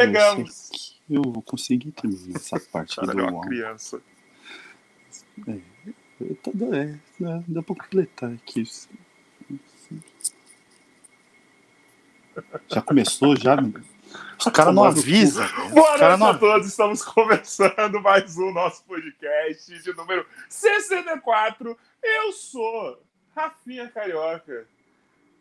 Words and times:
Chegamos. 0.00 1.00
eu 1.10 1.22
vou 1.22 1.42
conseguir 1.42 1.92
terminar 1.92 2.36
essa 2.36 2.60
parte 2.60 2.96
Cara, 2.96 3.12
do 3.12 3.18
é 3.20 3.22
uma 3.22 3.32
álbum. 3.32 3.48
criança. 3.48 4.00
Eu 6.20 6.34
tô- 6.42 6.50
é, 6.74 6.98
dá, 7.20 7.42
dá 7.46 7.62
pra 7.62 7.74
completar 7.74 8.32
aqui. 8.32 8.64
Já 12.68 12.82
começou, 12.82 13.36
já? 13.36 13.56
Os 14.38 14.44
caras 14.52 14.74
não 14.74 14.84
avisam. 14.84 15.46
velho. 15.46 15.70
Boa 15.70 15.94
Os 15.94 16.00
caras 16.00 16.18
noite 16.18 16.20
não 16.20 16.26
a 16.28 16.38
todos, 16.38 16.66
estamos 16.68 17.02
começando 17.04 18.00
mais 18.02 18.36
um 18.36 18.52
nosso 18.52 18.84
podcast 18.84 19.82
de 19.82 19.92
número 19.94 20.26
64. 20.48 21.76
Eu 22.02 22.32
sou 22.32 23.02
Rafinha 23.34 23.88
Carioca, 23.88 24.66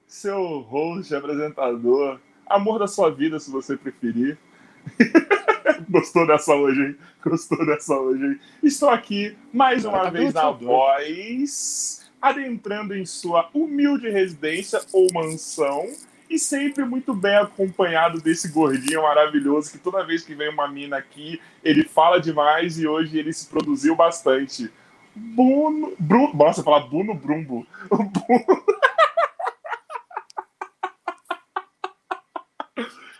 seu 0.07 0.59
host, 0.61 1.13
apresentador, 1.13 2.19
amor 2.47 2.79
da 2.79 2.87
sua 2.87 3.09
vida, 3.11 3.39
se 3.39 3.51
você 3.51 3.75
preferir. 3.77 4.37
Gostou 5.89 6.25
dessa 6.27 6.55
hoje, 6.55 6.81
hein? 6.81 6.95
Gostou 7.23 7.65
dessa 7.65 7.95
hoje, 7.97 8.23
hein? 8.23 8.39
Estou 8.63 8.89
aqui 8.89 9.37
mais 9.53 9.83
Cara, 9.83 9.95
uma 9.95 10.03
tá 10.05 10.09
vez 10.09 10.33
na 10.33 10.51
voz, 10.51 12.09
adentrando 12.21 12.95
em 12.95 13.05
sua 13.05 13.49
humilde 13.53 14.09
residência 14.09 14.81
ou 14.91 15.07
mansão 15.13 15.87
e 16.29 16.39
sempre 16.39 16.83
muito 16.85 17.13
bem 17.13 17.35
acompanhado 17.35 18.19
desse 18.19 18.47
gordinho 18.49 19.03
maravilhoso 19.03 19.71
que 19.71 19.77
toda 19.77 20.03
vez 20.05 20.23
que 20.23 20.33
vem 20.33 20.49
uma 20.49 20.67
mina 20.67 20.97
aqui, 20.97 21.39
ele 21.63 21.83
fala 21.83 22.19
demais 22.19 22.79
e 22.79 22.87
hoje 22.87 23.17
ele 23.17 23.31
se 23.31 23.47
produziu 23.47 23.95
bastante. 23.95 24.71
Bruno. 25.15 25.93
Bruno 25.99 26.33
nossa, 26.33 26.63
falar 26.63 26.81
Bruno 26.87 27.13
Brumbo. 27.13 27.65
Bruno- 27.89 28.65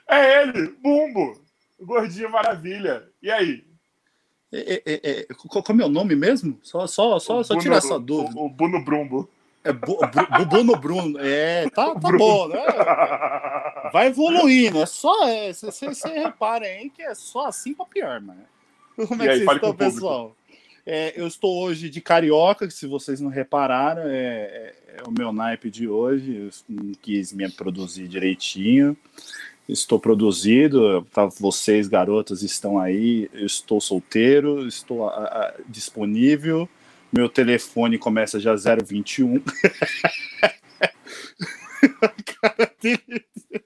É 0.08 0.42
ele, 0.44 0.68
Bumbo. 0.82 1.45
Gordinho 1.80 2.30
maravilha. 2.32 3.08
E 3.22 3.30
aí? 3.32 3.64
É, 4.52 4.74
é, 4.74 4.82
é, 4.86 5.20
é, 5.22 5.26
qual, 5.34 5.64
qual 5.64 5.66
é 5.70 5.72
o 5.74 5.76
meu 5.76 5.90
nome 5.90 6.16
mesmo? 6.16 6.58
Só, 6.64 6.88
só, 6.88 7.20
só, 7.20 7.44
só 7.44 7.50
Bruno- 7.56 7.62
tirar 7.62 7.78
essa 7.78 8.00
dúvida. 8.00 8.40
O, 8.40 8.46
o 8.46 8.50
Bruno 8.50 8.84
Brumbo. 8.84 9.30
É 9.64 9.74
Bu- 9.74 9.98
Bu- 9.98 10.46
Bruno 10.46 10.76
Bruno. 10.78 11.20
É, 11.20 11.68
tá, 11.72 11.94
tá 12.00 12.12
bom, 12.18 12.48
né? 12.48 12.62
Vai 13.92 14.08
evoluindo. 14.08 14.82
É 14.82 14.86
só. 14.86 15.14
Você 15.52 16.10
repara 16.10 16.66
aí 16.66 16.90
que 16.90 17.02
é 17.02 17.14
só 17.16 17.48
assim 17.48 17.74
pra 17.74 17.86
pior, 17.86 18.22
mano. 18.22 18.42
Como 18.96 19.24
é 19.24 19.28
que 19.28 19.34
vocês 19.40 19.52
estão, 19.56 19.76
pessoal? 19.76 20.36
É, 20.86 21.20
eu 21.20 21.26
estou 21.28 21.64
hoje 21.64 21.90
de 21.90 22.00
carioca, 22.00 22.68
que 22.68 22.74
se 22.74 22.86
vocês 22.86 23.20
não 23.20 23.30
repararam, 23.30 24.04
é, 24.04 24.16
é- 24.16 24.76
é 25.00 25.04
o 25.08 25.12
meu 25.12 25.34
naipe 25.34 25.70
de 25.72 25.88
hoje. 25.88 26.36
Eu 26.36 26.50
não 26.70 26.94
quis 26.94 27.34
me 27.34 27.50
produzir 27.52 28.08
direitinho. 28.08 28.96
Estou 29.68 30.00
produzido, 30.00 31.02
tá, 31.12 31.26
vocês 31.26 31.88
garotas 31.88 32.44
estão 32.44 32.80
aí. 32.80 33.30
Eu 33.34 33.46
estou 33.46 33.82
solteiro, 33.82 34.68
estou 34.68 35.10
ah, 35.10 35.24
ah, 35.24 35.54
disponível. 35.68 36.70
Meu 37.12 37.28
telefone 37.28 37.98
começa 37.98 38.40
já 38.40 38.54
021. 38.56 39.42
Cara 42.42 42.72
dele. 42.82 43.26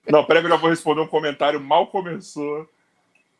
Não, 0.10 0.24
peraí 0.24 0.44
eu 0.44 0.50
já 0.50 0.56
vou 0.56 0.70
responder 0.70 1.02
um 1.02 1.08
comentário. 1.08 1.60
Mal 1.60 1.88
começou. 1.88 2.70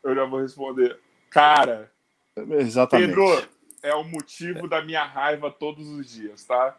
Eu 0.02 0.14
já 0.14 0.24
vou 0.24 0.40
responder. 0.40 0.98
Cara, 1.30 1.90
Exatamente. 2.36 3.08
Pedro, 3.08 3.48
é 3.82 3.94
o 3.94 4.04
motivo 4.04 4.68
da 4.68 4.82
minha 4.82 5.04
raiva 5.04 5.50
todos 5.50 5.88
os 5.88 6.10
dias, 6.10 6.44
tá? 6.44 6.76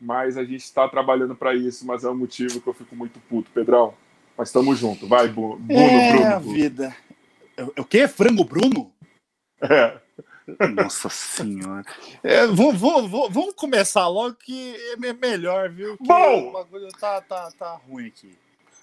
Mas 0.00 0.36
a 0.36 0.44
gente 0.44 0.72
tá 0.72 0.88
trabalhando 0.88 1.34
pra 1.34 1.54
isso, 1.54 1.86
mas 1.86 2.04
é 2.04 2.08
o 2.08 2.14
motivo 2.14 2.60
que 2.60 2.66
eu 2.66 2.74
fico 2.74 2.96
muito 2.96 3.20
puto, 3.20 3.50
Pedrão. 3.50 3.94
Mas 4.40 4.48
estamos 4.48 4.78
junto. 4.78 5.06
Vai, 5.06 5.28
Bu- 5.28 5.56
Bruno, 5.56 5.82
é 5.82 6.26
a 6.32 6.38
Bruno. 6.40 6.54
vida. 6.54 6.96
É- 7.58 7.62
O 7.78 7.84
que? 7.84 8.08
Frango 8.08 8.42
Bruno? 8.42 8.90
É. 9.60 9.98
Nossa 10.82 11.10
senhora. 11.10 11.84
É, 12.24 12.46
vamos, 12.46 13.52
começar 13.54 14.08
logo 14.08 14.34
que 14.36 14.74
é 14.92 14.96
me- 14.96 15.12
melhor, 15.12 15.68
viu? 15.68 15.94
Que 15.98 16.04
Bom! 16.08 16.48
O 16.48 16.52
bagulho 16.52 16.88
tá, 16.98 17.20
tá, 17.20 17.50
tá 17.58 17.74
ruim 17.86 18.06
aqui. 18.06 18.34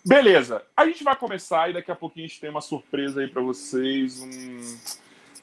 Beleza, 0.06 0.62
a 0.78 0.86
gente 0.86 1.04
vai 1.04 1.16
começar 1.16 1.72
e 1.72 1.74
daqui 1.74 1.92
a 1.92 1.96
pouquinho 1.96 2.26
a 2.26 2.30
gente 2.30 2.40
tem 2.40 2.52
uma 2.52 2.62
surpresa 2.62 3.20
aí 3.22 3.28
pra 3.28 3.42
vocês. 3.42 4.22
Um... 4.22 4.78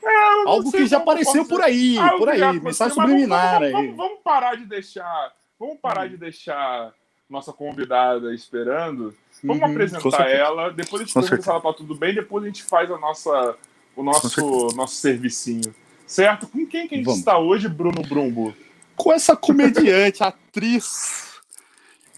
É, 0.00 0.49
Algo 0.49 0.70
que 0.70 0.87
já 0.87 0.99
apareceu 0.99 1.44
por 1.44 1.61
aí, 1.61 1.99
Algo 1.99 2.19
por 2.19 2.28
aí. 2.28 2.61
Mensagem 2.61 2.94
subliminar 2.94 3.55
vamos, 3.58 3.66
aí. 3.66 3.72
vamos, 3.72 3.87
vamos, 3.88 3.96
vamos 3.96 4.22
parar 4.22 4.55
de 4.56 4.64
deixar. 4.64 5.34
Vamos 5.58 5.78
parar 5.81 6.06
Hum. 6.06 6.11
de 6.11 6.16
deixar 6.19 6.94
nossa 7.28 7.52
convidada 7.52 8.32
esperando. 8.32 9.12
Vamos 9.44 9.62
Uhum, 9.62 9.70
apresentar 9.70 10.31
ela. 10.31 10.70
Depois 10.70 11.02
a 11.02 11.05
gente 11.05 11.12
pergunta 11.14 11.43
se 11.43 11.49
ela 11.50 11.61
tá 11.61 11.73
tudo 11.75 11.94
bem. 11.94 12.14
Depois 12.14 12.43
a 12.43 12.46
gente 12.46 12.62
faz 12.62 12.91
a 12.91 12.99
nossa, 12.99 13.56
o 13.94 14.02
nosso, 14.02 14.69
nosso 14.75 14.94
servicinho. 14.96 15.75
Certo? 16.06 16.46
Com 16.49 16.67
quem 16.67 16.88
que 16.88 16.94
a 16.94 16.99
gente 16.99 17.05
Vamos. 17.06 17.19
está 17.20 17.38
hoje, 17.38 17.69
Bruno 17.69 18.02
Brumbo? 18.02 18.55
com 18.96 19.12
essa 19.12 19.37
comediante, 19.37 20.23
atriz, 20.25 21.41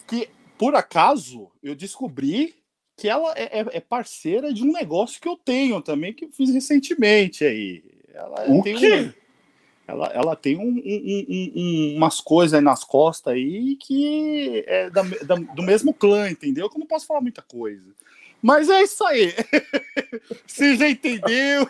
que 0.06 0.28
por 0.58 0.75
acaso 0.75 1.50
eu 1.62 1.75
descobri 1.75 2.55
que 2.96 3.08
ela 3.08 3.32
é, 3.37 3.61
é- 3.61 3.67
é 3.76 3.81
parceira 3.81 4.52
de 4.52 4.62
um 4.62 4.70
negócio 4.72 5.20
que 5.20 5.29
eu 5.29 5.37
tenho 5.37 5.81
também, 5.82 6.12
que 6.14 6.25
eu 6.26 6.31
fiz 6.31 6.50
recentemente 6.52 7.44
aí. 7.44 7.82
Ela 8.14 8.44
O 8.50 8.62
tem 8.62 8.76
quê? 8.76 8.93
um- 8.94 9.12
ela, 9.86 10.06
ela 10.08 10.36
tem 10.36 10.56
um- 10.58 10.82
um- 10.84 11.26
um- 11.28 11.52
um- 11.56 11.96
umas 11.96 12.20
coisas 12.20 12.54
aí 12.54 12.60
nas 12.60 12.82
costas 12.84 13.34
aí 13.34 13.76
que 13.76 14.64
é 14.66 14.90
da- 14.90 15.02
da- 15.02 15.34
do 15.54 15.62
mesmo 15.62 15.94
clã, 15.94 16.28
entendeu? 16.30 16.68
Que 16.68 16.76
eu 16.76 16.80
não 16.80 16.86
posso 16.86 17.06
falar 17.06 17.20
muita 17.20 17.42
coisa. 17.42 17.84
Mas 18.42 18.68
é 18.68 18.82
isso 18.82 19.04
aí. 19.06 19.32
Você 20.46 20.76
já 20.76 20.88
entendeu? 20.88 21.68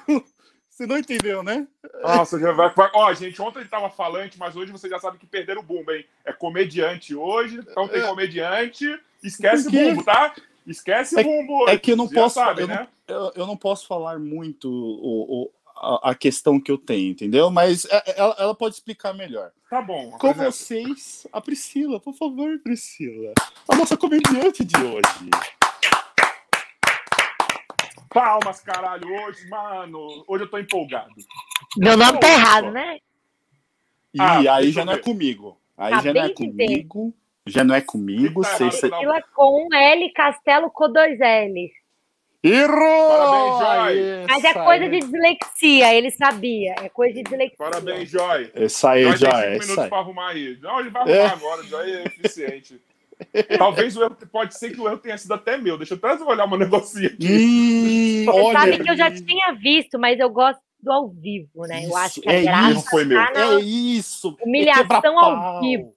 Você 0.68 0.86
não 0.86 0.98
entendeu, 0.98 1.42
né? 1.42 1.66
Nossa, 2.02 2.38
já 2.38 2.52
vai. 2.52 2.70
Ó, 2.94 3.12
gente, 3.14 3.40
ontem 3.40 3.60
ele 3.60 3.68
tava 3.68 3.88
falante, 3.88 4.38
mas 4.38 4.54
hoje 4.56 4.70
você 4.72 4.88
já 4.90 4.98
sabe 4.98 5.16
que 5.16 5.24
perderam 5.26 5.62
o 5.62 5.64
bumbo, 5.64 5.90
hein? 5.90 6.04
É 6.24 6.32
comediante 6.34 7.14
hoje, 7.14 7.56
então 7.60 7.88
tem 7.88 8.02
comediante. 8.02 8.84
Esquece 9.22 9.70
quê? 9.70 9.84
bumbo, 9.84 10.04
tá? 10.04 10.34
Esquece 10.66 11.18
É- 11.18 11.22
bumbo 11.24 11.66
é 11.68 11.78
que 11.78 11.92
eu 11.92 11.96
não 11.96 12.06
posso- 12.08 12.34
Sabe, 12.34 12.62
eu 12.62 12.68
não- 12.68 12.74
né? 12.74 12.88
eu, 13.08 13.32
eu 13.36 13.46
não 13.46 13.56
posso 13.56 13.86
falar 13.86 14.18
muito 14.18 14.68
o, 14.70 15.44
o- 15.44 15.50
a, 15.76 16.10
a 16.10 16.14
questão 16.14 16.60
que 16.60 16.70
eu 16.70 16.78
tenho, 16.78 17.10
entendeu? 17.10 17.50
Mas 17.50 17.84
é- 17.86 18.14
ela, 18.18 18.34
ela 18.38 18.54
pode 18.54 18.74
explicar 18.74 19.12
melhor. 19.12 19.50
Tá 19.68 19.82
bom. 19.82 20.10
Com 20.12 20.28
apresenta. 20.28 20.50
vocês, 20.50 21.26
a 21.32 21.40
Priscila, 21.40 22.00
por 22.00 22.14
favor, 22.14 22.58
Priscila. 22.62 23.32
A 23.68 23.76
nossa 23.76 23.96
comediante 23.96 24.64
de 24.64 24.76
hoje. 24.76 25.30
Palmas, 28.08 28.60
caralho. 28.60 29.06
Hoje, 29.24 29.48
mano, 29.48 30.24
hoje 30.26 30.44
eu 30.44 30.50
tô 30.50 30.58
empolgado. 30.58 31.12
Meu 31.76 31.96
nome 31.96 32.18
tá 32.18 32.28
errado, 32.28 32.70
né? 32.70 32.98
E 34.14 34.20
Ah, 34.20 34.54
aí 34.54 34.70
já 34.72 34.80
eu 34.82 34.86
não 34.86 34.92
é 34.94 34.98
comigo. 34.98 35.60
Aí 35.76 35.92
Acabei 35.92 36.14
já 36.14 36.20
não 36.22 36.30
é 36.30 36.34
comigo. 36.34 37.14
Já 37.46 37.64
não 37.64 37.74
é 37.74 37.80
comigo. 37.82 38.40
Tá. 38.42 38.56
Priscila 38.56 39.22
com 39.34 39.66
um 39.66 39.74
L, 39.74 40.12
Castelo 40.14 40.70
com 40.70 40.90
dois 40.90 41.20
L. 41.20 41.70
Errou! 42.46 43.08
Parabéns, 43.58 43.96
Joy. 43.98 44.26
Mas 44.28 44.44
é 44.44 44.54
coisa 44.54 44.88
de 44.88 44.98
dislexia, 45.00 45.94
ele 45.94 46.10
sabia. 46.10 46.74
É 46.82 46.88
coisa 46.88 47.14
de 47.14 47.22
dislexia. 47.22 47.56
Parabéns, 47.58 48.08
Joy. 48.10 48.50
Essa 48.54 48.90
aí 48.90 49.02
Joy 49.04 49.16
já 49.16 49.30
tem 49.30 49.38
é. 49.40 49.52
cinco 49.52 49.62
minutos 49.62 49.78
aí. 49.78 49.88
pra 49.88 49.98
arrumar 49.98 50.28
aí. 50.30 50.58
Não, 50.62 50.80
ele 50.80 50.90
vai 50.90 51.02
arrumar 51.02 51.16
É. 51.16 51.26
agora. 51.26 51.62
Joy 51.64 51.90
é 51.90 52.04
eficiente. 52.04 52.80
Talvez 53.58 53.96
o 53.96 54.02
erro, 54.02 54.16
pode 54.30 54.56
ser 54.58 54.70
que 54.74 54.80
o 54.80 54.86
erro 54.88 54.98
tenha 54.98 55.16
sido 55.16 55.32
até 55.34 55.56
meu. 55.56 55.78
Deixa 55.78 55.94
eu 55.94 55.98
até 56.02 56.22
olhar 56.22 56.46
meu 56.46 56.58
negocinho 56.58 57.06
aqui. 57.06 57.26
Hum, 57.26 58.24
Você 58.30 58.40
olha 58.40 58.58
sabe 58.60 58.78
que 58.84 58.90
eu 58.90 58.96
já 58.96 59.10
tinha 59.10 59.52
visto, 59.54 59.98
mas 59.98 60.18
eu 60.20 60.28
gosto 60.28 60.60
do 60.80 60.92
ao 60.92 61.08
vivo, 61.08 61.62
né? 61.66 61.78
eu 61.84 61.88
Isso, 61.88 61.96
acho 61.96 62.20
que 62.20 62.28
a 62.28 62.32
é 62.34 62.42
graça 62.42 62.70
isso, 62.72 62.90
foi 62.90 63.04
meu. 63.06 63.18
tá 63.18 63.32
na 63.32 63.40
É 63.54 63.60
isso. 63.60 64.36
é 64.38 64.44
humilhação 64.44 65.18
ao 65.18 65.60
vivo. 65.60 65.94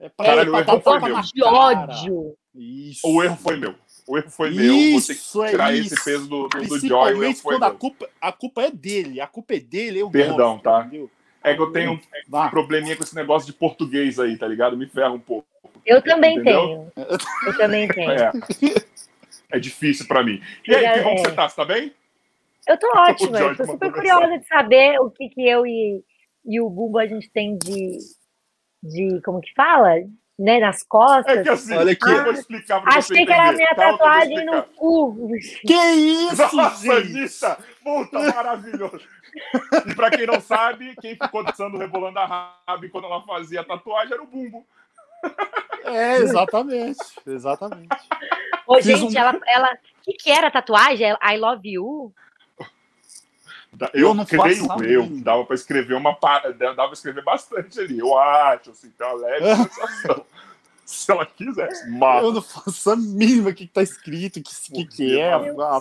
É 0.00 0.08
pra, 0.08 0.26
Caralho, 0.26 0.56
é 0.56 0.64
pra 0.64 0.74
o 0.74 0.76
erro 0.76 0.82
foi 0.82 1.00
meu. 1.00 1.20
De 1.22 1.44
ódio. 1.44 2.34
Isso. 2.54 3.00
O 3.08 3.22
erro 3.22 3.36
foi 3.36 3.56
meu. 3.56 3.74
O 4.08 4.16
erro 4.16 4.30
foi 4.30 4.50
meu. 4.50 4.74
Isso, 4.74 5.14
que 5.14 5.50
tirar 5.50 5.72
é 5.72 5.76
esse 5.78 5.94
isso. 5.94 6.04
peso 6.04 6.26
do, 6.28 6.48
do, 6.48 6.58
do 6.66 6.78
Joy. 6.80 7.14
O 7.14 7.22
erro 7.22 7.34
Principalmente 7.34 7.42
foi 7.42 7.54
quando 7.54 7.62
a 7.64 7.68
meu. 7.68 7.78
culpa, 7.78 8.08
a 8.20 8.32
culpa 8.32 8.62
é 8.62 8.70
dele. 8.70 9.20
A 9.20 9.26
culpa 9.26 9.54
é 9.54 9.60
dele, 9.60 9.98
eu 10.00 10.10
Perdão, 10.10 10.54
gosto, 10.54 10.62
tá? 10.62 10.80
entendeu? 10.86 11.10
É 11.44 11.54
que 11.54 11.60
eu 11.60 11.70
tenho 11.72 11.92
um 11.92 12.00
Vá. 12.28 12.48
probleminha 12.48 12.96
com 12.96 13.02
esse 13.04 13.14
negócio 13.14 13.46
de 13.46 13.52
português 13.52 14.18
aí, 14.18 14.36
tá 14.36 14.48
ligado? 14.48 14.76
Me 14.76 14.86
ferra 14.88 15.12
um 15.12 15.20
pouco. 15.20 15.46
Eu 15.86 16.02
também 16.02 16.38
Entendeu? 16.38 16.90
tenho. 16.96 17.18
Eu 17.46 17.56
também 17.56 17.86
tenho. 17.92 18.10
É. 18.10 18.32
É 19.50 19.58
difícil 19.58 20.06
pra 20.06 20.22
mim. 20.22 20.42
E 20.66 20.74
aí, 20.74 20.92
que 20.98 21.00
bom 21.04 21.14
que 21.14 21.20
É. 21.20 21.24
você 21.24 21.32
tá? 21.32 21.48
Você 21.48 21.56
tá 21.56 21.64
bem? 21.64 21.92
Eu 22.66 22.78
tô 22.78 22.86
ótima, 22.96 23.38
eu 23.38 23.56
tô 23.56 23.62
mandou 23.62 23.66
super 23.74 23.92
curiosa 23.92 24.38
de 24.38 24.46
saber 24.46 24.98
o 25.00 25.10
que, 25.10 25.28
que 25.30 25.48
eu 25.48 25.66
e, 25.66 26.02
e 26.44 26.60
o 26.60 26.68
Bumbo 26.68 26.98
a 26.98 27.06
gente 27.06 27.30
tem 27.30 27.56
de, 27.56 27.98
de. 28.82 29.20
Como 29.22 29.40
que 29.40 29.52
fala? 29.54 29.90
Né, 30.38 30.60
nas 30.60 30.84
costas. 30.84 31.38
É 31.38 31.42
que 31.42 31.48
assim, 31.48 31.74
Olha 31.76 31.92
aqui. 31.92 32.08
eu 32.08 32.22
vou 32.24 32.32
explicar 32.32 32.80
pra 32.80 32.92
você 32.92 32.98
Achei 33.12 33.26
que 33.26 33.32
era 33.32 33.48
a 33.48 33.52
minha 33.52 33.74
vou 33.74 33.84
tatuagem 33.84 34.44
no 34.46 34.62
cu. 34.62 35.30
Que 35.66 35.74
isso, 35.74 36.56
Nossa, 36.56 36.76
gente? 37.02 37.18
Anitta! 37.18 37.58
Puta, 37.82 38.18
maravilhoso! 38.34 39.00
E 39.86 39.94
pra 39.96 40.10
quem 40.10 40.26
não 40.28 40.40
sabe, 40.40 40.94
quem 41.00 41.16
ficou 41.16 41.42
dançando 41.42 41.76
rebolando 41.76 42.20
a 42.20 42.26
raba 42.26 42.88
quando 42.92 43.06
ela 43.06 43.20
fazia 43.22 43.62
a 43.62 43.64
tatuagem 43.64 44.12
era 44.14 44.22
o 44.22 44.26
Bumbo. 44.26 44.64
É, 45.84 46.16
exatamente. 46.18 46.98
Exatamente. 47.26 47.88
Ô, 48.66 48.76
Fiz 48.76 48.84
gente, 48.84 49.16
um- 49.16 49.18
ela, 49.18 49.40
ela, 49.46 49.76
que, 50.04 50.12
que 50.12 50.30
era 50.30 50.46
a 50.46 50.50
tatuagem? 50.52 51.10
É 51.10 51.34
I 51.34 51.36
love 51.38 51.68
you? 51.68 52.12
Eu, 53.92 54.14
não 54.14 54.24
creio 54.24 54.66
eu, 54.82 55.06
dava 55.20 55.44
para 55.44 55.54
escrever 55.54 55.94
uma 55.94 56.16
dava 56.56 56.74
para 56.74 56.92
escrever 56.92 57.22
bastante 57.22 57.78
ali. 57.80 57.98
Eu 57.98 58.16
acho, 58.18 58.70
assim, 58.70 58.90
tem 58.90 59.06
uma 59.06 59.16
leve 59.16 59.56
sensação. 59.68 60.24
Se 60.84 61.12
ela 61.12 61.26
quisesse, 61.26 61.90
mas... 61.90 62.24
Eu 62.24 62.32
não 62.32 62.40
faço 62.40 62.90
a 62.90 62.96
mínima 62.96 63.50
o 63.50 63.54
que 63.54 63.64
está 63.64 63.82
escrito, 63.82 64.40
o 64.40 64.42
que, 64.42 64.54
que, 64.72 64.86
que 64.86 65.20
é. 65.20 65.32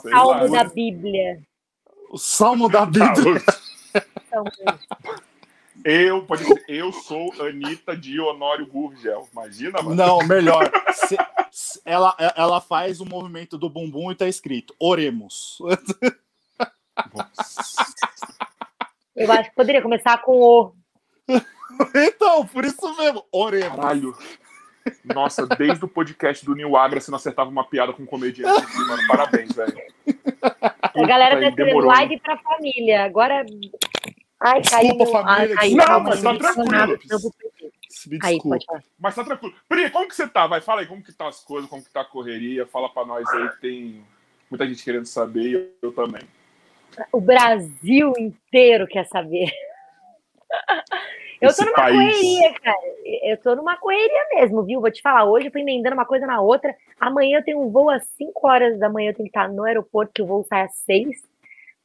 Salmo 0.09 0.49
da 0.49 0.63
Bíblia. 0.65 1.41
O 2.09 2.17
salmo 2.17 2.69
da 2.69 2.85
Bíblia. 2.85 3.41
Eu, 5.85 6.25
pode 6.25 6.43
dizer, 6.43 6.65
eu 6.67 6.91
sou 6.91 7.31
Anitta 7.41 7.95
de 7.95 8.19
Honório 8.19 8.65
Gurgel. 8.65 9.25
Imagina, 9.31 9.81
mano. 9.81 9.95
Não, 9.95 10.17
melhor. 10.27 10.69
Se, 10.91 11.15
se, 11.49 11.81
ela, 11.85 12.13
ela 12.35 12.59
faz 12.59 12.99
o 12.99 13.05
movimento 13.05 13.57
do 13.57 13.69
bumbum 13.69 14.11
e 14.11 14.15
tá 14.15 14.27
escrito 14.27 14.75
Oremos. 14.79 15.59
Eu 19.15 19.31
acho 19.31 19.49
que 19.49 19.55
poderia 19.55 19.81
começar 19.81 20.21
com 20.21 20.39
o. 20.39 20.73
Então, 21.93 22.47
por 22.47 22.63
isso 22.63 22.95
mesmo, 22.95 23.25
oremos. 23.31 23.75
Caralho. 23.75 24.15
Nossa, 25.03 25.45
desde 25.45 25.83
o 25.83 25.87
podcast 25.87 26.45
do 26.45 26.55
Nil 26.55 26.77
Agra 26.77 26.99
você 26.99 27.11
não 27.11 27.17
acertava 27.17 27.49
uma 27.49 27.67
piada 27.67 27.91
com 27.93 28.03
um 28.03 28.05
comediante 28.05 28.61
aqui, 28.61 28.77
mano. 28.79 29.07
Parabéns, 29.07 29.51
velho. 29.53 29.77
A 30.81 31.05
galera 31.05 31.39
tá 31.39 31.49
escrevendo 31.49 31.85
live 31.85 32.19
pra 32.19 32.37
família. 32.37 33.03
Agora. 33.03 33.45
Ai, 34.39 34.61
Desculpa, 34.61 34.97
caiu. 34.97 35.11
família. 35.11 35.55
Ai, 35.59 35.75
caiu, 35.75 35.75
não, 35.75 35.99
mas 35.99 36.21
tá 36.21 36.35
tranquilo. 36.35 36.99
Aí, 38.23 38.41
pode 38.41 38.65
falar. 38.65 38.83
Mas 38.99 39.15
tá 39.15 39.23
tranquilo. 39.23 39.55
Pri, 39.67 39.89
como 39.89 40.07
que 40.07 40.15
você 40.15 40.27
tá? 40.27 40.47
Vai, 40.47 40.61
fala 40.61 40.81
aí 40.81 40.87
como 40.87 41.03
que 41.03 41.11
tá 41.11 41.27
as 41.27 41.43
coisas, 41.43 41.69
como 41.69 41.83
que 41.83 41.91
tá 41.91 42.01
a 42.01 42.05
correria. 42.05 42.65
Fala 42.65 42.89
pra 42.89 43.05
nós 43.05 43.27
aí 43.29 43.49
que 43.49 43.61
tem 43.61 44.05
muita 44.49 44.67
gente 44.67 44.83
querendo 44.83 45.05
saber 45.05 45.43
e 45.43 45.53
eu, 45.53 45.69
eu 45.81 45.91
também. 45.91 46.21
O 47.11 47.21
Brasil 47.21 48.13
inteiro 48.17 48.87
quer 48.87 49.05
saber. 49.05 49.51
Eu 51.39 51.49
Esse 51.49 51.59
tô 51.59 51.65
numa 51.65 51.75
país... 51.75 51.95
correria, 51.95 52.53
cara. 52.55 52.77
Eu 53.23 53.37
tô 53.37 53.55
numa 53.55 53.77
correria 53.77 54.25
mesmo, 54.33 54.63
viu? 54.63 54.81
Vou 54.81 54.89
te 54.91 55.01
falar, 55.03 55.25
hoje 55.25 55.47
eu 55.47 55.51
tô 55.51 55.59
emendando 55.59 55.95
uma 55.95 56.05
coisa 56.05 56.25
na 56.25 56.41
outra. 56.41 56.75
Amanhã 56.99 57.37
eu 57.37 57.43
tenho 57.43 57.61
um 57.61 57.69
voo 57.69 57.91
às 57.91 58.03
5 58.17 58.47
horas 58.47 58.79
da 58.79 58.89
manhã, 58.89 59.11
eu 59.11 59.13
tenho 59.13 59.29
que 59.29 59.37
estar 59.37 59.47
no 59.47 59.63
aeroporto, 59.63 60.13
que 60.13 60.21
o 60.23 60.25
voo 60.25 60.43
sai 60.49 60.63
às 60.63 60.75
6. 60.77 61.07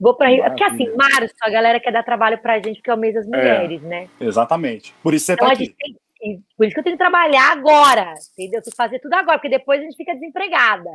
Vou 0.00 0.14
para 0.14 0.31
Rio. 0.31 0.42
Porque 0.45 0.64
assim, 0.64 0.88
março, 0.97 1.35
a 1.40 1.50
galera 1.50 1.78
quer 1.78 1.92
dar 1.92 2.02
trabalho 2.02 2.38
pra 2.38 2.59
gente, 2.61 2.76
porque 2.76 2.90
é 2.90 2.95
o 2.95 2.99
mês 2.99 3.14
das 3.14 3.26
é, 3.26 3.28
mulheres, 3.28 3.85
é, 3.85 3.87
né? 3.87 4.09
Exatamente. 4.21 4.95
Por 5.02 5.12
isso 5.14 5.26
você 5.26 5.35
então, 5.35 5.47
tá 5.47 5.52
aqui. 5.52 5.75
Tem, 6.19 6.42
por 6.57 6.64
isso 6.64 6.75
que 6.75 6.81
eu 6.81 6.85
tenho 6.85 6.97
que 6.97 7.02
trabalhar 7.02 7.52
agora, 7.52 8.14
entendeu? 8.33 8.59
Eu 8.59 8.62
tenho 8.62 8.73
que 8.73 8.76
fazer 8.76 9.00
tudo 9.00 9.12
agora, 9.14 9.38
porque 9.38 9.49
depois 9.49 9.81
a 9.81 9.85
gente 9.85 9.97
fica 9.97 10.14
desempregada. 10.14 10.90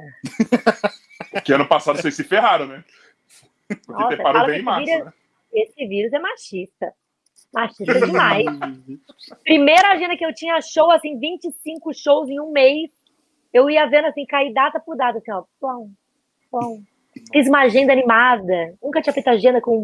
que 1.43 1.53
ano 1.53 1.67
passado 1.67 2.01
vocês 2.01 2.15
se 2.15 2.23
ferraram, 2.23 2.65
né? 2.65 2.83
Nossa, 3.87 4.45
bem 4.45 4.59
em 4.59 4.63
março, 4.63 4.85
vírus, 4.85 5.05
né? 5.05 5.13
Esse 5.53 5.87
vírus 5.87 6.13
é 6.13 6.19
machista. 6.19 6.93
Machista 7.53 7.93
demais. 8.05 8.45
Primeira 9.43 9.89
agenda 9.89 10.17
que 10.17 10.25
eu 10.25 10.33
tinha 10.33 10.61
show, 10.61 10.91
assim, 10.91 11.17
25 11.19 11.93
shows 11.93 12.29
em 12.29 12.39
um 12.39 12.51
mês. 12.51 12.89
Eu 13.53 13.69
ia 13.69 13.85
vendo, 13.87 14.05
assim, 14.05 14.25
cair 14.25 14.53
data 14.53 14.79
por 14.79 14.95
data, 14.95 15.17
assim, 15.17 15.31
ó. 15.31 15.43
Pão, 15.59 15.91
pão. 16.51 16.81
Fiz 17.31 17.47
uma 17.47 17.61
agenda 17.61 17.91
animada. 17.91 18.77
Nunca 18.81 19.01
tinha 19.01 19.13
feito 19.13 19.29
agenda 19.29 19.59
com 19.59 19.83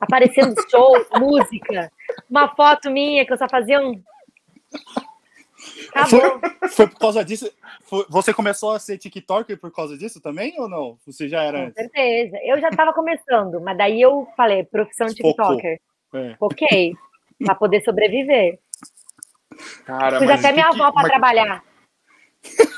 aparecendo 0.00 0.54
show, 0.70 0.92
música. 1.18 1.90
Uma 2.28 2.54
foto 2.54 2.90
minha 2.90 3.24
que 3.24 3.32
eu 3.32 3.38
só 3.38 3.48
fazia 3.48 3.80
um. 3.80 4.02
Foi, 6.08 6.68
foi, 6.68 6.86
por 6.88 6.98
causa 6.98 7.24
disso. 7.24 7.50
Foi, 7.82 8.04
você 8.08 8.32
começou 8.34 8.72
a 8.72 8.78
ser 8.78 8.98
TikToker 8.98 9.58
por 9.58 9.72
causa 9.72 9.96
disso 9.96 10.20
também 10.20 10.54
ou 10.58 10.68
não? 10.68 10.98
Você 11.06 11.28
já 11.28 11.42
era? 11.42 11.66
Com 11.66 11.72
certeza. 11.72 12.38
Eu 12.42 12.60
já 12.60 12.68
estava 12.68 12.92
começando, 12.92 13.60
mas 13.60 13.76
daí 13.76 14.00
eu 14.00 14.28
falei, 14.36 14.64
profissão 14.64 15.06
TikToker. 15.06 15.80
É. 16.14 16.36
Ok, 16.40 16.94
para 17.44 17.54
poder 17.54 17.82
sobreviver. 17.82 18.58
Cara, 19.84 20.18
Fiz 20.18 20.30
até 20.30 20.52
minha 20.52 20.68
avó 20.68 20.92
para 20.92 21.02
mas... 21.02 21.06
trabalhar. 21.06 21.64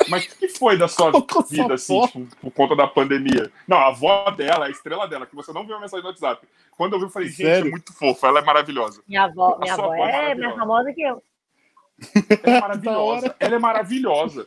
Mas 0.09 0.25
o 0.27 0.39
que 0.39 0.49
foi 0.49 0.79
da 0.79 0.89
sua 0.89 1.11
vida, 1.51 1.75
assim, 1.75 2.01
tipo, 2.07 2.37
por 2.41 2.51
conta 2.53 2.75
da 2.75 2.87
pandemia? 2.87 3.51
Não, 3.67 3.77
a 3.77 3.89
avó 3.89 4.31
dela, 4.31 4.67
a 4.67 4.71
estrela 4.71 5.07
dela, 5.07 5.27
que 5.27 5.37
você 5.37 5.53
não 5.53 5.67
viu 5.67 5.77
a 5.77 5.81
mensagem 5.81 6.03
no 6.03 6.09
WhatsApp. 6.09 6.47
Quando 6.77 6.95
eu 6.95 6.99
vi, 6.99 7.05
eu 7.07 7.11
falei, 7.11 7.29
gente, 7.29 7.43
Sério? 7.43 7.69
é 7.69 7.71
muito 7.71 7.93
fofa, 7.93 8.29
ela 8.29 8.41
é 8.41 8.45
maravilhosa. 8.45 9.03
Minha 9.07 9.25
avó, 9.25 9.59
minha 9.61 9.75
avó, 9.75 9.95
é, 9.95 10.31
é 10.31 10.35
mais 10.35 10.55
famosa 10.55 10.93
que 10.93 11.03
eu. 11.03 11.23
Ela 12.45 12.57
é 12.57 12.61
maravilhosa. 12.61 13.37
ela 13.41 13.55
é 13.57 13.59
maravilhosa. 13.59 14.47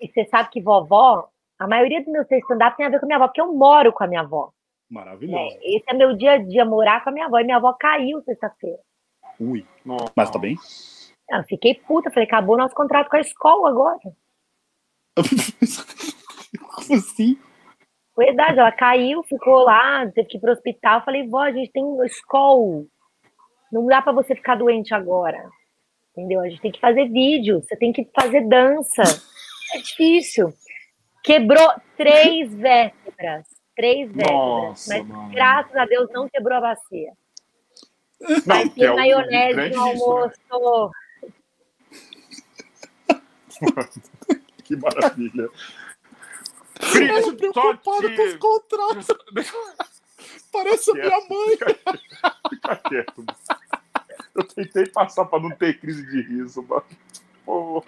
E 0.00 0.08
você 0.08 0.24
sabe 0.26 0.50
que 0.50 0.62
vovó, 0.62 1.28
a 1.58 1.66
maioria 1.66 2.00
dos 2.02 2.12
meus 2.12 2.26
textos 2.26 2.48
stand-up 2.50 2.76
tem 2.76 2.86
a 2.86 2.88
ver 2.88 3.00
com 3.00 3.06
a 3.06 3.08
minha 3.08 3.16
avó, 3.16 3.28
porque 3.28 3.40
eu 3.40 3.52
moro 3.52 3.92
com 3.92 4.04
a 4.04 4.06
minha 4.06 4.22
avó. 4.22 4.52
Maravilhosa. 4.88 5.54
É, 5.62 5.76
esse 5.76 5.84
é 5.88 5.94
meu 5.94 6.16
dia 6.16 6.32
a 6.32 6.38
dia, 6.38 6.64
morar 6.64 7.04
com 7.04 7.10
a 7.10 7.12
minha 7.12 7.26
avó. 7.26 7.38
E 7.38 7.44
minha 7.44 7.56
avó 7.56 7.72
caiu 7.74 8.22
sexta-feira. 8.22 8.78
Ui. 9.38 9.64
Nossa. 9.84 10.12
Mas 10.16 10.30
tá 10.30 10.38
bem? 10.38 10.56
Eu 11.30 11.44
fiquei 11.44 11.74
puta. 11.74 12.10
Falei, 12.10 12.26
acabou 12.26 12.56
nosso 12.56 12.74
contrato 12.74 13.08
com 13.08 13.16
a 13.16 13.20
escola 13.20 13.68
agora. 13.68 13.98
Como 16.74 16.94
assim? 16.94 17.38
Verdade, 18.16 18.58
ela 18.58 18.72
caiu, 18.72 19.22
ficou 19.22 19.62
lá, 19.64 20.06
teve 20.10 20.28
que 20.28 20.36
ir 20.36 20.40
pro 20.40 20.52
hospital. 20.52 20.98
Eu 20.98 21.04
falei, 21.04 21.28
vó, 21.28 21.40
a 21.40 21.52
gente 21.52 21.70
tem 21.70 21.84
escola. 22.04 22.84
Não 23.70 23.86
dá 23.86 24.02
para 24.02 24.12
você 24.12 24.34
ficar 24.34 24.56
doente 24.56 24.92
agora. 24.92 25.48
Entendeu? 26.12 26.40
A 26.40 26.48
gente 26.48 26.60
tem 26.60 26.72
que 26.72 26.80
fazer 26.80 27.08
vídeo, 27.08 27.62
você 27.62 27.76
tem 27.76 27.92
que 27.92 28.08
fazer 28.14 28.46
dança. 28.48 29.02
É 29.74 29.78
difícil. 29.78 30.52
Quebrou 31.22 31.72
três 31.96 32.52
vértebras. 32.54 33.46
Três 33.76 34.10
vértebras. 34.12 34.86
Mas 34.88 35.06
mano. 35.06 35.30
graças 35.30 35.76
a 35.76 35.84
Deus 35.86 36.08
não 36.12 36.28
quebrou 36.28 36.58
a 36.58 36.60
bacia. 36.60 37.12
Mas 38.44 38.74
tem 38.74 38.84
é 38.84 38.92
maionese 38.92 39.74
no 39.74 39.80
almoço. 39.80 40.90
que 44.64 44.76
maravilha. 44.76 45.48
Ela 46.94 47.18
é 47.18 47.32
preocupada 47.32 48.16
com 48.16 48.22
os 48.22 48.36
contratos. 48.36 49.06
Parece 50.52 50.90
a 50.90 50.94
minha 50.94 51.20
mãe. 51.28 51.58
Fica 52.50 52.76
quieto. 52.76 53.24
Eu 54.40 54.44
tentei 54.44 54.86
passar 54.86 55.24
para 55.24 55.42
não 55.42 55.50
ter 55.50 55.78
crise 55.78 56.04
de 56.06 56.22
riso, 56.22 56.62
mano. 56.62 57.84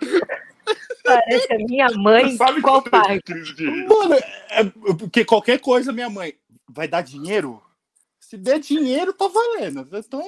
Parece 1.04 1.52
a 1.52 1.56
minha 1.56 1.88
mãe. 1.96 2.36
Sabe 2.36 2.60
qual 2.60 2.82
parte? 2.82 3.20
Crise 3.22 3.54
de 3.54 3.70
riso. 3.70 3.88
Mano, 3.88 4.14
é, 4.14 4.64
porque 4.98 5.24
qualquer 5.24 5.60
coisa, 5.60 5.92
minha 5.92 6.10
mãe 6.10 6.34
vai 6.68 6.86
dar 6.86 7.02
dinheiro? 7.02 7.62
Se 8.20 8.36
der 8.36 8.58
dinheiro, 8.58 9.12
tá 9.12 9.28
valendo. 9.28 9.88
Então. 9.92 10.22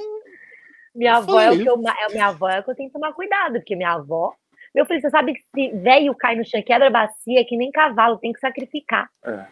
Minha 0.94 1.16
avó 1.16 1.40
é 1.40 1.50
o 1.50 1.58
que 1.58 1.68
eu, 1.68 1.76
minha 1.76 2.26
avó 2.26 2.48
é 2.48 2.60
o 2.60 2.64
que 2.64 2.70
eu 2.70 2.74
tenho 2.74 2.88
que 2.88 2.92
tomar 2.92 3.12
cuidado, 3.12 3.54
porque 3.54 3.74
minha 3.74 3.92
avó 3.92 4.34
meu 4.74 4.84
filho, 4.86 5.00
você 5.00 5.10
sabe 5.10 5.34
que 5.34 5.40
se 5.54 5.76
velho 5.78 6.14
cai 6.16 6.34
no 6.34 6.44
chão 6.44 6.60
quebra 6.60 6.90
bacia, 6.90 7.46
que 7.46 7.56
nem 7.56 7.70
cavalo, 7.70 8.18
tem 8.18 8.32
que 8.32 8.40
sacrificar. 8.40 9.08
É. 9.24 9.44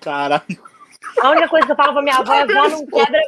Caralho. 0.00 0.44
A 1.20 1.30
única 1.30 1.48
coisa 1.48 1.66
que 1.66 1.72
eu 1.72 1.76
falo 1.76 1.92
pra 1.92 2.02
minha 2.02 2.16
avó 2.16 2.32
é: 2.32 2.42
avó, 2.42 2.68
não 2.68 2.86
quebra 2.86 3.20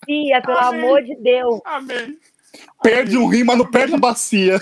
bacia, 0.00 0.42
pelo 0.42 0.58
Amém. 0.58 0.80
amor 0.82 1.02
de 1.02 1.16
Deus. 1.16 1.60
Amém. 1.64 2.18
Perde 2.82 3.16
um 3.16 3.26
rim, 3.26 3.44
mas 3.44 3.58
não 3.58 3.70
perde 3.70 3.94
a 3.94 3.98
bacia. 3.98 4.60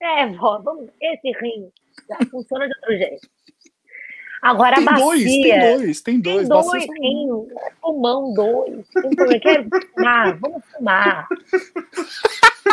É, 0.00 0.26
vó, 0.26 0.60
vamos, 0.60 0.90
esse 1.00 1.30
rim 1.38 1.70
já 2.08 2.18
funciona 2.30 2.66
de 2.66 2.74
outro 2.74 2.96
jeito. 2.96 3.28
Agora 4.42 4.74
tem 4.74 4.88
a 4.88 4.90
bacia. 4.90 5.04
Dois, 5.04 5.22
tem 5.22 5.60
dois, 5.60 6.00
tem 6.00 6.20
dois. 6.20 6.48
Tem 6.48 6.48
dois, 6.48 6.86
tem 6.86 7.28
pulmão 7.80 8.34
dois. 8.34 8.88
Tem. 8.88 9.40
Quero 9.40 9.68
fumar, 9.94 10.36
vamos 10.38 10.64
fumar. 10.72 11.28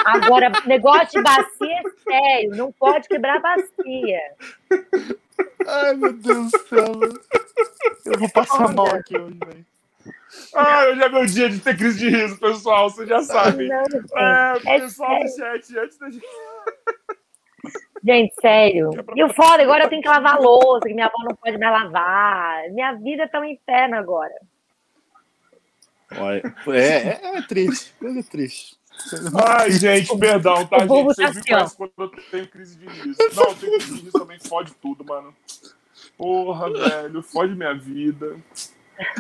Agora, 0.06 0.52
negócio 0.66 1.10
de 1.12 1.22
bacia 1.22 1.82
é 1.82 1.84
sério, 2.04 2.56
não 2.56 2.72
pode 2.72 3.08
quebrar 3.08 3.40
bacia. 3.40 4.22
Ai, 5.68 5.94
meu 5.94 6.14
Deus 6.14 6.52
do 6.52 6.60
céu. 6.68 7.00
Eu 8.06 8.18
vou 8.18 8.30
passar 8.32 8.74
mal 8.74 8.88
aqui 8.88 9.16
hoje, 9.16 9.38
velho. 9.46 9.66
Ah, 10.54 10.86
hoje 10.86 11.02
é 11.02 11.10
meu 11.10 11.26
dia 11.26 11.50
de 11.50 11.60
ter 11.60 11.78
crise 11.78 12.00
de 12.00 12.10
riso, 12.10 12.40
pessoal, 12.40 12.90
vocês 12.90 13.08
já 13.08 13.22
sabem. 13.22 13.70
É, 13.72 13.84
o 14.54 14.70
é 14.70 14.80
pessoal 14.80 15.20
do 15.20 15.30
chat, 15.30 15.78
antes 15.78 15.98
da 15.98 16.10
gente. 16.10 16.26
Gente, 18.04 18.34
sério. 18.40 18.92
E 19.16 19.24
o 19.24 19.34
foda, 19.34 19.62
agora 19.62 19.84
eu 19.84 19.90
tenho 19.90 20.02
que 20.02 20.08
lavar 20.08 20.40
louça, 20.40 20.88
que 20.88 20.94
minha 20.94 21.08
avó 21.08 21.18
não 21.24 21.36
pode 21.36 21.58
mais 21.58 21.84
lavar. 21.84 22.70
Minha 22.70 22.94
vida 22.94 23.28
tá 23.28 23.40
um 23.40 23.46
inferno 23.46 23.98
agora. 23.98 24.34
É, 26.12 26.72
é, 26.72 27.38
é 27.38 27.42
triste, 27.42 27.94
é 28.02 28.24
triste. 28.24 28.80
Ai, 29.46 29.72
gente, 29.72 30.18
perdão, 30.18 30.66
tá, 30.66 30.80
gente? 30.80 31.04
Vocês 31.04 31.36
me 31.36 31.44
conhecem 31.44 31.78
quando 31.78 31.92
eu 31.98 32.10
tenho 32.32 32.48
crise 32.48 32.78
de 32.78 32.86
riso. 32.88 33.18
Não, 33.36 33.44
eu 33.44 33.56
tenho 33.56 33.74
crise 33.74 33.94
de 33.94 34.02
riso 34.02 34.12
também, 34.20 34.40
fode 34.40 34.74
tudo, 34.82 35.06
mano. 35.06 35.34
Porra, 36.18 36.72
velho, 36.72 37.22
fode 37.22 37.56
minha 37.56 37.74
vida. 37.74 38.38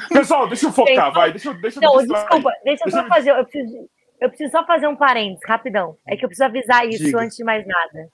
Pessoal, 0.09 0.47
deixa 0.47 0.65
eu 0.67 0.71
focar, 0.71 1.11
vai. 1.13 1.31
Deixa, 1.31 1.53
deixa 1.53 1.79
não, 1.81 1.97
desculpa, 2.05 2.51
deixa 2.63 2.83
eu 2.85 2.91
só 2.91 3.03
me... 3.03 3.09
fazer. 3.09 3.31
Eu 3.31 3.43
preciso, 3.45 3.89
eu 4.21 4.29
preciso 4.29 4.51
só 4.51 4.65
fazer 4.65 4.87
um 4.87 4.95
parênteses, 4.95 5.43
rapidão. 5.47 5.97
É 6.07 6.15
que 6.17 6.25
eu 6.25 6.29
preciso 6.29 6.45
avisar 6.45 6.87
isso 6.87 7.03
Diga. 7.03 7.19
antes 7.21 7.37
de 7.37 7.43
mais 7.43 7.65
nada. 7.65 8.09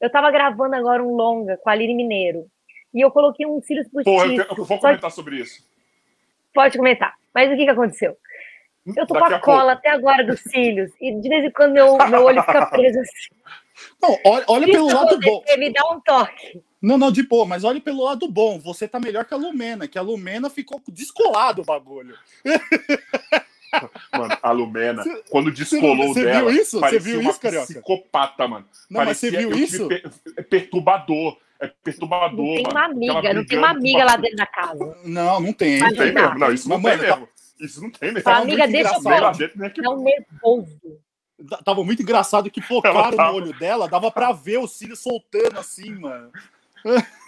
Eu 0.00 0.10
tava 0.10 0.30
gravando 0.30 0.74
agora 0.76 1.02
um 1.02 1.14
longa 1.14 1.56
com 1.58 1.70
a 1.70 1.72
Aline 1.72 1.94
Mineiro. 1.94 2.46
e 2.92 3.00
eu 3.00 3.10
coloquei 3.10 3.46
um 3.46 3.60
cílios 3.62 3.86
Porra, 3.88 4.04
postiço. 4.04 4.42
eu, 4.42 4.46
eu 4.50 4.64
vou 4.64 4.66
que- 4.76 4.80
comentar 4.82 5.10
sobre 5.10 5.36
isso. 5.36 5.64
Pode 6.54 6.76
comentar. 6.76 7.14
Mas 7.34 7.50
o 7.52 7.56
que, 7.56 7.64
que 7.64 7.70
aconteceu? 7.70 8.16
Eu 8.96 9.06
tô 9.06 9.14
Daqui 9.14 9.28
com 9.28 9.34
a 9.34 9.36
a 9.36 9.40
cola 9.40 9.58
pouco. 9.72 9.78
até 9.78 9.90
agora 9.90 10.24
dos 10.24 10.40
cílios. 10.40 10.90
E 11.00 11.14
de 11.20 11.28
vez 11.28 11.44
em 11.44 11.50
quando 11.50 11.72
meu, 11.72 11.96
meu 12.08 12.22
olho 12.24 12.40
fica 12.42 12.66
preso 12.70 12.98
assim. 13.00 13.34
Não, 14.00 14.18
olha, 14.24 14.44
olha 14.48 14.66
pelo 14.66 14.86
lado 14.86 15.18
bom. 15.20 15.42
me 15.58 15.72
dá 15.72 15.82
um 15.92 16.00
toque. 16.00 16.62
Não, 16.80 16.96
não, 16.98 17.10
de 17.10 17.22
boa, 17.22 17.44
mas 17.44 17.64
olha 17.64 17.80
pelo 17.80 18.04
lado 18.04 18.28
bom. 18.28 18.58
Você 18.60 18.86
tá 18.86 19.00
melhor 19.00 19.24
que 19.24 19.34
a 19.34 19.36
Lumena, 19.36 19.88
que 19.88 19.98
a 19.98 20.02
Lumena 20.02 20.48
ficou 20.48 20.80
descolado 20.88 21.62
o 21.62 21.64
bagulho. 21.64 22.16
Mano, 24.12 24.38
a 24.42 24.50
Lumena, 24.52 25.04
quando 25.28 25.50
descolou 25.50 26.08
você 26.08 26.24
dela, 26.24 26.50
viu 26.50 26.62
isso? 26.62 26.70
Você 26.72 26.80
parecia 26.80 27.00
viu 27.12 27.20
uma 27.20 27.30
isso, 27.30 27.40
Carioca? 27.40 27.66
psicopata, 27.66 28.48
mano. 28.48 28.66
Não, 28.88 29.04
mas 29.04 29.18
você 29.18 29.30
Parecia- 29.30 29.48
viu 29.48 29.58
isso? 29.58 29.88
per- 29.88 30.10
é 30.36 30.42
perturbador. 30.42 31.36
É 31.58 31.68
perturbador, 31.82 32.36
Não 32.46 32.54
tem 32.54 32.62
mano. 32.64 32.76
uma 32.76 32.84
amiga, 32.84 33.34
não 33.34 33.46
tem 33.46 33.58
uma 33.58 33.70
amiga 33.70 34.04
lá 34.04 34.16
dentro 34.16 34.36
da 34.36 34.46
casa. 34.46 34.98
Não, 35.04 35.40
não 35.40 35.52
tem. 35.54 35.78
Mas 35.78 35.90
Não 35.92 35.98
tem 36.04 36.12
mesmo. 36.12 36.38
Não, 36.38 36.52
isso 36.52 36.68
não 36.68 36.78
Mas, 36.78 37.00
tem 37.00 37.08
mano, 37.08 37.20
mesmo. 37.22 37.36
Isso 37.58 37.80
não 37.82 37.90
tem 37.90 38.12
mesmo. 38.12 38.24
Tava 38.24 38.42
amiga, 38.42 38.68
deixa 38.68 38.94
eu 38.94 39.64
aqui. 39.66 39.80
Dá 39.82 39.90
um 39.90 40.02
nervoso. 40.04 40.78
Tava 41.64 41.84
muito 41.84 42.02
engraçado 42.02 42.50
que 42.50 42.62
focaram 42.62 43.10
tava- 43.10 43.30
no 43.32 43.36
olho 43.36 43.58
dela, 43.58 43.88
dava 43.88 44.10
pra 44.10 44.32
ver 44.32 44.58
o 44.58 44.66
cílio 44.66 44.96
soltando 44.96 45.58
assim, 45.58 45.94
mano. 45.94 46.30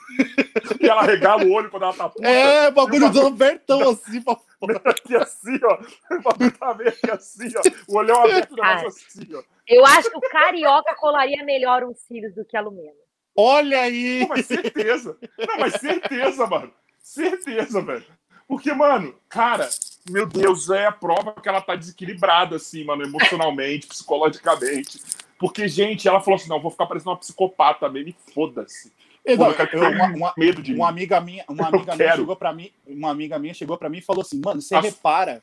E 0.80 0.88
ela 0.88 1.02
regala 1.02 1.44
o 1.44 1.52
olho 1.52 1.70
quando 1.70 1.82
ela 1.82 1.92
tá 1.92 2.08
puta. 2.08 2.26
É, 2.26 2.68
o 2.68 2.72
bagulho 2.72 3.04
E 3.04 3.08
o 3.08 3.10
do 3.12 3.26
abertão 3.26 3.78
assim 3.90 4.22
pra 4.22 4.36
Meio 4.62 4.80
aqui 4.84 5.14
assim, 5.16 5.58
ó. 5.62 5.78
O 6.16 6.22
bagulho 6.22 6.52
tá 6.52 6.74
meio 6.74 6.88
aqui 6.88 7.10
assim, 7.10 7.48
ó. 7.54 7.62
O 7.92 7.98
olhão 7.98 8.24
aberto, 8.24 8.52
o 8.52 8.56
negócio 8.56 8.88
assim, 9.06 9.28
ó. 9.34 9.42
Eu 9.66 9.84
acho 9.84 10.10
que 10.10 10.16
o 10.16 10.20
carioca 10.20 10.94
colaria 10.94 11.44
melhor 11.44 11.84
uns 11.84 11.98
cílios 11.98 12.34
do 12.34 12.42
que 12.42 12.56
a 12.56 12.60
Lumena. 12.62 12.90
Olha 13.36 13.80
aí! 13.82 14.20
Pô, 14.26 14.28
mas 14.34 14.46
certeza. 14.46 15.18
Não, 15.38 15.58
mas 15.58 15.74
certeza, 15.74 16.46
mano. 16.46 16.72
Certeza, 16.98 17.82
velho. 17.82 18.06
Porque, 18.48 18.72
mano, 18.72 19.14
cara, 19.28 19.68
meu 20.08 20.26
Deus, 20.26 20.70
é 20.70 20.86
a 20.86 20.92
prova 20.92 21.32
que 21.34 21.48
ela 21.48 21.60
tá 21.60 21.76
desequilibrada, 21.76 22.56
assim, 22.56 22.82
mano, 22.82 23.02
emocionalmente, 23.04 23.86
psicologicamente. 23.88 25.00
Porque, 25.38 25.68
gente, 25.68 26.08
ela 26.08 26.20
falou 26.20 26.36
assim: 26.36 26.48
não, 26.48 26.60
vou 26.60 26.70
ficar 26.70 26.86
parecendo 26.86 27.10
uma 27.10 27.16
psicopata 27.18 27.88
mesmo, 27.88 28.08
e 28.08 28.32
foda-se. 28.32 28.90
Não, 29.26 29.50
eu 29.50 29.90
uma, 29.90 30.06
uma- 30.06 30.34
medo 30.38 30.62
de 30.62 30.72
mim. 30.72 30.78
uma 30.78 30.88
amiga 30.88 31.20
minha, 31.20 31.44
uma 31.48 31.68
amiga 31.68 31.94
minha 31.94 32.16
chegou 32.16 32.34
para 32.34 32.52
mim, 32.52 32.70
uma 32.86 33.10
amiga 33.10 33.38
minha 33.38 33.52
chegou 33.52 33.76
para 33.76 33.90
mim 33.90 33.98
e 33.98 34.02
falou 34.02 34.22
assim: 34.22 34.40
"Mano, 34.42 34.62
você 34.62 34.74
A- 34.74 34.80
repara 34.80 35.42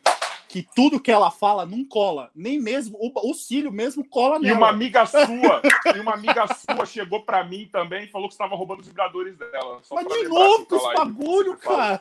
que 0.50 0.66
tudo 0.76 1.00
que 1.00 1.12
ela 1.12 1.30
fala 1.30 1.66
não 1.66 1.84
cola, 1.86 2.32
nem 2.34 2.60
mesmo 2.60 2.98
o, 3.00 3.30
o 3.30 3.34
cílio 3.36 3.72
mesmo 3.72 4.04
cola 4.04 4.38
E 4.38 4.42
nela". 4.42 4.58
uma 4.58 4.70
amiga 4.70 5.06
sua, 5.06 5.62
e 5.96 6.00
uma 6.00 6.14
amiga 6.14 6.48
sua 6.48 6.86
chegou 6.86 7.22
pra 7.24 7.44
mim 7.44 7.70
também 7.72 8.06
e 8.06 8.08
falou 8.08 8.28
que 8.28 8.34
você 8.34 8.40
tava 8.40 8.56
roubando 8.56 8.80
os 8.80 8.88
vibradores 8.88 9.38
dela. 9.38 9.82
Mas 9.92 10.08
de 10.08 10.24
novo 10.28 10.54
assim, 10.56 10.66
com 10.66 10.76
esse 10.78 10.94
bagulho, 10.94 11.58
cara. 11.58 12.00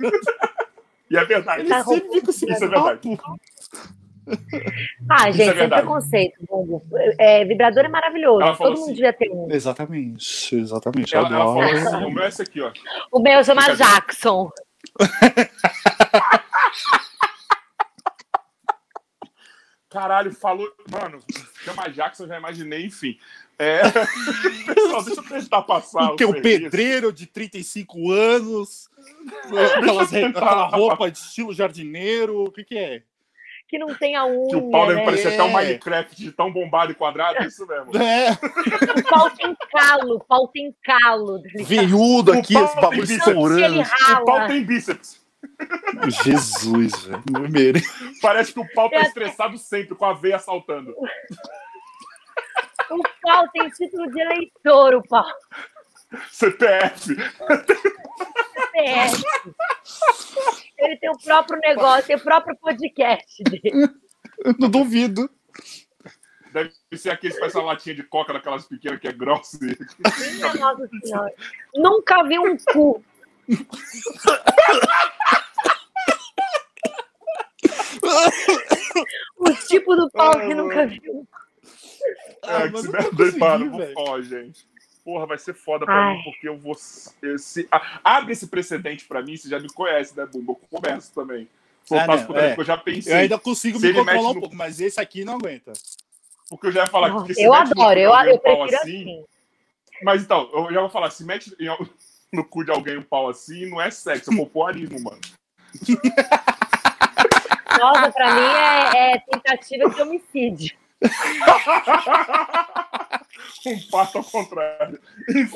E 1.11 1.17
é 1.17 1.25
verdade. 1.25 1.63
Ele 1.63 1.69
Tá 1.69 1.85
sempre 1.85 2.11
fica 2.13 2.31
esse 2.31 2.45
Isso 2.51 2.65
é 2.65 2.69
verdade. 2.69 3.19
Ah, 5.11 5.31
gente, 5.31 5.51
é 5.51 5.55
sem 5.55 5.69
preconceito. 5.69 6.35
É, 7.19 7.45
vibrador 7.45 7.85
é 7.85 7.89
maravilhoso. 7.89 8.57
Todo 8.57 8.71
mundo 8.71 8.83
assim- 8.85 8.95
devia 8.95 9.13
ter 9.13 9.31
um. 9.31 9.51
Exatamente, 9.51 10.57
exatamente. 10.57 11.15
Ela, 11.15 11.29
ela 11.29 11.73
assim: 11.75 12.05
o 12.07 12.11
meu 12.11 12.25
é 12.25 12.29
esse 12.29 12.41
aqui, 12.41 12.61
ó. 12.63 12.73
O 13.13 13.21
meu 13.21 13.45
chama 13.45 13.61
Fica- 13.63 13.77
Jackson. 13.77 14.51
Caralho, 19.91 20.33
falou. 20.33 20.69
Mano, 20.91 21.21
chama 21.65 21.89
Jackson, 21.89 22.25
eu 22.25 22.29
já 22.29 22.39
imaginei, 22.39 22.87
enfim. 22.87 23.17
É... 23.59 23.83
Pessoal, 24.75 25.03
deixa 25.05 25.21
eu 25.21 25.25
tentar 25.25 25.63
passar. 25.63 26.09
Porque 26.09 26.25
o 26.25 26.33
serviço. 26.33 26.43
pedreiro 26.61 27.13
de 27.13 27.27
35 27.27 28.11
anos, 28.11 28.89
aquelas, 29.77 30.13
aquela 30.13 30.67
roupa 30.67 31.11
de 31.11 31.19
estilo 31.19 31.53
jardineiro, 31.55 32.45
o 32.45 32.51
que 32.51 32.65
que 32.65 32.77
é? 32.77 33.03
Que 33.69 33.79
não 33.79 33.95
tem 33.95 34.15
a 34.15 34.27
unha, 34.27 34.49
Que 34.51 34.57
o 34.57 34.71
pau 34.71 34.87
deve 34.87 35.01
né? 35.01 35.05
parecer 35.05 35.29
É. 35.29 35.35
até 35.35 35.43
um 35.43 35.53
Minecraft 35.53 36.17
de 36.17 36.33
tão 36.33 36.53
bombado 36.53 36.93
e 36.93 36.95
quadrado, 36.95 37.39
é 37.43 37.47
isso 37.47 37.67
mesmo. 37.67 37.97
É, 37.97 38.31
O 38.33 39.03
pau 39.09 39.31
tem 39.31 39.57
calo, 39.73 40.17
o 40.17 40.25
pau 40.25 40.49
tem 40.49 40.75
calo. 40.85 41.43
veiudo 41.65 42.33
O 42.33 42.39
aqui, 42.39 42.57
esse 42.57 42.77
bagulho 42.77 43.05
estourando. 43.05 43.81
O 43.81 44.25
pau 44.25 44.47
tem 44.47 44.63
bíceps. 44.65 45.23
Jesus, 46.23 46.93
velho. 47.07 47.83
Parece 48.21 48.53
que 48.53 48.61
o 48.61 48.69
pau 48.75 48.91
tá 48.91 48.97
É. 48.97 49.03
estressado 49.03 49.57
sempre, 49.59 49.95
com 49.95 50.05
a 50.05 50.13
veia 50.13 50.39
saltando. 50.39 50.95
O 52.91 53.03
pau 53.23 53.49
tem 53.53 53.69
título 53.71 54.11
de 54.11 54.21
eleitor, 54.21 54.95
o 54.95 55.03
pau. 55.09 55.27
CPF. 56.31 57.15
CPF. 58.75 59.25
Ele 60.79 60.97
tem 60.99 61.11
o 61.11 61.19
próprio 61.19 61.59
negócio, 61.61 62.07
tem 62.07 62.17
o 62.17 62.21
próprio 62.21 62.57
podcast 62.59 63.43
dele. 63.45 63.89
Não 64.59 64.69
duvido. 64.71 65.29
Deve 66.53 66.73
ser 66.95 67.11
aquele 67.11 67.33
que 67.33 67.41
faz 67.41 67.53
essa 67.55 67.63
latinha 67.65 67.97
de 67.97 68.03
coca 68.05 68.33
daquelas 68.33 68.67
pequenas 68.67 69.01
que 69.01 69.09
é 69.09 69.13
grossa. 69.13 69.59
e- 69.65 69.77
Minha 70.35 70.55
Nossa 70.55 70.89
Senhora. 71.03 71.33
Nunca 71.75 72.23
vi 72.25 72.39
um 72.39 72.57
cu. 72.73 73.03
o 79.39 79.53
tipo 79.69 79.95
do 79.97 80.11
pau 80.11 80.33
que 80.33 80.55
nunca 80.55 80.87
viu. 80.87 81.27
Ah, 82.43 82.63
É, 82.65 82.71
que 82.71 82.79
se 82.83 82.93
der 82.93 83.11
dois 83.13 83.35
vou- 83.37 83.93
ó, 83.97 84.21
gente. 84.21 84.67
Porra, 85.05 85.27
vai 85.27 85.39
ser 85.39 85.55
foda 85.55 85.85
pra 85.85 85.95
Ai. 85.95 86.17
mim, 86.17 86.23
porque 86.25 86.49
eu 86.49 86.57
vou. 86.59 86.75
Esse, 87.23 87.69
a- 87.71 88.01
abre 88.03 88.33
esse 88.33 88.47
precedente 88.47 89.05
pra 89.05 89.21
mim, 89.23 89.37
você 89.37 89.49
já 89.49 89.59
me 89.61 89.69
conhece, 89.73 90.17
né, 90.17 90.25
Bumba? 90.27 90.53
Eu 90.53 90.81
começo 90.81 91.13
também. 91.15 91.49
Se 91.85 91.95
eu 91.95 91.99
Ah, 92.01 92.07
faço 92.07 92.21
não, 92.21 92.27
por 92.29 92.39
aí, 92.39 92.45
é. 92.45 92.49
porque 92.49 92.61
eu 92.63 92.65
já 92.65 92.77
pensei. 92.79 93.13
Eu 93.13 93.17
ainda 93.19 93.39
consigo 93.39 93.79
me 93.79 93.93
controlar 93.93 94.31
um 94.31 94.35
no- 94.35 94.41
pouco, 94.41 94.57
mas 94.57 94.81
esse 94.81 94.99
aqui 94.99 95.23
não 95.25 95.35
aguenta. 95.35 95.73
Porque 96.49 96.69
eu 96.69 96.73
já 96.73 96.81
ia 96.83 96.87
falar 96.87 97.09
Não, 97.11 97.25
que 97.25 97.35
se 97.35 97.43
eu 97.43 97.53
adoro, 97.53 97.99
eu, 97.99 98.11
eu 98.15 98.35
um 98.35 98.39
pau 98.39 98.67
prefiro 98.67 98.77
assim, 98.81 99.03
assim. 99.03 99.25
Mas 100.03 100.23
então, 100.23 100.51
eu 100.55 100.73
já 100.73 100.81
vou 100.81 100.89
falar, 100.91 101.11
se 101.11 101.25
mete 101.25 101.55
em- 101.61 101.89
no 102.33 102.45
cu 102.45 102.65
de 102.65 102.71
alguém 102.71 102.97
um 102.99 103.03
pau 103.03 103.29
assim, 103.29 103.69
não 103.69 103.81
é 103.81 103.91
sexo, 103.91 104.33
é 104.33 104.37
popularismo, 104.37 104.99
mano. 105.03 105.21
Nossa, 107.79 108.13
pra 108.13 108.35
mim 108.35 108.41
é, 108.41 109.13
é 109.15 109.19
tentativa 109.19 109.91
de 109.91 110.01
homicídio. 110.03 110.77
um 113.67 113.81
pato 113.91 114.19
ao 114.19 114.25
contrário. 114.25 115.01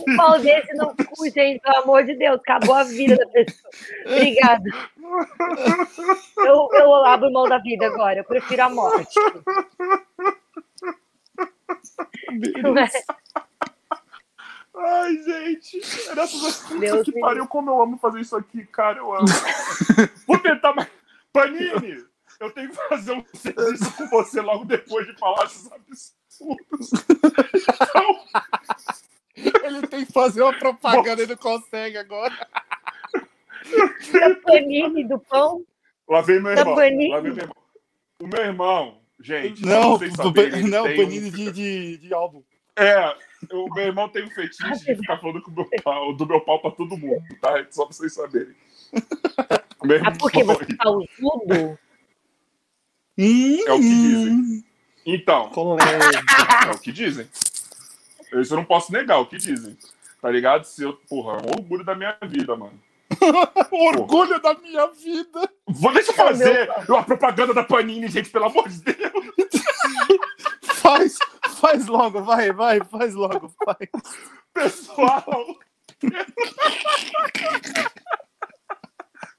Um 0.07 0.17
pau 0.17 0.39
desse 0.39 0.73
no 0.75 0.95
cu, 0.95 1.31
gente, 1.31 1.61
pelo 1.61 1.83
amor 1.83 2.05
de 2.05 2.15
Deus, 2.17 2.41
acabou 2.41 2.75
a 2.75 2.85
vida 2.85 3.17
da 3.17 3.27
pessoa. 3.27 3.71
Obrigada. 4.07 4.71
Eu, 6.39 6.69
eu 6.73 6.95
abro 7.07 7.33
mão 7.33 7.49
da 7.49 7.59
vida 7.59 7.87
agora, 7.87 8.21
eu 8.21 8.25
prefiro 8.25 8.63
a 8.63 8.71
morte. 8.71 9.15
Não? 12.63 12.75
Ai, 14.81 15.17
gente. 15.17 15.81
Era 16.09 16.27
tudo 16.27 16.79
Deus 16.79 17.05
que 17.05 17.19
pariu, 17.19 17.47
como 17.47 17.71
eu 17.71 17.83
amo 17.83 17.99
fazer 17.99 18.21
isso 18.21 18.37
aqui, 18.37 18.65
cara, 18.67 18.99
eu 18.99 19.13
amo. 19.13 19.27
Vou 20.27 20.39
tentar 20.39 20.73
mais. 20.73 20.89
Panini, 21.33 22.05
eu 22.41 22.51
tenho 22.53 22.71
que 22.71 22.77
fazer 22.89 23.13
um 23.13 23.25
serviço 23.35 23.93
com 23.97 24.07
você 24.09 24.41
logo 24.41 24.65
depois 24.65 25.07
de 25.07 25.15
falar 25.19 25.45
esses 25.47 25.71
absurdos. 25.71 26.91
Então, 29.37 29.65
Ele 29.65 29.87
tem 29.87 30.05
que 30.05 30.13
fazer 30.13 30.43
uma 30.43 30.57
propaganda 30.59 31.23
e 31.23 31.27
não 31.27 31.37
consegue 31.37 31.97
agora. 31.99 32.35
Da 34.13 34.35
panini 34.37 35.05
do 35.07 35.19
pão. 35.19 35.65
lá 36.09 36.21
vem 36.23 36.41
meu 36.41 36.53
irmão. 36.53 36.75
Lá 36.75 37.21
vem 37.21 37.33
meu 37.33 37.43
irmão. 37.45 37.57
O 38.21 38.27
meu 38.27 38.45
irmão, 38.45 39.01
gente, 39.21 39.65
Não, 39.65 39.97
do, 39.99 40.17
saberem, 40.17 40.65
não, 40.65 40.85
panini 40.85 41.29
um- 41.29 41.31
de, 41.33 41.53
de, 41.53 41.97
de 41.99 42.15
álbum. 42.15 42.43
É, 42.77 43.15
o 43.53 43.73
meu 43.75 43.85
irmão 43.87 44.09
tem 44.09 44.25
um 44.25 44.31
fetiche 44.31 44.85
de 44.85 44.97
ficar 44.97 45.19
falando 45.19 45.43
com 45.43 45.51
o 45.51 45.55
meu 45.55 45.69
pau, 45.83 46.13
do 46.15 46.27
meu 46.27 46.41
pau 46.41 46.61
pra 46.61 46.71
todo 46.71 46.97
mundo, 46.97 47.23
tá? 47.41 47.65
Só 47.71 47.85
pra 47.87 47.95
vocês 47.97 48.15
saberem. 48.15 48.55
Meu 49.85 50.01
Ah, 50.05 50.13
porque 50.19 50.43
você 50.45 50.65
tá 50.77 50.89
usudo? 50.91 51.79
É 53.19 53.73
o 53.73 53.77
que 53.81 53.83
dizem. 53.83 54.65
Então, 55.05 55.51
é 56.69 56.71
o 56.71 56.79
que 56.79 56.93
dizem. 56.93 57.29
Isso 58.35 58.53
eu 58.53 58.57
não 58.59 58.65
posso 58.65 58.93
negar, 58.93 59.17
é 59.17 59.21
o 59.21 59.27
que 59.27 59.37
dizem. 59.37 59.77
Tá 60.21 60.31
ligado? 60.31 60.65
Se 60.65 60.83
eu, 60.83 60.93
porra, 61.09 61.39
é 61.39 61.47
um 61.47 61.51
orgulho 61.61 61.85
da 61.85 61.95
minha 61.95 62.17
vida, 62.23 62.57
mano. 62.57 62.79
Orgulho 63.73 64.39
da 64.41 64.55
minha 64.55 64.87
vida. 64.89 65.51
Vou, 65.67 65.93
deixa 65.93 66.11
eu 66.11 66.15
fazer 66.15 66.71
a 66.71 67.03
propaganda 67.03 67.55
da 67.55 67.65
Panini, 67.65 68.07
gente, 68.09 68.29
pelo 68.31 68.45
amor 68.47 68.69
de 68.69 68.81
Deus. 68.83 68.99
Faz, 70.79 71.19
faz 71.61 71.87
logo, 71.87 72.23
vai, 72.23 72.51
vai, 72.53 72.81
faz 72.85 73.15
logo, 73.15 73.53
vai. 73.67 73.89
Pessoal. 74.55 75.59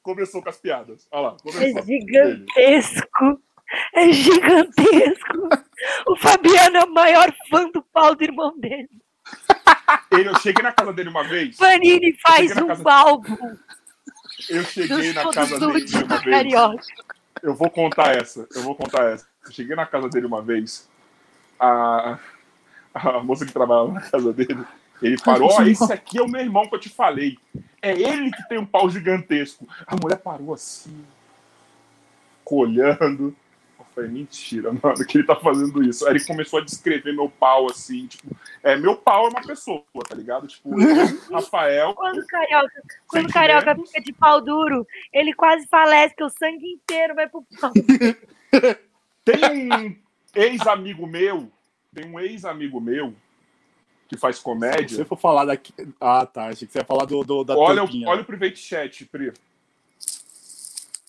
Começou 0.03 0.41
com 0.43 0.49
as 0.49 0.57
piadas. 0.57 1.07
Olha 1.11 1.29
lá, 1.29 1.37
É 1.37 1.51
começou. 1.51 1.85
gigantesco. 1.85 3.41
É 3.93 4.11
gigantesco. 4.11 5.49
O 6.07 6.15
Fabiano 6.15 6.77
é 6.77 6.83
o 6.83 6.93
maior 6.93 7.33
fã 7.49 7.69
do 7.69 7.81
pau 7.81 8.15
do 8.15 8.23
irmão 8.23 8.57
dele. 8.57 8.89
Ele, 10.11 10.29
eu 10.29 10.39
cheguei 10.39 10.63
na 10.63 10.71
casa 10.71 10.91
dele 10.91 11.09
uma 11.09 11.23
vez. 11.23 11.57
Panini 11.57 12.17
faz 12.19 12.55
um 12.57 12.67
casa- 12.67 12.91
álbum 12.91 13.37
Eu 14.49 14.63
cheguei 14.63 15.13
na 15.13 15.31
casa 15.31 15.59
dele 15.59 16.03
uma 16.03 16.17
vez. 16.19 16.87
Eu 17.43 17.53
vou 17.55 17.69
contar 17.69 18.15
essa. 18.15 18.47
Eu 18.55 18.63
vou 18.63 18.75
contar 18.75 19.05
essa. 19.11 19.27
Eu 19.45 19.51
cheguei 19.51 19.75
na 19.75 19.85
casa 19.85 20.09
dele 20.09 20.25
uma 20.25 20.41
vez. 20.41 20.89
A, 21.59 22.17
a 22.93 23.19
moça 23.23 23.45
que 23.45 23.51
trabalhava 23.53 23.91
na 23.91 24.01
casa 24.01 24.33
dele. 24.33 24.65
Ele 25.01 25.17
parou, 25.23 25.49
ó, 25.51 25.63
esse 25.63 25.93
aqui 25.93 26.17
é 26.17 26.21
o 26.21 26.27
meu 26.27 26.41
irmão 26.41 26.67
que 26.67 26.75
eu 26.75 26.79
te 26.79 26.89
falei. 26.89 27.37
É 27.81 27.91
ele 27.91 28.31
que 28.31 28.47
tem 28.49 28.57
um 28.57 28.65
pau 28.65 28.89
gigantesco. 28.89 29.67
A 29.87 29.95
mulher 29.95 30.17
parou 30.17 30.53
assim, 30.53 31.05
ficou 32.39 32.59
olhando. 32.59 33.27
Eu 33.29 33.48
falei, 33.95 34.09
mentira, 34.09 34.71
mano, 34.71 35.05
que 35.05 35.17
ele 35.17 35.27
tá 35.27 35.35
fazendo 35.35 35.83
isso. 35.83 36.07
Aí 36.07 36.15
ele 36.15 36.25
começou 36.25 36.59
a 36.59 36.63
descrever 36.65 37.13
meu 37.13 37.29
pau 37.29 37.69
assim, 37.69 38.07
tipo, 38.07 38.35
é, 38.63 38.75
meu 38.75 38.95
pau 38.95 39.25
é 39.27 39.29
uma 39.29 39.41
pessoa, 39.41 39.83
tá 40.07 40.15
ligado? 40.15 40.47
Tipo, 40.47 40.69
Rafael, 41.31 41.93
Quando 41.93 42.19
o 42.19 42.27
carioca, 42.27 42.83
quando 43.07 43.29
o 43.29 43.33
carioca 43.33 43.75
fica 43.75 44.01
de 44.01 44.13
pau 44.13 44.41
duro, 44.41 44.85
ele 45.13 45.33
quase 45.33 45.67
falece, 45.67 46.15
que 46.15 46.23
o 46.23 46.29
sangue 46.29 46.65
inteiro 46.67 47.15
vai 47.15 47.27
pro 47.27 47.45
pau. 47.59 47.71
Tem 49.25 49.71
um 49.71 49.95
ex-amigo 50.35 51.05
meu, 51.05 51.51
tem 51.93 52.05
um 52.05 52.19
ex-amigo 52.19 52.79
meu 52.81 53.13
que 54.07 54.17
faz 54.17 54.37
Se 54.37 54.43
comédia. 54.43 54.97
você 54.97 55.05
for 55.05 55.17
falar 55.19 55.45
daqui. 55.45 55.71
Ah, 56.01 56.25
tá. 56.25 56.47
Achei 56.47 56.65
que 56.65 56.73
você 56.73 56.79
ia 56.79 56.85
falar 56.85 57.05
do, 57.05 57.23
do, 57.23 57.43
da 57.43 57.55
Olha, 57.55 57.83
o- 57.83 58.07
olha 58.07 58.21
o 58.21 58.25
private 58.25 58.57
chat, 58.57 59.05
Pri. 59.05 59.31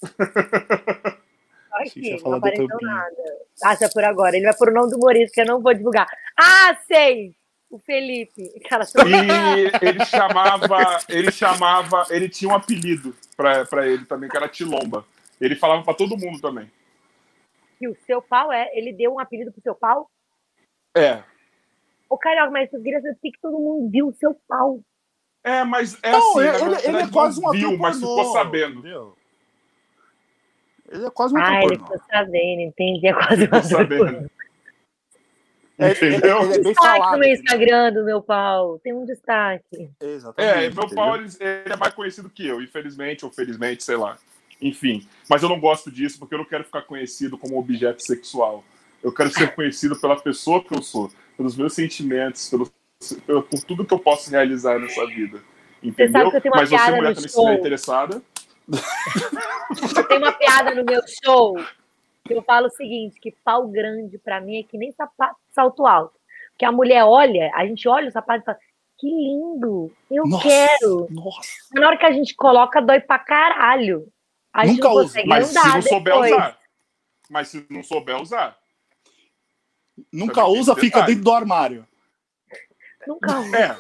Aqui, 1.72 2.22
não 2.22 2.34
apareceu 2.34 2.66
nada. 2.80 3.16
Ah, 3.64 3.76
se 3.76 3.84
é 3.84 3.88
por 3.88 4.04
agora. 4.04 4.36
Ele 4.36 4.44
vai 4.46 4.56
pôr 4.56 4.68
o 4.70 4.72
nome 4.74 4.90
do 4.90 4.96
humorista, 4.96 5.32
que 5.34 5.40
eu 5.40 5.46
não 5.46 5.60
vou 5.62 5.72
divulgar. 5.74 6.06
Ah, 6.38 6.76
sei! 6.86 7.34
O 7.70 7.78
Felipe. 7.78 8.50
Cara, 8.68 8.84
E 9.06 9.70
ele 9.86 10.04
chamava, 10.04 10.98
ele 11.08 11.30
chamava, 11.30 12.04
ele 12.10 12.28
tinha 12.28 12.50
um 12.50 12.54
apelido 12.56 13.14
pra, 13.36 13.64
pra 13.64 13.86
ele 13.86 14.04
também, 14.04 14.28
que 14.28 14.36
era 14.36 14.48
Tilomba. 14.48 15.04
Ele 15.40 15.54
falava 15.54 15.82
pra 15.84 15.94
todo 15.94 16.16
mundo 16.18 16.40
também. 16.40 16.68
que 17.78 17.86
o 17.88 17.96
seu 18.06 18.20
pau 18.20 18.52
é. 18.52 18.68
Ele 18.76 18.92
deu 18.92 19.14
um 19.14 19.20
apelido 19.20 19.52
pro 19.52 19.62
seu 19.62 19.74
pau? 19.74 20.10
É. 20.96 21.22
Ô, 22.08 22.18
carioca, 22.18 22.50
mas 22.50 22.72
eu 22.72 22.82
queria 22.82 23.00
saber 23.00 23.14
por 23.14 23.20
que 23.30 23.40
todo 23.40 23.56
mundo 23.58 23.88
viu 23.88 24.08
o 24.08 24.14
seu 24.14 24.34
pau. 24.48 24.80
É, 25.44 25.62
mas 25.64 25.96
é 26.02 26.10
Não, 26.10 26.18
assim, 26.18 26.38
ele, 26.40 26.50
na 26.50 26.56
ele- 26.78 26.88
ele 26.88 26.96
é 26.98 27.02
não 27.04 27.10
quase 27.10 27.40
um 27.46 27.50
viu, 27.52 27.78
mas 27.78 27.96
ficou 27.96 28.32
sabendo. 28.32 28.80
entendeu? 28.80 29.16
Ele 30.90 31.06
é 31.06 31.10
quase 31.10 31.34
um 31.34 31.38
Ah, 31.38 31.62
ele 31.62 31.78
ficou 31.78 32.00
sabendo, 32.10 32.60
entendi. 32.62 33.06
É 33.06 33.12
quase 33.14 33.46
uma 33.46 33.62
sabendo. 33.62 34.30
É, 35.80 35.92
Entendeu? 35.92 36.42
Ele, 36.42 36.44
ele 36.44 36.54
é 36.54 36.58
bem 36.58 36.72
destaque 36.74 36.98
falado. 36.98 37.12
no 37.12 37.18
meu 37.20 37.28
Instagram 37.30 37.92
do 37.94 38.04
meu 38.04 38.20
pau. 38.20 38.78
Tem 38.80 38.92
um 38.92 39.06
destaque. 39.06 39.90
Exatamente. 39.98 40.64
É, 40.66 40.70
meu 40.70 40.88
pau 40.90 41.16
ele, 41.16 41.26
ele 41.40 41.72
é 41.72 41.76
mais 41.76 41.94
conhecido 41.94 42.28
que 42.28 42.46
eu, 42.46 42.60
infelizmente 42.60 43.24
ou 43.24 43.30
felizmente, 43.30 43.82
sei 43.82 43.96
lá. 43.96 44.18
Enfim, 44.60 45.08
mas 45.26 45.42
eu 45.42 45.48
não 45.48 45.58
gosto 45.58 45.90
disso 45.90 46.18
porque 46.18 46.34
eu 46.34 46.38
não 46.38 46.44
quero 46.44 46.64
ficar 46.64 46.82
conhecido 46.82 47.38
como 47.38 47.58
objeto 47.58 48.02
sexual. 48.02 48.62
Eu 49.02 49.10
quero 49.10 49.30
ser 49.30 49.54
conhecido 49.54 49.98
pela 49.98 50.20
pessoa 50.20 50.62
que 50.62 50.74
eu 50.76 50.82
sou, 50.82 51.10
pelos 51.34 51.56
meus 51.56 51.72
sentimentos, 51.72 52.50
pelo, 52.50 52.70
pelo- 53.26 53.42
por 53.42 53.62
tudo 53.64 53.82
que 53.82 53.94
eu 53.94 53.98
posso 53.98 54.30
realizar 54.30 54.78
nessa 54.78 55.06
vida. 55.06 55.40
Entendeu? 55.82 56.12
sabe 56.12 56.30
que 56.30 56.36
eu 56.36 56.40
tenho 56.42 56.54
uma 56.54 56.60
mas 56.60 56.68
você, 56.68 56.90
mulher, 56.90 57.14
também 57.14 57.14
se 57.16 57.26
estiver 57.26 57.54
interessada. 57.54 58.22
Tenho 60.08 60.20
uma 60.20 60.32
piada 60.32 60.74
no 60.74 60.84
meu 60.84 61.00
show 61.24 61.56
que 62.26 62.34
eu 62.34 62.42
falo 62.42 62.66
o 62.66 62.70
seguinte: 62.70 63.18
que 63.20 63.32
pau 63.44 63.66
grande 63.68 64.18
pra 64.18 64.40
mim 64.40 64.58
é 64.58 64.62
que 64.62 64.76
nem 64.78 64.92
sapato, 64.92 65.36
salto 65.50 65.86
alto. 65.86 66.14
Porque 66.50 66.64
a 66.64 66.72
mulher 66.72 67.04
olha, 67.04 67.50
a 67.54 67.64
gente 67.66 67.88
olha 67.88 68.08
o 68.08 68.12
sapato 68.12 68.42
e 68.42 68.44
fala, 68.44 68.58
que 68.98 69.06
lindo, 69.08 69.90
eu 70.10 70.24
Nossa, 70.26 70.42
quero. 70.46 71.06
Nossa. 71.10 71.48
Na 71.74 71.86
hora 71.88 71.96
que 71.96 72.04
a 72.04 72.12
gente 72.12 72.34
coloca, 72.34 72.82
dói 72.82 73.00
pra 73.00 73.18
caralho. 73.18 74.06
A 74.52 74.66
gente 74.66 74.76
Nunca 74.76 74.88
não 74.88 74.94
uso, 74.96 75.04
consegue 75.06 75.28
Mas 75.28 75.46
se 75.46 75.54
não 75.54 75.82
souber 75.82 76.12
depois. 76.14 76.32
usar. 76.32 76.58
Mas 77.30 77.48
se 77.48 77.66
não 77.70 77.82
souber 77.82 78.20
usar. 78.20 78.58
Nunca 80.12 80.44
tem 80.44 80.58
usa, 80.60 80.74
fica 80.74 80.98
detalhe. 80.98 81.06
dentro 81.06 81.24
do 81.24 81.32
armário. 81.32 81.86
Nunca 83.06 83.38
usa. 83.40 83.56
É. 83.58 83.76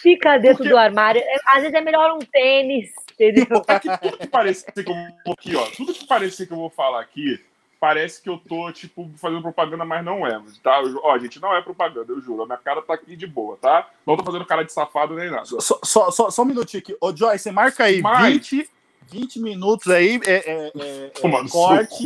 Fica 0.00 0.38
dentro 0.38 0.58
Porque- 0.58 0.70
do 0.70 0.76
armário. 0.76 1.20
É, 1.20 1.36
Às 1.46 1.62
vezes 1.62 1.74
é 1.74 1.80
melhor 1.80 2.12
um 2.14 2.18
tênis, 2.20 2.90
entendeu? 3.30 3.62
É 3.68 3.78
que 3.78 3.98
tudo 3.98 4.18
que 4.18 4.26
parece 4.26 4.64
que 4.72 4.80
eu 4.80 4.84
vou 5.24 5.34
aqui, 5.34 5.56
ó. 5.56 5.66
Tudo 5.76 5.92
que 5.94 6.06
parecer 6.06 6.46
que 6.46 6.52
eu 6.52 6.56
vou 6.58 6.70
falar 6.70 7.00
aqui, 7.00 7.42
parece 7.80 8.22
que 8.22 8.28
eu 8.28 8.38
tô, 8.38 8.70
tipo, 8.72 9.10
fazendo 9.16 9.42
propaganda, 9.42 9.84
mas 9.84 10.04
não 10.04 10.26
é. 10.26 10.40
Tá? 10.62 10.80
Eu- 10.82 11.00
Ó, 11.02 11.18
gente, 11.18 11.40
não 11.40 11.54
é 11.54 11.60
propaganda, 11.62 12.12
eu 12.12 12.20
juro. 12.20 12.42
A 12.42 12.46
minha 12.46 12.58
cara 12.58 12.80
tá 12.82 12.94
aqui 12.94 13.16
de 13.16 13.26
boa, 13.26 13.56
tá? 13.60 13.88
Não 14.06 14.16
tô 14.16 14.24
fazendo 14.24 14.46
cara 14.46 14.64
de 14.64 14.72
safado 14.72 15.14
nem 15.14 15.30
nada. 15.30 15.44
Só, 15.44 15.58
só, 15.82 16.10
só, 16.10 16.30
só 16.30 16.42
um 16.42 16.46
minutinho 16.46 16.80
aqui. 16.82 16.96
Ô, 17.00 17.14
Joy, 17.14 17.38
você 17.38 17.50
marca 17.50 17.84
aí 17.84 18.00
Mas- 18.00 18.32
20, 18.34 18.70
20 19.10 19.40
minutos 19.40 19.88
aí. 19.90 20.20
É, 20.24 20.32
é, 20.32 20.72
é, 20.78 21.06
é, 21.06 21.48
corte. 21.50 22.04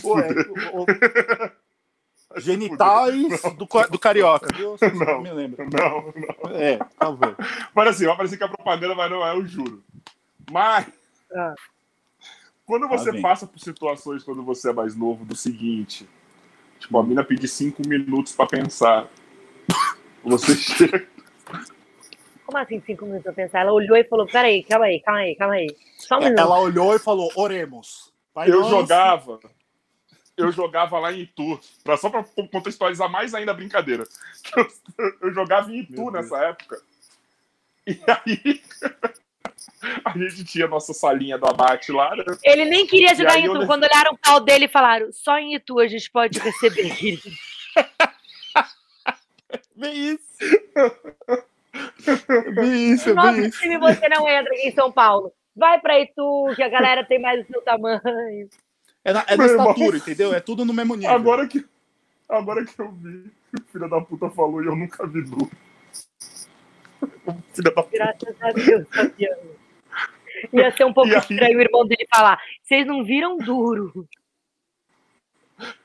Pô, 0.00 0.18
é, 0.20 0.30
o- 0.72 0.82
o- 0.82 0.86
genitais 2.36 3.42
do, 3.56 3.66
do 3.90 3.98
carioca, 3.98 4.48
viu? 4.56 4.76
Você 4.78 4.88
Não. 4.92 5.20
me 5.20 5.32
lembra. 5.32 5.64
Não, 5.64 6.12
não. 6.14 6.50
É, 6.56 6.78
favor. 6.96 7.36
Mas 7.74 7.88
assim, 7.88 8.06
vai 8.06 8.16
parecer 8.16 8.36
que 8.36 8.44
é 8.44 8.48
propaganda, 8.48 8.94
mas 8.94 9.10
não 9.10 9.26
é, 9.26 9.34
eu 9.34 9.44
juro. 9.44 9.82
Mas. 10.50 10.86
Ah. 11.32 11.54
Quando 12.66 12.88
você 12.88 13.20
passa 13.20 13.46
por 13.46 13.58
situações 13.58 14.22
quando 14.22 14.42
você 14.42 14.70
é 14.70 14.72
mais 14.72 14.94
novo, 14.94 15.24
do 15.24 15.36
seguinte. 15.36 16.08
Tipo, 16.78 16.98
a 16.98 17.02
mina 17.04 17.24
pedir 17.24 17.48
cinco 17.48 17.82
minutos 17.86 18.32
pra 18.34 18.46
pensar. 18.46 19.08
Você 20.24 20.54
chega. 20.54 21.06
Como 22.46 22.58
assim, 22.58 22.80
cinco 22.86 23.04
minutos 23.06 23.24
pra 23.24 23.32
pensar? 23.32 23.60
Ela 23.60 23.72
olhou 23.72 23.96
e 23.96 24.04
falou: 24.04 24.26
peraí, 24.26 24.62
calma 24.64 24.86
aí, 24.86 25.00
calma 25.00 25.20
aí, 25.20 25.34
calma 25.36 25.54
aí. 25.54 25.76
Só 25.98 26.16
um 26.16 26.20
minuto. 26.20 26.38
Ela 26.38 26.60
olhou 26.60 26.94
e 26.94 26.98
falou: 26.98 27.30
oremos. 27.36 28.12
Pai 28.32 28.50
Eu 28.50 28.60
nosso. 28.60 28.70
jogava. 28.70 29.40
Eu 30.36 30.52
jogava 30.52 30.98
lá 30.98 31.12
em 31.12 31.20
Itu. 31.20 31.60
Pra, 31.84 31.96
só 31.96 32.08
pra 32.08 32.24
contextualizar 32.50 33.10
mais 33.10 33.34
ainda 33.34 33.50
a 33.52 33.54
brincadeira. 33.54 34.04
Eu, 34.56 34.68
eu 35.20 35.34
jogava 35.34 35.70
em 35.70 35.80
Itu 35.80 35.92
Meu 36.02 36.12
Deus. 36.12 36.30
nessa 36.30 36.44
época. 36.44 36.80
E 37.86 37.98
aí. 38.06 38.62
A 40.04 40.18
gente 40.18 40.44
tinha 40.44 40.66
a 40.66 40.68
nossa 40.68 40.92
salinha 40.92 41.38
do 41.38 41.46
abate 41.46 41.90
lá, 41.90 42.14
né? 42.14 42.24
Ele 42.44 42.64
nem 42.66 42.86
queria 42.86 43.14
jogar 43.14 43.38
em 43.38 43.44
eu 43.44 43.52
Itu. 43.52 43.60
le- 43.60 43.66
Quando 43.66 43.84
olharam 43.84 44.12
o 44.12 44.18
pau 44.18 44.40
dele, 44.40 44.68
falaram: 44.68 45.10
só 45.12 45.38
em 45.38 45.54
Itu 45.54 45.78
a 45.78 45.88
gente 45.88 46.10
pode 46.10 46.38
receber. 46.38 46.88
querido." 46.96 47.22
Bem 49.74 50.12
isso. 50.12 50.60
Bem 52.54 52.92
isso, 52.92 53.14
Nossa, 53.14 53.32
bem 53.32 53.48
isso. 53.48 53.60
time 53.60 53.78
você 53.78 54.08
não 54.08 54.28
entra 54.28 54.52
aqui 54.52 54.68
em 54.68 54.74
São 54.74 54.92
Paulo. 54.92 55.32
Vai 55.56 55.80
pra 55.80 55.98
Itu, 55.98 56.52
que 56.54 56.62
a 56.62 56.68
galera 56.68 57.04
tem 57.04 57.20
mais 57.20 57.44
o 57.44 57.48
seu 57.50 57.62
tamanho. 57.62 58.00
É 59.04 59.12
na, 59.12 59.24
é 59.26 59.36
na 59.36 59.46
estatura, 59.46 59.96
entendeu? 59.96 60.34
É 60.34 60.40
tudo 60.40 60.64
no 60.64 60.72
mesmo 60.74 60.94
nível. 60.94 61.14
Agora 61.14 61.48
que, 61.48 61.64
agora 62.28 62.64
que 62.64 62.78
eu 62.78 62.90
vi, 62.92 63.30
o 63.58 63.62
filho 63.72 63.88
da 63.88 64.00
puta 64.00 64.28
falou 64.30 64.62
e 64.62 64.66
eu 64.66 64.76
nunca 64.76 65.06
vi. 65.06 65.24
O 67.26 67.32
filho 67.54 67.74
da 67.74 67.82
puta. 67.82 67.96
Graças 67.96 68.42
a 68.42 68.50
Deus, 68.52 68.86
Fabiano. 68.90 69.59
Ia 70.52 70.70
ser 70.76 70.84
um 70.84 70.92
pouco 70.92 71.10
E 71.10 71.14
aí? 71.14 71.20
estranho 71.20 71.58
o 71.58 71.60
irmão 71.60 71.86
dele 71.86 72.06
falar: 72.14 72.40
vocês 72.62 72.86
não 72.86 73.04
viram 73.04 73.36
duro. 73.38 74.06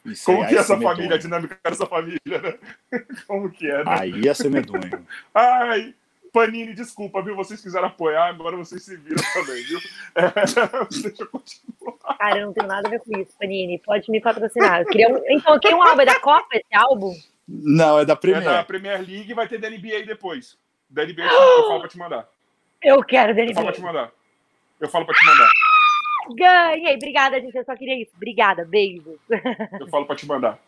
Isso 0.06 0.26
Como 0.28 0.42
aí 0.42 0.48
que 0.48 0.54
é 0.54 0.56
ia 0.56 0.60
essa 0.62 0.78
ser 0.78 0.84
família, 0.84 0.94
a 0.94 0.98
medonho. 1.10 1.20
dinâmica 1.22 1.60
dessa 1.64 1.86
família, 1.86 2.20
né? 2.26 2.58
Como 3.28 3.52
que 3.52 3.70
é, 3.70 3.84
né? 3.84 3.98
Aí 4.00 4.12
ia 4.22 4.34
ser 4.34 4.50
medonho. 4.50 5.06
Ai, 5.34 5.94
Panini, 6.32 6.74
desculpa, 6.74 7.22
viu? 7.22 7.36
Vocês 7.36 7.62
quiseram 7.62 7.88
apoiar, 7.88 8.28
agora 8.28 8.56
vocês 8.56 8.84
se 8.84 8.96
viram 8.96 9.24
também, 9.34 9.64
viu? 9.64 9.80
É, 10.16 10.32
deixa 10.90 11.24
eu 11.24 11.28
continuar. 11.28 12.18
Cara, 12.18 12.40
eu 12.40 12.46
não 12.48 12.54
tenho 12.54 12.68
nada 12.68 12.88
a 12.88 12.92
ver 12.92 13.00
com 13.02 13.20
isso, 13.20 13.34
Panini. 13.38 13.78
Pode 13.80 14.10
me 14.10 14.22
patrocinar. 14.22 14.82
Eu 14.82 14.86
queria 14.88 15.10
um... 15.10 15.22
Então, 15.30 15.54
eu 15.56 15.60
queria 15.60 15.76
um 15.76 15.84
álbum 15.84 16.02
é 16.02 16.06
da 16.06 16.20
Copa, 16.22 16.48
esse 16.54 16.74
álbum? 16.74 17.14
Não, 17.48 18.00
é 18.00 18.06
da 18.06 18.14
É 18.14 18.16
Premier. 18.16 18.44
da 18.44 18.64
Premier 18.64 18.98
League 19.00 19.30
e 19.30 19.34
vai 19.34 19.48
ter 19.48 19.58
da 19.60 19.70
NBA 19.70 20.04
depois. 20.08 20.58
Da 20.90 21.04
NBA 21.06 21.24
eu 21.24 21.68
falo 21.68 21.80
pra 21.82 21.90
te 21.90 21.98
mandar. 21.98 22.30
Eu 22.82 23.04
quero 23.04 23.32
Eu 23.32 23.36
dele 23.36 23.54
falo 23.54 23.66
pra 23.68 23.76
te 23.76 23.82
mandar. 23.82 24.12
Eu 24.80 24.90
falo 24.90 25.06
pra 25.06 25.16
te 25.16 25.26
mandar. 25.26 25.50
Ganhei. 26.36 26.96
Obrigada, 26.96 27.40
gente. 27.40 27.56
Eu 27.56 27.64
só 27.66 27.76
queria 27.76 28.02
isso. 28.02 28.12
Obrigada. 28.16 28.66
Beijo. 28.66 29.18
Eu 29.80 29.88
falo 29.90 30.06
pra 30.06 30.16
te 30.16 30.26
mandar. 30.28 30.60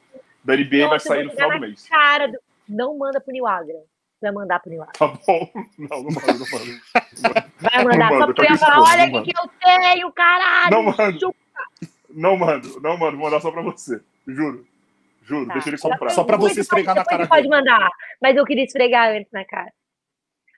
Da 0.43 0.55
NBA 0.55 0.67
vai 0.69 0.81
Nossa, 0.81 0.95
eu 0.95 0.99
sair 0.99 1.23
no 1.25 1.31
final 1.31 1.51
do 1.51 1.59
mês. 1.59 1.87
Cara, 1.89 2.27
do... 2.27 2.37
não 2.69 2.97
manda 2.97 3.19
pro 3.19 3.33
Niagra. 3.33 3.83
Vai 4.21 4.31
mandar 4.31 4.59
pro 4.59 4.71
Niagra. 4.71 4.93
Tá 4.93 5.07
bom? 5.07 5.49
Não, 5.77 6.03
não 6.03 6.11
mando, 6.11 6.39
não 6.39 6.47
mando. 6.51 6.81
Vai 7.59 7.83
mandar. 7.83 7.97
Não 7.97 8.07
Só 8.07 8.13
manda, 8.19 8.25
porque 8.27 8.41
eu 8.41 8.45
ia 8.53 8.57
tá 8.57 8.65
falar, 8.65 8.77
me 8.77 9.03
olha 9.03 9.03
aqui 9.19 9.31
que 9.33 9.39
eu 9.39 9.49
tenho, 9.59 10.11
caralho. 10.13 10.71
Não 10.71 10.83
mando. 10.83 11.19
Chupa. 11.19 11.37
Não 12.09 12.37
mando, 12.37 12.79
não 12.81 12.97
mando. 12.97 13.17
Vou 13.17 13.25
mandar 13.25 13.41
só 13.41 13.51
pra 13.51 13.61
você. 13.61 14.01
Juro. 14.25 14.65
Juro, 15.23 15.47
Tá. 15.47 15.53
deixa 15.53 15.69
ele 15.69 15.77
comprar. 15.77 16.09
Só 16.11 16.23
pra 16.23 16.37
você 16.37 16.61
esfregar 16.61 16.95
na 16.95 17.03
cara 17.03 17.23
você 17.23 17.29
pode 17.29 17.47
mandar. 17.49 17.89
Mas 18.21 18.37
eu 18.37 18.45
queria 18.45 18.63
esfregar 18.63 19.09
antes 19.09 19.31
na 19.33 19.43
cara. 19.43 19.71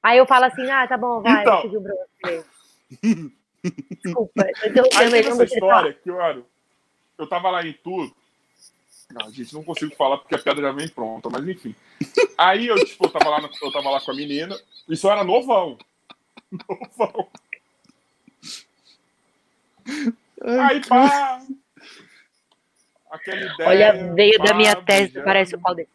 Aí 0.04 0.18
eu 0.20 0.28
falo 0.28 0.46
assim, 0.46 0.70
ah, 0.70 0.88
tá 0.88 0.98
bom, 0.98 1.22
vai, 1.22 1.42
Então. 1.42 1.56
eu 1.56 1.62
pedi 1.64 1.78
um 1.78 1.84
pra 1.84 1.94
você. 1.96 2.46
Desculpa, 3.64 4.46
eu 4.64 4.74
tô 4.90 4.98
Aí 4.98 5.06
eu 5.08 5.12
tem 5.12 5.24
não 5.24 5.32
essa 5.32 5.44
história 5.44 5.94
que, 5.94 6.10
olha, 6.12 6.44
eu 7.18 7.28
tava 7.28 7.50
lá 7.52 7.66
em 7.66 7.74
tudo 7.74 8.16
Não, 9.12 9.30
gente, 9.32 9.54
não 9.54 9.64
consigo 9.64 9.94
falar 9.96 10.18
porque 10.20 10.36
a 10.36 10.40
piada 10.40 10.62
já 10.62 10.72
vem 10.72 10.88
pronta, 10.88 11.30
mas 11.30 11.48
enfim. 11.48 11.76
Aí 12.38 12.68
eu, 12.68 12.76
tipo, 12.86 13.06
eu 13.06 13.10
tava 13.12 13.30
lá, 13.30 13.42
no- 13.42 13.50
eu 13.62 13.72
tava 13.72 13.90
lá 13.90 14.00
com 14.02 14.12
a 14.12 14.16
menina, 14.16 14.56
isso 14.88 15.10
era 15.10 15.24
novão. 15.24 15.78
Novão. 16.98 17.28
Aí, 20.42 20.86
pá. 20.88 21.42
Aquela 23.12 23.42
ideia. 23.54 23.70
Olha, 23.70 24.14
veio 24.14 24.38
da 24.38 24.46
pá, 24.46 24.54
minha 24.54 24.76
testa, 24.76 25.04
beijando. 25.06 25.26
parece 25.26 25.56
o 25.56 25.60
pau 25.60 25.76
dele. 25.76 25.90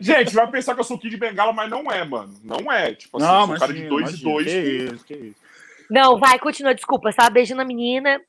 Gente, 0.00 0.34
vai 0.34 0.50
pensar 0.50 0.74
que 0.74 0.80
eu 0.80 0.84
sou 0.84 0.98
Kid 0.98 1.16
Bengala, 1.16 1.52
mas 1.52 1.70
não 1.70 1.90
é, 1.90 2.04
mano. 2.04 2.34
Não 2.42 2.70
é. 2.70 2.94
Tipo 2.94 3.16
assim, 3.16 3.26
eu 3.26 3.46
sou 3.46 3.54
um 3.54 3.58
cara 3.58 3.72
de 3.72 3.88
dois 3.88 4.10
e 4.14 4.22
dois. 4.22 4.46
Que 4.46 4.60
isso, 4.60 5.04
que 5.04 5.14
isso. 5.14 5.40
Não, 5.90 6.18
vai, 6.18 6.38
continua, 6.38 6.74
desculpa. 6.74 7.10
Você 7.10 7.16
tava 7.16 7.30
beijando 7.30 7.62
a 7.62 7.64
menina. 7.64 8.20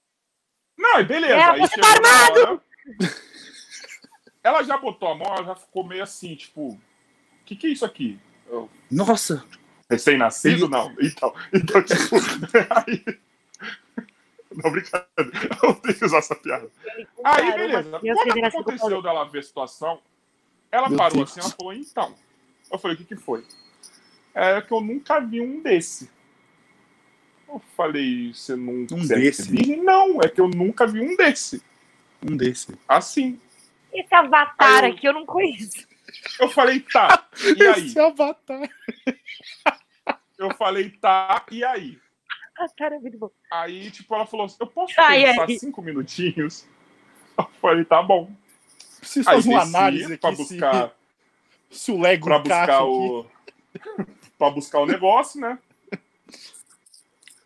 Não, 0.77 1.03
beleza. 1.03 1.34
É, 1.34 1.43
aí 1.43 1.60
você 1.60 1.75
tá 1.80 1.88
na 1.99 2.10
armado! 2.10 2.39
hora, 2.39 2.62
Ela 4.43 4.63
já 4.63 4.77
botou 4.77 5.10
a 5.10 5.15
mão, 5.15 5.27
ela 5.27 5.43
já 5.43 5.56
ficou 5.56 5.84
meio 5.84 6.03
assim, 6.03 6.36
tipo, 6.36 6.69
o 6.69 6.80
que, 7.45 7.56
que 7.56 7.67
é 7.67 7.69
isso 7.71 7.86
aqui? 7.86 8.19
Eu, 8.47 8.69
Nossa! 8.89 9.43
Recém-nascido? 9.89 10.65
Ele- 10.65 10.71
Não. 10.71 10.95
Então, 11.01 11.34
então 11.53 11.84
tipo, 11.84 12.15
aí. 12.88 13.03
Não, 14.51 14.71
brincadeira. 14.71 15.08
Eu 15.62 15.69
não 15.69 15.75
tenho 15.75 15.95
que 15.95 16.06
usar 16.06 16.17
essa 16.19 16.36
piada. 16.36 16.69
Aí, 17.23 17.51
beleza. 17.53 17.99
Quando 17.99 18.38
o 18.38 18.45
aconteceu 18.45 19.01
dela 19.01 19.25
ver 19.25 19.39
a 19.39 19.43
situação, 19.43 20.01
ela 20.71 20.89
Meu 20.89 20.97
parou 20.97 21.17
Deus. 21.17 21.32
assim, 21.32 21.39
ela 21.39 21.49
falou, 21.49 21.73
então. 21.73 22.15
Eu 22.71 22.77
falei, 22.77 22.95
o 22.95 22.97
que 22.99 23.06
que 23.06 23.15
foi? 23.15 23.45
É 24.34 24.62
que 24.62 24.71
eu 24.71 24.82
nunca 24.82 25.19
vi 25.19 25.41
um 25.41 25.62
desse. 25.62 26.10
Eu 27.47 27.60
falei, 27.75 28.34
você 28.34 28.56
nunca 28.56 28.93
Um 28.93 29.03
é 29.03 29.08
desse? 29.08 29.49
virgem? 29.49 29.82
Não, 29.82 30.19
é 30.21 30.27
que 30.27 30.41
eu 30.41 30.47
nunca 30.49 30.86
vi 30.86 30.99
um 31.01 31.15
desse. 31.15 31.63
Um 32.21 32.36
desse. 32.36 32.77
Assim. 32.88 33.39
Esse 33.93 34.13
avatar 34.13 34.84
eu- 34.84 34.91
aqui 34.91 35.08
eu 35.08 35.13
não 35.13 35.25
conheço. 35.25 35.88
Eu 36.39 36.49
falei, 36.49 36.80
tá, 36.82 37.27
e 37.56 37.65
aí? 37.65 37.86
Esse 37.88 37.99
avatar. 37.99 38.69
Eu 40.38 40.53
falei, 40.56 40.89
tá, 40.91 41.45
e 41.51 41.63
aí? 41.63 41.99
Avatar 42.58 42.93
é 42.93 42.99
muito 42.99 43.17
bom. 43.17 43.32
Aí, 43.51 43.89
tipo, 43.91 44.13
ela 44.13 44.25
falou 44.25 44.45
assim, 44.45 44.58
eu 44.60 44.67
posso 44.67 44.93
Ai, 44.97 45.25
pensar 45.25 45.41
ai. 45.43 45.58
cinco 45.58 45.82
minutinhos? 45.82 46.67
Eu 47.38 47.45
falei, 47.62 47.86
tá 47.86 48.01
bom. 48.03 48.32
Preciso 49.08 49.24
fazer 49.24 49.50
uma 49.50 49.60
desci 49.60 49.76
análise 49.76 50.17
pra 50.17 50.30
aqui 50.30 50.38
buscar, 50.38 50.91
se, 51.70 51.80
se 51.80 51.91
o 51.91 52.00
Lego 52.00 52.26
pra 52.26 52.38
encaixa 52.39 52.58
buscar 52.60 52.76
aqui. 52.76 52.84
o... 52.84 53.26
pra 54.38 54.50
buscar 54.50 54.80
o 54.80 54.86
negócio, 54.86 55.39
né? 55.39 55.58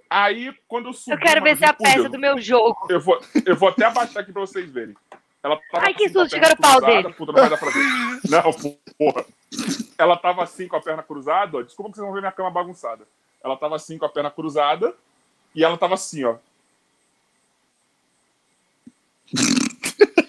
Aí, 0.09 0.53
quando 0.67 0.89
eu 0.89 0.93
subi... 0.93 1.15
Eu 1.15 1.19
quero 1.19 1.41
ver 1.41 1.57
se 1.57 1.63
é 1.63 1.67
a 1.67 1.73
peça 1.73 2.09
do 2.09 2.19
meu 2.19 2.41
jogo. 2.41 2.87
Eu 2.89 2.99
vou, 2.99 3.21
eu 3.45 3.55
vou 3.55 3.69
até 3.69 3.85
abaixar 3.85 4.23
aqui 4.23 4.33
pra 4.33 4.41
vocês 4.41 4.69
verem. 4.69 4.95
Ela 5.43 5.59
tava 5.71 5.85
Ai, 5.85 5.93
que 5.93 6.03
assim, 6.03 6.13
susto, 6.13 6.31
perna 6.31 6.47
chega 6.47 6.49
no 6.49 6.61
pau 6.61 6.81
dele. 6.81 7.13
Puta, 7.13 7.31
não 7.31 7.39
vai 7.39 7.49
dar 7.49 7.57
pra 7.57 7.69
ver. 7.69 7.79
Não, 8.29 8.51
porra. 8.97 9.25
Ela 9.97 10.17
tava 10.17 10.43
assim 10.43 10.67
com 10.67 10.75
a 10.75 10.81
perna 10.81 11.01
cruzada, 11.01 11.57
ó. 11.57 11.61
Desculpa 11.61 11.91
que 11.91 11.95
vocês 11.95 12.05
vão 12.05 12.13
ver 12.13 12.19
minha 12.19 12.31
cama 12.31 12.51
bagunçada. 12.51 13.07
Ela 13.43 13.55
tava 13.55 13.75
assim 13.75 13.97
com 13.97 14.05
a 14.05 14.09
perna 14.09 14.29
cruzada 14.29 14.93
e 15.55 15.63
ela 15.63 15.77
tava 15.77 15.93
assim, 15.93 16.23
ó. 16.25 16.35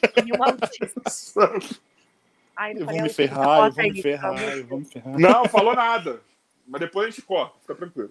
E 0.02 0.36
autista. 0.36 1.00
Não 2.56 2.66
Eu 2.80 2.86
vou 2.86 3.02
me 3.02 3.08
ferrar, 3.08 3.66
eu 3.66 3.72
vou 3.72 3.82
me 3.82 3.90
isso, 3.90 4.02
ferrar, 4.02 4.42
eu 4.42 4.66
vou 4.66 4.78
me 4.80 4.84
ferrar. 4.84 5.18
Não, 5.18 5.44
falou 5.48 5.74
nada. 5.74 6.20
Mas 6.66 6.80
depois 6.80 7.06
a 7.06 7.10
gente 7.10 7.22
corta, 7.22 7.58
fica 7.60 7.74
tranquilo. 7.74 8.10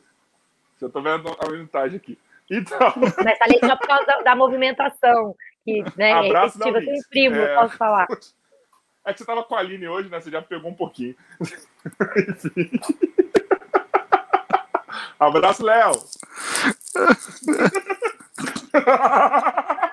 Já 0.79 0.89
tô 0.89 1.01
vendo 1.01 1.29
a 1.29 1.45
vantagem 1.47 1.97
aqui. 1.97 2.17
Então, 2.49 2.79
Mas 3.23 3.37
falei 3.37 3.59
só 3.59 3.75
por 3.77 3.87
causa 3.87 4.05
da, 4.05 4.21
da 4.21 4.35
movimentação. 4.35 5.35
Que, 5.63 5.83
né, 5.95 6.11
Abraço, 6.13 6.57
repetitiva, 6.57 6.67
eu 6.67 6.73
Davi. 6.73 6.85
tenho 6.85 7.03
primo, 7.09 7.35
É. 7.35 7.53
eu 7.53 7.59
posso 7.59 7.77
falar. 7.77 8.07
é 9.05 9.13
que 9.13 9.19
você 9.19 9.25
tava 9.25 9.43
com 9.43 9.55
a 9.55 9.59
Aline 9.59 9.87
hoje, 9.87 10.09
né? 10.09 10.19
Você 10.19 10.31
já 10.31 10.41
pegou 10.41 10.71
um 10.71 10.75
pouquinho. 10.75 11.15
Abraço, 15.19 15.63
Léo. 15.63 15.91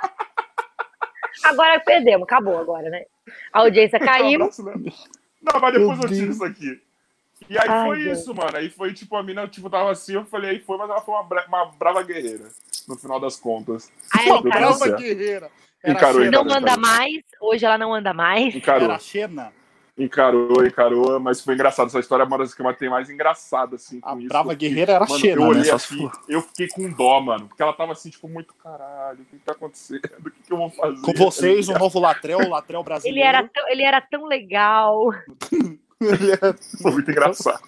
Agora 1.44 1.80
perdemos, 1.80 2.22
acabou 2.24 2.58
agora, 2.58 2.88
né? 2.90 3.04
A 3.52 3.60
audiência 3.60 3.98
caiu. 3.98 4.40
Abraço, 4.42 4.64
Léo. 4.64 4.82
Não, 5.42 5.60
mas 5.60 5.72
depois 5.74 5.98
eu 6.02 6.08
tiro 6.08 6.30
isso 6.32 6.44
aqui. 6.44 6.80
E 7.48 7.56
aí 7.58 7.68
Ai, 7.68 7.86
foi 7.86 8.02
Deus. 8.02 8.18
isso, 8.18 8.34
mano. 8.34 8.56
Aí 8.56 8.68
foi 8.68 8.92
tipo, 8.92 9.16
a 9.16 9.22
mina 9.22 9.46
tipo, 9.46 9.70
tava 9.70 9.90
assim, 9.92 10.14
eu 10.14 10.24
falei, 10.24 10.50
aí 10.50 10.58
foi, 10.60 10.76
mas 10.76 10.90
ela 10.90 11.00
foi 11.00 11.14
uma, 11.14 11.22
bra- 11.22 11.44
uma 11.46 11.66
brava 11.66 12.02
guerreira, 12.02 12.48
no 12.88 12.96
final 12.96 13.20
das 13.20 13.36
contas. 13.36 13.90
Aí 14.12 14.26
Uma 14.26 14.34
ela 14.36 14.42
Deu 14.42 14.42
tudo 14.42 14.48
encarou, 14.48 14.78
brava 14.78 14.96
guerreira. 15.02 15.50
Encarou, 15.84 16.20
não 16.20 16.26
encarou. 16.28 16.52
anda 16.56 16.76
mais, 16.76 17.22
hoje 17.40 17.64
ela 17.64 17.78
não 17.78 17.94
anda 17.94 18.12
mais. 18.12 18.54
Encarou, 18.54 18.84
Era 18.84 18.98
Xena. 18.98 19.52
Encarou, 19.98 20.64
encarou, 20.64 21.18
mas 21.18 21.40
foi 21.40 21.54
engraçado. 21.54 21.88
Essa 21.88 21.98
história 21.98 22.22
é 22.22 22.26
uma 22.26 22.38
das 22.38 22.54
que 22.54 22.62
eu 22.62 22.74
tem 22.74 22.88
mais 22.88 23.10
engraçada, 23.10 23.76
assim, 23.76 23.98
com 24.00 24.08
A 24.08 24.16
isso. 24.18 24.28
brava 24.28 24.48
Eu 24.48 24.52
fiquei- 24.52 24.68
guerreira 24.68 24.92
era 24.92 25.06
Mano, 25.06 25.18
Xena, 25.20 25.42
eu 25.42 25.46
olhei 25.48 25.62
né? 25.62 25.68
Só 25.68 25.74
assim, 25.76 26.10
eu 26.28 26.42
fiquei 26.42 26.68
com 26.68 26.88
dó, 26.90 27.20
mano. 27.20 27.48
Porque 27.48 27.62
ela 27.62 27.72
tava 27.72 27.92
assim, 27.92 28.08
tipo, 28.10 28.28
muito 28.28 28.54
caralho, 28.54 29.20
o 29.20 29.24
que, 29.24 29.38
que 29.38 29.44
tá 29.44 29.52
acontecendo? 29.52 30.00
O 30.24 30.30
que, 30.30 30.42
que 30.42 30.52
eu 30.52 30.56
vou 30.56 30.70
fazer? 30.70 31.00
Com 31.02 31.12
vocês, 31.14 31.68
o 31.68 31.78
novo 31.78 31.98
Latrel, 31.98 32.38
o 32.38 32.48
Latrel 32.50 32.80
Ele 32.80 32.84
brasileiro. 32.84 33.28
era, 33.28 33.48
tão, 33.48 33.68
ele 33.68 33.82
era 33.82 34.00
tão 34.00 34.24
legal. 34.26 35.10
Ele 36.00 36.30
era- 36.30 36.54
Foi 36.80 36.92
muito 36.92 37.10
engraçado. 37.10 37.60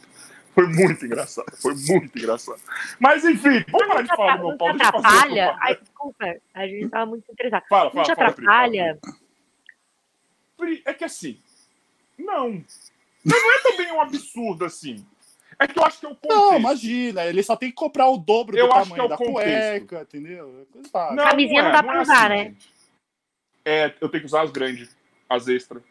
Foi 0.54 0.66
muito 0.68 1.04
engraçado. 1.04 1.46
Foi 1.60 1.74
muito 1.74 2.16
engraçado. 2.16 2.60
Mas 3.00 3.24
enfim, 3.24 3.64
vamos 3.70 3.88
parar 3.88 4.02
de 4.02 4.08
falar 4.08 4.36
do 4.36 4.42
Não 4.42 4.48
meu 4.50 4.56
te 4.56 4.58
pau. 4.58 4.72
Fazer 4.72 4.84
atrapalha? 4.86 5.56
Ai, 5.60 5.76
desculpa, 5.76 6.36
a 6.54 6.66
gente 6.68 6.88
tava 6.90 7.06
muito 7.06 7.24
interessado. 7.32 7.64
Fala, 7.68 7.84
Não 7.86 7.90
fala, 7.90 8.04
te 8.04 8.14
fala, 8.14 8.32
Pri, 8.32 8.44
atrapalha? 8.46 8.98
Pri, 10.56 10.82
É 10.84 10.92
que 10.94 11.04
assim, 11.04 11.38
não. 12.20 12.64
Mas 13.24 13.42
não 13.42 13.52
é 13.54 13.62
também 13.62 13.92
um 13.92 14.00
absurdo 14.00 14.64
assim. 14.64 15.04
É 15.58 15.66
que 15.66 15.78
eu 15.78 15.84
acho 15.84 16.00
que 16.00 16.06
é 16.06 16.08
o 16.08 16.14
contexto. 16.14 16.40
Não, 16.40 16.56
imagina, 16.58 17.24
ele 17.26 17.42
só 17.42 17.54
tem 17.54 17.68
que 17.68 17.74
comprar 17.74 18.08
o 18.08 18.16
dobro 18.16 18.56
Eu 18.56 18.66
do 18.68 18.72
acho 18.72 18.90
tamanho 18.90 19.02
que 19.02 19.06
é 19.06 19.08
da 19.08 19.14
o 19.14 19.18
contexto. 19.18 19.86
cueca, 19.88 20.02
entendeu? 20.02 20.60
É 20.62 20.72
coisa 20.72 20.88
básica. 20.90 21.14
Não, 21.16 21.24
Camisinha 21.24 21.62
não 21.62 21.72
dá 21.72 21.82
pra 21.82 22.00
usar, 22.02 22.28
né? 22.30 22.44
gente. 22.44 22.70
É, 23.64 23.94
eu 24.00 24.08
tenho 24.08 24.22
que 24.22 24.26
usar 24.26 24.42
as 24.42 24.50
grandes, 24.50 24.96
as 25.28 25.48
extras. 25.48 25.82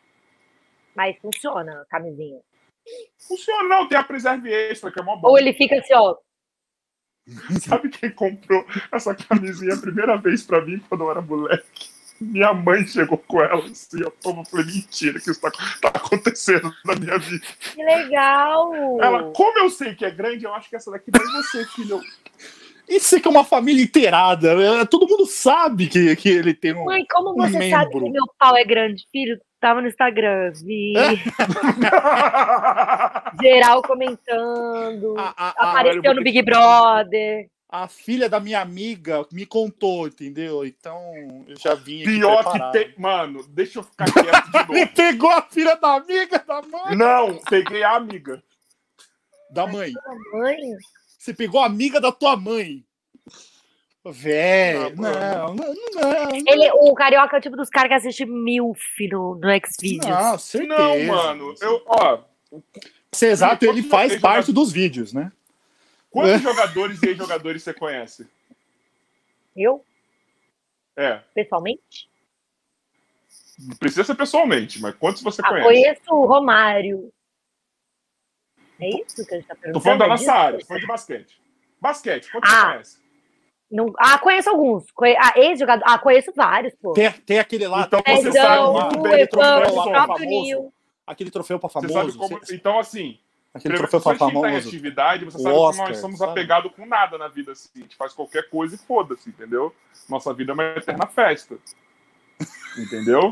Mas 0.95 1.15
funciona 1.19 1.81
a 1.81 1.85
camisinha. 1.85 2.39
Funciona, 3.19 3.69
não, 3.69 3.87
tem 3.87 3.95
a 3.97 4.03
preserve 4.03 4.51
extra, 4.51 4.91
que 4.91 4.99
é 4.99 5.03
mó 5.03 5.15
bom. 5.15 5.29
Ou 5.29 5.37
ele 5.37 5.53
fica 5.53 5.75
assim, 5.77 5.93
ó. 5.93 6.17
Sabe 7.61 7.89
quem 7.89 8.09
comprou 8.09 8.65
essa 8.91 9.13
camisinha 9.13 9.75
a 9.75 9.79
primeira 9.79 10.17
vez 10.17 10.41
pra 10.41 10.65
mim 10.65 10.79
quando 10.89 11.03
eu 11.03 11.11
era 11.11 11.21
moleque? 11.21 11.89
Minha 12.21 12.53
mãe 12.53 12.85
chegou 12.85 13.17
com 13.17 13.41
ela 13.41 13.63
assim, 13.65 14.01
eu 14.01 14.13
falei, 14.49 14.65
mentira 14.65 15.19
que 15.19 15.31
isso 15.31 15.41
tá, 15.41 15.49
tá 15.81 15.89
acontecendo 15.95 16.71
na 16.85 16.95
minha 16.95 17.17
vida. 17.17 17.45
Que 17.73 17.83
legal! 17.83 18.71
Ela, 19.01 19.31
como 19.31 19.59
eu 19.59 19.69
sei 19.69 19.95
que 19.95 20.05
é 20.05 20.11
grande, 20.11 20.45
eu 20.45 20.53
acho 20.53 20.69
que 20.69 20.75
essa 20.75 20.91
daqui 20.91 21.09
vai 21.11 21.25
você, 21.27 21.65
filho. 21.67 22.01
Isso 22.87 23.21
que 23.21 23.27
é 23.27 23.31
uma 23.31 23.43
família 23.43 23.83
inteirada. 23.83 24.55
né? 24.55 24.85
Todo 24.85 25.07
mundo 25.07 25.25
sabe 25.27 25.87
que, 25.87 26.15
que 26.15 26.27
ele 26.27 26.53
tem 26.55 26.73
um. 26.73 26.85
Mãe, 26.85 27.05
como 27.09 27.35
você 27.35 27.57
um 27.57 27.69
sabe 27.69 27.85
membro. 27.93 28.05
que 28.05 28.09
meu 28.11 28.23
pau 28.37 28.57
é 28.57 28.63
grande? 28.65 29.03
Filho, 29.11 29.39
tava 29.61 29.79
no 29.79 29.87
Instagram, 29.87 30.51
vi. 30.65 30.93
Geral 33.41 33.81
comentando. 33.83 35.15
A, 35.17 35.33
a- 35.37 35.37
a- 35.37 35.49
apareceu 35.71 36.13
no 36.15 36.23
Big 36.23 36.41
Brother. 36.41 37.47
A 37.71 37.87
filha 37.87 38.27
da 38.27 38.39
minha 38.39 38.59
amiga 38.61 39.23
me 39.31 39.45
contou, 39.45 40.07
entendeu? 40.07 40.65
Então 40.65 40.99
eu 41.47 41.55
já 41.55 41.75
vim 41.75 42.01
aqui 42.01 42.15
Pior 42.17 42.37
que 42.43 42.49
preparado. 42.49 42.71
tem. 42.71 42.93
Mano, 42.97 43.45
deixa 43.47 43.79
eu 43.79 43.83
ficar 43.83 44.11
quieto 44.11 44.51
de 44.51 44.57
Ele 44.73 44.79
novo. 44.85 44.95
pegou 44.95 45.29
a 45.29 45.41
filha 45.43 45.75
da 45.75 45.93
amiga 45.95 46.39
da 46.47 46.61
mãe. 46.63 46.95
Não, 46.95 47.37
peguei 47.49 47.83
a 47.83 47.95
amiga. 47.95 48.41
Da 49.51 49.67
mãe. 49.67 49.91
Mãe, 50.33 50.57
Você 51.17 51.33
pegou 51.33 51.61
a 51.61 51.65
amiga 51.67 52.01
da 52.01 52.11
tua 52.11 52.35
mãe. 52.35 52.83
Velho, 54.05 54.95
Não, 54.95 55.53
não, 55.53 55.55
não, 55.55 55.73
não. 55.93 56.35
ele, 56.35 56.71
o 56.71 56.93
carioca 56.95 57.35
é 57.35 57.39
o 57.39 57.41
tipo 57.41 57.55
dos 57.57 57.69
caras 57.69 57.89
que 57.89 57.93
assiste 57.95 58.25
MILF 58.25 59.07
no, 59.11 59.35
no 59.35 59.47
Xvideos. 59.67 60.05
Não, 60.07 60.37
certeza. 60.39 60.77
Não, 60.79 61.03
mano. 61.05 61.53
Eu, 61.61 61.83
ó, 61.85 62.19
ser 63.11 63.27
exato, 63.27 63.65
ele 63.65 63.83
faz 63.83 64.15
parte 64.19 64.51
dos 64.53 64.71
vídeos, 64.71 65.13
né? 65.13 65.31
Quantos 66.09 66.41
jogadores 66.41 67.01
e 67.03 67.07
ex-jogadores 67.09 67.63
você 67.63 67.73
conhece? 67.73 68.27
Eu, 69.55 69.83
É, 70.95 71.17
pessoalmente, 71.33 72.09
não 73.59 73.75
precisa 73.75 74.03
ser 74.03 74.15
pessoalmente, 74.15 74.79
mas 74.81 74.95
quantos 74.95 75.21
você 75.21 75.41
ah, 75.43 75.49
conhece? 75.49 75.67
conheço 75.67 76.13
o 76.15 76.25
Romário. 76.25 77.11
É 78.79 78.87
isso 79.01 79.25
que 79.25 79.33
a 79.33 79.37
gente 79.37 79.47
tá 79.47 79.55
perguntando? 79.55 79.73
Tô 79.73 79.79
falando 79.81 79.99
da 79.99 80.05
É 80.05 80.09
nossa 80.09 80.31
área, 80.33 80.59
tô 80.59 80.65
falando 80.65 80.81
de 80.81 80.87
basquete. 80.87 81.41
Basquete, 81.81 82.31
quantos 82.31 82.49
Ah. 82.51 82.55
você 82.61 82.71
conhece? 82.71 83.09
Não- 83.71 83.93
ah, 83.99 84.17
conheço 84.17 84.49
alguns. 84.49 84.89
Conhe... 84.91 85.15
Ah, 85.17 85.33
ex-jogador. 85.35 85.83
Ah, 85.85 85.99
conheço 85.99 86.31
vários, 86.35 86.73
pô. 86.75 86.93
Tem, 86.93 87.11
tem 87.11 87.37
aquele 87.39 87.67
lá, 87.67 87.83
Então 87.83 88.01
tem 88.01 88.15
você 88.15 88.29
aquele 88.29 88.43
sabe 88.43 88.63
muito 88.71 88.89
troféu 88.89 89.03
bem 89.11 89.25
do 89.25 89.29
troféu 89.29 89.75
lá 89.91 90.07
famoso, 90.07 90.73
aquele 91.05 91.31
troféu 91.31 91.59
pra 91.59 91.69
Você 91.69 91.73
famoso. 91.73 91.93
sabe 91.93 92.17
como. 92.17 92.39
você- 92.39 92.55
Então, 92.55 92.79
assim, 92.79 93.19
Aquele 93.53 93.77
troféu 93.77 93.99
tá 94.01 94.15
famoso. 94.15 94.67
atividade, 94.67 95.25
você 95.25 95.37
O 95.37 95.41
sabe 95.41 95.55
Oscar, 95.55 95.85
que 95.85 95.91
nós 95.91 96.01
somos 96.01 96.19
sabe? 96.19 96.31
apegados 96.31 96.71
com 96.73 96.85
nada 96.85 97.17
na 97.17 97.27
vida 97.27 97.51
assim. 97.51 97.69
A 97.75 97.79
gente 97.79 97.95
faz 97.95 98.13
qualquer 98.13 98.47
coisa 98.49 98.75
e 98.75 98.77
foda-se, 98.77 99.29
entendeu? 99.29 99.73
Nossa 100.07 100.33
vida 100.33 100.51
é 100.51 100.53
uma 100.53 100.63
eterna 100.63 101.07
festa. 101.07 101.57
Entendeu? 102.77 103.29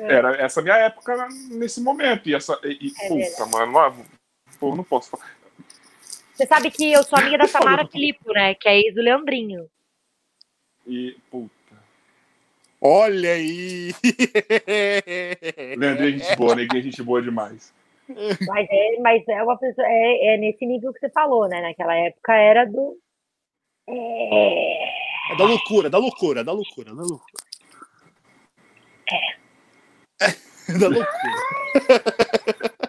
Era 0.00 0.36
essa 0.36 0.60
minha 0.60 0.76
época 0.76 1.28
nesse 1.50 1.80
momento. 1.80 2.28
E 2.28 2.34
essa. 2.34 2.58
E, 2.62 2.88
e, 2.88 2.92
É 3.04 3.08
puta, 3.08 3.44
verdade. 3.46 3.50
mano, 3.50 3.78
ah, 3.78 3.94
pô, 4.60 4.74
não 4.76 4.84
posso 4.84 5.10
falar. 5.10 5.30
Você 6.34 6.46
sabe 6.46 6.70
que 6.70 6.92
eu 6.92 7.02
sou 7.04 7.18
amiga 7.18 7.38
da 7.38 7.46
Samara. 7.48 7.86
Filippo, 7.86 8.32
né? 8.32 8.54
Que 8.54 8.68
é 8.68 8.78
ex 8.80 8.94
do 8.94 9.00
Leandrinho. 9.00 9.68
E, 10.86 11.16
puta. 11.30 11.52
Olha 12.80 13.32
aí! 13.32 13.94
Leandrinho 15.78 16.16
é 16.16 16.18
gente 16.18 16.36
boa, 16.36 16.54
neguinho 16.54 16.80
é 16.80 16.82
gente 16.82 17.02
boa 17.02 17.22
demais. 17.22 17.72
Mas 18.48 18.66
é, 18.70 19.00
mas 19.00 19.26
é 19.28 19.42
uma 19.42 19.56
pessoa. 19.58 19.86
É, 19.86 20.34
é 20.34 20.36
nesse 20.36 20.66
nível 20.66 20.92
que 20.92 21.00
você 21.00 21.08
falou, 21.10 21.48
né? 21.48 21.60
Naquela 21.62 21.94
época 21.96 22.34
era 22.34 22.64
do. 22.66 22.98
É, 23.88 25.32
É 25.32 25.36
da 25.36 25.44
loucura, 25.44 25.88
da 25.90 25.98
loucura, 25.98 26.44
da 26.44 26.52
loucura, 26.52 26.94
da 26.94 27.02
loucura. 27.02 27.44
É. 29.10 29.18
da 30.78 30.88
loucura. 30.88 31.14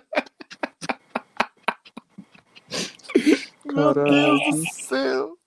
Meu 3.66 3.94
Deus 3.94 4.42
do 4.56 4.74
céu! 4.74 5.38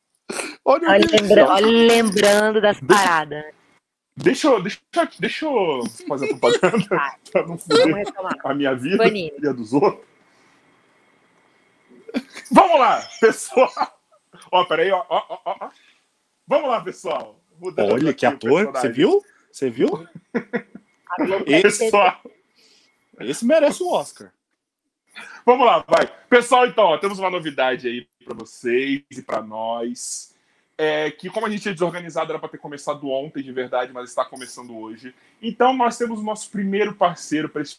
Olha, 0.64 0.90
olha, 0.90 1.06
o 1.06 1.10
lembra- 1.22 1.46
olha 1.48 1.66
lembrando 1.66 2.60
das 2.60 2.78
paradas. 2.80 3.44
Deixa 4.22 4.48
eu, 4.48 4.62
deixa, 4.62 4.78
deixa 5.18 5.44
eu 5.46 5.82
fazer 6.08 6.28
propaganda 6.28 6.86
pra 7.30 7.42
não 7.42 7.56
Vamos 7.56 7.64
foder 7.64 7.94
retomar. 7.94 8.34
a 8.44 8.54
minha 8.54 8.74
vida 8.74 9.04
e 9.08 9.48
a 9.48 9.52
dos 9.52 9.72
outros. 9.72 10.06
Vamos 12.50 12.78
lá, 12.80 13.06
pessoal. 13.20 13.70
Ó, 14.52 14.64
peraí, 14.64 14.90
ó, 14.90 15.04
ó, 15.08 15.22
ó, 15.28 15.40
ó. 15.44 15.70
Vamos 16.46 16.68
lá, 16.70 16.80
pessoal. 16.80 17.40
Mudando 17.60 17.92
Olha 17.92 18.14
que 18.14 18.24
ator, 18.24 18.70
você 18.72 18.88
viu? 18.90 19.22
Você 19.50 19.68
viu? 19.70 20.06
A 21.10 21.16
ter- 21.44 21.62
Pessoal, 21.62 22.20
Esse 23.20 23.44
merece 23.44 23.82
o 23.82 23.90
Oscar. 23.92 24.32
vamos 25.44 25.66
lá, 25.66 25.84
vai. 25.88 26.06
Pessoal, 26.28 26.66
então, 26.66 26.84
ó, 26.84 26.98
temos 26.98 27.18
uma 27.18 27.30
novidade 27.30 27.88
aí 27.88 28.06
pra 28.24 28.34
vocês 28.36 29.02
e 29.10 29.22
pra 29.22 29.42
nós. 29.42 30.34
É 30.80 31.10
que 31.10 31.28
como 31.28 31.44
a 31.44 31.50
gente 31.50 31.68
é 31.68 31.72
desorganizado, 31.72 32.30
era 32.30 32.38
pra 32.38 32.48
ter 32.48 32.58
começado 32.58 33.10
ontem, 33.10 33.42
de 33.42 33.50
verdade, 33.50 33.92
mas 33.92 34.10
está 34.10 34.24
começando 34.24 34.76
hoje. 34.78 35.12
Então, 35.42 35.76
nós 35.76 35.98
temos 35.98 36.20
o 36.20 36.22
nosso 36.22 36.48
primeiro 36.50 36.94
parceiro 36.94 37.48
para 37.48 37.62
esse 37.62 37.78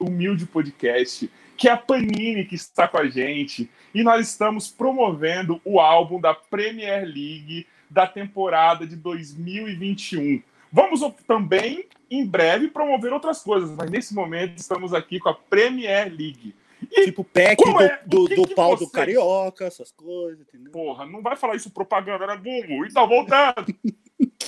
humilde 0.00 0.46
podcast, 0.46 1.30
que 1.58 1.68
é 1.68 1.72
a 1.72 1.76
Panini, 1.76 2.46
que 2.46 2.54
está 2.54 2.88
com 2.88 2.96
a 2.96 3.06
gente. 3.06 3.70
E 3.94 4.02
nós 4.02 4.28
estamos 4.28 4.70
promovendo 4.70 5.60
o 5.62 5.78
álbum 5.78 6.18
da 6.18 6.34
Premier 6.34 7.04
League 7.04 7.66
da 7.90 8.06
temporada 8.06 8.86
de 8.86 8.96
2021. 8.96 10.42
Vamos 10.72 11.00
também, 11.26 11.86
em 12.10 12.26
breve, 12.26 12.68
promover 12.68 13.12
outras 13.12 13.42
coisas, 13.42 13.70
mas 13.70 13.90
nesse 13.90 14.14
momento 14.14 14.56
estamos 14.58 14.92
aqui 14.92 15.18
com 15.18 15.28
a 15.28 15.34
Premier 15.34 16.08
League. 16.08 16.54
Tipo, 16.90 17.22
pack 17.24 17.62
do, 17.62 17.80
é? 17.82 18.02
do, 18.06 18.24
O 18.24 18.28
que 18.28 18.34
do 18.36 18.46
que 18.48 18.54
pau 18.54 18.70
do 18.72 18.78
vocês- 18.78 18.90
carioca, 18.90 19.64
essas 19.64 19.90
coisas, 19.92 20.40
entendeu? 20.40 20.72
Porra, 20.72 21.06
não 21.06 21.22
vai 21.22 21.36
falar 21.36 21.54
isso 21.56 21.70
propaganda, 21.70 22.26
né, 22.26 22.36
Bumbo? 22.36 22.84
Então, 22.86 23.06
voltando. 23.06 23.66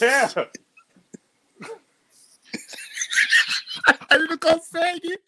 É, 0.00 0.24
Ele 4.14 4.26
não 4.28 4.38
consegue! 4.38 5.20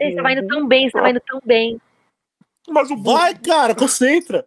Gente, 0.00 0.16
tava 0.16 0.32
indo 0.32 0.46
tão 0.46 0.66
bem, 0.68 0.90
tava 0.90 1.10
indo 1.10 1.20
tão 1.20 1.40
bem. 1.44 1.80
mas 2.68 2.90
o. 2.90 2.96
Vai, 2.96 3.34
cara, 3.38 3.74
concentra! 3.74 4.46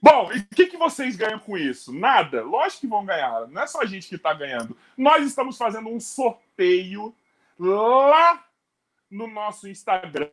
Bom, 0.00 0.30
e 0.32 0.38
o 0.38 0.46
que, 0.54 0.66
que 0.66 0.76
vocês 0.76 1.16
ganham 1.16 1.38
com 1.40 1.56
isso? 1.56 1.92
Nada? 1.92 2.42
Lógico 2.42 2.82
que 2.82 2.86
vão 2.86 3.04
ganhar. 3.04 3.48
Não 3.48 3.62
é 3.62 3.66
só 3.66 3.80
a 3.80 3.86
gente 3.86 4.08
que 4.08 4.14
está 4.14 4.32
ganhando. 4.32 4.76
Nós 4.96 5.26
estamos 5.26 5.56
fazendo 5.56 5.88
um 5.88 5.98
sorteio 5.98 7.14
lá 7.58 8.44
no 9.10 9.26
nosso 9.26 9.68
Instagram. 9.68 10.30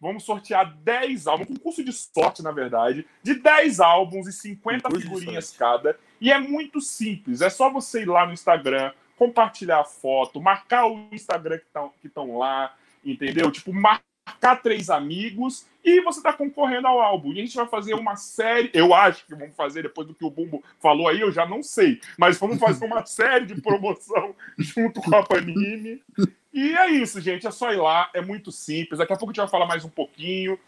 Vamos 0.00 0.24
sortear 0.24 0.74
10 0.78 1.26
álbuns, 1.26 1.50
um 1.50 1.54
concurso 1.54 1.84
de 1.84 1.92
sorte, 1.92 2.42
na 2.42 2.50
verdade, 2.50 3.06
de 3.22 3.34
10 3.34 3.80
álbuns 3.80 4.26
e 4.26 4.32
50 4.32 4.82
Concurso 4.82 4.98
de 4.98 5.02
figurinhas 5.02 5.52
cada. 5.52 5.98
E 6.18 6.32
é 6.32 6.38
muito 6.38 6.80
simples. 6.80 7.42
É 7.42 7.50
só 7.50 7.70
você 7.70 8.02
ir 8.02 8.08
lá 8.08 8.24
no 8.24 8.32
Instagram, 8.32 8.92
compartilhar 9.16 9.80
a 9.80 9.84
foto, 9.84 10.40
marcar 10.40 10.86
o 10.86 11.08
Instagram 11.12 11.60
que 12.00 12.06
estão 12.06 12.38
lá, 12.38 12.74
entendeu? 13.04 13.50
Tipo, 13.50 13.74
marcar 13.74 14.62
três 14.62 14.88
amigos 14.88 15.66
e 15.84 16.00
você 16.02 16.18
está 16.18 16.32
concorrendo 16.32 16.86
ao 16.86 17.00
álbum. 17.00 17.32
E 17.32 17.40
a 17.40 17.44
gente 17.44 17.56
vai 17.56 17.66
fazer 17.66 17.94
uma 17.94 18.16
série, 18.16 18.70
eu 18.74 18.94
acho 18.94 19.26
que 19.26 19.34
vamos 19.34 19.54
fazer 19.56 19.82
depois 19.82 20.06
do 20.06 20.14
que 20.14 20.24
o 20.24 20.30
Bumbo 20.30 20.62
falou 20.78 21.08
aí, 21.08 21.20
eu 21.20 21.32
já 21.32 21.46
não 21.46 21.62
sei, 21.62 22.00
mas 22.18 22.38
vamos 22.38 22.58
fazer 22.58 22.84
uma 22.84 23.04
série 23.06 23.46
de 23.46 23.60
promoção 23.60 24.34
junto 24.58 25.00
com 25.00 25.16
a 25.16 25.24
Panini. 25.24 26.02
E 26.52 26.76
é 26.76 26.90
isso, 26.90 27.20
gente, 27.20 27.46
é 27.46 27.50
só 27.50 27.72
ir 27.72 27.76
lá, 27.76 28.10
é 28.12 28.20
muito 28.20 28.50
simples. 28.50 28.98
Daqui 28.98 29.12
a 29.12 29.16
pouco 29.16 29.30
a 29.30 29.32
gente 29.32 29.40
vai 29.40 29.48
falar 29.48 29.66
mais 29.66 29.84
um 29.84 29.88
pouquinho. 29.88 30.58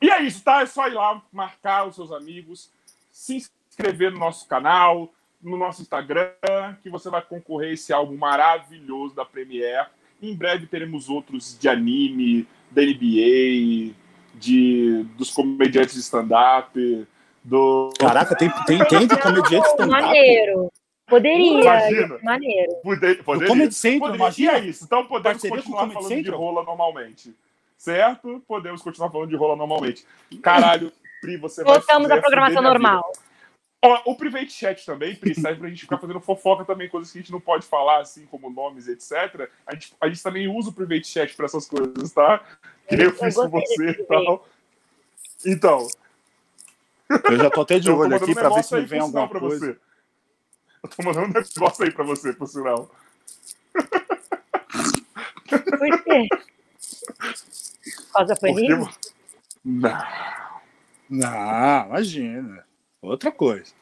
E 0.00 0.10
é 0.10 0.22
isso, 0.22 0.42
tá? 0.42 0.62
É 0.62 0.66
só 0.66 0.88
ir 0.88 0.94
lá, 0.94 1.22
marcar 1.32 1.86
os 1.86 1.94
seus 1.94 2.12
amigos, 2.12 2.70
se 3.10 3.36
inscrever 3.36 4.10
no 4.12 4.18
nosso 4.18 4.46
canal, 4.46 5.12
no 5.42 5.56
nosso 5.56 5.82
Instagram, 5.82 6.32
que 6.82 6.90
você 6.90 7.08
vai 7.08 7.22
concorrer 7.22 7.70
a 7.70 7.72
esse 7.74 7.92
álbum 7.92 8.16
maravilhoso 8.16 9.14
da 9.14 9.24
Premiere. 9.24 9.88
Em 10.20 10.34
breve 10.34 10.66
teremos 10.66 11.08
outros 11.08 11.58
de 11.58 11.68
anime, 11.68 12.48
da 12.70 12.82
NBA, 12.82 13.94
de, 14.36 15.04
dos 15.16 15.30
comediantes 15.30 15.94
de 15.94 16.00
stand-up, 16.00 17.06
do. 17.42 17.90
Caraca, 17.98 18.34
tem, 18.36 18.50
tem, 18.66 18.84
tem 18.84 19.06
de 19.06 19.16
comediante 19.18 19.66
stand-up? 19.68 20.02
Maneiro. 20.02 20.70
Poderia, 21.08 21.60
Imagina. 21.62 22.18
maneiro. 22.22 22.74
Poder, 22.82 23.22
poderia, 23.22 23.48
Comedy 23.48 23.74
Central, 23.74 24.00
poderia. 24.00 24.24
imagina. 24.24 24.52
É 24.52 24.58
isso. 24.60 24.84
Então 24.84 25.06
podemos 25.06 25.40
Parceria 25.40 25.56
continuar 25.62 25.90
falando 25.90 26.22
de 26.22 26.30
rola 26.30 26.64
normalmente. 26.64 27.34
Certo? 27.78 28.42
Podemos 28.48 28.82
continuar 28.82 29.10
falando 29.10 29.30
de 29.30 29.36
rola 29.36 29.54
normalmente. 29.54 30.04
Caralho, 30.42 30.92
Pri, 31.20 31.36
você 31.36 31.62
vai 31.62 31.74
Voltamos 31.74 32.08
vai 32.08 32.18
à 32.18 32.20
programação 32.20 32.62
normal. 32.62 33.04
vida. 33.12 33.25
Ó, 33.82 34.02
o 34.06 34.16
private 34.16 34.50
chat 34.50 34.84
também, 34.84 35.14
Pri, 35.14 35.34
serve 35.36 35.60
pra 35.60 35.68
gente 35.68 35.82
ficar 35.82 35.98
fazendo 35.98 36.20
fofoca 36.20 36.64
também, 36.64 36.88
coisas 36.88 37.12
que 37.12 37.18
a 37.18 37.20
gente 37.20 37.32
não 37.32 37.40
pode 37.40 37.66
falar, 37.66 38.00
assim, 38.00 38.26
como 38.26 38.50
nomes, 38.50 38.88
etc. 38.88 39.48
A 39.66 39.74
gente, 39.74 39.94
a 40.00 40.08
gente 40.08 40.22
também 40.22 40.48
usa 40.48 40.70
o 40.70 40.72
private 40.72 41.06
chat 41.06 41.34
pra 41.34 41.46
essas 41.46 41.66
coisas, 41.66 42.12
tá? 42.12 42.42
Que 42.88 42.96
nem 42.96 43.06
eu 43.06 43.10
Eu 43.10 43.16
fiz 43.16 43.34
com 43.34 43.48
você 43.48 43.90
e 43.90 44.04
tal. 44.04 44.48
Então, 45.44 45.86
Eu 47.08 47.36
já 47.36 47.50
tô 47.50 47.60
até 47.60 47.78
de 47.78 47.90
olho 47.90 48.16
aqui 48.16 48.30
um 48.30 48.34
pra 48.34 48.48
ver 48.48 48.64
se 48.64 48.74
me 48.74 48.84
vem 48.86 49.00
alguma 49.00 49.28
coisa. 49.28 49.58
você. 49.58 49.78
Eu 50.82 50.88
tô 50.88 51.02
mandando 51.02 51.26
um 51.26 51.32
negócio 51.32 51.84
aí 51.84 51.92
pra 51.92 52.04
você, 52.04 52.32
por 52.32 52.46
sinal. 52.46 52.90
Por 55.48 56.02
quê? 56.04 56.28
Por 57.94 58.12
causa 58.12 58.34
da? 58.34 58.36
Porque... 58.36 58.68
Não. 59.64 60.04
Não, 61.08 61.86
imagina. 61.86 62.65
Outra 63.06 63.30
coisa. 63.30 63.72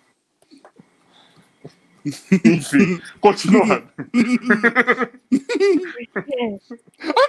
Enfim, 2.44 3.00
continuando. 3.18 3.88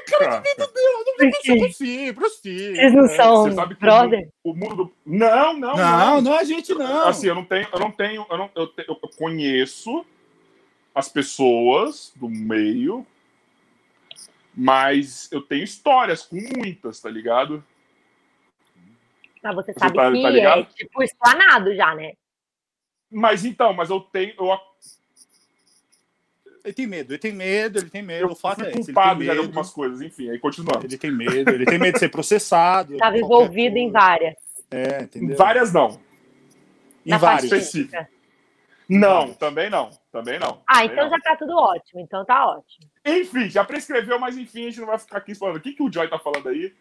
Cara, 0.08 0.42
Por 0.42 1.32
quê? 1.42 1.58
Prossiga, 1.58 2.14
prossiga. 2.14 2.76
Vocês 2.76 2.94
não 2.94 3.08
são 3.08 3.44
você 3.44 3.52
sabe 3.54 3.76
que 3.76 4.30
o 4.44 4.54
mundo 4.54 4.76
do... 4.76 4.94
Não, 5.06 5.54
não, 5.58 5.78
Não, 5.78 6.22
não, 6.22 6.34
a 6.34 6.44
gente 6.44 6.74
não. 6.74 7.08
Assim, 7.08 7.28
eu 7.28 7.36
não 7.36 7.46
tenho, 7.46 7.68
eu 7.72 7.80
não 7.80 7.92
tenho, 7.92 8.26
eu, 8.30 8.38
não, 8.38 8.50
eu, 8.54 8.68
te- 8.68 8.86
eu 8.88 8.96
conheço 9.18 10.06
as 10.94 11.08
pessoas 11.08 12.12
do 12.16 12.30
meio, 12.30 13.06
mas 14.54 15.30
eu 15.32 15.42
tenho 15.42 15.64
histórias 15.64 16.24
com 16.24 16.36
muitas, 16.58 17.00
tá 17.00 17.10
ligado? 17.10 17.64
Mas 19.46 19.56
você 19.56 19.74
Você 19.74 19.80
sabe 19.80 19.96
tá- 19.96 20.12
que 20.12 20.22
tá 20.24 20.30
ligado? 20.30 20.62
é 20.62 20.66
tipo 20.74 21.04
explanado 21.04 21.76
já, 21.76 21.94
né? 21.94 22.14
Mas 23.12 23.46
então, 23.46 23.72
mas 23.74 23.90
eu 23.92 24.00
tenho, 24.00 24.34
eu, 24.40 24.58
Ele 26.64 26.74
tem 26.74 26.88
medo, 26.88 27.12
ele 27.14 27.20
tem 27.20 27.32
medo, 27.32 27.78
ele 27.80 27.90
tem 27.92 28.02
medo. 28.02 28.26
eu 28.26 28.32
o 28.32 28.36
fato 28.36 28.64
é 28.64 28.70
esse, 28.70 28.78
ele 28.78 28.86
culpado 28.86 29.20
tem 29.20 29.28
já 29.28 29.34
de 29.34 29.40
algumas 29.40 29.70
coisas, 29.70 30.02
enfim, 30.02 30.32
aí 30.32 30.40
continuando. 30.40 30.84
Ele 30.86 30.98
tem 30.98 31.12
medo, 31.12 31.52
ele 31.52 31.64
tem 31.66 31.78
medo 31.78 31.94
de 31.94 32.00
ser 32.00 32.10
processado. 32.10 32.94
Estava 32.94 33.12
qualquer 33.20 33.24
envolvido 33.24 33.78
em 33.78 33.92
coisa. 33.92 34.00
várias. 34.08 34.36
É, 34.72 35.02
entendeu? 35.04 35.38
Várias 35.38 35.72
não. 35.72 36.00
Em 37.06 37.12
Na 37.12 37.20
parte 37.20 37.44
Específico. 37.46 37.92
física. 37.92 38.10
Não, 38.90 39.20
Várias. 39.20 39.38
também 39.38 39.70
não, 39.70 39.90
também 40.12 40.40
não. 40.40 40.64
Ah, 40.68 40.80
também 40.80 40.92
então 40.92 41.04
não. 41.04 41.10
já 41.12 41.20
tá 41.20 41.36
tudo 41.36 41.56
ótimo. 41.56 42.00
Então 42.02 42.26
tá 42.26 42.48
ótimo. 42.48 42.88
Enfim, 43.06 43.48
já 43.50 43.64
prescreveu, 43.64 44.18
mas 44.20 44.36
enfim, 44.38 44.64
a 44.66 44.70
gente 44.70 44.80
não 44.80 44.88
vai 44.88 44.98
ficar 44.98 45.20
aqui 45.20 45.36
falando. 45.36 45.58
O 45.58 45.62
que, 45.62 45.74
que 45.74 45.84
o 45.84 45.92
Joy 45.92 46.08
tá 46.08 46.18
falando 46.18 46.50
aí? 46.50 46.74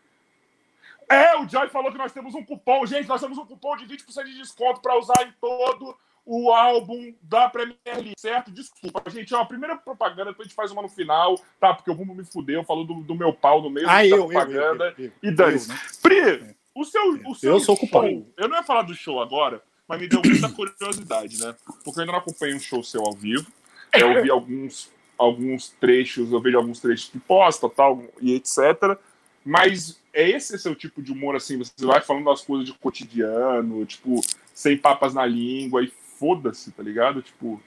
É, 1.10 1.36
o 1.38 1.48
Joy 1.48 1.68
falou 1.68 1.92
que 1.92 1.98
nós 1.98 2.12
temos 2.12 2.34
um 2.34 2.44
cupom. 2.44 2.84
Gente, 2.86 3.08
nós 3.08 3.20
temos 3.20 3.36
um 3.38 3.46
cupom 3.46 3.76
de 3.76 3.86
20% 3.86 4.24
de 4.24 4.38
desconto 4.38 4.80
para 4.80 4.98
usar 4.98 5.22
em 5.22 5.32
todo 5.40 5.96
o 6.26 6.50
álbum 6.50 7.14
da 7.20 7.48
Premier 7.50 7.76
League, 7.86 8.14
certo? 8.18 8.50
Desculpa, 8.50 9.02
gente. 9.10 9.34
Ó, 9.34 9.40
a 9.42 9.44
primeira 9.46 9.76
propaganda, 9.76 10.30
depois 10.30 10.46
a 10.46 10.48
gente 10.48 10.56
faz 10.56 10.70
uma 10.70 10.80
no 10.82 10.88
final, 10.88 11.38
tá? 11.60 11.74
Porque 11.74 11.90
o 11.90 11.94
Rumo 11.94 12.14
me 12.14 12.24
fudeu, 12.24 12.64
falou 12.64 12.84
do, 12.86 12.94
do 13.02 13.14
meu 13.14 13.32
pau 13.32 13.60
no 13.60 13.68
meio 13.68 13.86
Ah, 13.88 14.06
eu, 14.06 14.26
propaganda. 14.26 14.94
eu, 14.96 15.04
eu, 15.04 15.12
eu, 15.22 15.30
e 15.30 15.30
dane-se. 15.30 15.68
eu, 15.68 15.74
né? 15.74 15.80
Pri, 16.02 16.56
o 16.74 16.84
seu, 16.84 17.02
o 17.26 17.34
seu 17.34 17.52
Eu 17.52 17.60
sou 17.60 17.76
show, 17.76 17.88
culpado. 17.88 18.26
eu 18.38 18.48
não 18.48 18.56
ia 18.56 18.62
falar 18.62 18.82
do 18.82 18.94
show 18.94 19.20
agora, 19.20 19.62
mas 19.86 20.00
me 20.00 20.08
deu 20.08 20.22
muita 20.24 20.48
curiosidade, 20.50 21.38
né? 21.44 21.54
Porque 21.84 22.00
eu 22.00 22.02
ainda 22.02 22.12
não 22.12 22.18
acompanhei 22.18 22.54
um 22.56 22.60
show 22.60 22.82
seu 22.82 23.02
ao 23.04 23.12
vivo. 23.12 23.46
Eu 23.92 24.22
vi 24.22 24.30
alguns, 24.30 24.90
alguns 25.18 25.68
trechos, 25.78 26.32
eu 26.32 26.40
vejo 26.40 26.56
alguns 26.56 26.80
trechos 26.80 27.10
que 27.10 27.18
posta, 27.20 27.68
tal, 27.68 28.02
e 28.20 28.34
etc. 28.34 28.98
Mas 29.44 30.00
é 30.12 30.28
esse 30.30 30.58
seu 30.58 30.74
tipo 30.74 31.02
de 31.02 31.12
humor, 31.12 31.36
assim, 31.36 31.58
você 31.58 31.84
vai 31.84 32.00
falando 32.00 32.24
das 32.24 32.42
coisas 32.42 32.66
de 32.66 32.72
cotidiano, 32.72 33.84
tipo, 33.84 34.20
sem 34.54 34.78
papas 34.78 35.12
na 35.12 35.26
língua 35.26 35.82
e 35.82 35.88
foda-se, 35.88 36.72
tá 36.72 36.82
ligado? 36.82 37.20
Tipo, 37.20 37.60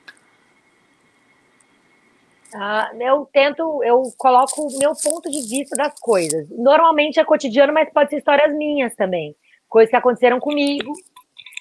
Ah, 2.56 2.90
eu 3.00 3.30
tento, 3.32 3.84
eu 3.84 4.02
coloco 4.18 4.62
o 4.62 4.80
meu 4.80 4.94
ponto 4.96 5.30
de 5.30 5.42
vista 5.42 5.76
das 5.76 6.00
coisas. 6.00 6.50
Normalmente 6.50 7.20
é 7.20 7.26
cotidiano, 7.26 7.74
mas 7.74 7.92
pode 7.92 8.10
ser 8.10 8.18
histórias 8.18 8.56
minhas 8.56 8.96
também. 8.96 9.36
Coisas 9.68 9.90
que 9.90 9.96
aconteceram 9.98 10.40
comigo 10.40 10.94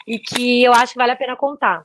e 0.07 0.19
que 0.19 0.63
eu 0.63 0.73
acho 0.73 0.93
que 0.93 0.99
vale 0.99 1.13
a 1.13 1.17
pena 1.17 1.37
contar. 1.37 1.85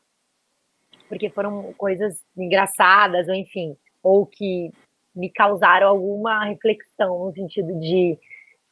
Porque 1.10 1.30
foram 1.30 1.74
coisas 1.74 2.24
engraçadas, 2.38 3.28
ou 3.28 3.34
enfim, 3.34 3.76
ou 4.04 4.26
que 4.26 4.72
me 5.16 5.30
causaram 5.30 5.88
alguma 5.88 6.46
reflexão 6.46 7.26
no 7.26 7.34
sentido 7.34 7.78
de. 7.80 8.18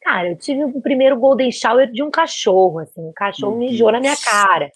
Cara, 0.01 0.29
eu 0.29 0.37
tive 0.37 0.63
o 0.63 0.81
primeiro 0.81 1.17
golden 1.19 1.51
shower 1.51 1.91
de 1.91 2.01
um 2.01 2.09
cachorro, 2.09 2.79
assim, 2.79 3.01
um 3.01 3.11
cachorro 3.13 3.57
Meu 3.57 3.69
mijou 3.69 3.91
na 3.91 3.99
minha 3.99 4.13
Deus. 4.13 4.23
cara. 4.23 4.71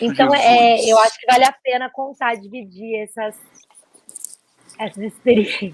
Então, 0.00 0.28
Jesus. 0.30 0.44
é, 0.44 0.90
eu 0.92 0.98
acho 0.98 1.20
que 1.20 1.26
vale 1.26 1.44
a 1.44 1.52
pena 1.62 1.88
contar, 1.88 2.34
dividir 2.34 2.96
essas, 3.02 3.40
essas 4.78 4.98
experiências. 4.98 5.72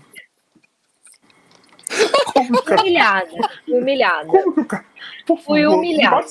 como 2.35 2.62
que, 2.62 2.74
Humilhada, 2.74 3.30
fui 3.64 3.78
humilhada. 3.80 4.28
como 5.26 5.41
Fui 5.43 5.66
humilhada. 5.66 6.26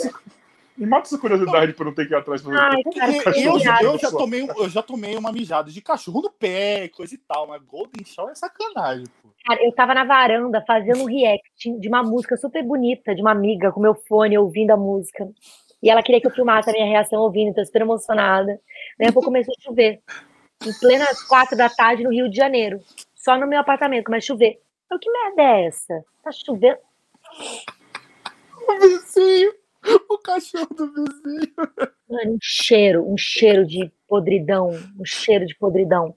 Me 0.82 0.88
mata, 0.88 1.08
essa- 1.08 1.18
curiosidade 1.20 1.74
pra 1.74 1.84
eu 1.84 1.86
não 1.86 1.94
ter 1.96 2.08
que 2.08 2.14
ir 2.14 2.18
atrás 2.18 2.42
pra 2.42 2.60
Ai, 2.60 2.84
cara, 2.84 3.12
Eu, 3.12 3.22
eu 3.22 3.34
já, 3.34 3.52
humilhada. 3.54 3.84
eu 3.84 3.98
já 4.00 4.10
tomei, 4.12 4.50
eu 4.58 4.70
já 4.70 4.82
tomei 4.82 5.16
uma 5.16 5.32
mijada 5.32 5.70
de 5.70 5.80
cachorro 5.80 6.24
no 6.24 6.32
pé, 6.32 6.88
coisa 6.90 7.14
e 7.14 7.18
tal, 7.20 7.46
mas 7.48 7.62
Golden 7.62 8.04
Shower 8.04 8.32
é 8.32 8.36
sacanagem, 8.36 9.06
pô. 9.22 9.30
Cara, 9.46 9.64
eu 9.64 9.72
tava 9.74 9.94
na 9.94 10.04
varanda 10.04 10.64
fazendo 10.66 11.04
um 11.04 11.06
react 11.06 11.80
de 11.80 11.88
uma 11.88 12.02
música 12.02 12.36
super 12.36 12.64
bonita 12.64 13.14
de 13.14 13.22
uma 13.22 13.32
amiga 13.32 13.72
com 13.72 13.80
meu 13.80 13.94
fone 13.94 14.38
ouvindo 14.38 14.72
a 14.72 14.78
música. 14.78 15.30
E 15.84 15.90
ela 15.90 16.02
queria 16.04 16.20
que 16.20 16.26
eu 16.28 16.32
filmasse 16.32 16.70
a 16.70 16.74
minha 16.74 16.86
reação 16.86 17.22
ouvindo, 17.22 17.54
tô 17.54 17.64
super 17.64 17.82
emocionada. 17.84 18.60
Daí 18.98 19.10
a 19.10 19.14
pouco 19.14 19.28
começou 19.28 19.54
a 19.60 19.62
chover. 19.64 20.02
Em 20.66 20.74
plenas 20.80 21.22
quatro 21.24 21.56
da 21.58 21.70
tarde 21.70 22.04
no 22.04 22.10
Rio 22.12 22.30
de 22.30 22.38
Janeiro. 22.38 22.80
Só 23.16 23.38
no 23.38 23.46
meu 23.48 23.60
apartamento, 23.60 24.06
começa 24.06 24.26
a 24.26 24.28
chover. 24.28 24.60
Eu, 24.92 24.98
que 25.00 25.12
merda 25.12 25.42
é 25.44 25.66
essa? 25.68 26.04
Tá 26.24 26.32
chovendo? 26.32 26.78
O 28.68 28.80
vizinho, 28.80 29.54
o 30.10 30.18
cachorro 30.18 30.74
do 30.76 30.88
vizinho. 30.88 31.54
Mano, 32.10 32.34
um 32.34 32.40
cheiro, 32.42 33.12
um 33.12 33.18
cheiro 33.18 33.66
de 33.66 33.92
podridão, 34.08 34.70
um 35.00 35.06
cheiro 35.06 35.46
de 35.46 35.56
podridão. 35.56 36.16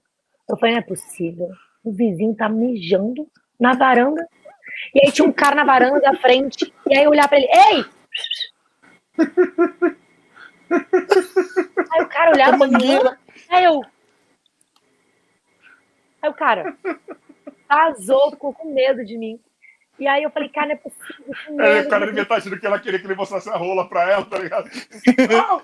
Eu 0.49 0.57
falei, 0.57 0.75
não 0.75 0.81
é 0.81 0.85
possível. 0.85 1.49
O 1.83 1.91
vizinho 1.91 2.35
tá 2.35 2.47
mijando 2.49 3.27
na 3.59 3.73
varanda. 3.73 4.27
E 4.93 5.05
aí 5.05 5.11
tinha 5.11 5.27
um 5.27 5.31
cara 5.31 5.55
na 5.55 5.63
varanda 5.63 5.99
da 5.99 6.13
frente. 6.15 6.73
E 6.89 6.97
aí 6.97 7.03
eu 7.03 7.11
olhar 7.11 7.27
pra 7.27 7.37
ele, 7.37 7.47
ei! 7.47 7.85
Aí 11.91 12.01
o 12.01 12.09
cara 12.09 12.31
olhava 12.31 12.57
pra 12.57 12.67
mim, 12.67 12.73
mangueira. 12.73 13.19
aí 13.49 13.63
eu. 13.63 13.81
Aí 16.21 16.29
o 16.29 16.33
cara 16.33 16.75
vazou, 17.69 18.31
ficou 18.31 18.53
com 18.53 18.73
medo 18.73 19.05
de 19.05 19.17
mim. 19.17 19.39
E 19.97 20.05
aí 20.07 20.23
eu 20.23 20.29
falei, 20.31 20.49
cara, 20.49 20.67
não 20.67 20.73
é 20.73 20.77
possível. 20.77 21.33
que 21.33 21.61
É, 21.61 21.81
o 21.81 21.89
cara 21.89 22.01
de 22.01 22.07
devia 22.07 22.23
estar 22.23 22.35
achando 22.35 22.59
que 22.59 22.65
ela 22.67 22.77
queria 22.79 22.99
que 22.99 23.07
ele 23.07 23.15
mostrasse 23.15 23.49
a 23.49 23.55
rola 23.55 23.87
pra 23.87 24.11
ela, 24.11 24.25
tá 24.25 24.37
ligado? 24.37 24.69
Não! 25.29 25.61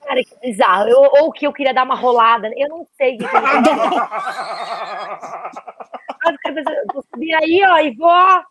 Cara, 0.00 0.24
que 0.24 0.36
bizarro. 0.42 0.88
Eu- 0.88 1.10
ou 1.22 1.30
que 1.32 1.46
eu 1.46 1.52
queria 1.52 1.72
dar 1.72 1.84
uma 1.84 1.94
rolada. 1.94 2.50
Eu 2.56 2.68
não 2.68 2.84
sei 2.96 3.16
que 3.16 3.24
que 3.26 3.26
eu 6.58 6.64
vou 6.92 7.04
subir 7.14 7.32
aí, 7.34 7.62
ó, 7.64 7.78
e 7.78 7.94
vou 7.94 8.42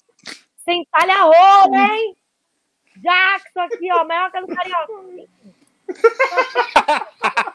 sentar 0.64 1.10
a 1.10 1.24
rola, 1.24 1.76
hein? 1.78 2.16
Jackson 2.98 3.60
aqui, 3.62 3.92
ó, 3.92 4.06
maior 4.06 4.32
que 4.32 4.38
a 4.38 4.42
do 4.42 4.48
Carioca. 4.48 4.94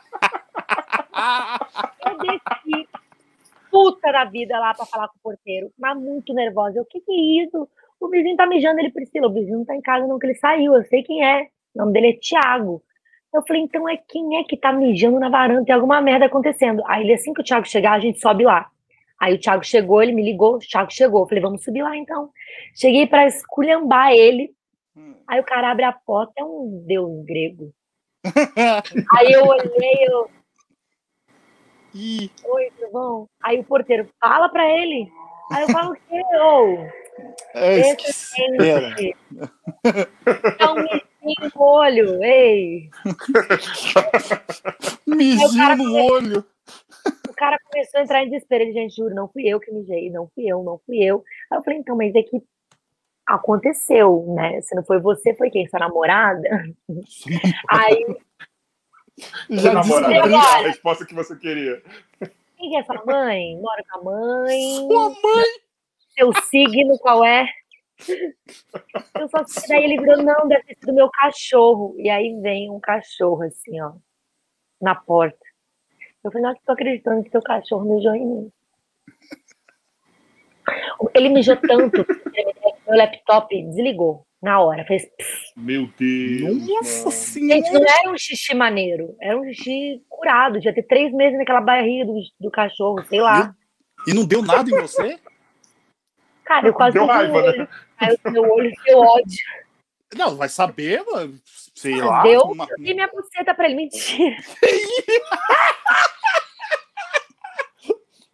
Eu 2.07 2.19
desci, 2.19 2.89
puta 3.79 4.11
da 4.11 4.25
vida 4.25 4.59
lá 4.59 4.75
pra 4.75 4.85
falar 4.85 5.07
com 5.09 5.19
o 5.19 5.23
porteiro, 5.23 5.71
mas 5.79 5.97
muito 5.97 6.35
nervosa. 6.35 6.79
Eu, 6.79 6.83
o 6.83 6.87
que 6.87 7.01
que 7.01 7.13
é 7.13 7.45
isso? 7.45 7.69
O 8.01 8.09
vizinho 8.09 8.37
tá 8.37 8.45
mijando, 8.45 8.81
ele, 8.81 8.91
Priscila, 8.91 9.29
o 9.29 9.33
vizinho 9.33 9.59
não 9.59 9.65
tá 9.65 9.77
em 9.77 9.81
casa 9.81 10.07
não, 10.07 10.19
que 10.19 10.27
ele 10.27 10.35
saiu, 10.35 10.75
eu 10.75 10.85
sei 10.85 11.05
quem 11.05 11.25
é. 11.25 11.49
O 11.75 11.79
nome 11.79 11.93
dele 11.93 12.11
é 12.11 12.13
Thiago. 12.15 12.83
Eu 13.33 13.43
falei, 13.47 13.63
então 13.63 13.89
é 13.89 13.97
quem 13.97 14.39
é 14.39 14.45
que 14.45 14.57
tá 14.57 14.73
mijando 14.73 15.21
na 15.21 15.29
varanda? 15.29 15.65
Tem 15.65 15.75
alguma 15.75 16.01
merda 16.01 16.27
acontecendo. 16.27 16.83
Aí 16.87 17.05
ele, 17.05 17.15
assim 17.15 17.33
que 17.33 17.41
o 17.41 17.45
Thiago 17.45 17.69
chegar, 17.69 17.93
a 17.93 18.01
gente 18.01 18.21
sobe 18.21 18.45
lá. 18.45 18.69
Aí 19.21 19.35
o 19.35 19.41
Thiago 19.41 19.65
chegou, 19.65 20.03
ele 20.03 20.13
me 20.13 20.23
ligou, 20.23 20.57
o 20.57 20.59
Thiago 20.59 20.91
chegou. 20.93 21.23
Eu 21.23 21.29
falei, 21.29 21.43
vamos 21.43 21.63
subir 21.63 21.83
lá 21.83 21.97
então. 21.97 22.31
Cheguei 22.75 23.07
pra 23.07 23.27
esculhambar 23.27 24.13
ele. 24.13 24.51
Aí 25.29 25.39
o 25.39 25.45
cara 25.45 25.71
abre 25.71 25.85
a 25.85 25.93
porta, 25.93 26.33
é 26.39 26.45
um 26.45 26.83
deus 26.87 27.25
grego. 27.25 27.73
Aí 29.17 29.33
eu 29.33 29.45
olhei, 29.45 30.07
eu, 30.09 30.31
Ih, 31.95 32.31
oi, 32.45 32.71
tudo 32.79 32.93
bom? 32.93 33.27
Aí 33.43 33.59
o 33.59 33.65
porteiro, 33.65 34.09
fala 34.21 34.49
pra 34.49 34.69
ele. 34.69 35.09
Aí 35.53 35.63
eu 35.63 35.69
falo 35.69 35.93
o 35.93 35.95
quê? 35.95 36.23
Ô, 36.37 36.87
é, 37.55 37.79
esse 37.79 37.91
esqueci. 37.91 38.57
Pera. 38.57 38.91
gente. 38.91 39.17
Dá 40.59 40.73
um 40.73 40.77
mijinho 40.77 41.53
no 41.55 41.63
olho, 41.63 42.23
ei. 42.23 42.91
Mijinho 45.07 45.77
no 45.77 46.13
olho. 46.13 46.45
O 47.29 47.35
cara 47.35 47.59
começou 47.71 48.01
a 48.01 48.03
entrar 48.03 48.23
em 48.23 48.31
desespero. 48.31 48.65
Ele, 48.65 48.73
gente, 48.73 48.97
juro, 48.97 49.15
não 49.15 49.29
fui 49.29 49.49
eu 49.49 49.59
que 49.59 49.73
mijei, 49.73 50.11
não 50.11 50.29
fui 50.35 50.47
eu, 50.47 50.63
não 50.63 50.79
fui 50.85 51.03
eu. 51.03 51.25
Aí 51.51 51.59
eu 51.59 51.63
falei, 51.63 51.79
então, 51.79 51.97
mas 51.97 52.15
é 52.15 52.23
que 52.23 52.43
aconteceu, 53.27 54.27
né? 54.35 54.61
Se 54.61 54.75
não 54.75 54.85
foi 54.85 55.01
você, 55.01 55.35
foi 55.35 55.51
quem? 55.51 55.67
Sua 55.69 55.81
namorada? 55.81 56.49
Aí, 57.69 58.17
Já 59.51 59.73
namorada. 59.73 60.37
A 60.37 60.63
resposta 60.63 61.07
que 61.07 61.15
você 61.15 61.37
queria. 61.37 61.83
quem 62.57 62.71
que 62.71 62.77
é 62.77 62.85
sua 62.85 63.05
mãe? 63.05 63.57
Mora 63.61 63.85
com 63.91 63.99
a 63.99 64.03
mãe? 64.03 64.75
Sua 64.77 65.11
mãe. 65.11 65.45
Seu 66.17 66.33
signo 66.45 66.99
qual 66.99 67.25
é? 67.25 67.47
Eu 69.19 69.29
só 69.29 69.45
sei, 69.47 69.69
daí 69.69 69.85
ele 69.85 70.01
virou, 70.01 70.23
não, 70.23 70.47
deve 70.47 70.63
ter 70.65 70.77
sido 70.79 70.95
meu 70.95 71.11
cachorro. 71.11 71.95
E 71.99 72.09
aí 72.09 72.41
vem 72.41 72.71
um 72.71 72.81
cachorro, 72.81 73.43
assim, 73.43 73.81
ó, 73.81 73.93
na 74.81 74.95
porta. 74.95 75.39
Eu 76.23 76.31
falei, 76.31 76.47
não, 76.47 76.55
tô 76.65 76.73
acreditando 76.73 77.23
que 77.25 77.31
teu 77.31 77.43
cachorro 77.43 77.95
mijou 77.95 78.15
em 78.15 78.27
mim. 78.27 78.53
Ele 81.15 81.29
mijou 81.31 81.57
tanto 81.57 82.05
que 82.05 82.45
meu 82.87 82.97
laptop 82.97 83.63
desligou 83.65 84.28
na 84.43 84.61
hora. 84.61 84.85
Fez. 84.85 85.03
pss. 85.17 85.53
Meu 85.57 85.89
Deus. 85.99 86.67
Nossa 86.69 87.05
mano. 87.09 87.11
Gente, 87.13 87.67
senhora. 87.69 87.71
não 87.73 87.87
era 88.01 88.11
um 88.11 88.19
xixi 88.19 88.55
maneiro, 88.55 89.17
era 89.21 89.39
um 89.39 89.45
xixi 89.53 90.03
curado. 90.09 90.55
Devia 90.55 90.75
ter 90.75 90.83
três 90.85 91.13
meses 91.13 91.39
naquela 91.39 91.61
barriga 91.61 92.05
do, 92.07 92.21
do 92.41 92.51
cachorro, 92.51 93.05
sei 93.09 93.21
lá. 93.21 93.55
E 94.07 94.15
não 94.15 94.25
deu 94.25 94.43
nada 94.43 94.71
em 94.71 94.81
você? 94.81 95.19
Cara, 96.45 96.69
eu 96.69 96.73
quase 96.73 96.95
Deu 96.95 97.05
raiva, 97.07 97.43
né? 97.43 97.49
olho. 97.49 97.69
Aí 97.99 98.17
o 98.25 98.31
meu 98.31 98.43
olho 98.45 98.73
deu 98.85 98.99
ódio. 98.99 99.39
Não, 100.17 100.37
vai 100.37 100.49
saber, 100.49 101.05
mano. 101.05 101.39
Sei 101.75 102.01
lá. 102.01 102.23
deu, 102.23 102.41
uma- 102.43 102.67
eu 102.71 102.77
dei 102.83 102.95
minha 102.95 103.09
buceta 103.09 103.55
pra 103.55 103.67
ele. 103.67 103.75
Mentira. 103.75 104.37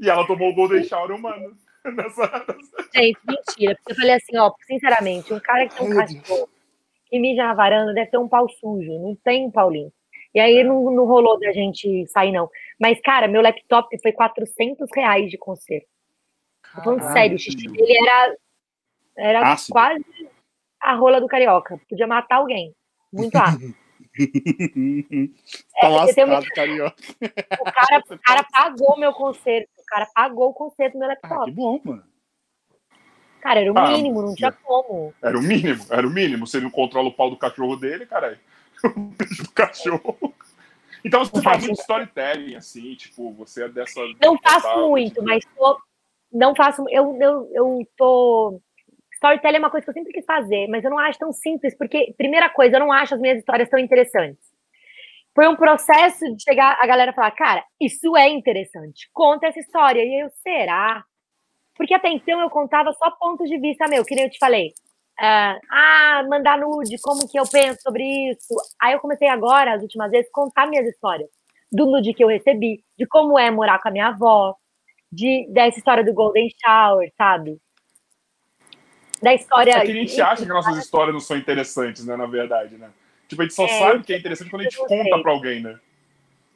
E 0.00 0.10
ela 0.10 0.26
tomou 0.26 0.50
o 0.50 0.54
Golden 0.54 0.82
Shower 0.84 1.12
humano. 1.12 1.56
Nessa, 1.94 2.22
nessa... 2.26 2.90
Gente, 2.94 3.18
mentira. 3.26 3.74
Porque 3.76 3.92
eu 3.92 3.96
falei 3.96 4.14
assim, 4.14 4.36
ó, 4.38 4.52
sinceramente, 4.66 5.34
um 5.34 5.40
cara 5.40 5.68
que 5.68 5.76
tem 5.76 5.86
um 5.86 5.94
cachorro 5.94 6.48
que 7.06 7.18
mija 7.18 7.44
na 7.44 7.54
varanda 7.54 7.92
deve 7.92 8.10
ter 8.10 8.18
um 8.18 8.28
pau 8.28 8.48
sujo. 8.48 8.98
Não 8.98 9.14
tem 9.16 9.50
pau 9.50 9.70
limpo. 9.70 9.92
E 10.34 10.40
aí 10.40 10.64
não, 10.64 10.90
não 10.90 11.04
rolou 11.04 11.38
da 11.38 11.52
gente 11.52 12.06
sair, 12.08 12.32
não. 12.32 12.50
Mas, 12.80 13.00
cara, 13.00 13.28
meu 13.28 13.40
laptop 13.40 13.96
foi 14.02 14.12
400 14.12 14.88
reais 14.94 15.30
de 15.30 15.38
conserto. 15.38 15.86
Tô 16.74 16.82
falando 16.82 17.00
Caralho, 17.00 17.14
sério, 17.14 17.36
o 17.36 17.38
xixi 17.38 17.68
dele 17.68 17.96
era, 18.08 18.36
era 19.16 19.52
Ácido. 19.52 19.72
quase 19.74 20.04
a 20.80 20.94
rola 20.94 21.20
do 21.20 21.28
carioca. 21.28 21.80
Podia 21.88 22.06
matar 22.06 22.36
alguém. 22.36 22.74
Muito 23.12 23.36
ácido. 23.36 23.72
tá 23.72 23.78
É, 25.82 25.88
lascado, 25.88 26.46
carioca. 26.54 26.96
O 27.60 27.64
cara, 27.64 28.02
o 28.10 28.18
cara 28.18 28.44
pagou 28.50 28.98
meu 28.98 29.12
conserto. 29.12 29.70
O 29.84 29.86
cara 29.86 30.06
pagou 30.14 30.48
o 30.48 30.54
conserto 30.54 30.94
do 30.94 30.98
meu 30.98 31.08
Ah, 31.08 31.12
laptop. 31.12 31.44
que 31.44 31.50
bom, 31.50 31.80
mano. 31.84 32.04
Cara, 33.40 33.60
era 33.60 33.72
o 33.72 33.78
Ah, 33.78 33.92
mínimo, 33.92 34.22
não 34.22 34.34
tinha 34.34 34.50
como. 34.50 35.14
Era 35.22 35.38
o 35.38 35.42
mínimo, 35.42 35.84
era 35.90 36.06
o 36.06 36.10
mínimo. 36.10 36.46
Você 36.46 36.58
não 36.58 36.70
controla 36.70 37.08
o 37.08 37.12
pau 37.12 37.28
do 37.28 37.36
cachorro 37.36 37.76
dele, 37.76 38.06
caralho. 38.06 38.38
O 38.84 39.00
bicho 39.00 39.42
do 39.44 39.50
cachorro. 39.52 40.34
Então 41.04 41.24
você 41.24 41.36
Não 41.36 41.42
faz 41.42 41.56
faz 41.56 41.66
muito 41.66 41.80
storytelling, 41.80 42.56
assim, 42.56 42.94
tipo, 42.94 43.32
você 43.32 43.64
é 43.64 43.68
dessa. 43.68 44.00
Não 44.20 44.36
faço 44.38 44.66
total, 44.66 44.90
muito, 44.90 45.08
tipo, 45.14 45.24
mas 45.24 45.44
tô, 45.56 45.80
não 46.32 46.54
faço. 46.54 46.84
Eu, 46.90 47.16
eu, 47.20 47.50
eu 47.52 47.88
tô. 47.96 48.60
Storytelling 49.14 49.56
é 49.56 49.58
uma 49.58 49.70
coisa 49.70 49.84
que 49.84 49.90
eu 49.90 49.94
sempre 49.94 50.12
quis 50.12 50.24
fazer, 50.24 50.66
mas 50.68 50.84
eu 50.84 50.90
não 50.90 50.98
acho 50.98 51.18
tão 51.18 51.32
simples, 51.32 51.76
porque, 51.76 52.14
primeira 52.16 52.48
coisa, 52.50 52.76
eu 52.76 52.80
não 52.80 52.92
acho 52.92 53.14
as 53.14 53.20
minhas 53.20 53.38
histórias 53.38 53.68
tão 53.68 53.78
interessantes. 53.78 54.53
Foi 55.34 55.48
um 55.48 55.56
processo 55.56 56.24
de 56.36 56.42
chegar 56.42 56.78
a 56.80 56.86
galera 56.86 57.12
falar, 57.12 57.32
cara, 57.32 57.64
isso 57.80 58.16
é 58.16 58.28
interessante, 58.28 59.10
conta 59.12 59.48
essa 59.48 59.58
história. 59.58 60.00
E 60.00 60.22
eu, 60.22 60.30
será? 60.42 61.04
Porque 61.74 61.92
até 61.92 62.08
então 62.08 62.40
eu 62.40 62.48
contava 62.48 62.92
só 62.92 63.10
pontos 63.10 63.48
de 63.48 63.58
vista 63.58 63.88
meu, 63.88 64.04
que 64.04 64.14
nem 64.14 64.24
eu 64.24 64.30
te 64.30 64.38
falei. 64.38 64.72
Ah, 65.18 65.58
ah, 65.70 66.24
mandar 66.28 66.58
nude, 66.58 67.00
como 67.00 67.28
que 67.28 67.38
eu 67.38 67.44
penso 67.48 67.82
sobre 67.82 68.04
isso. 68.30 68.54
Aí 68.80 68.92
eu 68.92 69.00
comecei 69.00 69.28
agora, 69.28 69.74
as 69.74 69.82
últimas 69.82 70.10
vezes, 70.10 70.30
contar 70.30 70.68
minhas 70.68 70.86
histórias. 70.86 71.28
Do 71.70 71.86
nude 71.86 72.14
que 72.14 72.22
eu 72.22 72.28
recebi, 72.28 72.84
de 72.96 73.06
como 73.06 73.36
é 73.36 73.50
morar 73.50 73.80
com 73.80 73.88
a 73.88 73.92
minha 73.92 74.08
avó, 74.08 74.54
de, 75.10 75.48
dessa 75.52 75.78
história 75.78 76.04
do 76.04 76.14
Golden 76.14 76.48
Shower, 76.64 77.12
sabe? 77.16 77.58
Da 79.20 79.34
história. 79.34 79.72
É 79.72 79.80
que 79.80 79.90
a 79.90 79.94
gente 79.94 80.20
acha 80.20 80.42
que 80.42 80.48
nossas 80.48 80.76
histórias 80.78 81.12
não 81.12 81.20
são 81.20 81.36
interessantes, 81.36 82.04
né, 82.04 82.16
na 82.16 82.26
verdade, 82.26 82.76
né? 82.76 82.90
Tipo, 83.34 83.42
a 83.42 83.44
gente 83.44 83.54
só 83.54 83.64
É, 83.64 83.78
sabe 83.78 84.04
que 84.04 84.12
é 84.12 84.18
interessante 84.18 84.50
quando 84.50 84.60
a 84.60 84.64
gente 84.64 84.76
conta 84.78 85.18
pra 85.22 85.30
alguém, 85.32 85.60
né? 85.60 85.78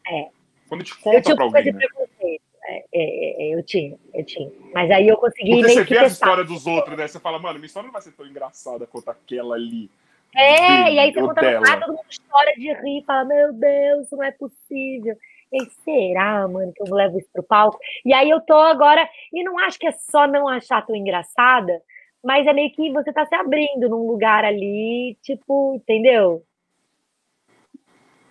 É. 0.07 0.29
Quando 0.69 0.81
a 0.81 0.85
gente 0.85 0.99
conta 0.99 1.35
de 1.35 1.43
alguém, 1.43 1.65
né? 1.65 1.73
preconceito. 1.73 2.43
É, 2.71 2.85
é, 2.93 3.43
é, 3.45 3.55
eu 3.55 3.63
tinha, 3.63 3.97
eu 4.13 4.25
tinha. 4.25 4.51
Mas 4.75 4.91
aí 4.91 5.09
eu 5.09 5.17
consegui 5.17 5.53
Porque 5.53 5.69
você 5.69 5.85
vê 5.85 5.99
a 5.99 6.03
testar. 6.03 6.07
história 6.07 6.45
dos 6.45 6.67
outros, 6.67 6.99
né? 6.99 7.09
Você 7.09 7.19
fala, 7.19 7.39
mano, 7.39 7.55
minha 7.55 7.67
história 7.67 7.87
não 7.87 7.93
vai 7.93 8.03
ser 8.03 8.13
tão 8.13 8.27
engraçada 8.27 8.87
quanto 8.87 9.09
aquela 9.09 9.55
ali. 9.55 9.91
É, 10.37 10.85
dele 10.85 10.97
e 10.97 10.99
aí 10.99 11.13
você 11.13 11.21
conta 11.21 11.41
no 11.41 11.49
dela. 11.49 11.81
todo 11.81 11.89
mundo 11.95 12.05
chora 12.31 12.53
de 12.55 12.73
rir, 12.75 13.05
fala, 13.07 13.25
meu 13.25 13.53
Deus, 13.55 14.11
não 14.13 14.23
é 14.23 14.31
possível. 14.33 15.17
E 15.51 15.63
aí, 15.63 15.71
será, 15.83 16.47
mano, 16.47 16.71
que 16.75 16.83
eu 16.83 16.95
levo 16.95 17.19
isso 17.19 17.31
pro 17.33 17.43
palco? 17.43 17.79
E 18.05 18.13
aí 18.13 18.29
eu 18.29 18.41
tô 18.43 18.55
agora, 18.55 19.09
e 19.33 19.43
não 19.43 19.59
acho 19.59 19.79
que 19.79 19.87
é 19.87 19.93
só 19.93 20.27
não 20.27 20.47
achar 20.47 20.85
tão 20.85 20.95
engraçada, 20.95 21.81
mas 22.23 22.47
é 22.47 22.53
meio 22.53 22.71
que 22.73 22.93
você 22.93 23.11
tá 23.11 23.25
se 23.25 23.35
abrindo 23.35 23.89
num 23.89 24.07
lugar 24.07 24.45
ali, 24.45 25.17
tipo, 25.23 25.75
entendeu? 25.75 26.43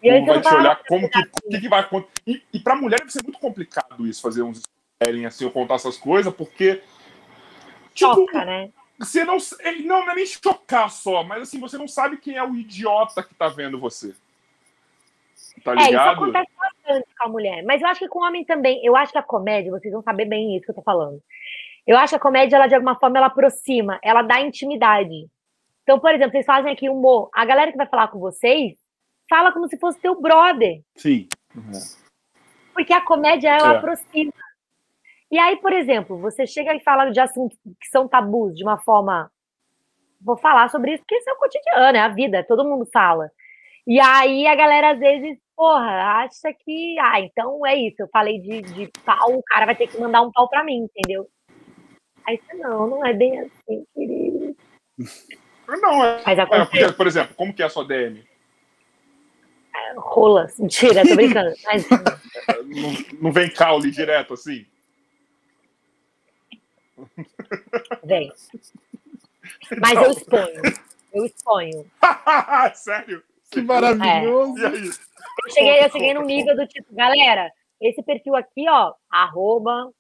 E 0.02 0.08
eu 0.10 0.26
vai 0.26 0.41
te 0.41 0.54
olhar 0.54 0.82
como 0.88 1.10
que, 1.10 1.24
que, 1.24 1.62
que 1.62 1.70
vai 1.70 1.80
acontecer. 1.80 2.22
E, 2.26 2.43
e 2.54 2.60
pra 2.60 2.76
mulher 2.76 3.00
deve 3.00 3.12
ser 3.12 3.24
muito 3.24 3.39
complicado 3.39 4.06
isso, 4.06 4.22
fazer 4.22 4.43
uns 4.43 4.60
storytelling 4.60 5.26
assim, 5.26 5.45
ou 5.45 5.52
contar 5.52 5.76
essas 5.76 5.98
coisas, 5.98 6.34
porque. 6.34 6.82
Tipo, 7.93 8.14
choca, 8.14 8.45
né? 8.45 8.70
você 9.00 9.24
não, 9.24 9.38
ele 9.60 9.84
não, 9.84 10.04
não 10.04 10.12
é 10.12 10.16
nem 10.16 10.26
chocar 10.26 10.89
só, 10.89 11.24
mas 11.24 11.43
assim, 11.43 11.60
você 11.60 11.78
não 11.78 11.88
sabe 11.88 12.18
quem 12.18 12.36
é 12.36 12.43
o 12.43 12.56
idiota 12.56 13.24
que 13.24 13.34
tá 13.34 13.48
vendo 13.48 13.80
você. 13.80 14.14
Tá 15.64 15.74
É, 15.74 15.78
isso 15.78 15.86
ligado? 15.89 16.24
acontece 16.24 16.52
bastante 16.58 17.08
com 17.18 17.26
a 17.26 17.30
mulher. 17.30 17.64
Mas 17.64 17.82
eu 17.82 17.88
acho 17.88 18.00
que 18.00 18.08
com 18.08 18.20
o 18.20 18.24
homem 18.24 18.45
também. 18.45 18.84
Eu 18.84 18.95
acho 18.95 19.12
que 19.12 19.18
a 19.18 19.24
comédia, 19.24 19.72
vocês 19.72 19.91
vão 19.91 20.02
saber 20.02 20.26
bem 20.26 20.56
isso 20.56 20.66
que 20.66 20.72
eu 20.72 20.76
tô 20.76 20.82
falando. 20.82 21.22
Eu 21.86 21.98
acho 21.98 22.12
que 22.12 22.16
a 22.18 22.20
comédia, 22.20 22.58
ela 22.58 22.68
de 22.68 22.76
alguma 22.76 22.95
forma, 23.00 23.18
ela 23.18 23.28
aproxima, 23.28 24.00
ela 24.04 24.22
dá 24.22 24.41
intimidade. 24.41 25.28
Então, 25.84 26.00
por 26.00 26.14
exemplo, 26.14 26.32
vocês 26.32 26.45
fazem 26.45 26.72
aqui 26.72 26.89
humor. 26.89 27.30
A 27.34 27.45
galera 27.45 27.72
que 27.72 27.78
vai 27.78 27.88
falar 27.88 28.10
com 28.10 28.20
vocês, 28.20 28.76
fala 29.30 29.51
como 29.51 29.67
se 29.67 29.78
fosse 29.78 29.99
teu 29.99 30.19
brother. 30.19 30.82
Sim. 30.95 31.28
Porque 32.73 32.93
a 32.93 33.01
comédia, 33.01 33.49
ela 33.49 33.73
É. 33.73 33.78
aproxima. 33.78 34.32
E 35.32 35.38
aí, 35.38 35.57
por 35.57 35.73
exemplo, 35.73 36.17
você 36.19 36.45
chega 36.47 36.73
e 36.75 36.80
fala 36.84 37.09
de 37.09 37.19
assuntos 37.19 37.57
que 37.63 37.88
são 37.91 38.07
tabus 38.07 38.55
de 38.55 38.63
uma 38.63 38.78
forma. 38.80 39.30
Vou 40.21 40.38
falar 40.38 40.69
sobre 40.69 40.93
isso, 40.93 41.03
porque 41.03 41.17
isso 41.17 41.30
é 41.30 41.34
o 41.34 41.38
cotidiano, 41.38 41.97
é 41.97 42.01
a 42.01 42.07
vida, 42.07 42.45
todo 42.47 42.63
mundo 42.63 42.88
fala. 42.91 43.30
E 43.86 43.99
aí 43.99 44.47
a 44.47 44.55
galera 44.55 44.91
às 44.91 44.99
vezes, 44.99 45.38
porra, 45.55 46.21
acha 46.23 46.53
que. 46.53 46.97
Ah, 46.99 47.19
então 47.19 47.65
é 47.65 47.75
isso. 47.75 47.95
Eu 47.99 48.07
falei 48.11 48.39
de, 48.39 48.61
de 48.61 48.91
pau, 49.05 49.34
o 49.38 49.43
cara 49.43 49.65
vai 49.65 49.75
ter 49.75 49.88
que 49.88 49.99
mandar 49.99 50.21
um 50.21 50.32
pau 50.32 50.49
pra 50.49 50.63
mim, 50.63 50.88
entendeu? 50.89 51.28
Aí 52.25 52.38
você, 52.38 52.53
não, 52.57 52.88
não 52.88 53.05
é 53.05 53.13
bem 53.13 53.39
assim, 53.39 53.86
querido. 53.93 54.55
Não, 55.82 56.03
é. 56.03 56.21
Mas 56.25 56.39
é, 56.39 56.41
acontece. 56.41 56.93
por 56.93 57.07
exemplo, 57.07 57.36
como 57.36 57.53
que 57.53 57.61
é 57.61 57.65
a 57.65 57.69
sua 57.69 57.84
DM? 57.86 58.23
Rolas. 59.97 60.57
Mentira, 60.59 61.07
tô 61.07 61.15
brincando. 61.15 61.53
Mas, 61.65 61.89
Não, 61.89 63.21
não 63.21 63.32
vem 63.32 63.49
caule 63.49 63.91
direto 63.91 64.34
assim? 64.34 64.65
vem. 68.03 68.32
Mas 69.80 69.93
eu 70.01 70.11
exponho. 70.11 70.61
Eu 71.13 71.25
exponho. 71.25 71.91
Sério? 72.75 73.23
Que 73.51 73.61
maravilhoso. 73.61 74.57
E 74.59 74.65
aí? 74.65 74.88
Eu 74.88 75.51
cheguei, 75.51 75.86
eu 75.86 75.89
cheguei 75.91 76.13
num 76.13 76.23
nível 76.25 76.55
do 76.55 76.67
tipo, 76.67 76.93
galera, 76.93 77.51
esse 77.80 78.01
perfil 78.03 78.36
aqui, 78.36 78.67
ó, 78.67 78.93
arroba, 79.09 79.91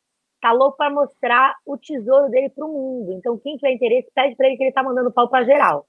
tá 0.41 0.51
louco 0.51 0.77
pra 0.77 0.89
mostrar 0.89 1.55
o 1.65 1.77
tesouro 1.77 2.29
dele 2.29 2.49
pro 2.49 2.67
mundo. 2.67 3.13
Então, 3.13 3.37
quem 3.37 3.55
tiver 3.55 3.71
interesse, 3.73 4.09
pede 4.13 4.35
pra 4.35 4.47
ele 4.47 4.57
que 4.57 4.63
ele 4.63 4.71
tá 4.73 4.83
mandando 4.83 5.11
pau 5.11 5.29
pra 5.29 5.43
geral. 5.43 5.85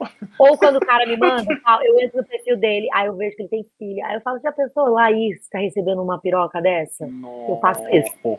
Ou 0.38 0.56
quando 0.56 0.76
o 0.76 0.80
cara 0.80 1.06
me 1.06 1.16
manda, 1.16 1.46
eu 1.84 2.00
entro 2.00 2.18
no 2.18 2.24
perfil 2.24 2.56
dele, 2.56 2.88
aí 2.94 3.06
eu 3.06 3.14
vejo 3.16 3.36
que 3.36 3.42
ele 3.42 3.48
tem 3.50 3.66
filha. 3.78 4.06
Aí 4.06 4.14
eu 4.14 4.20
falo, 4.22 4.40
já 4.40 4.50
pensou 4.52 4.88
lá 4.88 5.10
isso, 5.12 5.48
tá 5.50 5.58
recebendo 5.58 6.02
uma 6.02 6.18
piroca 6.20 6.60
dessa? 6.60 7.04
Eu 7.06 7.58
faço 7.60 7.82
isso. 7.90 8.38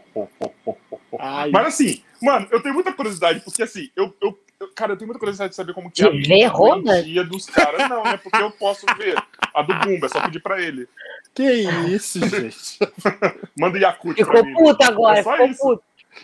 Ai, 1.20 1.52
Mas 1.52 1.68
assim, 1.68 2.02
mano, 2.22 2.48
eu 2.52 2.62
tenho 2.62 2.74
muita 2.74 2.92
curiosidade, 2.94 3.42
porque 3.42 3.62
assim, 3.64 3.90
eu, 3.96 4.14
eu, 4.22 4.38
eu- 4.60 4.70
cara, 4.76 4.94
eu 4.94 4.98
tenho 4.98 5.08
muita 5.08 5.20
curiosidade 5.20 5.52
de 5.52 5.56
saber 5.56 5.74
como 5.74 5.92
que 5.92 6.02
é 6.02 6.06
a 6.08 6.10
doentia 6.50 7.24
dos 7.24 7.46
caras. 7.46 7.88
Não, 7.90 8.04
né? 8.04 8.18
Porque 8.18 8.42
eu 8.42 8.52
posso 8.52 8.86
ver. 8.98 9.16
A 9.54 9.62
do 9.62 9.74
Bumba, 9.80 10.06
é 10.06 10.10
só 10.10 10.22
pedir 10.22 10.40
pra 10.42 10.62
ele. 10.62 10.88
que 11.36 11.44
isso, 11.44 12.20
gente? 12.28 12.80
Manda 13.60 13.78
Yakut 13.78 14.16
Ficou 14.16 14.44
puto 14.54 14.84
agora, 14.84 15.20
É 15.20 15.24
ficou 15.24 15.46
isso. 15.46 15.62
puto. 15.62 15.84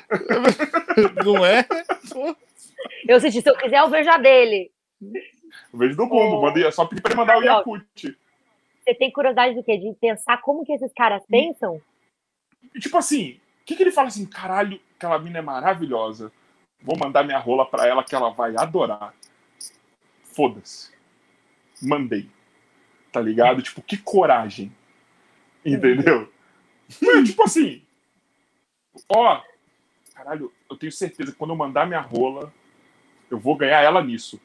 Não 1.26 1.46
é? 1.46 1.66
Eu 3.08 3.20
senti, 3.20 3.42
se 3.42 3.50
eu 3.50 3.58
quiser, 3.58 3.80
eu 3.80 3.90
vejo 3.90 4.10
a 4.10 4.18
dele. 4.18 4.72
Eu 5.02 5.80
vejo 5.80 5.96
do 5.96 6.08
Bumbo, 6.08 6.42
manda, 6.42 6.60
é 6.60 6.72
só 6.72 6.86
pedir 6.86 7.02
pra 7.02 7.12
ele 7.12 7.20
mandar 7.20 7.38
o. 7.38 7.44
Yakut. 7.44 8.18
Você 8.88 8.96
tem 8.96 9.12
curiosidade 9.12 9.54
do 9.56 9.64
quê? 9.64 9.78
De 9.78 9.94
pensar 10.00 10.42
como 10.42 10.66
que 10.66 10.72
esses 10.72 10.92
caras 10.94 11.24
pensam? 11.28 11.82
E 12.74 12.80
tipo 12.80 12.98
assim, 12.98 13.40
o 13.62 13.66
que, 13.66 13.76
que 13.76 13.84
ele 13.84 13.92
fala 13.92 14.08
assim, 14.08 14.26
caralho, 14.26 14.80
aquela 14.96 15.20
mina 15.20 15.40
é 15.40 15.42
maravilhosa. 15.42 16.32
Vou 16.82 16.98
mandar 16.98 17.24
minha 17.24 17.40
rola 17.40 17.66
pra 17.66 17.86
ela 17.86 18.04
que 18.04 18.16
ela 18.16 18.30
vai 18.30 18.56
adorar. 18.56 19.14
Foda-se. 20.24 20.92
Mandei. 21.82 22.30
Tá 23.12 23.20
ligado? 23.20 23.62
Tipo, 23.62 23.82
que 23.82 23.98
coragem. 23.98 24.72
Entendeu? 25.66 26.32
É, 27.04 27.24
tipo 27.24 27.44
assim. 27.44 27.82
Ó, 29.10 29.42
caralho, 30.14 30.54
eu 30.70 30.78
tenho 30.78 30.92
certeza 30.92 31.32
que 31.32 31.38
quando 31.38 31.52
eu 31.52 31.58
mandar 31.58 31.86
minha 31.86 32.00
rola, 32.00 32.54
eu 33.30 33.38
vou 33.38 33.56
ganhar 33.56 33.82
ela 33.82 34.02
nisso. 34.04 34.40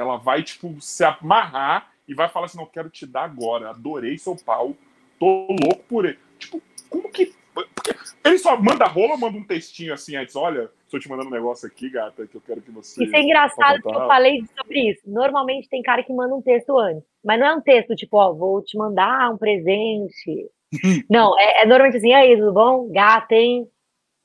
Ela 0.00 0.16
vai, 0.16 0.42
tipo, 0.42 0.80
se 0.80 1.04
amarrar 1.04 1.92
e 2.08 2.14
vai 2.14 2.26
falar 2.26 2.46
assim: 2.46 2.56
não, 2.56 2.64
quero 2.64 2.88
te 2.88 3.04
dar 3.04 3.24
agora. 3.24 3.68
Adorei 3.68 4.16
seu 4.16 4.34
pau. 4.34 4.74
Tô 5.18 5.46
louco 5.48 5.84
por 5.86 6.06
ele. 6.06 6.18
Tipo, 6.38 6.62
como 6.88 7.10
que. 7.10 7.34
Porque 7.52 7.94
ele 8.24 8.38
só 8.38 8.56
manda 8.56 8.86
rola 8.86 9.12
ou 9.12 9.18
manda 9.18 9.36
um 9.36 9.44
textinho 9.44 9.92
assim 9.92 10.16
antes? 10.16 10.34
Olha, 10.34 10.70
estou 10.84 10.98
te 10.98 11.06
mandando 11.06 11.28
um 11.28 11.32
negócio 11.32 11.68
aqui, 11.68 11.90
gata, 11.90 12.26
que 12.26 12.34
eu 12.34 12.40
quero 12.40 12.62
que 12.62 12.70
você. 12.70 13.04
Isso 13.04 13.14
é 13.14 13.20
engraçado 13.20 13.82
que 13.82 13.88
eu 13.88 14.06
falei 14.06 14.42
sobre 14.56 14.90
isso. 14.90 15.02
Normalmente 15.04 15.68
tem 15.68 15.82
cara 15.82 16.02
que 16.02 16.14
manda 16.14 16.34
um 16.34 16.40
texto 16.40 16.78
antes. 16.78 17.04
Mas 17.22 17.38
não 17.38 17.46
é 17.46 17.54
um 17.56 17.60
texto 17.60 17.94
tipo, 17.94 18.16
ó, 18.16 18.32
vou 18.32 18.62
te 18.64 18.78
mandar 18.78 19.30
um 19.30 19.36
presente. 19.36 20.50
não, 21.10 21.38
é, 21.38 21.64
é 21.64 21.66
normalmente 21.66 21.98
assim, 21.98 22.14
aí, 22.14 22.38
tudo 22.38 22.54
bom? 22.54 22.90
Gata, 22.90 23.34
hein? 23.34 23.68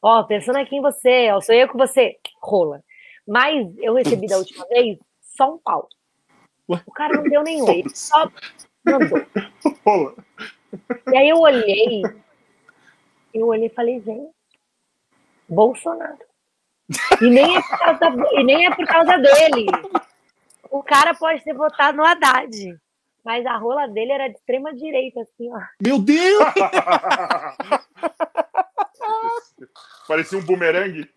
Ó, 0.01 0.23
pensando 0.23 0.59
aqui 0.59 0.77
em 0.77 0.81
você, 0.81 1.29
ó, 1.31 1.41
sou 1.41 1.53
eu 1.53 1.67
com 1.67 1.77
você. 1.77 2.15
Rola. 2.41 2.81
Mas 3.27 3.75
eu 3.79 3.95
recebi 3.95 4.27
da 4.27 4.37
última 4.37 4.65
vez 4.67 4.97
só 5.35 5.53
um 5.53 5.57
pau. 5.57 5.89
Ué? 6.69 6.81
O 6.85 6.91
cara 6.91 7.13
não 7.17 7.23
deu 7.23 7.43
nenhum, 7.43 7.69
ele 7.69 7.89
só 7.95 8.29
mandou. 8.85 9.25
E 11.11 11.17
aí 11.17 11.29
eu 11.29 11.37
olhei, 11.37 12.01
eu 13.33 13.47
olhei 13.47 13.67
e 13.67 13.73
falei, 13.73 13.99
gente, 14.01 14.31
Bolsonaro. 15.47 16.17
E 17.21 17.29
nem 17.29 17.57
é 17.57 17.61
por 17.61 17.79
causa, 17.79 17.99
da- 17.99 18.31
e 18.33 18.43
nem 18.43 18.65
é 18.67 18.75
por 18.75 18.85
causa 18.85 19.17
dele. 19.17 19.65
O 20.69 20.83
cara 20.83 21.13
pode 21.13 21.43
ter 21.43 21.53
votado 21.53 21.97
no 21.97 22.05
Haddad. 22.05 22.77
Mas 23.23 23.43
a 23.47 23.57
rola 23.57 23.87
dele 23.87 24.11
era 24.11 24.27
de 24.27 24.35
extrema 24.35 24.71
direita, 24.75 25.21
assim, 25.21 25.51
ó. 25.51 25.59
Meu 25.81 25.97
Deus! 25.99 26.45
Parecia 30.07 30.37
um 30.37 30.45
bumerangue. 30.45 31.09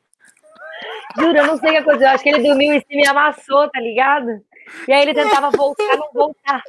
Juro, 1.16 1.36
eu 1.36 1.46
não 1.46 1.58
sei 1.58 1.70
o 1.70 1.72
que 1.72 1.78
aconteceu. 1.78 2.08
Eu 2.08 2.14
acho 2.14 2.22
que 2.22 2.28
ele 2.30 2.42
dormiu 2.42 2.72
em 2.72 2.80
cima 2.80 3.02
e 3.02 3.06
amassou, 3.06 3.70
tá 3.70 3.80
ligado? 3.80 4.42
E 4.86 4.92
aí 4.92 5.02
ele 5.02 5.14
tentava 5.14 5.50
voltar, 5.50 5.96
não 5.96 6.10
voltar. 6.12 6.62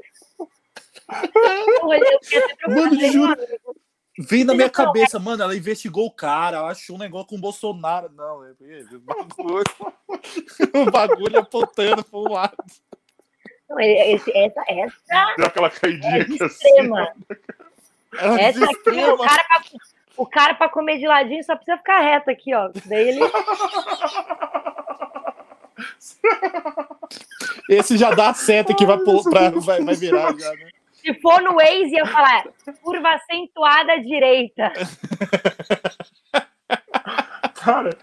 Mano, 2.67 3.11
juro. 3.11 3.35
Vem 4.21 4.43
na 4.43 4.53
minha 4.53 4.69
cabeça, 4.69 5.17
mano, 5.17 5.41
ela 5.41 5.55
investigou 5.55 6.05
o 6.05 6.11
cara, 6.11 6.57
ela 6.57 6.71
achou 6.71 6.97
um 6.97 6.99
negócio 6.99 7.27
com 7.27 7.35
o 7.35 7.39
Bolsonaro. 7.41 8.11
Não, 8.13 8.43
é 8.43 8.51
o 8.51 8.99
bagulho, 8.99 9.63
o 10.75 10.91
bagulho 10.91 11.39
apontando 11.39 12.03
pro 12.03 12.29
lado. 12.29 12.57
Não, 13.69 13.79
esse, 13.79 14.29
essa, 14.35 14.61
essa. 14.67 15.35
Deu 15.37 15.45
aquela 15.45 15.69
caidinha 15.69 16.17
é 16.17 16.21
aqui 16.21 16.43
assim. 16.43 16.67
extrema. 16.67 17.13
Ela 18.17 18.41
Essa 18.41 18.65
aqui, 18.65 18.89
o 18.89 19.17
cara, 19.17 19.45
o 20.19 20.27
cara 20.27 20.53
pra 20.53 20.67
comer 20.67 20.99
de 20.99 21.07
ladinho 21.07 21.41
só 21.45 21.55
precisa 21.55 21.77
ficar 21.77 22.01
reto 22.01 22.29
aqui, 22.29 22.53
ó. 22.53 22.69
Daí 22.85 23.07
ele. 23.07 23.21
Esse 27.69 27.97
já 27.97 28.11
dá 28.11 28.33
seta 28.33 28.75
que 28.75 28.85
vai, 28.85 28.97
pra, 28.97 29.51
vai, 29.51 29.81
vai 29.81 29.95
virar 29.95 30.37
já, 30.37 30.51
né? 30.51 30.69
Se 30.91 31.13
for 31.21 31.41
no 31.41 31.53
Waze, 31.53 31.95
ia 31.95 32.05
falar 32.05 32.43
curva 32.81 33.11
acentuada 33.11 33.93
à 33.93 33.97
direita. 33.97 34.73
Cara, 37.55 37.97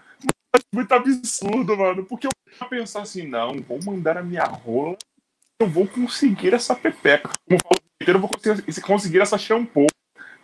é 0.55 0.59
muito 0.73 0.91
absurdo, 0.91 1.77
mano. 1.77 2.03
Porque 2.03 2.25
eu 2.25 2.31
vou 2.59 2.67
pensar 2.67 3.03
assim, 3.03 3.27
não, 3.27 3.61
vou 3.61 3.77
mandar 3.85 4.17
a 4.17 4.23
minha 4.23 4.45
rola, 4.45 4.97
eu 5.59 5.67
vou 5.67 5.85
conseguir 5.87 6.55
essa 6.55 6.73
pepeca. 6.75 7.29
Como 7.47 7.59
eu 7.99 8.19
vou 8.19 8.29
conseguir, 8.29 8.81
conseguir 8.81 9.21
essa 9.21 9.37
shampoo 9.37 9.85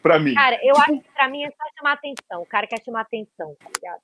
pra 0.04 0.20
mim. 0.20 0.34
Cara, 0.36 0.60
eu 0.64 0.76
acho 0.78 0.99
que 1.01 1.12
pra 1.14 1.28
mim 1.30 1.43
é 1.43 1.49
só 1.49 1.64
chamar 1.78 1.93
atenção. 1.93 2.41
O 2.41 2.45
cara 2.45 2.68
quer 2.68 2.84
chamar 2.84 3.01
atenção, 3.01 3.56
tá 3.56 3.70
ligado? 3.76 4.01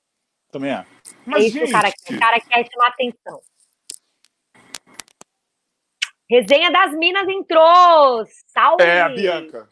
Também 0.50 0.72
é. 0.72 0.74
É 0.78 0.84
Mas, 1.26 1.44
isso 1.44 1.58
que 1.58 1.64
o 1.64 1.70
cara 1.70 1.92
quer. 1.92 1.96
gente, 2.08 2.16
O 2.16 2.20
cara 2.20 2.40
quer 2.40 2.66
chamar 2.72 2.88
atenção. 2.88 3.40
Resenha 6.28 6.70
das 6.70 6.92
Minas 6.94 7.28
entrou! 7.28 8.24
Salve! 8.46 8.82
é 8.82 9.00
a 9.02 9.08
Bianca. 9.08 9.68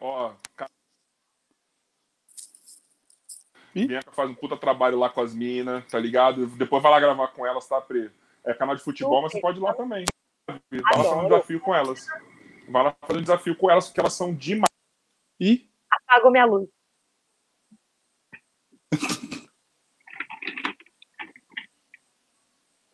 Ó, 0.00 0.32
ca- 0.56 0.68
Ih. 3.74 3.86
Bianca 3.86 4.10
faz 4.12 4.28
um 4.30 4.34
puta 4.34 4.56
trabalho 4.56 4.98
lá 4.98 5.08
com 5.08 5.20
as 5.20 5.34
minas, 5.34 5.84
tá 5.86 5.98
ligado? 5.98 6.46
Depois 6.48 6.82
vai 6.82 6.90
lá 6.92 7.00
gravar 7.00 7.28
com 7.28 7.46
elas, 7.46 7.66
tá, 7.66 7.80
Pri? 7.80 8.10
É 8.44 8.54
canal 8.54 8.74
de 8.74 8.82
futebol, 8.82 9.22
mas 9.22 9.32
você 9.32 9.40
pode 9.40 9.58
ir 9.58 9.62
lá 9.62 9.72
também. 9.74 10.04
Lá 10.48 10.92
fazer 10.94 11.14
um 11.14 11.24
desafio 11.28 11.60
com 11.60 11.74
elas. 11.74 12.06
Vai 12.68 12.84
lá 12.84 12.96
fazer 13.00 13.18
um 13.18 13.22
desafio 13.22 13.56
com 13.56 13.70
elas, 13.70 13.86
porque 13.86 14.00
elas 14.00 14.12
são 14.14 14.34
demais. 14.34 14.68
E 15.40 15.68
Apagou 15.90 16.30
minha 16.30 16.44
luz. 16.44 16.68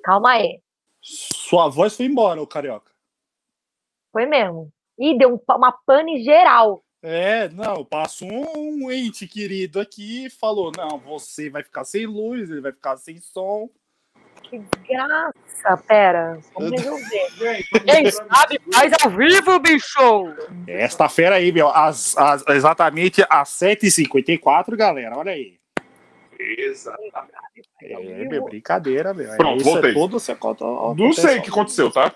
Calma 0.05 0.33
aí. 0.33 0.63
sua 1.01 1.69
voz 1.69 1.97
foi 1.97 2.07
embora, 2.07 2.41
o 2.41 2.47
carioca. 2.47 2.93
Foi 4.13 4.27
mesmo. 4.27 4.73
Ih, 4.99 5.19
deu 5.19 5.35
um 5.35 5.41
uma 5.57 5.73
pane 5.73 6.23
geral. 6.23 6.85
É, 7.03 7.49
não, 7.49 7.85
passou 7.85 8.29
um 8.57 8.91
ente 8.91 9.27
querido 9.27 9.81
aqui 9.81 10.27
e 10.27 10.31
falou: 10.31 10.71
não, 10.77 10.99
você 10.99 11.51
vai 11.51 11.63
ficar 11.63 11.85
sem 11.85 12.07
luz, 12.07 12.49
ele 12.51 12.61
vai 12.61 12.73
ficar 12.73 12.97
sem 12.97 13.21
som. 13.21 13.69
Que 14.49 14.59
desgraça. 14.59 15.35
Pera, 15.89 16.39
vamos 16.55 16.71
resolver. 16.73 17.65
Quem 17.87 18.05
faz 18.73 18.93
ao 19.03 19.11
vivo, 19.11 19.59
bicho! 19.61 20.35
Esta 20.67 21.09
fera 21.09 21.37
aí, 21.37 21.51
meu, 21.51 21.69
às, 21.69 22.17
às- 22.19 22.47
exatamente 22.49 23.25
às 23.31 23.49
7h54, 23.49 24.77
galera, 24.77 25.17
olha 25.17 25.33
aí. 25.33 25.57
É, 27.83 28.25
meu, 28.27 28.45
brincadeira, 28.45 29.15
meu. 29.15 29.35
Pronto, 29.37 29.61
Isso 29.63 29.71
voltei. 29.71 29.91
É 29.91 29.95
todo 29.95 30.21
se 30.21 30.33
aconte- 30.33 30.63
Não 30.63 31.13
sei 31.13 31.39
o 31.39 31.43
que 31.43 31.49
aconteceu, 31.51 31.91
tá? 31.91 32.13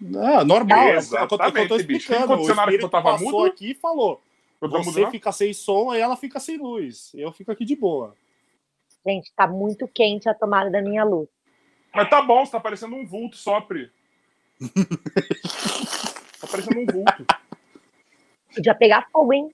Não, 0.00 0.44
normal, 0.44 0.78
é 0.78 0.98
o 0.98 1.00
que 1.02 1.14
eu 1.14 1.28
tô- 1.28 1.34
Exatamente, 1.34 1.72
eu 1.72 1.78
tô 1.78 1.84
bicho. 1.84 2.12
O 2.12 2.14
na 2.14 2.22
hora 2.24 2.26
que 2.36 2.42
eu 2.50 2.54
espírito 2.54 2.88
tava 2.88 3.12
passou 3.12 3.30
mudo? 3.32 3.46
aqui 3.46 3.70
e 3.72 3.74
falou: 3.74 4.20
você 4.60 4.90
mudando. 4.90 5.10
fica 5.10 5.32
sem 5.32 5.52
som 5.52 5.92
e 5.94 5.98
ela 6.00 6.16
fica 6.16 6.38
sem 6.40 6.56
luz. 6.56 7.10
Eu 7.14 7.32
fico 7.32 7.50
aqui 7.50 7.64
de 7.64 7.74
boa. 7.76 8.14
Gente, 9.06 9.32
tá 9.34 9.46
muito 9.46 9.88
quente 9.88 10.28
a 10.28 10.34
tomada 10.34 10.70
da 10.70 10.80
minha 10.80 11.02
luz. 11.04 11.28
Mas 11.94 12.08
tá 12.08 12.22
bom, 12.22 12.44
você 12.44 12.52
tá 12.52 12.60
parecendo 12.60 12.94
um 12.96 13.06
vulto 13.06 13.36
só, 13.36 13.60
Pri. 13.60 13.90
tá 16.40 16.46
parecendo 16.50 16.80
um 16.80 16.86
vulto. 16.86 17.26
Podia 18.54 18.74
pegar 18.74 19.08
fogo, 19.12 19.32
hein? 19.32 19.50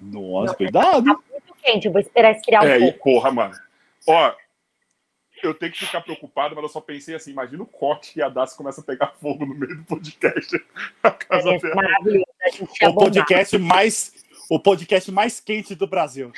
Nossa, 0.00 0.46
Não, 0.52 0.54
cuidado. 0.54 1.04
Muito 1.04 1.54
quente, 1.62 1.86
eu 1.86 1.92
vou 1.92 2.00
esperar 2.00 2.32
esfriar 2.32 2.62
um 2.62 2.66
É, 2.66 2.76
e 2.78 2.80
pouco. 2.92 3.04
porra, 3.04 3.30
mano. 3.30 3.54
Ó, 4.06 4.34
eu 5.42 5.54
tenho 5.54 5.72
que 5.72 5.84
ficar 5.84 6.00
preocupado, 6.00 6.54
mas 6.54 6.62
eu 6.64 6.68
só 6.68 6.80
pensei 6.80 7.14
assim: 7.14 7.30
imagina 7.30 7.62
o 7.62 7.66
corte 7.66 8.12
que 8.14 8.30
dar 8.30 8.46
se 8.46 8.56
começa 8.56 8.80
a 8.80 8.84
pegar 8.84 9.14
fogo 9.20 9.46
no 9.46 9.54
meio 9.54 9.76
do 9.76 9.84
podcast. 9.84 10.56
A 11.02 11.10
casa 11.10 11.50
É 11.50 11.74
maravilhoso. 11.74 12.26
A 12.82 12.88
O 12.88 12.94
podcast 12.94 13.58
mais. 13.58 14.24
O 14.50 14.60
podcast 14.60 15.10
mais 15.10 15.40
quente 15.40 15.74
do 15.74 15.86
Brasil. 15.86 16.32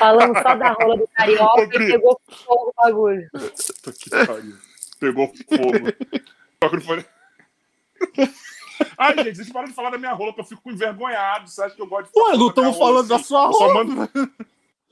Falando 0.00 0.34
só 0.42 0.54
da 0.56 0.72
rola 0.72 0.96
do 0.96 1.08
carioca 1.14 1.68
Pri. 1.68 1.84
e 1.84 1.92
pegou 1.92 2.20
fogo 2.44 2.72
o 2.76 2.82
bagulho. 2.82 3.30
Que 3.98 4.10
pariu. 4.10 4.56
Pegou 4.98 5.26
fogo. 5.28 6.22
Só 6.62 6.68
que 6.68 6.76
não 6.76 6.82
foi- 6.82 7.04
Ai, 8.96 9.14
gente, 9.24 9.36
vocês 9.36 9.52
param 9.52 9.68
de 9.68 9.74
falar 9.74 9.90
da 9.90 9.98
minha 9.98 10.12
rola, 10.12 10.32
que 10.32 10.40
eu 10.40 10.44
fico 10.44 10.70
envergonhado. 10.70 11.48
Você 11.48 11.62
acha 11.62 11.74
que 11.74 11.82
eu 11.82 11.86
gosto 11.86 12.10
de 12.12 12.18
Ué, 12.18 12.24
foto 12.24 12.38
não 12.38 12.46
da 12.46 12.50
estamos 12.50 12.76
rola, 12.76 12.92
falando 12.94 13.08
da 13.08 13.16
assim? 13.16 13.24
sua 13.24 13.46
Eu 13.46 13.52
só 13.52 13.66
roupa. 13.66 13.84
mando, 13.84 14.32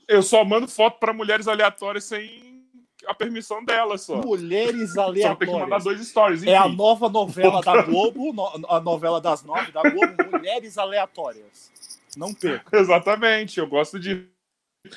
eu 0.07 0.23
só 0.23 0.45
mando 0.45 0.67
foto 0.67 0.99
pra 0.99 1.11
mulheres 1.13 1.47
aleatórias 1.47 2.03
sem 2.03 2.63
a 3.07 3.13
permissão 3.15 3.63
delas 3.65 4.01
só. 4.01 4.17
Mulheres 4.17 4.93
Só 4.93 5.11
tem 5.11 5.13
que 5.23 5.45
mandar 5.47 5.47
aleatórias. 5.47 5.83
dois 5.83 6.07
stories. 6.07 6.43
É 6.43 6.55
a 6.55 6.67
enfim. 6.67 6.75
nova 6.75 7.09
novela 7.09 7.61
da 7.61 7.81
Globo, 7.81 8.33
a 8.69 8.79
novela 8.79 9.19
das 9.19 9.43
nove 9.43 9.71
da 9.71 9.81
Globo, 9.81 10.15
Mulheres 10.31 10.77
Aleatórias. 10.77 11.71
Não 12.15 12.31
perca. 12.33 12.77
Exatamente, 12.77 13.59
eu 13.59 13.67
gosto 13.67 13.99
de. 13.99 14.27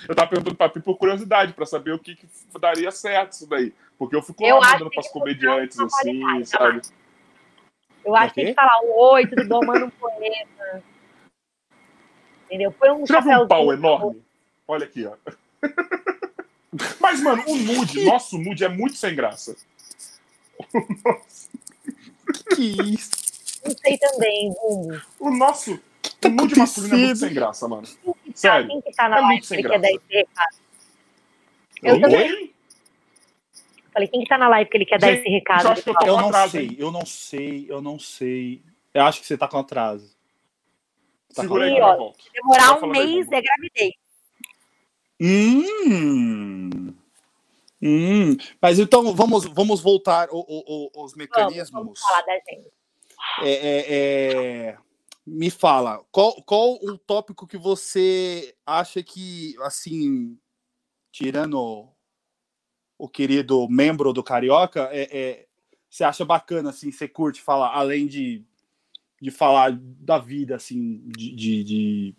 Eu 0.08 0.14
tava 0.14 0.28
perguntando 0.28 0.56
pra 0.56 0.68
Pi 0.68 0.80
por 0.80 0.96
curiosidade, 0.96 1.52
pra 1.52 1.66
saber 1.66 1.92
o 1.92 1.98
que, 1.98 2.16
que 2.16 2.26
daria 2.60 2.90
certo 2.90 3.32
isso 3.32 3.46
daí. 3.48 3.72
Porque 3.98 4.16
eu 4.16 4.22
fico 4.22 4.42
Eu 4.44 4.58
lá 4.58 4.72
mandando 4.72 4.90
pras 4.90 5.08
comediantes, 5.08 5.78
assim, 5.78 6.20
qualidade, 6.20 6.48
sabe? 6.48 6.80
Eu 8.04 8.16
acho 8.16 8.34
que 8.34 8.42
tem 8.42 8.54
que 8.54 8.54
falar 8.54 8.80
oi, 8.84 9.26
tudo 9.26 9.46
bom, 9.46 9.64
manda 9.64 9.84
um 9.84 9.90
poema. 9.90 10.82
Entendeu? 12.46 12.72
Põe 12.72 12.90
um 12.90 13.06
Você 13.06 13.12
já 13.12 13.20
viu 13.20 13.42
um 13.42 13.48
pau 13.48 13.72
enorme? 13.72 14.22
Olha 14.66 14.84
aqui, 14.84 15.06
ó. 15.06 15.14
Mas, 17.00 17.20
mano, 17.22 17.42
o 17.46 17.56
nude, 17.56 18.04
nosso 18.04 18.38
nude 18.38 18.64
é 18.64 18.68
muito 18.68 18.96
sem 18.96 19.14
graça. 19.14 19.56
Que 22.54 22.62
isso? 22.94 23.10
Não 23.64 23.76
sei 23.76 23.98
também, 23.98 24.54
Bumbo. 24.54 25.02
O 25.18 25.30
nosso 25.30 25.78
tá 26.20 26.28
o 26.28 26.32
nude 26.32 26.58
masculino 26.58 26.94
é 26.94 26.98
muito 26.98 27.18
sem 27.18 27.34
graça, 27.34 27.68
mano. 27.68 27.86
Sério, 28.34 28.68
quem 28.68 28.80
que 28.80 28.92
tá 28.92 29.08
na 29.08 29.18
é 29.18 29.20
live 29.20 29.46
que 29.46 29.54
ele 29.54 29.62
quer 29.68 29.80
dar 29.80 29.88
recado? 29.88 30.56
Eu 31.82 31.94
Oi? 31.94 32.00
também. 32.00 32.54
Falei, 33.92 34.08
quem 34.08 34.20
que 34.22 34.28
tá 34.28 34.38
na 34.38 34.48
live 34.48 34.70
que 34.70 34.76
ele 34.76 34.86
quer 34.86 34.98
dar 34.98 35.08
Gente, 35.08 35.20
esse 35.20 35.28
recado? 35.28 35.66
eu 35.68 35.74
eu 35.86 36.06
Eu 36.06 36.16
não 36.16 36.28
atraso, 36.28 36.52
sei, 36.52 36.64
hein? 36.66 36.76
eu 36.78 36.90
não 36.92 37.06
sei, 37.06 37.66
eu 37.68 37.82
não 37.82 37.98
sei. 37.98 38.62
Eu 38.94 39.02
acho 39.04 39.20
que 39.20 39.26
você 39.26 39.36
tá 39.36 39.46
com 39.48 39.58
atraso. 39.58 40.16
Tá 41.34 41.42
Segura 41.42 41.64
aí 41.66 41.80
ó. 41.80 42.12
Demorar 42.32 42.82
um 42.82 42.86
mês 42.88 43.26
é 43.30 43.40
gravidez. 43.42 43.92
Hum. 45.20 46.94
Hum. 47.82 48.36
Mas 48.60 48.78
então 48.78 49.14
vamos, 49.14 49.44
vamos 49.46 49.80
voltar 49.80 50.28
o- 50.30 50.38
o- 50.40 50.64
o- 50.86 50.86
os 50.86 51.12
Vamos, 51.12 51.16
mecanismos. 51.16 51.70
vamos 51.70 52.00
falar 52.00 52.22
da 52.22 52.34
gente. 52.34 52.70
É, 53.42 53.50
é, 53.50 53.86
é, 54.68 54.76
me 55.26 55.50
fala, 55.50 56.04
qual, 56.10 56.42
qual 56.42 56.74
o 56.82 56.98
tópico 56.98 57.46
que 57.46 57.56
você 57.56 58.54
acha 58.66 59.02
que, 59.02 59.54
assim, 59.60 60.38
tirando 61.12 61.88
o 62.98 63.08
querido 63.08 63.68
membro 63.68 64.12
do 64.12 64.22
Carioca, 64.22 64.88
é, 64.92 65.08
é, 65.16 65.46
você 65.88 66.04
acha 66.04 66.24
bacana, 66.24 66.70
assim, 66.70 66.90
você 66.90 67.06
curte 67.06 67.40
falar, 67.40 67.74
além 67.74 68.06
de, 68.06 68.44
de 69.20 69.30
falar 69.30 69.72
da 69.72 70.18
vida, 70.18 70.56
assim, 70.56 71.02
de, 71.06 71.34
de, 71.34 71.64
de 71.64 72.16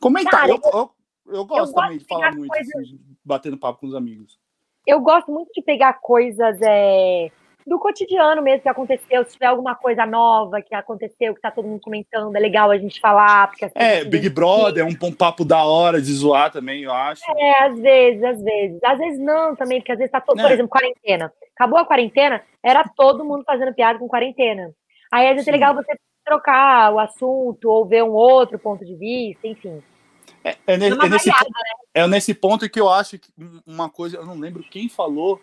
comentar. 0.00 0.32
Cara, 0.32 0.50
eu, 0.50 0.60
eu, 0.62 0.92
eu 1.26 1.44
gosto 1.44 1.72
gosto 1.72 1.74
também 1.74 1.98
de 1.98 2.04
de 2.04 2.08
falar 2.08 2.32
muito, 2.32 2.48
coisas- 2.48 2.74
assim, 2.76 3.00
batendo 3.24 3.58
papo 3.58 3.80
com 3.80 3.86
os 3.86 3.94
amigos. 3.94 4.38
Eu 4.86 5.00
gosto 5.00 5.32
muito 5.32 5.50
de 5.52 5.62
pegar 5.62 5.94
coisas 5.94 6.60
é, 6.62 7.32
do 7.66 7.78
cotidiano 7.80 8.40
mesmo 8.42 8.62
que 8.62 8.68
aconteceu. 8.68 9.24
Se 9.24 9.32
tiver 9.32 9.46
alguma 9.46 9.74
coisa 9.74 10.06
nova 10.06 10.62
que 10.62 10.74
aconteceu, 10.74 11.34
que 11.34 11.40
tá 11.40 11.50
todo 11.50 11.66
mundo 11.66 11.80
comentando, 11.80 12.34
é 12.36 12.38
legal 12.38 12.70
a 12.70 12.78
gente 12.78 13.00
falar. 13.00 13.48
Porque 13.48 13.68
É, 13.74 14.04
Big 14.04 14.28
Brother 14.28 14.84
é 14.84 14.88
um, 14.88 15.08
um 15.08 15.12
papo 15.12 15.44
da 15.44 15.64
hora 15.64 16.00
de 16.00 16.12
zoar 16.12 16.52
também, 16.52 16.84
eu 16.84 16.92
acho. 16.92 17.22
É, 17.36 17.64
às 17.64 17.78
vezes, 17.78 18.22
às 18.22 18.42
vezes. 18.42 18.78
Às 18.84 18.98
vezes 18.98 19.18
não 19.18 19.56
também, 19.56 19.80
porque 19.80 19.92
às 19.92 19.98
vezes 19.98 20.12
tá 20.12 20.20
todo, 20.20 20.40
por 20.40 20.50
É. 20.50 20.54
exemplo, 20.54 20.68
quarentena. 20.68 21.32
Acabou 21.56 21.78
a 21.78 21.84
quarentena, 21.84 22.42
era 22.62 22.84
todo 22.96 23.24
mundo 23.24 23.42
fazendo 23.44 23.74
piada 23.74 23.98
com 23.98 24.06
quarentena. 24.06 24.72
Aí 25.10 25.26
às 25.26 25.32
vezes 25.34 25.48
é 25.48 25.50
Sim. 25.50 25.58
legal 25.58 25.74
você 25.74 25.96
trocar 26.24 26.92
o 26.92 26.98
assunto 27.00 27.68
ou 27.68 27.84
ver 27.86 28.02
um 28.04 28.12
outro 28.12 28.58
ponto 28.58 28.84
de 28.84 28.94
vista, 28.94 29.46
enfim. 29.46 29.82
É, 30.44 30.56
é 30.66 30.76
uma 30.94 31.06
é 31.06 31.08
nesse, 31.08 31.28
variada, 31.30 31.48
é 31.94 32.06
nesse 32.06 32.34
ponto 32.34 32.68
que 32.70 32.78
eu 32.80 32.88
acho 32.88 33.18
que 33.18 33.28
um- 33.38 33.60
uma 33.66 33.88
coisa, 33.88 34.16
eu 34.18 34.26
não 34.26 34.38
lembro 34.38 34.62
quem 34.70 34.88
falou, 34.88 35.40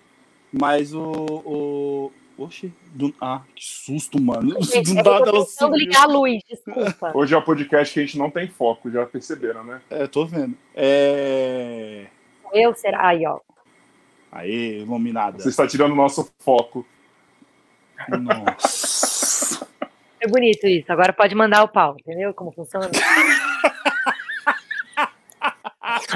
mas 0.54 0.94
o, 0.94 1.02
o- 1.02 2.12
Oxe, 2.38 2.74
do... 2.94 3.14
ah, 3.22 3.42
que 3.56 3.64
susto, 3.64 4.20
mano. 4.22 4.60
Gente, 4.64 4.92
Do 4.94 5.00
eu 5.00 5.04
nada 5.04 5.30
ela 5.30 5.78
ligar 5.78 6.04
a 6.04 6.08
luz, 6.08 6.42
desculpa. 6.50 7.12
Hoje 7.18 7.34
é 7.34 7.38
o 7.38 7.42
podcast 7.44 7.94
que 7.94 8.00
a 8.00 8.06
gente 8.06 8.18
não 8.18 8.30
tem 8.32 8.48
foco, 8.48 8.90
já 8.90 9.06
perceberam, 9.06 9.64
né? 9.64 9.82
É, 9.90 10.08
tô 10.08 10.26
vendo. 10.26 10.58
É. 10.76 12.08
Eu 12.52 12.74
será? 12.74 13.08
Aí, 13.08 13.26
ó. 13.26 13.40
Aê, 14.32 14.80
iluminada. 14.80 15.40
Você 15.40 15.50
está 15.50 15.68
tirando 15.68 15.92
o 15.92 15.96
nosso 15.96 16.32
foco. 16.40 16.86
Nossa. 18.10 19.68
É 20.20 20.28
bonito 20.28 20.66
isso. 20.66 20.92
Agora 20.92 21.14
pode 21.14 21.36
mandar 21.36 21.64
o 21.64 21.68
pau, 21.68 21.96
entendeu? 22.00 22.34
Como 22.34 22.52
funciona? 22.52 22.90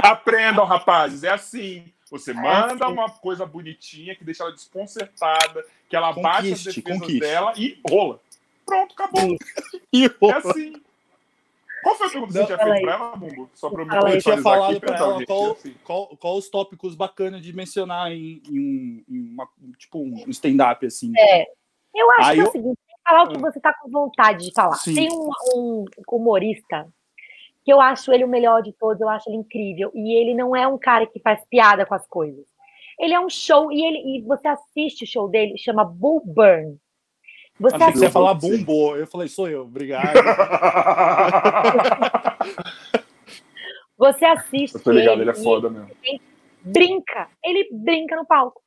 Aprendam, 0.02 0.66
rapazes, 0.66 1.24
é 1.24 1.30
assim. 1.30 1.92
Você 2.10 2.34
manda 2.34 2.86
assim. 2.86 2.94
uma 2.94 3.10
coisa 3.10 3.46
bonitinha 3.46 4.16
que 4.16 4.24
deixa 4.24 4.44
ela 4.44 4.54
desconcertada, 4.54 5.66
que 5.90 5.96
ela 5.96 6.14
bate 6.14 6.54
as 6.54 6.60
Conquiste, 6.64 6.82
defesas 6.82 7.00
conquiste. 7.02 7.20
dela 7.20 7.54
e 7.58 7.80
rola. 7.90 8.20
Pronto, 8.66 8.94
acabou. 8.94 9.38
E 9.94 10.06
É 10.06 10.32
assim. 10.34 10.74
Qual 11.84 11.96
foi 11.96 12.08
a 12.08 12.10
pergunta 12.10 12.34
que 12.34 12.40
você 12.40 12.46
tinha 12.46 12.58
feito 12.58 12.82
pra 12.82 12.94
ela, 12.94 13.16
Bumbo? 13.16 13.50
Só 13.54 13.70
pra 13.70 13.84
eu 13.84 13.88
me. 14.06 14.16
Eu 14.16 14.22
tinha 14.22 14.42
falado 14.42 14.72
aqui, 14.72 14.80
pra 14.80 14.96
ela 14.98 15.26
qual, 15.26 15.52
assim. 15.52 15.76
qual, 15.84 16.08
qual 16.18 16.38
os 16.38 16.50
tópicos 16.50 16.96
bacanas 16.96 17.42
de 17.42 17.54
mencionar 17.54 18.12
em, 18.12 18.42
em 18.50 18.60
um, 18.60 19.04
em 19.10 19.30
uma- 19.34 19.48
tipo 19.78 20.00
um 20.00 20.26
stand-up, 20.30 20.86
assim. 20.86 21.14
É. 21.18 21.46
Eu 21.96 22.12
acho 22.14 22.30
Aí 22.30 22.36
que 22.36 22.42
é 22.42 22.44
eu- 22.44 22.50
o 22.50 22.52
seguinte, 22.52 22.78
tem 22.88 22.96
que 22.96 23.02
falar 23.10 23.24
o 23.24 23.28
que 23.30 23.38
Ah. 23.38 23.40
você 23.40 23.60
tá 23.60 23.74
com 23.74 23.90
vontade 23.90 24.46
de 24.46 24.54
falar. 24.54 24.76
Sim. 24.76 24.96
Tem 24.96 25.10
um, 25.12 25.30
um 25.56 25.86
humorista 26.12 26.88
que 27.68 27.74
eu 27.74 27.82
acho 27.82 28.14
ele 28.14 28.24
o 28.24 28.30
melhor 28.30 28.64
de 28.64 28.72
todos, 28.72 29.02
eu 29.02 29.10
acho 29.10 29.30
ele 29.30 29.36
incrível. 29.36 29.92
E 29.94 30.14
ele 30.14 30.34
não 30.34 30.56
é 30.56 30.66
um 30.66 30.78
cara 30.78 31.06
que 31.06 31.20
faz 31.20 31.44
piada 31.50 31.86
com 31.86 31.94
as 31.94 32.08
coisas. 32.08 32.46
Ele 32.98 33.14
é 33.14 33.20
um 33.20 33.30
show 33.30 33.70
e, 33.70 33.86
ele, 33.86 33.98
e 34.18 34.22
você 34.22 34.48
assiste 34.48 35.04
o 35.04 35.06
show 35.08 35.28
dele, 35.28 35.58
chama 35.58 35.84
Bull 35.84 36.24
Burn. 36.26 36.78
Você 37.60 37.76
Achei 37.76 37.88
que 37.88 37.98
você 37.98 38.04
ia 38.06 38.08
assiste, 38.08 38.14
falar 38.14 38.40
Sim. 38.40 38.64
bumbo. 38.64 38.96
Eu 38.96 39.06
falei, 39.06 39.28
sou 39.28 39.50
eu, 39.50 39.64
obrigado. 39.64 40.14
você 43.98 44.24
assiste 44.24 44.76
Eu 44.76 44.82
tô 44.82 44.92
ligado, 44.92 45.20
ele 45.20 45.30
é 45.30 45.34
e 45.34 45.44
foda 45.44 45.70
mesmo. 45.70 45.90
brinca, 46.64 47.28
ele 47.44 47.68
brinca 47.70 48.16
no 48.16 48.26
palco. 48.26 48.62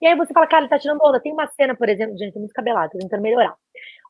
E 0.00 0.06
aí 0.06 0.16
você 0.16 0.32
fala, 0.32 0.46
cara, 0.46 0.62
ele 0.62 0.70
tá 0.70 0.78
tirando 0.78 1.00
onda. 1.02 1.20
Tem 1.20 1.32
uma 1.32 1.46
cena, 1.48 1.74
por 1.76 1.88
exemplo, 1.88 2.16
gente, 2.16 2.32
tô 2.32 2.38
muito 2.38 2.54
cabelado, 2.54 2.92
tô 2.92 2.98
tentando 2.98 3.20
melhorar. 3.22 3.54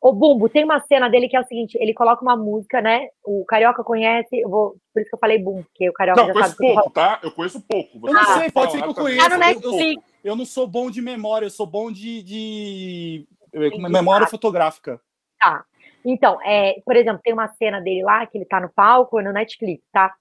O 0.03 0.13
Bumbo, 0.13 0.49
tem 0.49 0.65
uma 0.65 0.81
cena 0.81 1.11
dele 1.11 1.29
que 1.29 1.37
é 1.37 1.41
o 1.41 1.45
seguinte, 1.45 1.77
ele 1.79 1.93
coloca 1.93 2.23
uma 2.23 2.35
música, 2.37 2.81
né? 2.81 3.09
O 3.25 3.45
Carioca 3.45 3.85
conhece, 3.85 4.41
eu 4.41 4.49
vou, 4.49 4.77
por 4.95 5.01
isso 5.01 5.11
que 5.11 5.15
eu 5.17 5.19
falei 5.21 5.39
Bumbo, 5.39 5.63
porque 5.65 5.91
o 5.91 5.93
Carioca 5.93 6.21
Não, 6.23 6.29
já 6.29 6.33
conheço 6.33 6.51
sabe. 6.57 6.69
eu 6.69 6.75
pouco, 6.75 6.91
tá? 6.91 7.21
Eu 7.23 7.33
conheço 7.33 7.61
pouco. 7.69 8.01
Você 8.01 8.09
Eu 8.11 8.15
não 8.15 8.25
pode 8.25 8.39
sei, 8.41 8.51
pode 8.51 8.73
ser 8.73 8.79
que 8.83 8.89
eu 8.89 8.95
também. 8.95 9.13
conheça. 9.19 9.29
Tá 9.29 9.37
no 9.37 9.43
eu- 9.43 9.47
Netflix. 9.49 10.05
Eu 10.23 10.37
não 10.37 10.45
sou 10.47 10.67
bom 10.67 10.91
de 10.91 11.03
memória, 11.03 11.47
eu 11.47 11.51
sou 11.51 11.67
bom 11.67 11.91
de, 11.93 12.23
de... 12.23 13.27
memória 13.91 14.27
fotográfica. 14.27 15.01
Tá. 15.39 15.65
Então, 16.05 16.39
é, 16.43 16.77
por 16.85 16.97
exemplo, 16.97 17.21
tem 17.23 17.33
uma 17.35 17.49
cena 17.55 17.81
dele 17.81 18.03
lá 18.03 18.27
que 18.27 18.39
ele 18.39 18.45
tá 18.47 18.59
no 18.61 18.71
palco, 18.71 19.21
é 19.21 19.23
no 19.23 19.33
Netflix, 19.33 19.83
tá? 19.93 20.15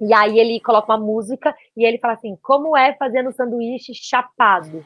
E 0.00 0.12
aí 0.12 0.38
ele 0.38 0.60
coloca 0.60 0.92
uma 0.92 0.98
música 1.04 1.54
e 1.76 1.84
ele 1.84 1.98
fala 1.98 2.14
assim: 2.14 2.36
como 2.42 2.76
é 2.76 2.94
fazendo 2.94 3.30
um 3.30 3.32
sanduíche 3.32 3.92
chapado? 3.94 4.84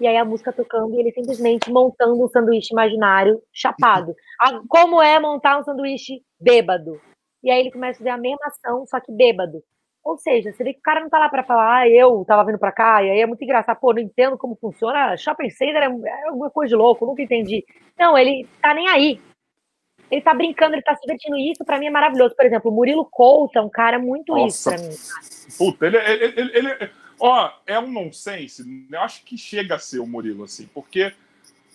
E 0.00 0.06
aí 0.06 0.16
a 0.16 0.24
música 0.24 0.52
tocando 0.52 0.94
e 0.94 1.00
ele 1.00 1.12
simplesmente 1.12 1.70
montando 1.70 2.22
um 2.22 2.28
sanduíche 2.28 2.72
imaginário 2.72 3.42
chapado. 3.52 4.14
Ah, 4.38 4.60
como 4.68 5.00
é 5.00 5.18
montar 5.18 5.58
um 5.58 5.64
sanduíche 5.64 6.20
bêbado? 6.38 7.00
E 7.42 7.50
aí 7.50 7.58
ele 7.58 7.70
começa 7.70 7.96
a 7.96 7.98
fazer 8.00 8.10
a 8.10 8.18
mesma 8.18 8.46
ação, 8.46 8.84
só 8.86 9.00
que 9.00 9.10
bêbado. 9.10 9.62
Ou 10.04 10.18
seja, 10.18 10.52
você 10.52 10.62
vê 10.62 10.74
que 10.74 10.78
o 10.78 10.82
cara 10.82 11.00
não 11.00 11.08
tá 11.08 11.18
lá 11.18 11.28
pra 11.30 11.42
falar, 11.42 11.78
ah, 11.78 11.88
eu 11.88 12.22
tava 12.26 12.44
vindo 12.44 12.58
pra 12.58 12.70
cá, 12.70 13.02
e 13.02 13.10
aí 13.10 13.20
é 13.20 13.26
muito 13.26 13.42
engraçado, 13.42 13.80
pô, 13.80 13.94
não 13.94 14.00
entendo 14.02 14.36
como 14.36 14.54
funciona, 14.60 15.16
shopping 15.16 15.48
center 15.48 15.82
é, 15.82 15.86
é 15.86 16.28
alguma 16.28 16.50
coisa 16.50 16.68
de 16.68 16.76
louco, 16.76 17.06
nunca 17.06 17.22
entendi. 17.22 17.64
Não, 17.98 18.16
ele 18.16 18.46
tá 18.60 18.74
nem 18.74 18.86
aí. 18.88 19.20
Ele 20.10 20.20
tá 20.20 20.32
brincando, 20.34 20.74
ele 20.74 20.82
tá 20.82 20.94
se 20.94 21.00
divertindo, 21.02 21.36
e 21.36 21.50
isso 21.52 21.64
pra 21.64 21.78
mim 21.78 21.86
é 21.86 21.90
maravilhoso. 21.90 22.34
Por 22.36 22.44
exemplo, 22.46 22.70
o 22.70 22.74
Murilo 22.74 23.04
Couto 23.04 23.58
é 23.58 23.62
um 23.62 23.68
cara 23.68 23.98
muito 23.98 24.36
isso 24.46 24.70
Nossa. 24.70 24.82
pra 24.82 24.88
mim. 24.88 24.96
Puta, 25.58 25.86
ele, 25.86 25.96
ele, 25.98 26.40
ele, 26.40 26.68
ele- 26.70 26.90
Ó, 27.18 27.50
é 27.66 27.78
um 27.80 27.90
nonsense. 27.90 28.62
Eu 28.92 29.00
acho 29.00 29.24
que 29.24 29.38
chega 29.38 29.76
a 29.76 29.78
ser 29.78 29.98
o 30.00 30.06
Murilo, 30.06 30.44
assim. 30.44 30.68
Porque, 30.74 31.12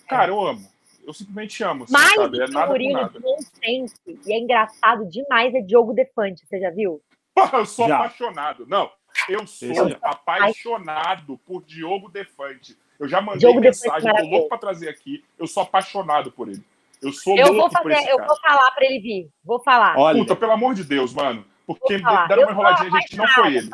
cara, 0.08 0.32
eu 0.32 0.40
amo. 0.40 0.66
Eu 1.06 1.14
simplesmente 1.14 1.64
amo. 1.64 1.84
assim, 1.86 1.94
Mais 1.94 2.14
sabe? 2.14 2.38
do 2.38 2.44
É 2.44 2.66
o 2.66 2.68
Murilo 2.70 2.94
nada. 2.94 3.10
de 3.10 3.26
nonsense, 3.26 3.96
e 4.28 4.34
é 4.34 4.38
engraçado 4.40 5.04
demais, 5.08 5.54
é 5.56 5.60
Diogo 5.62 5.94
Defante, 5.94 6.46
você 6.46 6.60
já 6.60 6.70
viu? 6.70 7.02
Porra, 7.34 7.58
eu 7.60 7.66
sou 7.66 7.88
Já. 7.88 7.96
apaixonado. 7.98 8.66
Não, 8.68 8.92
eu 9.28 9.48
sou 9.48 9.90
já. 9.90 9.98
apaixonado 10.04 11.38
por 11.40 11.64
Diogo 11.64 12.08
Defante. 12.10 12.78
Eu 13.00 13.08
já 13.08 13.20
mandei 13.20 13.40
Diogo 13.40 13.60
mensagem, 13.60 14.14
tô 14.16 14.24
louco 14.28 14.50
pra 14.50 14.58
trazer 14.60 14.90
aqui. 14.90 15.24
Eu 15.40 15.48
sou 15.48 15.64
apaixonado 15.64 16.32
por 16.32 16.48
ele. 16.50 16.64
Eu 17.02 17.12
sou 17.14 17.36
Eu 17.38 17.48
vou 17.48 17.56
louco 17.56 17.72
por 17.76 17.84
fazer, 17.84 17.96
esse 17.96 18.10
eu 18.12 18.18
cara. 18.18 18.28
vou 18.28 18.38
falar 18.42 18.72
pra 18.72 18.86
ele 18.86 19.00
vir. 19.00 19.30
Vou 19.44 19.60
falar. 19.64 19.98
Olha, 19.98 20.20
Puta, 20.20 20.36
pelo 20.36 20.52
amor 20.52 20.74
de 20.76 20.84
Deus, 20.84 21.14
mano. 21.14 21.46
Porque 21.66 21.98
Vou 21.98 22.28
deram 22.28 22.44
uma 22.44 22.52
enroladinha, 22.52 22.90
sou 22.92 23.00
gente, 23.02 23.18
não 23.18 23.28
foi 23.28 23.56
ele. 23.58 23.70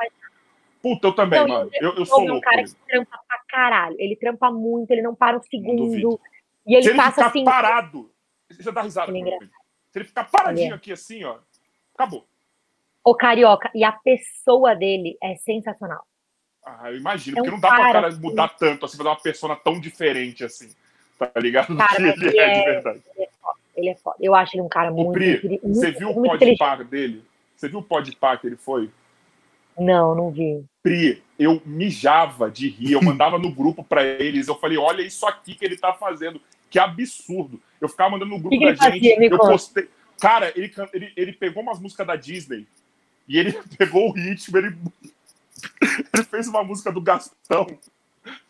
Puta, 0.82 1.08
eu 1.08 1.14
também, 1.14 1.40
Não, 1.42 1.48
mano. 1.48 1.70
Eu, 1.74 1.90
eu 1.94 2.00
mas 2.00 2.08
sou 2.10 2.18
Diogo 2.20 2.28
é 2.28 2.32
um 2.32 2.34
louco. 2.34 2.42
cara 2.50 2.64
que 2.64 2.76
trampa 2.88 3.20
pra 3.28 3.40
caralho. 3.50 3.96
Ele 4.00 4.16
trampa 4.16 4.52
muito, 4.52 4.92
ele 4.92 5.02
não 5.02 5.16
para 5.16 5.38
um 5.38 5.42
segundo. 5.42 6.20
E 6.66 6.76
ele 6.76 6.84
Se 6.84 6.90
ele 6.90 6.98
passa 6.98 7.12
ficar 7.12 7.28
assim. 7.28 7.44
parado, 7.44 8.12
você 8.50 8.72
dá 8.72 8.82
risada 8.82 9.12
é. 9.18 9.40
Se 9.92 10.00
ele 10.00 10.06
ficar 10.06 10.26
paradinho 10.26 10.74
é. 10.74 10.76
aqui 10.76 10.92
assim, 10.92 11.24
ó, 11.24 11.38
acabou. 11.96 12.26
O 13.04 13.16
carioca. 13.16 13.72
E 13.74 13.84
a 13.84 13.92
pessoa 13.92 14.76
dele 14.76 15.18
é 15.24 15.36
sensacional. 15.38 16.06
Ah, 16.66 16.92
eu 16.92 16.98
imagino, 16.98 17.38
É 17.38 17.42
um 17.42 17.44
porque 17.46 17.56
não 17.56 17.62
dá 17.62 17.70
pra 17.70 17.78
cara 17.78 17.94
cara 18.02 18.14
que- 18.14 18.20
mudar 18.22 18.50
tanto, 18.50 18.86
assim, 18.86 18.98
fazer 18.98 19.10
uma 19.10 19.16
persona 19.20 19.56
tão 19.56 19.80
diferente 19.80 20.44
assim. 20.44 20.70
Tá 21.18 21.32
ligado? 21.38 21.68
Do 21.68 21.78
Cara, 21.78 21.96
ele 22.02 22.10
ele 22.28 22.40
é 22.40 22.54
de 22.54 22.60
é- 22.60 22.64
verdade. 22.74 23.02
Ele 23.76 23.90
é 23.90 23.96
foda. 23.96 24.18
Eu 24.20 24.34
acho 24.34 24.56
ele 24.56 24.62
um 24.64 24.70
cara 24.70 24.90
muito. 24.92 25.12
Pri, 25.12 25.60
você 25.64 25.92
viu 25.92 26.10
o 26.10 26.14
muito 26.16 26.30
pod 26.32 26.36
inteligente. 26.38 26.58
par 26.58 26.84
dele? 26.84 27.24
Você 27.56 27.70
viu 27.70 27.80
o 27.80 27.84
pod 27.84 28.16
par 28.16 28.40
que 28.40 28.48
ele 28.48 28.56
foi? 28.56 28.90
Não, 29.78 30.16
não 30.16 30.32
vi. 30.32 30.64
Pri, 30.82 31.22
eu 31.38 31.62
mijava 31.64 32.50
de 32.50 32.68
rir, 32.70 32.94
eu 32.94 33.02
mandava 33.04 33.38
no 33.38 33.52
grupo 33.52 33.84
pra 33.84 34.04
eles, 34.04 34.48
eu 34.48 34.56
falei, 34.56 34.78
olha 34.78 35.04
isso 35.04 35.26
aqui 35.28 35.54
que 35.54 35.64
ele 35.64 35.78
tá 35.78 35.94
fazendo, 35.94 36.42
que 36.70 36.80
absurdo. 36.80 37.62
Eu 37.80 37.88
ficava 37.88 38.10
mandando 38.10 38.32
no 38.32 38.40
grupo 38.40 38.58
Que 38.58 38.66
da 38.66 38.72
ele 38.72 39.00
gente, 39.00 39.16
fazia? 39.16 39.30
Eu 39.32 39.38
postei. 39.38 39.88
Cara, 40.20 40.52
ele, 40.56 40.74
ele, 40.94 41.14
ele 41.16 41.34
pegou 41.34 41.62
umas 41.62 41.80
músicas 41.80 42.08
da 42.08 42.16
Disney 42.16 42.66
e 43.28 43.38
ele 43.38 43.52
pegou 43.78 44.10
o 44.10 44.12
ritmo, 44.12 44.58
ele, 44.58 44.76
ele 46.14 46.24
fez 46.24 46.48
uma 46.48 46.64
música 46.64 46.92
do 46.92 47.00
Gastão. 47.02 47.68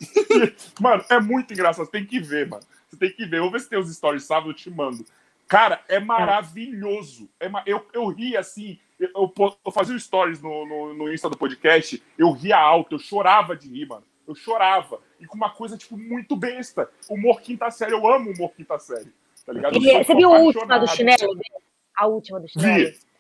E, 0.02 0.54
mano, 0.82 1.04
é 1.10 1.20
muito 1.20 1.54
engraçado, 1.54 1.86
você 1.86 1.92
tem 1.92 2.06
que 2.06 2.20
ver, 2.20 2.48
mano. 2.48 2.64
Você 2.90 2.98
tem 2.98 3.12
que 3.12 3.26
ver. 3.26 3.38
Eu 3.38 3.44
vou 3.44 3.52
ver 3.52 3.60
se 3.62 3.70
tem 3.70 3.78
os 3.80 3.94
stories 3.94 4.24
sábado, 4.24 4.50
eu 4.50 4.54
te 4.54 4.70
mando. 4.70 5.06
Cara, 5.48 5.82
é 5.88 6.00
maravilhoso. 6.00 7.30
É 7.40 7.48
ma- 7.50 7.64
eu, 7.66 7.86
eu 7.94 8.08
ri 8.08 8.36
assim. 8.36 8.80
Eu, 9.00 9.10
eu, 9.16 9.58
eu 9.66 9.72
fazia 9.72 9.96
os 9.96 10.04
stories 10.04 10.42
no, 10.42 10.66
no, 10.66 10.94
no 10.94 11.14
Insta 11.14 11.30
do 11.30 11.38
podcast, 11.38 12.02
eu 12.18 12.32
ria 12.32 12.58
alto, 12.58 12.96
eu 12.96 13.00
chorava 13.00 13.56
de 13.56 13.68
rir, 13.70 13.86
mano. 13.88 14.04
Eu 14.28 14.36
chorava. 14.36 15.00
E 15.20 15.26
com 15.26 15.36
uma 15.38 15.50
coisa, 15.50 15.78
tipo, 15.78 15.98
muito 15.98 16.36
besta. 16.36 16.90
Humor 17.10 17.40
quinta 17.42 17.70
série, 17.72 17.94
eu 17.94 18.06
amo 18.08 18.32
humor 18.32 18.52
quinta 18.56 18.78
série. 18.80 19.12
Tá 19.46 19.54
ligado? 19.54 19.76
Eu 19.76 19.82
sou- 19.82 20.04
você 20.04 20.16
viu 20.16 20.34
a 20.34 20.40
última 20.40 20.80
do 20.80 20.88
chinelo 20.88 21.36
dele? 21.36 21.64
A 21.96 22.08
última 22.08 22.40
do 22.40 22.48
chinelo? 22.50 22.76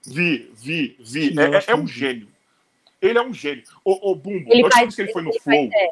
Vi, 0.05 0.51
vi, 0.51 0.51
vi, 0.55 0.97
vi. 0.99 1.39
É, 1.39 1.43
é- 1.57 1.63
é 1.67 1.75
um 1.75 1.81
eu 1.81 1.87
gênio. 1.87 2.27
Ele 3.01 3.17
é 3.17 3.21
um 3.21 3.33
gênio. 3.33 3.63
O, 3.85 4.11
o 4.11 4.15
Bumbo, 4.15 4.51
Ele 4.51 4.63
faz- 4.63 4.75
vez 4.83 4.95
que 4.95 5.01
ele 5.03 5.13
foi 5.13 5.21
no 5.21 5.29
ele 5.29 5.39
Flow, 5.39 5.69
faz- 5.69 5.73
é. 5.73 5.89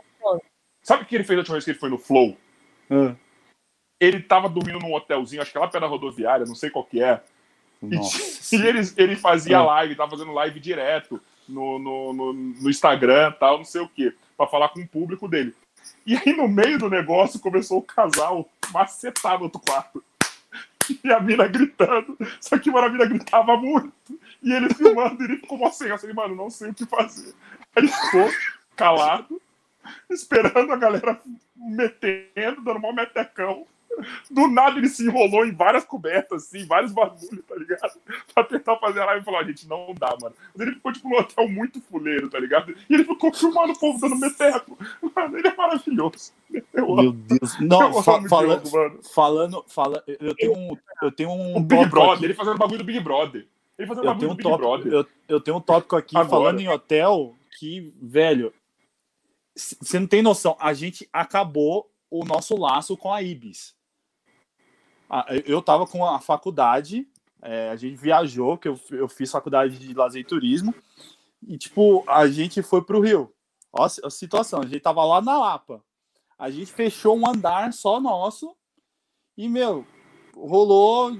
Sabe 0.86 1.04
o 1.04 1.06
que 1.06 1.16
ele 1.16 1.24
fez 1.24 1.38
a 1.38 1.42
última 1.42 1.56
vez 1.56 1.66
que 1.66 1.72
ele 1.72 1.80
foi 1.80 1.90
no 1.90 1.98
Flow? 1.98 2.38
Ah, 2.90 3.16
Ele 4.00 4.22
tava 4.22 4.48
dormindo 4.48 4.80
num 4.80 4.94
hotelzinho, 4.94 5.42
acho 5.42 5.52
que 5.52 5.58
é 5.58 5.62
lá 5.62 5.68
perto 5.68 5.82
da 5.82 5.88
rodoviária, 5.88 6.46
não 6.46 6.56
sei 6.56 6.70
qual 6.70 6.86
que 6.86 7.02
é. 7.02 7.22
E, 7.82 7.96
nossa. 7.96 8.56
e 8.56 8.62
ele, 8.62 8.80
ele 8.96 9.16
fazia 9.16 9.58
Ah. 9.58 9.64
live, 9.66 9.96
tava 9.96 10.12
fazendo 10.12 10.32
live 10.34 10.60
direto 10.60 11.20
no, 11.50 11.80
no, 11.80 12.14
no, 12.14 12.34
no 12.34 12.70
Instagram 12.70 13.32
tal, 13.40 13.58
não 13.58 13.66
sei 13.66 13.82
o 13.82 13.90
quê, 13.90 14.14
pra 14.38 14.48
falar 14.48 14.70
com 14.70 14.80
o 14.82 14.88
público 14.88 15.28
dele. 15.28 15.56
E 16.06 16.16
aí, 16.16 16.34
no 16.36 16.48
meio 16.48 16.78
do 16.78 16.90
negócio, 16.90 17.40
começou 17.40 17.78
o 17.80 17.82
casal 17.82 18.48
macetar 18.72 19.38
no 19.38 19.46
outro 19.46 19.62
quarto. 19.62 20.04
E 21.04 21.12
a 21.12 21.20
mina 21.20 21.48
gritando. 21.48 22.16
Só 22.40 22.60
que 22.60 22.70
mano, 22.70 22.88
a 22.88 22.90
mina 22.92 23.06
gritava 23.08 23.58
muito. 23.58 23.92
E 24.42 24.54
ele 24.54 24.72
filmando, 24.74 25.24
ele 25.24 25.38
ficou 25.38 25.58
mó 25.58 25.72
sem. 25.72 25.88
Eu 25.88 25.98
falei, 25.98 26.16
mano, 26.16 26.36
não 26.36 26.50
sei 26.50 26.70
o 26.70 26.74
que 26.76 26.86
fazer. 26.86 27.34
Aí 27.76 27.84
ele 27.84 27.88
ficou 27.88 28.30
calado, 28.76 29.42
esperando 30.10 30.72
a 30.72 30.78
galera 30.78 31.22
metendo, 31.56 32.62
dando 32.64 32.80
mó 32.80 32.92
metecão. 32.92 33.66
Do 34.30 34.48
nada 34.50 34.78
ele 34.78 34.90
se 34.90 35.06
enrolou 35.08 35.46
em 35.46 35.54
várias 35.54 35.86
cobertas, 35.86 36.44
assim, 36.44 36.66
vários 36.66 36.92
bagulhos, 36.92 37.40
tá 37.48 37.56
ligado? 37.56 37.94
Pra 38.34 38.44
tentar 38.44 38.76
fazer 38.76 39.00
a 39.00 39.06
live 39.06 39.22
e 39.22 39.24
falou, 39.24 39.40
"Ah, 39.40 39.44
gente, 39.46 39.66
não 39.70 39.96
dá, 39.98 40.14
mano. 40.22 40.36
Mas 40.54 40.68
ele 40.68 40.76
ficou, 40.76 40.92
tipo, 40.92 41.08
num 41.08 41.18
hotel 41.18 41.48
muito 41.48 41.80
fuleiro, 41.80 42.30
tá 42.30 42.38
ligado? 42.38 42.76
E 42.90 42.94
ele 42.94 43.06
ficou 43.06 43.34
filmando 43.34 43.72
o 43.72 43.80
povo 43.80 43.98
dando 44.02 44.18
meteco. 44.18 44.78
Mano, 45.16 45.38
ele 45.38 45.48
é 45.48 45.56
maravilhoso. 45.56 46.34
Eu. 46.74 46.94
Meu 46.94 47.14
Deus. 47.14 47.58
Eu 47.62 47.68
Não, 47.68 48.04
fa- 48.04 48.22
falando, 48.28 48.64
Diogo, 48.64 48.78
mano. 48.78 49.00
falando, 49.14 49.66
fala, 49.70 50.04
eu 50.08 50.36
tenho 50.36 50.58
um, 50.58 50.78
eu 51.02 51.12
tenho 51.14 51.30
um 51.30 51.56
O 51.56 51.60
Big 51.62 51.86
Brother, 51.86 52.14
aqui. 52.16 52.26
ele 52.26 52.34
fazendo 52.34 52.58
bagulho 52.58 52.80
do 52.80 52.84
Big 52.84 53.00
Brother. 53.00 53.48
Ele 53.80 53.88
fazendo 53.88 54.04
Eu 54.04 54.14
bagulho 54.14 54.20
tenho 54.20 54.30
do 54.30 54.34
um 54.34 54.36
Big 54.36 54.50
tópico, 54.50 54.90
Brother. 54.90 54.92
eu, 55.30 55.36
eu 55.36 55.40
tenho 55.40 55.56
um 55.56 55.62
tópico 55.62 55.96
aqui 55.96 56.18
Agora. 56.18 56.30
falando 56.30 56.60
em 56.60 56.68
hotel 56.68 57.34
que, 57.58 57.94
velho, 58.02 58.52
você 59.56 59.99
não 59.99 60.08
tem 60.08 60.22
noção. 60.22 60.58
A 60.60 60.74
gente 60.74 61.08
acabou 61.14 61.89
o 62.10 62.26
nosso 62.26 62.56
laço 62.58 62.97
com 62.97 63.12
a 63.12 63.22
Ibis. 63.22 63.76
Eu 65.45 65.62
tava 65.62 65.88
com 65.88 66.06
a 66.06 66.20
faculdade, 66.20 67.08
é, 67.41 67.70
a 67.70 67.76
gente 67.76 67.95
viajou, 67.95 68.58
que 68.58 68.68
eu, 68.68 68.80
eu 68.91 69.08
fiz 69.08 69.32
faculdade 69.32 69.78
de 69.78 69.93
lazer 69.93 70.22
e 70.22 70.26
turismo, 70.26 70.74
e 71.47 71.58
tipo, 71.58 72.03
a 72.08 72.28
gente 72.28 72.62
foi 72.62 72.84
pro 72.84 72.99
Rio. 72.99 73.32
Ó, 73.72 73.86
a 73.86 74.10
situação, 74.10 74.62
a 74.62 74.66
gente 74.66 74.80
tava 74.80 75.03
lá 75.03 75.22
na 75.22 75.38
Lapa. 75.38 75.84
A 76.38 76.49
gente 76.49 76.72
fechou 76.72 77.18
um 77.18 77.28
andar 77.28 77.72
só 77.72 77.99
nosso 77.99 78.56
e, 79.38 79.47
meu, 79.47 79.86
rolou 80.36 81.18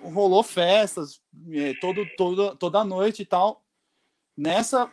rolou 0.00 0.42
festas 0.42 1.20
é, 1.50 1.74
todo, 1.80 2.06
todo, 2.16 2.56
toda 2.56 2.84
noite 2.84 3.22
e 3.22 3.26
tal. 3.26 3.64
Nessa 4.36 4.90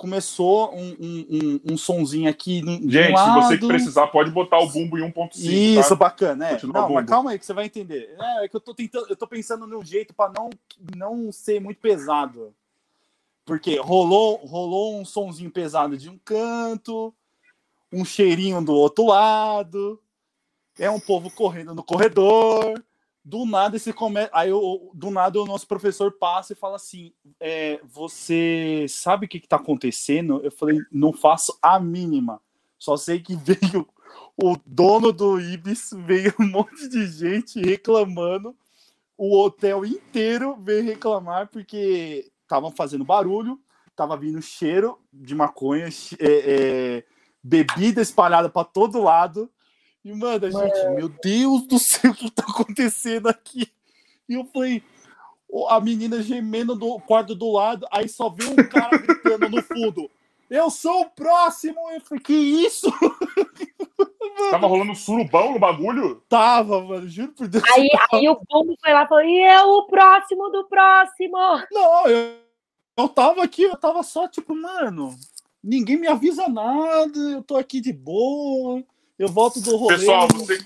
começou 0.00 0.74
um, 0.74 0.96
um, 0.98 1.26
um, 1.30 1.74
um 1.74 1.76
sonzinho 1.76 2.30
aqui. 2.30 2.62
Gente, 2.88 3.18
se 3.18 3.34
você 3.34 3.58
precisar, 3.58 4.06
pode 4.06 4.30
botar 4.30 4.58
o 4.58 4.66
bumbo 4.66 4.98
em 4.98 5.02
1.5. 5.02 5.36
Isso, 5.36 5.90
tá? 5.90 5.94
bacana, 5.94 6.48
é. 6.48 6.58
Não, 6.66 6.88
mas 6.88 7.04
calma 7.04 7.32
aí 7.32 7.38
que 7.38 7.44
você 7.44 7.52
vai 7.52 7.66
entender. 7.66 8.16
É, 8.18 8.44
é 8.46 8.48
que 8.48 8.56
eu 8.56 8.60
tô 8.60 8.72
tentando, 8.74 9.06
eu 9.10 9.16
tô 9.16 9.26
pensando 9.26 9.66
num 9.66 9.84
jeito 9.84 10.14
para 10.14 10.32
não, 10.34 10.48
não 10.96 11.30
ser 11.30 11.60
muito 11.60 11.80
pesado. 11.80 12.54
Porque 13.44 13.78
rolou, 13.78 14.36
rolou 14.46 14.98
um 14.98 15.04
sonzinho 15.04 15.50
pesado 15.50 15.98
de 15.98 16.08
um 16.08 16.18
canto, 16.24 17.14
um 17.92 18.02
cheirinho 18.02 18.64
do 18.64 18.72
outro 18.72 19.08
lado, 19.08 20.00
é 20.78 20.90
um 20.90 20.98
povo 20.98 21.30
correndo 21.30 21.74
no 21.74 21.84
corredor, 21.84 22.82
do 23.30 23.46
nada 23.46 23.76
esse 23.76 23.94
aí 24.32 24.50
eu, 24.50 24.90
do 24.92 25.08
nada 25.08 25.40
o 25.40 25.46
nosso 25.46 25.64
professor 25.66 26.10
passa 26.10 26.52
e 26.52 26.56
fala 26.56 26.74
assim 26.74 27.12
é, 27.38 27.80
você 27.84 28.86
sabe 28.88 29.26
o 29.26 29.28
que 29.28 29.38
está 29.38 29.54
acontecendo? 29.54 30.40
Eu 30.42 30.50
falei 30.50 30.80
não 30.90 31.12
faço 31.12 31.56
a 31.62 31.78
mínima. 31.78 32.42
Só 32.76 32.96
sei 32.96 33.20
que 33.20 33.36
veio 33.38 33.88
o 34.36 34.56
dono 34.66 35.12
do 35.12 35.40
ibis 35.40 35.90
veio 36.04 36.34
um 36.40 36.48
monte 36.48 36.88
de 36.88 37.06
gente 37.06 37.60
reclamando. 37.60 38.56
O 39.16 39.38
hotel 39.38 39.84
inteiro 39.84 40.56
veio 40.60 40.82
reclamar 40.82 41.48
porque 41.48 42.32
estavam 42.42 42.72
fazendo 42.72 43.04
barulho 43.04 43.60
tava 43.94 44.16
vindo 44.16 44.40
cheiro 44.40 44.98
de 45.12 45.34
maconha 45.34 45.86
é, 46.18 46.26
é, 46.26 47.04
bebida 47.42 48.00
espalhada 48.00 48.48
para 48.48 48.64
todo 48.64 49.02
lado 49.02 49.50
e, 50.04 50.12
mano, 50.12 50.46
a 50.46 50.50
gente, 50.50 50.88
meu 50.96 51.08
Deus 51.08 51.66
do 51.66 51.78
céu, 51.78 52.12
o 52.12 52.14
que 52.14 52.30
tá 52.30 52.44
acontecendo 52.48 53.28
aqui? 53.28 53.70
E 54.28 54.34
eu 54.34 54.44
falei, 54.46 54.82
a 55.68 55.80
menina 55.80 56.22
gemendo 56.22 56.74
do 56.74 56.98
quarto 57.00 57.34
do 57.34 57.52
lado, 57.52 57.86
aí 57.90 58.08
só 58.08 58.28
vê 58.28 58.44
um 58.44 58.56
cara 58.68 58.96
gritando 58.96 59.48
no 59.48 59.62
fundo. 59.62 60.10
Eu 60.48 60.70
sou 60.70 61.02
o 61.02 61.10
próximo! 61.10 61.78
Eu 61.92 62.00
falei, 62.00 62.22
que 62.22 62.32
isso? 62.32 62.90
Tava 64.50 64.66
rolando 64.66 64.94
surubão 64.94 65.52
no 65.52 65.58
bagulho? 65.58 66.22
Tava, 66.28 66.80
mano, 66.82 67.08
juro 67.08 67.32
por 67.32 67.46
Deus. 67.46 67.62
Aí, 67.72 67.88
aí 68.12 68.28
o 68.28 68.40
Bumbo 68.48 68.74
foi 68.82 68.92
lá 68.92 69.04
e 69.04 69.08
falou: 69.08 69.24
e 69.24 69.40
eu, 69.40 69.68
o 69.68 69.86
próximo 69.86 70.48
do 70.50 70.64
próximo? 70.64 71.36
Não, 71.70 72.06
eu, 72.06 72.36
eu 72.96 73.08
tava 73.08 73.42
aqui, 73.42 73.62
eu 73.62 73.76
tava 73.76 74.02
só 74.02 74.26
tipo, 74.26 74.54
mano, 74.54 75.14
ninguém 75.62 75.96
me 75.96 76.08
avisa 76.08 76.48
nada, 76.48 77.18
eu 77.18 77.42
tô 77.42 77.56
aqui 77.56 77.80
de 77.80 77.92
boa. 77.92 78.82
Eu 79.20 79.28
volto 79.28 79.60
do 79.60 79.76
rolê. 79.76 79.98
Pessoal, 79.98 80.26
você, 80.32 80.58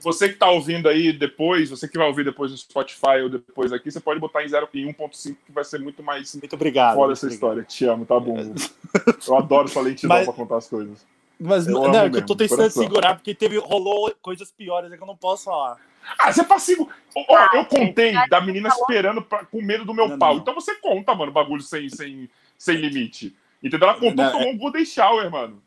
você 0.00 0.28
que 0.28 0.34
está 0.34 0.50
ouvindo 0.50 0.88
aí 0.88 1.12
depois, 1.12 1.70
você 1.70 1.86
que 1.86 1.96
vai 1.96 2.08
ouvir 2.08 2.24
depois 2.24 2.50
no 2.50 2.58
Spotify 2.58 3.22
ou 3.22 3.28
depois 3.28 3.72
aqui, 3.72 3.88
você 3.88 4.00
pode 4.00 4.18
botar 4.18 4.44
em 4.44 4.48
0 4.48 4.68
em 4.74 4.92
1.5 4.92 5.36
que 5.46 5.52
vai 5.52 5.62
ser 5.62 5.78
muito 5.78 6.02
mais 6.02 6.34
muito 6.34 6.52
obrigado, 6.52 6.96
fora 6.96 7.06
muito 7.06 7.18
essa 7.18 7.26
obrigado. 7.26 7.50
história. 7.50 7.62
Te 7.62 7.84
amo, 7.84 8.04
tá 8.04 8.18
bom. 8.18 8.34
Eu 9.28 9.36
adoro 9.36 9.68
sua 9.68 9.82
lentidão 9.82 10.16
Mas... 10.16 10.24
para 10.24 10.34
contar 10.34 10.56
as 10.56 10.68
coisas. 10.68 11.06
Mas 11.42 11.66
eu 11.66 11.72
não, 11.72 11.94
é 11.94 12.10
que 12.10 12.18
eu 12.18 12.26
tô 12.26 12.36
tentando 12.36 12.58
coração. 12.58 12.82
segurar, 12.82 13.14
porque 13.14 13.34
teve, 13.34 13.56
rolou 13.56 14.14
coisas 14.20 14.52
piores 14.52 14.92
é 14.92 14.96
que 14.98 15.02
eu 15.02 15.06
não 15.06 15.16
posso 15.16 15.44
falar. 15.44 15.78
Ah, 16.18 16.30
você 16.30 16.42
é 16.42 16.44
passivo. 16.44 16.86
Oh, 17.16 17.56
eu 17.56 17.64
contei 17.64 18.12
da 18.28 18.42
menina 18.42 18.68
esperando 18.68 19.22
pra, 19.22 19.46
com 19.46 19.62
medo 19.62 19.86
do 19.86 19.94
meu 19.94 20.06
não, 20.06 20.18
pau. 20.18 20.34
Não. 20.34 20.42
Então 20.42 20.54
você 20.54 20.74
conta, 20.74 21.14
mano, 21.14 21.32
bagulho 21.32 21.62
sem, 21.62 21.88
sem, 21.88 22.28
sem 22.58 22.76
limite. 22.76 23.34
Entendeu? 23.62 23.88
Ela 23.88 23.98
contou 23.98 24.26
que 24.26 24.32
tomou 24.32 24.48
é 24.48 24.50
um 24.50 24.58
Golden 24.58 24.84
Shower, 24.84 25.30
mano. 25.30 25.62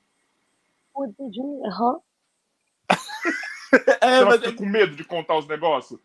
Aham. 1.65 1.99
É, 4.01 4.19
Você 4.19 4.25
mas 4.25 4.35
fica 4.35 4.49
é... 4.49 4.53
com 4.53 4.65
medo 4.65 4.95
de 4.95 5.03
contar 5.03 5.37
os 5.37 5.47
negócios? 5.47 5.99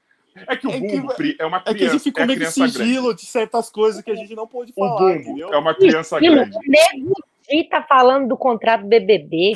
É 0.46 0.56
que 0.56 0.66
o 0.66 0.70
é 0.70 0.78
Bumbo, 0.78 1.14
que, 1.14 1.36
é 1.38 1.46
uma 1.46 1.60
criança. 1.60 1.70
É 1.70 1.78
que 1.78 1.84
a 1.84 1.92
gente 1.92 2.02
ficou 2.02 2.22
é 2.22 2.26
meio 2.26 2.50
sigilo 2.50 3.02
grande. 3.06 3.20
de 3.20 3.26
certas 3.26 3.70
coisas 3.70 4.02
que 4.02 4.10
a 4.10 4.14
gente 4.14 4.34
não 4.34 4.46
pôde 4.46 4.72
falar. 4.72 4.94
O 4.94 4.98
Bumbo 4.98 5.10
entendeu? 5.10 5.52
é 5.52 5.58
uma 5.58 5.74
criança 5.74 6.20
grande. 6.20 6.56
O 6.56 6.60
nego 6.66 7.68
tá 7.70 7.82
falando 7.82 8.28
do 8.28 8.36
contrato 8.36 8.84
BBB. 8.84 9.52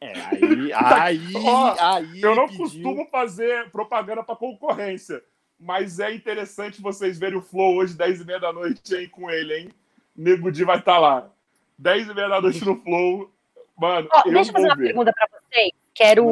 É, 0.00 0.12
aí, 0.12 0.72
aí, 0.72 1.32
Ó, 1.36 1.76
aí 1.78 2.22
eu 2.22 2.34
não 2.34 2.46
pediu... 2.46 2.62
costumo 2.62 3.06
fazer 3.10 3.70
propaganda 3.70 4.22
para 4.22 4.36
concorrência, 4.36 5.22
mas 5.58 5.98
é 5.98 6.14
interessante 6.14 6.80
vocês 6.80 7.18
verem 7.18 7.38
o 7.38 7.42
Flow 7.42 7.76
hoje, 7.76 7.94
10 7.94 8.20
e 8.20 8.24
meia 8.24 8.40
da 8.40 8.52
noite, 8.52 8.94
aí 8.94 9.08
com 9.08 9.30
ele, 9.30 9.54
hein? 9.56 9.68
Nego 10.16 10.50
Di 10.52 10.64
vai 10.64 10.78
estar 10.78 10.94
tá 10.94 10.98
lá. 10.98 11.30
10 11.78 12.08
e 12.08 12.14
meia 12.14 12.28
da 12.28 12.40
noite 12.40 12.64
no 12.64 12.76
Flow. 12.80 13.30
Mano, 13.76 14.08
Ó, 14.12 14.22
eu 14.26 14.32
deixa 14.32 14.50
eu 14.50 14.54
fazer 14.54 14.66
uma 14.66 14.76
pergunta 14.76 15.12
para 15.12 15.28
vocês. 15.28 15.72
Quero, 15.94 16.24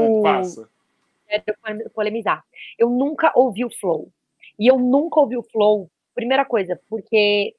quero 1.28 1.90
polemizar. 1.94 2.44
Eu 2.78 2.90
nunca 2.90 3.32
ouvi 3.34 3.64
o 3.64 3.70
Flow. 3.70 4.10
E 4.58 4.66
eu 4.66 4.78
nunca 4.78 5.20
ouvi 5.20 5.36
o 5.36 5.42
Flow, 5.42 5.90
primeira 6.14 6.44
coisa, 6.44 6.80
porque 6.88 7.54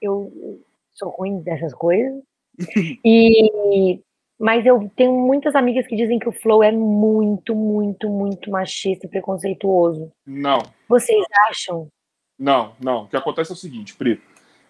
eu 0.00 0.60
sou 0.92 1.10
ruim 1.10 1.40
dessas 1.40 1.74
coisas. 1.74 2.22
e 3.04 4.00
mas 4.42 4.66
eu 4.66 4.90
tenho 4.96 5.12
muitas 5.12 5.54
amigas 5.54 5.86
que 5.86 5.94
dizem 5.94 6.18
que 6.18 6.28
o 6.28 6.32
Flow 6.32 6.64
é 6.64 6.72
muito, 6.72 7.54
muito, 7.54 8.08
muito 8.08 8.50
machista 8.50 9.06
e 9.06 9.08
preconceituoso. 9.08 10.10
Não. 10.26 10.58
Vocês 10.88 11.24
acham? 11.48 11.86
Não, 12.36 12.74
não. 12.80 13.04
O 13.04 13.08
que 13.08 13.16
acontece 13.16 13.52
é 13.52 13.54
o 13.54 13.56
seguinte, 13.56 13.94
Pri. 13.94 14.20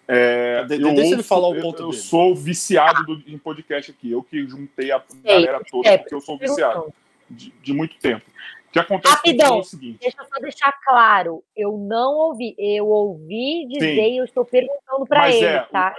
É, 0.08 0.64
de, 0.64 0.78
deixa 0.78 0.88
ouço, 0.88 1.14
ele 1.14 1.22
falar 1.22 1.48
o 1.48 1.60
ponto 1.60 1.82
Eu, 1.82 1.86
eu 1.86 1.92
sou 1.92 2.34
viciado 2.34 3.04
do, 3.04 3.30
em 3.30 3.38
podcast 3.38 3.90
aqui. 3.90 4.10
Eu 4.10 4.22
que 4.22 4.46
juntei 4.46 4.90
a 4.90 5.02
galera 5.24 5.62
toda, 5.70 5.88
é, 5.88 5.98
porque 5.98 6.14
eu 6.14 6.20
sou 6.20 6.36
viciado 6.36 6.92
de, 7.30 7.52
de, 7.62 7.72
muito 7.72 7.96
tempo. 7.98 8.24
O 8.68 8.72
que 8.72 8.78
acontece 8.78 9.14
Rapidão, 9.14 9.56
é 9.56 9.60
o 9.60 9.64
seguinte. 9.64 9.98
Deixa 10.00 10.20
eu 10.20 10.26
só 10.26 10.40
deixar 10.40 10.72
claro. 10.84 11.44
Eu 11.54 11.76
não 11.76 12.14
ouvi. 12.14 12.54
Eu 12.58 12.88
ouvi 12.88 13.66
dizer 13.68 13.94
Sim. 13.94 14.14
e 14.14 14.16
eu 14.16 14.24
estou 14.24 14.44
perguntando 14.44 15.06
para 15.06 15.30
ele, 15.30 15.44
é, 15.44 15.60
tá? 15.60 15.94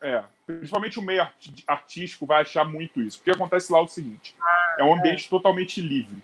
É, 0.00 0.22
principalmente 0.46 0.98
o 0.98 1.02
meio 1.02 1.26
artístico 1.66 2.26
vai 2.26 2.42
achar 2.42 2.64
muito 2.64 3.00
isso. 3.00 3.20
O 3.20 3.22
que 3.22 3.30
acontece 3.30 3.72
lá 3.72 3.78
é 3.78 3.82
o 3.82 3.88
seguinte: 3.88 4.34
ah, 4.40 4.76
é 4.78 4.84
um 4.84 4.94
ambiente 4.94 5.26
é. 5.26 5.28
totalmente 5.28 5.80
livre. 5.80 6.22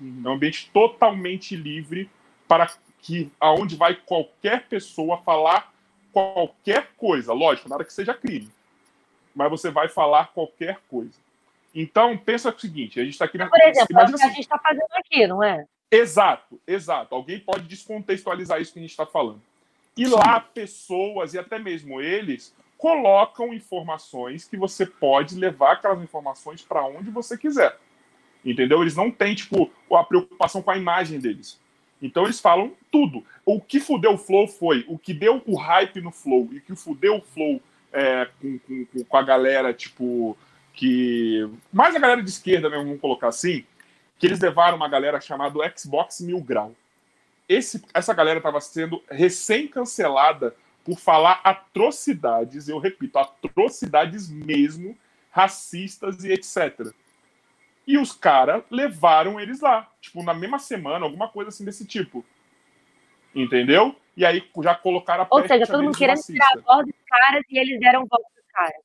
É 0.00 0.28
um 0.28 0.32
ambiente 0.32 0.70
totalmente 0.72 1.54
livre 1.54 2.10
para 2.48 2.70
que 3.00 3.30
aonde 3.38 3.76
vai 3.76 3.94
qualquer 3.94 4.66
pessoa 4.66 5.18
falar 5.18 5.73
qualquer 6.14 6.92
coisa, 6.96 7.32
lógico, 7.32 7.68
nada 7.68 7.84
que 7.84 7.92
seja 7.92 8.14
crime, 8.14 8.48
mas 9.34 9.50
você 9.50 9.70
vai 9.70 9.88
falar 9.88 10.32
qualquer 10.32 10.78
coisa. 10.88 11.12
Então, 11.74 12.16
pensa 12.16 12.54
o 12.54 12.58
seguinte, 12.58 13.00
a 13.00 13.04
gente 13.04 13.14
está 13.14 13.24
aqui... 13.24 13.36
Por 13.36 13.60
exemplo, 13.60 13.88
imagina 13.90 14.12
é 14.12 14.16
o 14.16 14.20
que 14.20 14.24
a 14.24 14.28
gente 14.28 14.40
está 14.40 14.58
fazendo 14.58 14.86
aqui, 14.92 15.26
não 15.26 15.42
é? 15.42 15.66
Exato, 15.90 16.60
exato. 16.66 17.14
Alguém 17.14 17.40
pode 17.40 17.64
descontextualizar 17.64 18.60
isso 18.60 18.72
que 18.72 18.78
a 18.78 18.82
gente 18.82 18.92
está 18.92 19.04
falando. 19.04 19.42
E 19.96 20.06
Sim. 20.06 20.14
lá, 20.14 20.38
pessoas, 20.38 21.34
e 21.34 21.38
até 21.38 21.58
mesmo 21.58 22.00
eles, 22.00 22.54
colocam 22.78 23.52
informações 23.52 24.44
que 24.44 24.56
você 24.56 24.86
pode 24.86 25.34
levar 25.34 25.72
aquelas 25.72 26.00
informações 26.00 26.62
para 26.62 26.84
onde 26.86 27.10
você 27.10 27.36
quiser. 27.36 27.76
Entendeu? 28.44 28.82
Eles 28.82 28.94
não 28.94 29.10
têm, 29.10 29.34
tipo, 29.34 29.70
a 29.92 30.04
preocupação 30.04 30.62
com 30.62 30.70
a 30.70 30.76
imagem 30.76 31.18
deles. 31.18 31.60
Então 32.04 32.24
eles 32.24 32.38
falam 32.38 32.70
tudo. 32.92 33.24
O 33.46 33.58
que 33.58 33.80
fudeu 33.80 34.12
o 34.12 34.18
Flow 34.18 34.46
foi 34.46 34.84
o 34.86 34.98
que 34.98 35.14
deu 35.14 35.42
o 35.46 35.56
hype 35.56 36.02
no 36.02 36.12
Flow 36.12 36.50
e 36.52 36.60
que 36.60 36.76
fudeu 36.76 37.16
o 37.16 37.22
Flow 37.22 37.62
é, 37.90 38.28
com, 38.40 38.58
com, 38.58 39.04
com, 39.08 39.16
a 39.16 39.22
galera, 39.22 39.72
tipo, 39.72 40.36
que. 40.74 41.48
Mais 41.72 41.96
a 41.96 41.98
galera 41.98 42.22
de 42.22 42.28
esquerda 42.28 42.68
mesmo, 42.68 42.84
vamos 42.84 43.00
colocar 43.00 43.28
assim, 43.28 43.64
que 44.18 44.26
eles 44.26 44.38
levaram 44.38 44.76
uma 44.76 44.88
galera 44.88 45.18
chamada 45.18 45.58
Xbox 45.74 46.20
Mil 46.20 46.40
Grau. 46.42 46.74
Esse, 47.48 47.82
essa 47.94 48.12
galera 48.12 48.38
estava 48.38 48.60
sendo 48.60 49.02
recém-cancelada 49.10 50.54
por 50.84 50.98
falar 50.98 51.40
atrocidades, 51.42 52.68
eu 52.68 52.78
repito, 52.78 53.18
atrocidades 53.18 54.28
mesmo, 54.28 54.94
racistas 55.30 56.22
e 56.22 56.32
etc. 56.32 56.92
E 57.86 57.98
os 57.98 58.12
caras 58.12 58.62
levaram 58.70 59.38
eles 59.38 59.60
lá, 59.60 59.90
tipo, 60.00 60.22
na 60.22 60.32
mesma 60.32 60.58
semana, 60.58 61.04
alguma 61.04 61.28
coisa 61.28 61.50
assim 61.50 61.64
desse 61.64 61.86
tipo. 61.86 62.24
Entendeu? 63.34 63.94
E 64.16 64.24
aí 64.24 64.42
já 64.62 64.74
colocaram 64.74 65.24
a 65.24 65.26
Ou 65.30 65.46
seja, 65.46 65.66
todo 65.66 65.82
mundo 65.82 65.98
querendo 65.98 66.22
tirar 66.22 66.48
a 66.54 66.60
voz 66.60 66.86
dos 66.86 66.94
caras 67.08 67.42
e 67.50 67.58
eles 67.58 67.80
deram 67.80 68.06
voz 68.06 68.22
dos 68.34 68.44
caras. 68.52 68.84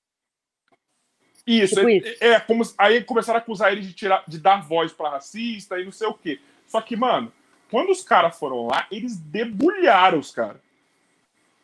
Isso, 1.45 1.75
tipo 1.75 1.89
é, 1.89 1.93
isso. 1.93 2.23
é, 2.23 2.39
como 2.39 2.63
aí 2.77 3.03
começaram 3.03 3.39
a 3.39 3.41
acusar 3.41 3.71
eles 3.71 3.87
de 3.87 3.93
tirar, 3.93 4.23
de 4.27 4.39
dar 4.39 4.61
voz 4.61 4.91
para 4.91 5.09
racista 5.09 5.79
e 5.79 5.85
não 5.85 5.91
sei 5.91 6.07
o 6.07 6.13
quê. 6.13 6.39
Só 6.67 6.81
que, 6.81 6.95
mano, 6.95 7.31
quando 7.71 7.89
os 7.89 8.03
caras 8.03 8.37
foram 8.37 8.67
lá, 8.67 8.87
eles 8.91 9.17
debulharam 9.17 10.19
os 10.19 10.31
caras. 10.31 10.61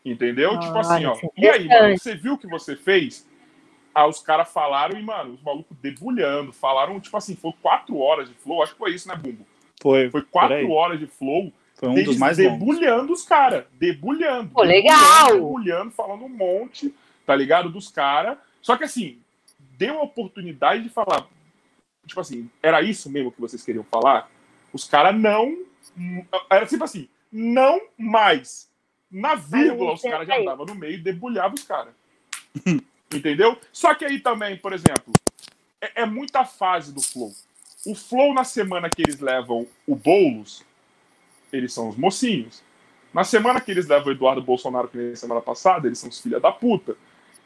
Entendeu? 0.04 0.52
Ah, 0.52 0.60
tipo 0.60 0.78
assim, 0.78 1.06
ó. 1.06 1.18
E 1.36 1.48
aí, 1.48 1.68
mano, 1.68 1.98
você 1.98 2.16
viu 2.16 2.34
o 2.34 2.38
que 2.38 2.48
você 2.48 2.76
fez? 2.76 3.28
Aí 3.96 4.10
os 4.10 4.20
caras 4.20 4.52
falaram 4.52 5.00
e, 5.00 5.02
mano, 5.02 5.36
os 5.36 5.42
malucos 5.42 5.78
debulhando. 5.82 6.52
Falaram, 6.52 7.00
tipo 7.00 7.16
assim, 7.16 7.34
foi 7.34 7.54
quatro 7.62 7.98
horas 7.98 8.28
de 8.28 8.36
flow. 8.36 8.62
Acho 8.62 8.74
que 8.74 8.78
foi 8.78 8.94
isso, 8.94 9.08
né, 9.08 9.16
Bumbo? 9.16 9.48
Foi. 9.82 10.10
Foi 10.10 10.22
quatro 10.22 10.70
horas 10.72 11.00
de 11.00 11.08
flow. 11.08 11.54
Foi 11.76 11.88
um 11.88 12.04
dos 12.04 12.18
mais 12.18 12.38
longos. 12.38 12.60
debulhando 12.60 13.14
os 13.14 13.24
caras. 13.24 13.64
Debulhando. 13.80 14.50
Pô, 14.50 14.64
legal! 14.64 15.32
Debulhando, 15.32 15.92
falando 15.92 16.26
um 16.26 16.30
monte, 16.30 16.94
tá 17.26 17.34
ligado? 17.34 17.70
Dos 17.70 17.90
caras. 17.90 18.38
Só 18.62 18.76
que 18.76 18.84
assim, 18.84 19.20
deu 19.78 20.00
a 20.00 20.04
oportunidade 20.04 20.84
de 20.84 20.90
falar. 20.90 21.26
Tipo 22.06 22.20
assim, 22.20 22.50
era 22.62 22.82
isso 22.82 23.10
mesmo 23.10 23.32
que 23.32 23.40
vocês 23.40 23.64
queriam 23.64 23.86
falar? 23.86 24.30
Os 24.74 24.84
caras 24.84 25.16
não. 25.18 25.58
Era 26.50 26.66
tipo 26.66 26.84
assim, 26.84 27.08
não 27.32 27.82
mais. 27.98 28.70
Na 29.10 29.36
vírgula, 29.36 29.94
os 29.94 30.02
caras 30.02 30.28
já 30.28 30.38
andavam 30.38 30.66
no 30.66 30.76
meio 30.76 30.96
e 30.96 31.02
debulhavam 31.02 31.54
os 31.54 31.64
caras. 31.64 31.94
Entendeu? 33.16 33.58
Só 33.72 33.94
que 33.94 34.04
aí 34.04 34.20
também, 34.20 34.58
por 34.58 34.74
exemplo, 34.74 35.14
é, 35.80 36.02
é, 36.02 36.06
muita 36.06 36.44
fase 36.44 36.94
do 36.94 37.02
Flow. 37.02 37.32
O 37.86 37.96
Flow, 37.96 38.34
na 38.34 38.44
semana 38.44 38.90
que 38.90 39.02
eles 39.02 39.20
levam 39.20 39.68
o 39.88 39.96
Boulos, 39.96 40.64
eles 41.54 41.74
são 41.74 41.90
os 41.90 41.96
mocinhos. 41.96 42.64
Na 43.14 43.24
semana 43.24 43.62
que 43.62 43.72
eles 43.72 43.88
levam 43.88 44.10
o 44.10 44.12
Eduardo 44.12 44.42
Bolsonaro, 44.42 44.88
que 44.88 44.98
nem 44.98 45.16
semana 45.16 45.40
passada, 45.40 45.88
eles 45.88 46.00
são 46.00 46.10
os 46.10 46.20
filha 46.20 46.40
da 46.40 46.52
puta. 46.52 46.98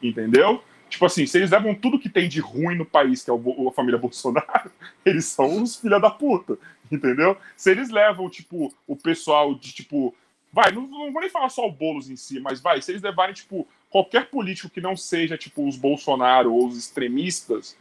Entendeu? 0.02 0.62
Tipo 0.88 1.06
assim, 1.06 1.24
se 1.24 1.38
eles 1.38 1.50
levam 1.50 1.74
tudo 1.74 2.00
que 2.00 2.08
tem 2.08 2.28
de 2.28 2.40
ruim 2.40 2.74
no 2.74 2.84
país, 2.84 3.22
que 3.22 3.30
é 3.30 3.32
o, 3.32 3.68
a 3.68 3.72
família 3.72 3.96
Bolsonaro, 4.00 4.72
eles 5.04 5.26
são 5.26 5.62
os 5.62 5.76
filha 5.76 6.00
da 6.00 6.10
puta. 6.10 6.58
Entendeu? 6.90 7.36
Se 7.56 7.70
eles 7.70 7.90
levam, 7.90 8.28
tipo, 8.28 8.74
o 8.86 8.96
pessoal 8.96 9.54
de, 9.54 9.72
tipo. 9.72 10.14
Vai, 10.52 10.72
não, 10.72 10.82
não 10.88 11.12
vou 11.12 11.20
nem 11.20 11.30
falar 11.30 11.48
só 11.48 11.64
o 11.64 11.70
Boulos 11.70 12.10
em 12.10 12.16
si, 12.16 12.40
mas 12.40 12.60
vai, 12.60 12.82
se 12.82 12.90
eles 12.90 13.02
levarem, 13.02 13.32
tipo, 13.32 13.68
qualquer 13.90 14.30
político 14.30 14.70
que 14.70 14.80
não 14.80 14.96
seja, 14.96 15.36
tipo, 15.36 15.66
os 15.66 15.76
Bolsonaro 15.76 16.54
ou 16.54 16.66
os 16.66 16.78
extremistas, 16.78 17.76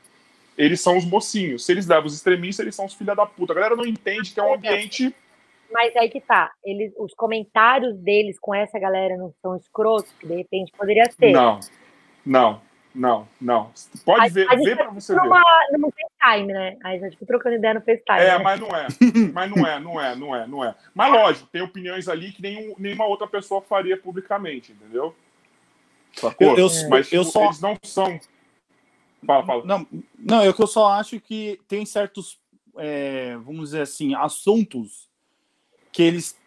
eles 0.57 0.82
são 0.82 0.97
os 0.97 1.05
mocinhos. 1.05 1.66
Se 1.66 1.72
eles 1.72 1.88
levam 1.88 2.07
os 2.07 2.16
extremistas, 2.16 2.64
eles 2.64 2.76
são 2.76 2.86
os 2.86 2.93
filha 2.93 3.16
da 3.16 3.26
puta. 3.26 3.53
A 3.53 3.55
galera 3.55 3.76
não 3.76 3.86
entende 3.86 4.34
que 4.34 4.39
é 4.39 4.43
um 4.43 4.55
ambiente. 4.55 5.16
Mas 5.72 5.95
aí 5.95 6.10
que 6.10 6.20
tá. 6.20 6.51
Eles, 6.64 6.91
os 6.97 7.14
comentários 7.14 7.95
deles 7.99 8.38
com 8.39 8.53
essa 8.53 8.78
galera 8.80 9.16
não 9.16 9.32
são 9.41 9.55
escrotos, 9.55 10.12
que 10.20 10.28
de 10.28 10.36
repente 10.36 10.74
poderia 10.76 11.10
ser. 11.12 11.32
Não, 11.32 11.60
não. 12.26 12.70
Não, 12.93 13.28
não. 13.39 13.72
Pode 14.03 14.26
a, 14.26 14.28
ver, 14.28 14.51
a 14.51 14.55
ver 14.55 14.76
pra 14.76 14.89
você 14.89 15.14
ver. 15.14 15.22
Numa, 15.22 15.43
no 15.78 15.91
FaceTime, 15.91 16.51
né? 16.51 16.76
Aí 16.84 16.97
a 16.97 16.99
gente 16.99 17.14
fica 17.14 17.26
trocando 17.28 17.55
ideia 17.55 17.76
no 17.76 17.82
FaceTime. 17.82 18.20
É, 18.20 18.38
né? 18.38 18.43
mas 18.43 18.60
não 18.60 18.76
é. 18.76 18.88
mas 19.32 19.51
não 19.51 19.68
é, 19.68 19.80
não 19.80 20.01
é, 20.01 20.16
não 20.16 20.36
é, 20.36 20.47
não 20.47 20.66
é. 20.66 20.76
Mas 20.93 21.14
lógico, 21.14 21.47
tem 21.51 21.62
opiniões 21.62 22.10
ali 22.10 22.32
que 22.32 22.41
nenhum, 22.41 22.74
nenhuma 22.80 23.05
outra 23.05 23.28
pessoa 23.28 23.62
faria 23.62 23.95
publicamente, 23.95 24.72
entendeu? 24.72 25.16
Sacou? 26.20 26.57
Eu, 26.57 26.67
eu, 26.67 26.89
mas 26.89 27.11
eu 27.11 27.24
só... 27.24 27.45
eles 27.45 27.59
não 27.59 27.78
são. 27.84 28.20
Fala, 29.26 29.45
fala. 29.45 29.65
Não, 29.65 29.88
não, 30.17 30.41
é 30.41 30.53
que 30.53 30.61
eu 30.61 30.67
só 30.67 30.89
acho 30.89 31.20
que 31.20 31.59
tem 31.67 31.86
certos, 31.86 32.39
é, 32.78 33.36
vamos 33.38 33.70
dizer 33.70 33.82
assim, 33.82 34.15
assuntos 34.15 35.09
que 35.91 36.03
eles 36.03 36.38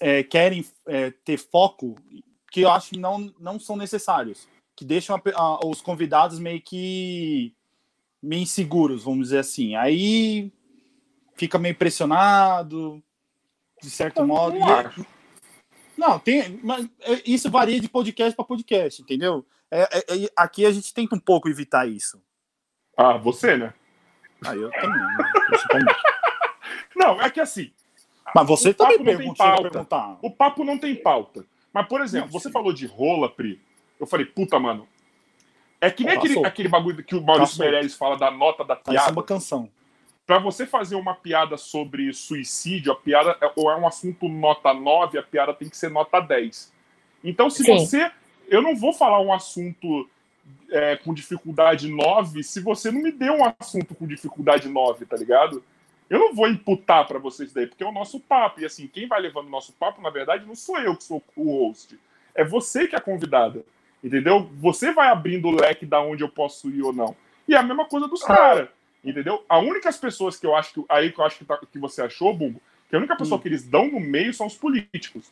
é, 0.00 0.22
querem 0.22 0.64
é, 0.86 1.10
ter 1.10 1.38
foco 1.38 1.96
que 2.50 2.60
eu 2.60 2.70
acho 2.70 2.90
que 2.90 2.98
não, 2.98 3.32
não 3.40 3.58
são 3.58 3.76
necessários 3.76 4.46
que 4.76 4.84
deixam 4.84 5.16
a, 5.16 5.40
a, 5.40 5.66
os 5.66 5.80
convidados 5.80 6.38
meio 6.38 6.60
que 6.60 7.54
meio 8.22 8.42
inseguros, 8.42 9.04
vamos 9.04 9.28
dizer 9.28 9.38
assim. 9.38 9.74
Aí 9.76 10.52
fica 11.34 11.58
meio 11.58 11.74
pressionado, 11.74 13.02
de 13.82 13.90
certo 13.90 14.20
eu 14.20 14.26
modo. 14.26 14.58
Não, 14.58 14.80
e, 14.80 15.06
não, 15.96 16.18
tem, 16.18 16.60
mas 16.62 16.88
é, 17.00 17.22
isso 17.26 17.50
varia 17.50 17.80
de 17.80 17.88
podcast 17.88 18.34
para 18.34 18.44
podcast, 18.44 19.02
entendeu? 19.02 19.44
É, 19.70 19.82
é, 19.82 20.24
é, 20.24 20.30
aqui 20.36 20.64
a 20.64 20.70
gente 20.72 20.92
tenta 20.92 21.14
um 21.14 21.20
pouco 21.20 21.48
evitar 21.48 21.88
isso. 21.88 22.22
Ah, 22.96 23.16
você, 23.16 23.56
né? 23.56 23.74
Ah, 24.44 24.54
eu 24.54 24.70
também. 24.70 24.98
Né? 24.98 25.94
Não, 26.94 27.20
é 27.20 27.28
que 27.28 27.40
assim. 27.40 27.72
Mas 28.34 28.46
você 28.46 28.72
também 28.72 29.02
perguntar. 29.02 29.56
O 30.22 30.30
papo 30.30 30.64
não 30.64 30.78
tem 30.78 30.94
pauta. 30.94 31.44
Mas, 31.72 31.86
por 31.86 32.00
exemplo, 32.00 32.30
você 32.30 32.50
falou 32.50 32.72
de 32.72 32.86
rola, 32.86 33.28
Pri. 33.28 33.60
Eu 33.98 34.06
falei, 34.06 34.26
puta, 34.26 34.58
mano. 34.58 34.88
É 35.80 35.90
que 35.90 36.04
nem 36.04 36.16
aquele, 36.16 36.46
aquele 36.46 36.68
bagulho 36.68 37.04
que 37.04 37.14
o 37.14 37.22
Maurício 37.22 37.58
Meirelles 37.58 37.94
fala 37.94 38.16
da 38.16 38.30
nota 38.30 38.64
da 38.64 38.74
piada. 38.74 38.98
Parece 38.98 39.12
uma 39.12 39.22
canção. 39.22 39.68
Pra 40.26 40.38
você 40.38 40.64
fazer 40.64 40.96
uma 40.96 41.14
piada 41.14 41.56
sobre 41.56 42.12
suicídio, 42.12 42.92
a 42.92 42.96
piada 42.96 43.36
é, 43.40 43.52
ou 43.56 43.70
é 43.70 43.76
um 43.76 43.86
assunto 43.86 44.28
nota 44.28 44.72
9, 44.72 45.18
a 45.18 45.22
piada 45.22 45.52
tem 45.52 45.68
que 45.68 45.76
ser 45.76 45.90
nota 45.90 46.20
10. 46.20 46.72
Então, 47.22 47.50
se 47.50 47.62
Sim. 47.62 47.78
você. 47.78 48.10
Eu 48.46 48.60
não 48.60 48.76
vou 48.76 48.92
falar 48.92 49.20
um 49.20 49.32
assunto 49.32 50.08
é, 50.70 50.96
com 50.96 51.14
dificuldade 51.14 51.88
9 51.88 52.42
se 52.42 52.60
você 52.60 52.90
não 52.90 53.00
me 53.00 53.10
deu 53.10 53.34
um 53.34 53.52
assunto 53.58 53.94
com 53.94 54.06
dificuldade 54.06 54.68
9, 54.68 55.06
tá 55.06 55.16
ligado? 55.16 55.64
Eu 56.08 56.18
não 56.18 56.34
vou 56.34 56.48
imputar 56.48 57.06
para 57.06 57.18
vocês 57.18 57.52
daí, 57.52 57.66
porque 57.66 57.82
é 57.82 57.86
o 57.86 57.92
nosso 57.92 58.20
papo. 58.20 58.60
E 58.60 58.66
assim, 58.66 58.86
quem 58.86 59.06
vai 59.06 59.20
levando 59.20 59.46
o 59.46 59.50
nosso 59.50 59.72
papo, 59.72 60.02
na 60.02 60.10
verdade, 60.10 60.46
não 60.46 60.54
sou 60.54 60.78
eu 60.78 60.94
que 60.94 61.04
sou 61.04 61.22
o 61.34 61.66
host. 61.66 61.98
É 62.34 62.44
você 62.44 62.86
que 62.86 62.94
é 62.94 62.98
a 62.98 63.02
convidada. 63.02 63.64
Entendeu? 64.02 64.50
Você 64.60 64.92
vai 64.92 65.08
abrindo 65.08 65.48
o 65.48 65.50
leque 65.50 65.86
da 65.86 66.00
onde 66.00 66.22
eu 66.22 66.28
posso 66.28 66.68
ir 66.68 66.82
ou 66.82 66.92
não. 66.92 67.16
E 67.48 67.54
é 67.54 67.58
a 67.58 67.62
mesma 67.62 67.86
coisa 67.86 68.06
dos 68.06 68.22
caras. 68.22 68.68
Entendeu? 69.04 69.44
A 69.48 69.58
única 69.58 69.92
pessoas 69.92 70.38
que 70.38 70.46
eu 70.46 70.56
acho 70.56 70.72
que. 70.72 70.84
Aí 70.88 71.12
que 71.12 71.20
eu 71.20 71.24
acho 71.24 71.38
que, 71.38 71.44
tá, 71.44 71.58
que 71.70 71.78
você 71.78 72.02
achou, 72.02 72.34
Bumbo, 72.34 72.60
que 72.88 72.96
a 72.96 72.98
única 72.98 73.16
pessoa 73.16 73.38
hum. 73.38 73.42
que 73.42 73.48
eles 73.48 73.64
dão 73.64 73.86
no 73.90 74.00
meio 74.00 74.32
são 74.32 74.46
os 74.46 74.56
políticos. 74.56 75.30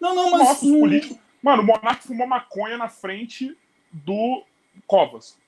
Não, 0.00 0.14
não, 0.14 0.30
mas. 0.30 0.40
Nossos 0.40 0.70
políticos. 0.70 1.18
Mano, 1.40 1.62
o 1.62 1.66
Monark 1.66 2.06
fumou 2.06 2.26
maconha 2.26 2.76
na 2.76 2.88
frente 2.88 3.56
do 3.92 4.42
Covas. 4.86 5.38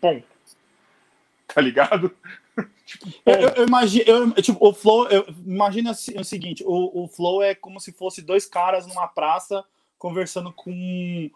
Ponto. 0.00 0.26
Tá 1.46 1.60
ligado? 1.60 2.14
tipo, 2.84 3.06
eu, 3.26 3.34
eu, 3.34 3.48
eu, 3.50 3.66
imagino, 3.66 4.04
eu, 4.06 4.32
tipo, 4.42 4.66
o 4.66 4.72
Flow, 4.72 5.06
imagina 5.44 5.92
o 5.92 6.24
seguinte: 6.24 6.64
o, 6.64 7.04
o 7.04 7.08
Flow 7.08 7.42
é 7.42 7.54
como 7.54 7.80
se 7.80 7.92
fosse 7.92 8.22
dois 8.22 8.46
caras 8.46 8.86
numa 8.86 9.06
praça 9.06 9.64
conversando 9.98 10.52
com 10.52 11.30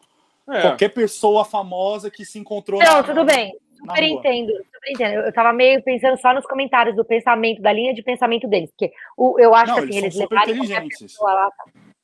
é. 0.49 0.61
qualquer 0.61 0.89
pessoa 0.91 1.45
famosa 1.45 2.11
que 2.11 2.25
se 2.25 2.39
encontrou. 2.39 2.81
Não, 2.81 2.97
na, 2.97 3.03
tudo 3.03 3.25
bem. 3.25 3.57
Super 3.77 4.03
entendo, 4.03 4.53
super 4.53 4.91
entendo. 4.91 5.15
Eu 5.27 5.33
tava 5.33 5.53
meio 5.53 5.83
pensando 5.83 6.17
só 6.19 6.33
nos 6.35 6.47
comentários 6.47 6.97
do 6.97 7.05
pensamento, 7.05 7.61
da 7.61 7.73
linha 7.73 7.95
de 7.95 8.03
pensamento 8.03 8.49
deles, 8.49 8.71
porque 8.71 8.93
o, 9.17 9.39
eu 9.39 9.55
acho 9.55 9.73
não, 9.73 9.79
que 9.79 9.89
assim, 9.89 9.99
eles, 9.99 10.17
eles 10.17 10.29
são 10.29 10.39
inteligentes. 10.39 11.17
Lá, 11.21 11.51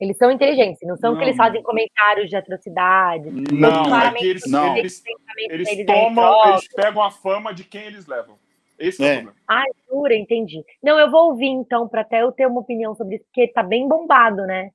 eles 0.01 0.17
são 0.17 0.31
inteligentes, 0.31 0.81
não 0.83 0.97
são 0.97 1.13
não. 1.13 1.19
que 1.19 1.25
eles 1.25 1.37
fazem 1.37 1.63
comentários 1.63 2.29
de 2.29 2.37
atrocidade. 2.37 3.31
Não, 3.53 3.97
é 3.97 4.13
que 4.13 4.27
eles, 4.27 4.51
não. 4.51 4.77
eles, 4.77 5.03
eles, 5.49 5.69
eles 5.69 5.87
tomam, 5.87 6.51
eles 6.51 6.69
pegam 6.75 7.03
a 7.03 7.11
fama 7.11 7.55
de 7.55 7.65
quem 7.65 7.83
eles 7.83 8.07
levam. 8.07 8.37
Esse 8.79 9.03
é, 9.05 9.07
é 9.07 9.11
o 9.11 9.15
problema. 9.23 9.37
Ah, 9.49 9.65
jura, 9.89 10.15
entendi. 10.15 10.65
Não, 10.83 10.99
eu 10.99 11.11
vou 11.11 11.31
ouvir 11.31 11.49
então, 11.49 11.89
para 11.89 12.01
até 12.01 12.23
eu 12.23 12.33
ter 12.33 12.47
uma 12.47 12.61
opinião 12.61 12.95
sobre 12.95 13.17
isso, 13.17 13.25
porque 13.27 13.49
tá 13.49 13.63
bem 13.63 13.89
bombado, 13.89 14.43
né? 14.43 14.71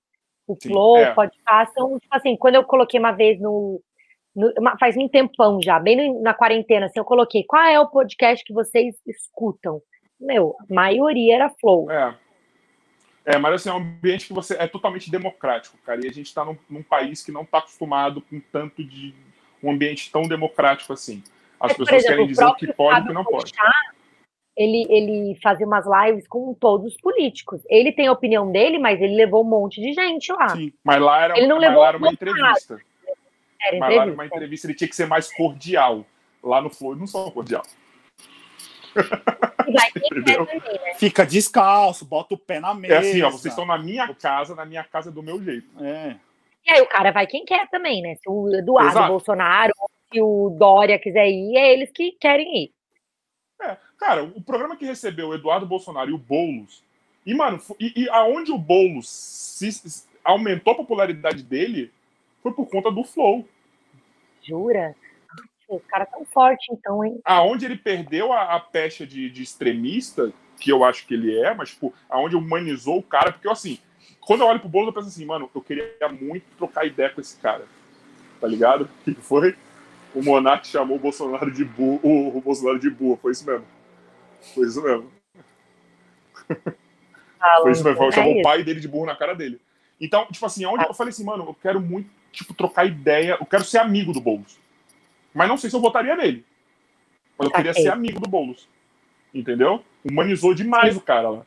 o 0.47 0.55
Sim, 0.55 0.69
Flow, 0.69 0.97
é. 0.97 1.13
podcast, 1.13 1.73
são, 1.73 1.99
tipo 1.99 2.15
assim, 2.15 2.37
quando 2.37 2.55
eu 2.55 2.63
coloquei 2.63 2.97
uma 2.99 3.11
vez 3.11 3.39
no, 3.39 3.81
no 4.37 4.53
faz 4.79 4.95
um 4.95 5.07
tempão 5.07 5.59
já, 5.61 5.79
bem 5.79 5.95
no, 5.95 6.21
na 6.21 6.33
quarentena, 6.33 6.85
assim, 6.85 6.99
eu 6.99 7.05
coloquei, 7.05 7.43
qual 7.43 7.63
é 7.63 7.79
o 7.79 7.87
podcast 7.87 8.45
que 8.45 8.53
vocês 8.53 8.95
escutam? 9.05 9.81
Meu, 10.19 10.55
a 10.59 10.73
maioria 10.73 11.35
era 11.35 11.49
Flow. 11.49 11.89
É. 11.91 12.15
É, 13.25 13.37
mas 13.37 13.55
assim, 13.55 13.69
é 13.69 13.73
um 13.73 13.77
ambiente 13.77 14.27
que 14.27 14.33
você 14.33 14.55
é 14.57 14.67
totalmente 14.67 15.11
democrático, 15.11 15.77
cara, 15.85 15.99
e 16.05 16.07
a 16.07 16.13
gente 16.13 16.27
está 16.27 16.45
num, 16.45 16.55
num, 16.69 16.81
país 16.81 17.21
que 17.21 17.31
não 17.31 17.41
está 17.41 17.57
acostumado 17.57 18.21
com 18.21 18.39
tanto 18.39 18.81
de 18.81 19.13
um 19.61 19.71
ambiente 19.71 20.09
tão 20.09 20.21
democrático 20.21 20.93
assim. 20.93 21.21
As 21.59 21.71
é, 21.71 21.73
pessoas 21.73 22.05
exemplo, 22.05 22.09
querem 22.09 22.27
dizer 22.27 22.45
o 22.45 22.55
que 22.55 22.71
pode 22.71 22.99
e 22.99 23.03
o 23.03 23.07
que 23.07 23.13
não 23.13 23.25
pode 23.25 23.51
ele, 24.57 24.87
ele 24.89 25.39
fazia 25.41 25.67
umas 25.67 25.85
lives 25.85 26.27
com 26.27 26.51
todos 26.55 26.87
os 26.93 26.99
políticos. 26.99 27.61
Ele 27.69 27.91
tem 27.91 28.07
a 28.07 28.11
opinião 28.11 28.51
dele, 28.51 28.79
mas 28.79 28.99
ele 28.99 29.15
levou 29.15 29.43
um 29.43 29.47
monte 29.47 29.79
de 29.79 29.93
gente 29.93 30.31
lá. 30.33 30.49
Sim, 30.49 30.73
mas 30.83 30.99
lá 30.99 31.23
era, 31.23 31.37
ele 31.37 31.47
não 31.47 31.59
levou 31.59 31.81
lá 31.81 31.89
era 31.89 31.97
uma 31.97 32.11
entrevista. 32.11 32.81
Era 33.61 33.79
mas 33.79 33.95
lá 33.95 34.01
era 34.03 34.13
uma 34.13 34.25
entrevista, 34.25 34.67
ele 34.67 34.75
tinha 34.75 34.87
que 34.87 34.95
ser 34.95 35.07
mais 35.07 35.31
cordial. 35.33 36.05
Lá 36.43 36.61
no 36.61 36.69
Flow, 36.69 36.95
não 36.95 37.07
sou 37.07 37.31
cordial. 37.31 37.63
Também, 40.09 40.45
né? 40.45 40.93
Fica 40.97 41.25
descalço, 41.25 42.05
bota 42.05 42.33
o 42.35 42.37
pé 42.37 42.59
na 42.59 42.73
mesa. 42.73 42.93
É 42.93 42.97
assim, 42.97 43.21
ó, 43.21 43.29
vocês 43.29 43.51
estão 43.51 43.65
na 43.65 43.77
minha 43.77 44.13
casa, 44.13 44.55
na 44.55 44.65
minha 44.65 44.83
casa 44.83 45.09
é 45.09 45.11
do 45.11 45.21
meu 45.21 45.43
jeito. 45.43 45.67
É. 45.83 46.15
E 46.65 46.71
aí 46.71 46.81
o 46.81 46.87
cara 46.87 47.11
vai 47.11 47.27
quem 47.27 47.45
quer 47.45 47.69
também, 47.69 48.01
né? 48.01 48.15
Se 48.15 48.29
o 48.29 48.53
Eduardo 48.53 48.91
Exato. 48.91 49.07
Bolsonaro, 49.07 49.73
se 50.11 50.21
o 50.21 50.55
Dória 50.57 50.97
quiser 50.97 51.27
ir, 51.27 51.57
é 51.57 51.73
eles 51.73 51.91
que 51.91 52.13
querem 52.13 52.63
ir. 52.63 52.73
É, 53.61 53.77
cara, 53.97 54.23
o 54.23 54.41
programa 54.41 54.75
que 54.75 54.85
recebeu 54.85 55.29
o 55.29 55.35
Eduardo 55.35 55.65
Bolsonaro 55.65 56.09
e 56.09 56.13
o 56.13 56.17
Boulos, 56.17 56.83
e, 57.25 57.33
mano, 57.33 57.59
e, 57.79 58.03
e 58.03 58.09
aonde 58.09 58.51
o 58.51 58.57
Boulos 58.57 59.09
se, 59.09 60.05
aumentou 60.23 60.73
a 60.73 60.77
popularidade 60.77 61.43
dele 61.43 61.91
foi 62.41 62.51
por 62.51 62.67
conta 62.67 62.91
do 62.91 63.03
Flow. 63.03 63.47
Jura? 64.41 64.95
Os 65.69 65.81
caras 65.85 66.09
tão 66.09 66.23
forte, 66.25 66.67
então, 66.71 67.03
hein? 67.03 67.19
Aonde 67.25 67.65
ele 67.65 67.75
perdeu 67.75 68.31
a, 68.31 68.55
a 68.55 68.59
pecha 68.59 69.05
de, 69.05 69.29
de, 69.29 69.43
extremista, 69.43 70.31
que 70.57 70.71
eu 70.71 70.83
acho 70.85 71.05
que 71.05 71.13
ele 71.13 71.37
é, 71.37 71.53
mas, 71.53 71.71
tipo, 71.71 71.93
aonde 72.09 72.37
humanizou 72.37 72.97
o 72.99 73.03
cara, 73.03 73.33
porque, 73.33 73.49
assim, 73.49 73.77
quando 74.21 74.41
eu 74.41 74.47
olho 74.47 74.61
pro 74.61 74.69
Boulos, 74.69 74.87
eu 74.87 74.93
penso 74.93 75.07
assim, 75.09 75.25
mano, 75.25 75.49
eu 75.53 75.61
queria 75.61 75.91
muito 76.09 76.45
trocar 76.57 76.85
ideia 76.85 77.09
com 77.09 77.19
esse 77.19 77.37
cara. 77.37 77.65
Tá 78.39 78.47
ligado? 78.47 78.83
O 78.83 79.03
que 79.03 79.13
foi? 79.15 79.57
O 80.15 80.23
Monark 80.23 80.65
chamou 80.65 80.95
o 80.97 80.99
Bolsonaro 80.99 81.51
de 81.51 81.65
burro. 81.65 81.99
O, 82.01 82.37
o 82.37 82.41
Bolsonaro 82.41 82.79
de 82.79 82.89
burro, 82.89 83.19
foi 83.21 83.33
isso 83.33 83.45
mesmo. 83.45 83.65
Foi 84.53 84.65
isso 84.65 84.81
mesmo. 84.81 85.11
Falam, 87.37 87.61
Foi 87.63 87.71
isso 87.71 87.83
mesmo. 87.83 88.03
é 88.03 88.11
Chamou 88.11 88.33
o 88.33 88.35
isso. 88.35 88.43
pai 88.43 88.63
dele 88.63 88.79
de 88.79 88.87
burro 88.87 89.05
na 89.05 89.15
cara 89.15 89.33
dele. 89.35 89.59
Então, 89.99 90.25
tipo 90.31 90.45
assim, 90.45 90.65
onde 90.65 90.85
eu 90.85 90.93
falei 90.93 91.09
assim, 91.11 91.23
mano, 91.23 91.43
eu 91.45 91.53
quero 91.53 91.79
muito, 91.79 92.09
tipo, 92.37 92.53
trocar 92.53 92.85
ideia, 92.85 93.37
eu 93.39 93.45
quero 93.45 93.63
ser 93.63 93.79
amigo 93.79 94.13
do 94.13 94.21
Boulos. 94.21 94.59
Mas 95.33 95.47
não 95.49 95.57
sei 95.57 95.69
se 95.69 95.75
eu 95.75 95.81
votaria 95.81 96.15
nele. 96.15 96.45
Mas 97.37 97.47
eu 97.47 97.53
queria 97.53 97.73
Saquei. 97.73 97.83
ser 97.83 97.93
amigo 97.93 98.19
do 98.19 98.29
Boulos. 98.29 98.67
Entendeu? 99.33 99.83
Humanizou 100.03 100.53
demais 100.53 100.95
o 100.95 101.01
cara 101.01 101.29
lá. 101.29 101.45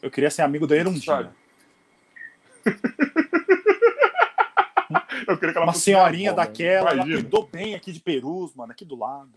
Eu 0.00 0.10
queria 0.10 0.30
ser 0.30 0.42
amigo 0.42 0.66
da 0.66 0.76
Erundina. 0.76 1.04
Sabe? 1.04 1.30
Eu 5.26 5.38
queria 5.38 5.52
que 5.52 5.56
ela 5.58 5.66
Uma 5.66 5.72
senhorinha 5.74 6.30
avó, 6.32 6.40
daquela, 6.42 6.84
mano. 6.86 6.90
ela 6.90 7.04
Imagina. 7.06 7.22
cuidou 7.22 7.48
bem 7.50 7.74
aqui 7.74 7.92
de 7.92 8.00
Perus, 8.00 8.54
mano, 8.54 8.72
aqui 8.72 8.84
do 8.84 8.96
lado. 8.98 9.30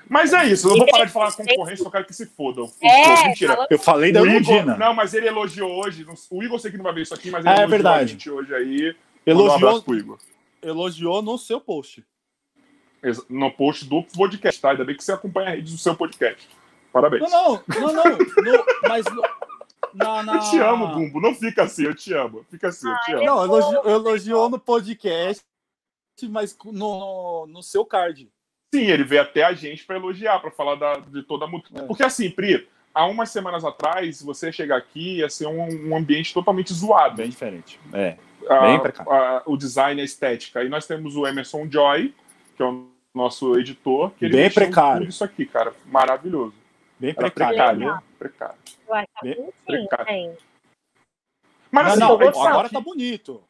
Mas 0.09 0.33
é 0.33 0.45
isso, 0.45 0.67
eu 0.67 0.71
não 0.71 0.79
vou 0.79 0.87
parar 0.91 1.05
de 1.05 1.11
falar 1.11 1.31
concorrência, 1.33 1.83
eu 1.83 1.91
quero 1.91 2.05
que 2.05 2.13
se 2.13 2.25
fodam. 2.25 2.71
É, 2.81 3.27
Mentira. 3.27 3.67
Eu 3.69 3.79
falei 3.79 4.11
da 4.11 4.21
Igor, 4.21 4.65
não, 4.77 4.93
mas 4.93 5.13
ele 5.13 5.27
elogiou 5.27 5.69
hoje. 5.83 6.05
O 6.29 6.43
Igor 6.43 6.59
sei 6.59 6.71
que 6.71 6.77
não 6.77 6.83
vai 6.83 6.93
ver 6.93 7.01
isso 7.01 7.13
aqui, 7.13 7.29
mas 7.31 7.45
ele 7.45 7.49
Ah, 7.49 7.51
é 7.51 7.55
elogiou 7.63 7.69
verdade. 7.69 8.03
a 8.03 8.07
gente 8.07 8.29
hoje 8.29 8.53
aí. 8.55 8.95
Um 9.25 9.31
Elogiou, 9.31 9.81
pro 9.81 9.95
Igor. 9.95 10.17
elogiou 10.61 11.21
no 11.21 11.37
seu 11.37 11.59
post. 11.59 12.05
No 13.29 13.51
post 13.51 13.85
do 13.85 14.03
podcast, 14.03 14.59
tá? 14.61 14.71
Ainda 14.71 14.83
bem 14.85 14.95
que 14.95 15.03
você 15.03 15.11
acompanha 15.11 15.49
a 15.49 15.51
rede 15.51 15.71
do 15.71 15.77
seu 15.77 15.95
podcast. 15.95 16.47
Parabéns. 16.91 17.29
Não, 17.29 17.61
não, 17.67 17.93
não, 17.93 17.93
não. 17.93 18.17
no- 18.17 18.65
mas 18.87 19.05
no- 19.05 19.21
na, 19.93 20.23
na... 20.23 20.35
Eu 20.35 20.39
te 20.49 20.57
amo, 20.59 20.87
Bumbo. 20.87 21.21
Não 21.21 21.33
fica 21.35 21.63
assim, 21.63 21.83
eu 21.85 21.93
te 21.95 22.13
amo. 22.13 22.45
Fica 22.49 22.69
assim, 22.69 22.89
eu 22.89 22.95
te 23.01 23.11
amo. 23.13 23.25
Não, 23.25 23.43
elogiou, 23.43 23.89
elogiou 23.89 24.49
no 24.49 24.59
podcast, 24.59 25.43
mas 26.29 26.57
no, 26.65 27.45
no 27.47 27.61
seu 27.61 27.85
card. 27.85 28.29
Sim, 28.73 28.83
ele 28.83 29.03
veio 29.03 29.21
até 29.21 29.43
a 29.43 29.53
gente 29.53 29.85
pra 29.85 29.95
elogiar, 29.95 30.39
pra 30.39 30.51
falar 30.51 30.75
da- 30.75 30.99
de 30.99 31.23
toda 31.23 31.45
a 31.45 31.47
música. 31.47 31.79
É. 31.81 31.85
Porque 31.87 32.03
assim, 32.03 32.29
Pri, 32.29 32.67
há 32.93 33.05
umas 33.05 33.29
semanas 33.29 33.63
atrás, 33.63 34.21
você 34.21 34.51
chegar 34.51 34.77
aqui 34.77 35.17
ia 35.19 35.29
ser 35.29 35.47
um, 35.47 35.89
um 35.89 35.95
ambiente 35.97 36.33
totalmente 36.33 36.73
zoado. 36.73 37.15
Bem 37.17 37.29
diferente. 37.29 37.79
É. 37.93 38.17
a- 38.49 38.61
Bem 38.61 38.79
precário. 38.79 39.11
a- 39.11 39.43
o 39.45 39.57
design, 39.57 39.99
a 40.01 40.03
estética. 40.05 40.63
E 40.63 40.69
nós 40.69 40.85
temos 40.87 41.15
o 41.17 41.27
Emerson 41.27 41.67
Joy, 41.69 42.13
que 42.55 42.63
é 42.63 42.65
o 42.65 42.87
nosso 43.13 43.57
editor, 43.59 44.11
que 44.11 44.25
ele 44.25 44.37
Bem 44.37 44.49
precário. 44.51 44.99
tudo 45.01 45.09
isso 45.09 45.23
aqui, 45.23 45.45
cara. 45.45 45.73
Maravilhoso. 45.85 46.53
Bem 46.99 47.09
Era 47.09 47.19
precário. 47.31 47.57
precário? 47.57 48.03
Precário. 48.17 48.55
Tá 48.87 49.21
Bem- 49.21 49.49
precário. 49.65 50.05
gente. 50.07 50.37
Mas 51.69 51.83
Não, 51.99 52.15
assim, 52.15 52.23
não, 52.39 52.47
agora 52.47 52.69
tá 52.69 52.79
bonito. 52.79 53.43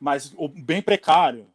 Mas 0.00 0.34
o 0.36 0.48
bem 0.48 0.82
precário 0.82 1.46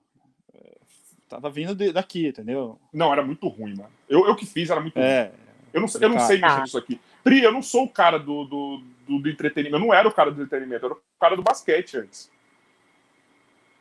tava 1.31 1.49
vindo 1.49 1.73
de- 1.75 1.91
daqui, 1.91 2.27
entendeu? 2.27 2.79
não, 2.93 3.11
era 3.11 3.23
muito 3.23 3.47
ruim, 3.47 3.75
mano. 3.75 3.91
Eu, 4.09 4.25
eu 4.27 4.35
que 4.35 4.45
fiz, 4.45 4.69
era 4.69 4.79
muito 4.81 4.95
ruim. 4.95 5.05
É. 5.05 5.31
Eu 5.73 5.79
não, 5.81 5.87
sei- 5.87 6.03
eu 6.03 6.09
não 6.09 6.19
sei 6.19 6.39
Tá. 6.39 6.47
mexer 6.49 6.61
nisso 6.61 6.77
aqui. 6.77 6.99
Pri, 7.23 7.41
eu 7.43 7.51
não 7.51 7.61
sou 7.61 7.83
o 7.85 7.89
cara 7.89 8.17
do, 8.19 8.43
do, 8.45 8.81
do, 9.07 9.19
do 9.19 9.29
entretenimento. 9.29 9.75
Eu 9.75 9.79
não 9.87 9.93
era 9.93 10.07
o 10.07 10.11
cara 10.11 10.29
do 10.31 10.41
entretenimento, 10.41 10.85
eu 10.85 10.89
era 10.91 10.97
o 10.99 11.01
cara 11.19 11.35
do 11.35 11.41
basquete 11.43 11.97
antes. 11.97 12.29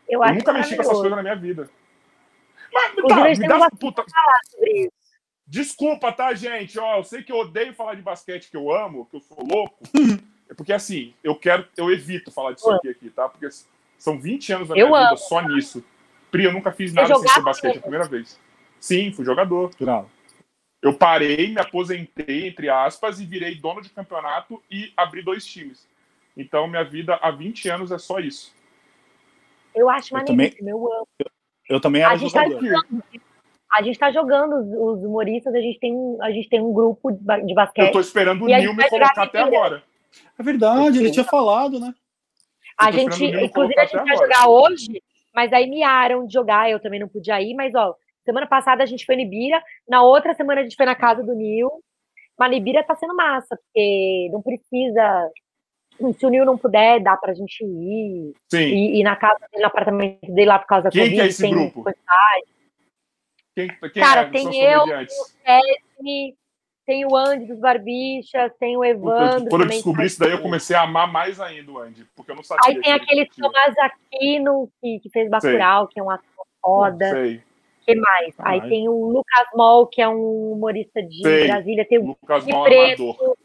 Eu, 0.08 0.22
Eu 0.24 0.34
nunca 0.34 0.52
mexi 0.52 0.74
com 0.76 0.82
essas 0.82 0.94
coisas 0.94 1.16
na 1.16 1.22
minha 1.22 1.36
vida. 1.36 1.68
Mas, 2.72 2.94
tá, 3.08 3.24
me 3.24 3.48
dá, 3.48 3.66
um 3.66 3.70
puta. 3.70 4.04
Desculpa, 5.46 6.12
tá, 6.12 6.32
gente? 6.34 6.78
Ó, 6.78 6.98
eu 6.98 7.04
sei 7.04 7.22
que 7.22 7.32
eu 7.32 7.38
odeio 7.38 7.74
falar 7.74 7.94
de 7.94 8.02
basquete 8.02 8.48
que 8.50 8.56
eu 8.56 8.72
amo, 8.72 9.06
que 9.06 9.16
eu 9.16 9.20
sou 9.20 9.44
louco. 9.44 9.78
é 10.48 10.54
porque 10.54 10.72
assim, 10.72 11.12
eu 11.24 11.34
quero, 11.34 11.66
eu 11.76 11.90
evito 11.90 12.30
falar 12.30 12.52
disso 12.52 12.70
Eu 12.70 12.76
aqui, 12.76 12.88
aqui, 12.88 13.10
tá? 13.10 13.28
Porque 13.28 13.48
são 13.98 14.18
20 14.20 14.52
anos 14.52 14.68
da 14.68 14.76
Eu 14.76 14.88
minha 14.88 14.98
vida 15.00 15.08
amo. 15.10 15.16
só 15.18 15.40
nisso. 15.42 15.84
Pri, 16.30 16.44
eu 16.44 16.52
nunca 16.52 16.70
fiz 16.72 16.92
nada 16.92 17.14
sem 17.16 17.28
ser 17.28 17.42
basquete, 17.42 17.74
é 17.76 17.78
a 17.78 17.82
primeira 17.82 18.06
vez. 18.06 18.38
Sim, 18.78 19.12
fui 19.12 19.24
jogador. 19.24 19.64
Natural. 19.70 20.08
Eu 20.82 20.94
parei, 20.94 21.48
me 21.48 21.60
aposentei, 21.60 22.46
entre 22.48 22.68
aspas, 22.70 23.20
e 23.20 23.26
virei 23.26 23.54
dono 23.54 23.82
de 23.82 23.90
campeonato 23.90 24.62
e 24.70 24.92
abri 24.96 25.22
dois 25.22 25.44
times. 25.44 25.86
Então, 26.36 26.66
minha 26.66 26.84
vida 26.84 27.18
há 27.20 27.30
20 27.30 27.68
anos 27.68 27.90
é 27.92 27.98
só 27.98 28.18
isso. 28.18 28.54
Eu 29.74 29.90
acho 29.90 30.14
Eu 30.16 30.18
maneiríssimo, 30.24 30.68
eu 30.70 30.92
amo. 30.92 31.06
Eu 31.68 31.80
também 31.80 32.02
A 32.02 32.08
era 32.10 32.16
gente 32.16 32.32
tá 32.32 32.44
jogador. 32.48 32.86
A 33.72 33.82
gente 33.82 33.98
tá 33.98 34.10
jogando 34.10 34.56
os, 34.56 34.98
os 34.98 35.04
humoristas, 35.04 35.54
a 35.54 35.60
gente 35.60 35.78
tem, 35.78 35.92
um- 35.94 36.18
a 36.22 36.30
gente 36.32 36.48
tem 36.48 36.60
um 36.60 36.72
grupo 36.72 37.12
de, 37.12 37.22
ba- 37.22 37.38
de 37.38 37.52
Eu 37.52 37.54
basquete. 37.54 37.92
tô 37.92 38.00
esperando 38.00 38.42
o 38.44 38.52
a 38.52 38.58
Nil 38.58 38.74
me 38.74 38.88
colocar 38.88 39.22
até 39.22 39.38
agora. 39.40 39.84
É 40.38 40.42
verdade, 40.42 40.98
ele 40.98 41.10
tinha 41.12 41.24
falado, 41.24 41.78
né? 41.78 41.94
A 42.76 42.88
Eu 42.88 42.92
gente, 42.94 43.24
inclusive, 43.26 43.78
a 43.78 43.84
gente 43.84 43.92
vai 43.92 44.02
agora. 44.10 44.16
jogar 44.26 44.48
hoje, 44.48 45.00
mas 45.34 45.52
aí 45.52 45.68
miaram 45.68 46.26
de 46.26 46.32
jogar, 46.32 46.70
eu 46.70 46.80
também 46.80 47.00
não 47.00 47.08
podia 47.08 47.40
ir, 47.40 47.54
mas 47.54 47.74
ó, 47.74 47.94
semana 48.24 48.46
passada 48.46 48.82
a 48.82 48.86
gente 48.86 49.04
foi 49.04 49.16
no 49.16 49.22
Ibira, 49.22 49.62
na 49.88 50.02
outra 50.02 50.34
semana 50.34 50.60
a 50.60 50.64
gente 50.64 50.76
foi 50.76 50.86
na 50.86 50.94
casa 50.94 51.22
do 51.22 51.34
Nil, 51.34 51.70
mas 52.38 52.56
Ibira 52.56 52.84
tá 52.84 52.94
sendo 52.96 53.14
massa, 53.14 53.56
porque 53.56 54.28
não 54.32 54.42
precisa. 54.42 55.30
Se 56.18 56.24
o 56.24 56.30
Nil 56.30 56.46
não 56.46 56.56
puder, 56.56 57.02
dá 57.02 57.14
pra 57.16 57.34
gente 57.34 57.62
ir. 57.62 58.32
Sim. 58.50 58.58
E, 58.58 59.00
e 59.00 59.02
na 59.02 59.14
casa 59.16 59.38
dele, 59.50 59.62
no 59.62 59.66
apartamento 59.66 60.32
dele 60.32 60.46
lá 60.46 60.58
por 60.58 60.66
causa 60.66 60.84
da 60.84 60.90
Quem 60.90 61.02
que 61.02 61.10
Covid, 61.10 61.22
é 61.22 61.26
esse 61.26 61.50
grupo? 61.50 61.84
Quem, 63.54 63.68
quem 63.68 64.02
Cara, 64.02 64.22
é? 64.22 64.30
tem 64.30 64.64
eu, 64.64 64.80
comediantes. 64.80 65.38
Tem, 65.44 66.34
tem 66.90 67.06
o 67.06 67.14
Andy 67.16 67.46
dos 67.46 67.60
Barbichas, 67.60 68.52
tem 68.58 68.76
o 68.76 68.84
Evandro. 68.84 69.48
Quando 69.48 69.62
eu 69.62 69.68
descobri 69.68 69.98
faz- 70.00 70.10
isso 70.12 70.20
daí, 70.20 70.32
eu 70.32 70.42
comecei 70.42 70.74
a 70.74 70.82
amar 70.82 71.06
mais 71.10 71.40
ainda 71.40 71.70
o 71.70 71.78
Andy, 71.78 72.04
porque 72.16 72.32
eu 72.32 72.34
não 72.34 72.42
sabia. 72.42 72.62
Aí 72.66 72.74
tem 72.74 72.82
que 72.82 72.90
ele 73.12 73.20
aquele. 73.22 73.26
Tomás 73.46 73.74
Aquino, 73.78 74.68
que, 74.80 74.98
que 74.98 75.08
fez 75.10 75.30
Bacurau, 75.30 75.86
que 75.86 76.00
é 76.00 76.02
um 76.02 76.10
ator 76.10 76.46
foda. 76.60 77.10
Sei. 77.12 77.42
que 77.86 77.94
mais? 77.94 78.34
Aí 78.40 78.60
Ai. 78.60 78.68
tem 78.68 78.88
o 78.88 79.08
Lucas 79.08 79.46
Moll, 79.54 79.86
que 79.86 80.02
é 80.02 80.08
um 80.08 80.50
humorista 80.52 81.00
de 81.00 81.22
Sei. 81.22 81.46
Brasília. 81.46 81.86
Tem 81.88 81.98
o 81.98 82.06
Lucas 82.08 82.44
Gui 82.44 82.52
Mal 82.52 82.64
Preto, 82.64 83.02
Amador. 83.04 83.36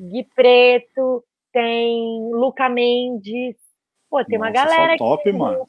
Gui 0.00 0.24
Preto, 0.34 1.24
tem 1.52 2.28
Luca 2.32 2.68
Mendes. 2.68 3.54
Pô, 4.10 4.24
tem 4.24 4.36
uma 4.36 4.50
Nossa, 4.50 4.62
só 4.62 4.74
galera 4.74 4.96
top, 4.98 5.28
aqui. 5.28 5.38
mano. 5.38 5.68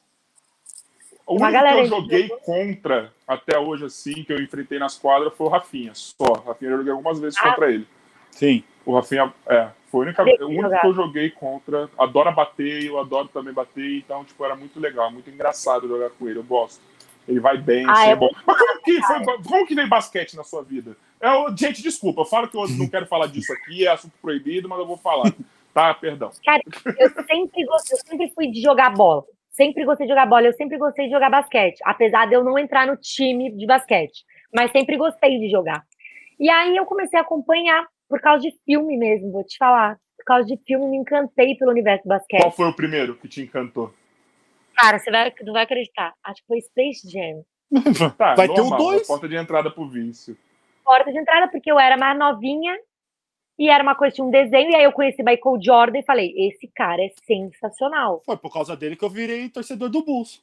O 1.30 1.36
Uma 1.36 1.48
único 1.48 1.62
que 1.64 1.78
eu 1.78 1.86
joguei 1.86 2.28
contra 2.44 3.12
até 3.26 3.56
hoje, 3.56 3.84
assim, 3.84 4.24
que 4.24 4.32
eu 4.32 4.42
enfrentei 4.42 4.80
nas 4.80 4.98
quadras, 4.98 5.32
foi 5.34 5.46
o 5.46 5.50
Rafinha. 5.50 5.92
Só. 5.94 6.24
O 6.24 6.48
Rafinha 6.48 6.72
eu 6.72 6.78
joguei 6.78 6.92
algumas 6.92 7.20
vezes 7.20 7.38
Ah. 7.38 7.50
contra 7.50 7.70
ele. 7.72 7.86
Sim. 8.32 8.64
O 8.84 8.94
Rafinha, 8.94 9.32
é, 9.46 9.68
foi 9.90 10.00
o 10.00 10.02
único, 10.08 10.22
o 10.22 10.28
eu 10.28 10.46
único 10.48 10.62
jogar. 10.62 10.80
que 10.80 10.86
eu 10.88 10.94
joguei 10.94 11.30
contra. 11.30 11.88
Adora 11.96 12.32
bater, 12.32 12.84
eu 12.84 12.98
adoro 12.98 13.28
também 13.28 13.54
bater, 13.54 13.98
então, 13.98 14.24
tipo, 14.24 14.44
era 14.44 14.56
muito 14.56 14.80
legal, 14.80 15.08
muito 15.12 15.30
engraçado 15.30 15.86
jogar 15.86 16.10
com 16.10 16.28
ele, 16.28 16.40
eu 16.40 16.42
gosto. 16.44 16.80
Ele 17.28 17.38
vai 17.38 17.56
bem, 17.58 17.86
Ah, 17.86 17.92
assim, 17.92 18.08
é 18.08 18.10
é 18.10 18.16
bom. 18.16 18.30
Mas 18.44 18.58
como 18.58 18.82
que, 18.82 19.02
foi, 19.02 19.24
como 19.44 19.66
que 19.66 19.74
veio 19.76 19.88
basquete 19.88 20.34
na 20.34 20.42
sua 20.42 20.64
vida? 20.64 20.96
É, 21.20 21.30
o- 21.30 21.56
gente, 21.56 21.80
desculpa, 21.80 22.22
eu 22.22 22.24
falo 22.24 22.48
que 22.48 22.56
eu 22.56 22.66
não 22.70 22.88
quero 22.88 23.06
falar 23.06 23.26
disso 23.28 23.52
aqui, 23.52 23.86
é 23.86 23.90
assunto 23.90 24.14
proibido, 24.20 24.68
mas 24.68 24.80
eu 24.80 24.86
vou 24.86 24.96
falar. 24.96 25.32
Tá, 25.72 25.94
perdão. 25.94 26.30
Eu 26.98 27.08
sempre, 27.24 27.64
gostei, 27.66 27.96
eu 27.96 28.02
sempre 28.04 28.32
fui 28.34 28.48
de 28.50 28.60
jogar 28.60 28.90
bola. 28.90 29.24
Sempre 29.50 29.84
gostei 29.84 30.06
de 30.06 30.12
jogar 30.12 30.26
bola. 30.26 30.46
Eu 30.46 30.52
sempre 30.52 30.78
gostei 30.78 31.06
de 31.06 31.12
jogar 31.12 31.30
basquete. 31.30 31.80
Apesar 31.84 32.26
de 32.26 32.34
eu 32.34 32.44
não 32.44 32.58
entrar 32.58 32.86
no 32.86 32.96
time 32.96 33.50
de 33.54 33.66
basquete. 33.66 34.24
Mas 34.54 34.70
sempre 34.72 34.96
gostei 34.96 35.38
de 35.38 35.50
jogar. 35.50 35.84
E 36.38 36.48
aí 36.48 36.76
eu 36.76 36.86
comecei 36.86 37.18
a 37.18 37.22
acompanhar 37.22 37.86
por 38.08 38.20
causa 38.20 38.40
de 38.42 38.52
filme 38.64 38.96
mesmo, 38.96 39.30
vou 39.30 39.44
te 39.44 39.56
falar. 39.58 39.96
Por 40.16 40.24
causa 40.24 40.46
de 40.46 40.56
filme, 40.66 40.86
me 40.88 40.96
encantei 40.98 41.54
pelo 41.56 41.70
universo 41.70 42.04
do 42.04 42.08
basquete. 42.08 42.40
Qual 42.40 42.50
foi 42.52 42.66
o 42.68 42.74
primeiro 42.76 43.14
que 43.16 43.28
te 43.28 43.42
encantou? 43.42 43.92
Cara, 44.76 44.98
você 44.98 45.10
vai, 45.10 45.32
não 45.42 45.52
vai 45.52 45.62
acreditar. 45.64 46.12
Acho 46.24 46.40
que 46.40 46.46
foi 46.46 46.60
Space 46.60 47.08
Jam. 47.10 47.42
Tá, 48.18 48.34
Vai 48.34 48.48
ter 48.48 48.54
o 48.60 48.64
normal, 48.64 48.78
dois. 48.78 49.06
porta 49.06 49.28
de 49.28 49.36
entrada 49.36 49.70
pro 49.70 49.88
vício. 49.88 50.36
Porta 50.84 51.12
de 51.12 51.18
entrada, 51.18 51.48
porque 51.48 51.70
eu 51.70 51.78
era 51.78 51.96
mais 51.96 52.18
novinha 52.18 52.76
e 53.60 53.68
era 53.68 53.82
uma 53.82 53.94
coisa 53.94 54.16
de 54.16 54.22
um 54.22 54.30
desenho. 54.30 54.70
E 54.70 54.74
aí 54.74 54.84
eu 54.84 54.92
conheci 54.92 55.22
Michael 55.22 55.58
Jordan 55.62 55.98
e 55.98 56.02
falei: 56.02 56.32
esse 56.34 56.66
cara 56.74 57.02
é 57.02 57.12
sensacional. 57.26 58.22
Foi 58.24 58.34
por 58.38 58.50
causa 58.50 58.74
dele 58.74 58.96
que 58.96 59.04
eu 59.04 59.10
virei 59.10 59.50
torcedor 59.50 59.90
do 59.90 60.02
Bulls. 60.02 60.42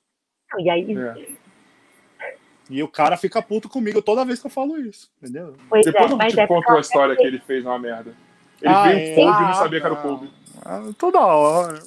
E 0.60 0.70
aí, 0.70 0.96
É. 0.96 1.38
E 2.70 2.84
o 2.84 2.88
cara 2.88 3.18
fica 3.18 3.42
puto 3.42 3.68
comigo 3.68 4.02
toda 4.02 4.26
vez 4.26 4.40
que 4.40 4.46
eu 4.46 4.52
falo 4.52 4.78
isso, 4.80 5.10
entendeu? 5.22 5.56
pois 5.68 5.86
Depois 5.86 6.12
é, 6.12 6.14
eu 6.14 6.18
mas 6.18 6.34
te 6.34 6.40
é 6.42 6.46
conto 6.46 6.70
a 6.70 6.80
história 6.80 7.16
que 7.16 7.26
ele 7.26 7.40
fez 7.40 7.66
uma 7.66 7.80
merda. 7.80 8.14
Ele 8.62 8.74
Ah, 8.74 8.84
veio 8.90 9.00
é? 9.00 9.16
Kobe 9.16 9.38
e 9.38 9.42
não 9.42 9.50
Ah, 9.50 9.54
sabia 9.54 9.80
que 9.80 9.86
era 9.86 9.96
o. 9.96 10.02
Kobe. 10.02 10.30
Ah, 10.64 10.82
toda 11.00 11.20
hora. 11.20 11.80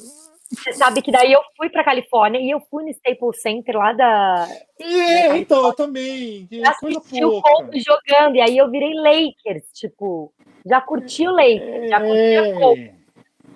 Você 0.51 0.73
sabe 0.73 1.01
que 1.01 1.13
daí 1.13 1.31
eu 1.33 1.41
fui 1.57 1.71
pra 1.71 1.85
Califórnia 1.85 2.41
e 2.41 2.51
eu 2.51 2.61
fui 2.69 2.83
no 2.83 2.91
Staples 2.91 3.41
Center 3.41 3.77
lá 3.77 3.93
da. 3.93 4.49
É, 4.81 5.37
então, 5.37 5.67
eu 5.67 5.75
também. 5.75 6.49
Eu 6.51 6.69
assisti 6.69 7.25
o. 7.25 7.41
Kobe 7.41 7.81
jogando, 7.81 8.35
e 8.35 8.41
aí 8.41 8.59
eu 8.59 8.69
virei 8.69 8.93
Lakers, 8.95 9.65
tipo, 9.73 10.33
já 10.71 10.81
curti 10.81 11.27
o 11.27 11.33
Lakers, 11.33 11.91
já 11.91 12.01
curti 12.01 12.59
Kobe. 12.59 12.85
É. 12.85 12.95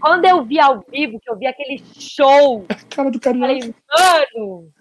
Quando 0.01 0.25
eu 0.27 0.45
vi 0.45 0.61
ao 0.61 0.81
vivo, 0.81 1.19
que 1.21 1.31
eu 1.31 1.37
vi 1.39 1.47
aquele 1.47 1.79
show, 1.99 2.67
Cara 2.95 3.11
do 3.11 3.19
carioca. 3.21 3.49
falei, 3.49 3.75
mano, 4.37 4.73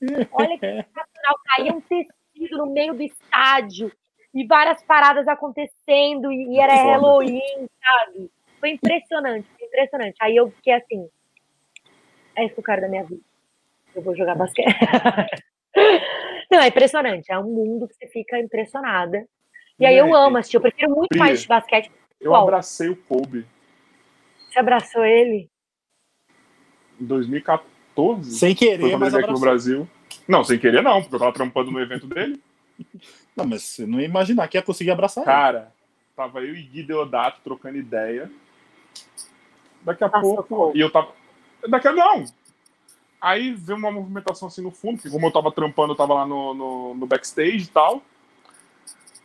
olha 0.32 0.58
que 0.58 0.66
sensacional, 0.66 1.36
caía 1.44 1.72
um 1.72 1.80
tecido 1.82 2.58
no 2.58 2.72
meio 2.72 2.94
do 2.94 3.02
estádio, 3.02 3.92
e 4.34 4.44
várias 4.46 4.82
paradas 4.82 5.28
acontecendo, 5.28 6.32
e, 6.32 6.54
e 6.54 6.58
era 6.58 6.76
Foda. 6.76 6.90
Halloween, 6.90 7.68
sabe? 7.84 8.30
Foi 8.58 8.70
impressionante, 8.70 9.46
foi 9.56 9.68
impressionante. 9.68 10.16
Aí 10.20 10.34
eu 10.34 10.50
fiquei 10.50 10.72
assim, 10.72 11.08
é 12.34 12.46
esse 12.46 12.58
o 12.58 12.62
cara 12.62 12.80
da 12.80 12.88
minha 12.88 13.04
vida. 13.04 13.22
eu 13.94 14.02
vou 14.02 14.16
jogar 14.16 14.34
basquete. 14.34 14.66
Não, 16.50 16.60
é 16.60 16.68
impressionante. 16.68 17.30
É 17.30 17.38
um 17.38 17.44
mundo 17.44 17.88
que 17.88 17.94
você 17.94 18.06
fica 18.08 18.38
impressionada. 18.38 19.26
E 19.78 19.86
aí 19.86 19.96
eu 19.96 20.14
amo 20.14 20.38
assistir. 20.38 20.56
Eu 20.56 20.62
prefiro 20.62 20.90
muito 20.94 21.08
Pri, 21.08 21.18
mais 21.18 21.44
basquete. 21.44 21.90
Eu 22.20 22.30
Qual? 22.32 22.44
abracei 22.44 22.88
o 22.88 22.96
Kobe 22.96 23.46
Você 24.48 24.58
abraçou 24.58 25.04
ele? 25.04 25.50
em 27.00 27.04
2014. 27.04 28.38
Sem 28.38 28.54
querer, 28.54 28.80
Foi 28.80 28.90
quando 28.90 29.00
mas 29.00 29.14
ele 29.14 29.24
aqui 29.24 29.32
no. 29.32 29.40
Brasil. 29.40 29.88
Não, 30.26 30.42
sem 30.42 30.58
querer 30.58 30.82
não, 30.82 31.00
porque 31.02 31.14
eu 31.14 31.18
tava 31.18 31.32
trampando 31.32 31.70
no 31.70 31.80
evento 31.80 32.06
dele. 32.06 32.40
Não, 33.36 33.44
mas 33.46 33.62
você 33.64 33.86
não 33.86 34.00
ia 34.00 34.06
imaginar 34.06 34.48
que 34.48 34.56
ia 34.56 34.62
conseguir 34.62 34.90
abraçar 34.90 35.22
ele. 35.22 35.30
Cara, 35.30 35.72
tava 36.16 36.40
eu 36.40 36.56
e 36.56 36.62
Gui 36.62 36.82
Deodato 36.82 37.42
trocando 37.44 37.76
ideia. 37.76 38.30
Daqui 39.82 40.02
a 40.02 40.08
Passou 40.08 40.42
pouco. 40.42 40.72
E 40.74 40.80
eu 40.80 40.90
tava. 40.90 41.12
Daqui 41.68 41.86
a 41.88 41.92
não! 41.92 42.24
Aí 43.20 43.52
veio 43.52 43.78
uma 43.78 43.90
movimentação 43.90 44.48
assim 44.48 44.62
no 44.62 44.70
fundo, 44.70 44.96
porque 44.96 45.10
como 45.10 45.26
eu 45.26 45.30
tava 45.30 45.52
trampando, 45.52 45.92
eu 45.92 45.96
tava 45.96 46.14
lá 46.14 46.26
no, 46.26 46.54
no, 46.54 46.94
no 46.94 47.06
backstage 47.06 47.64
e 47.64 47.66
tal. 47.66 48.02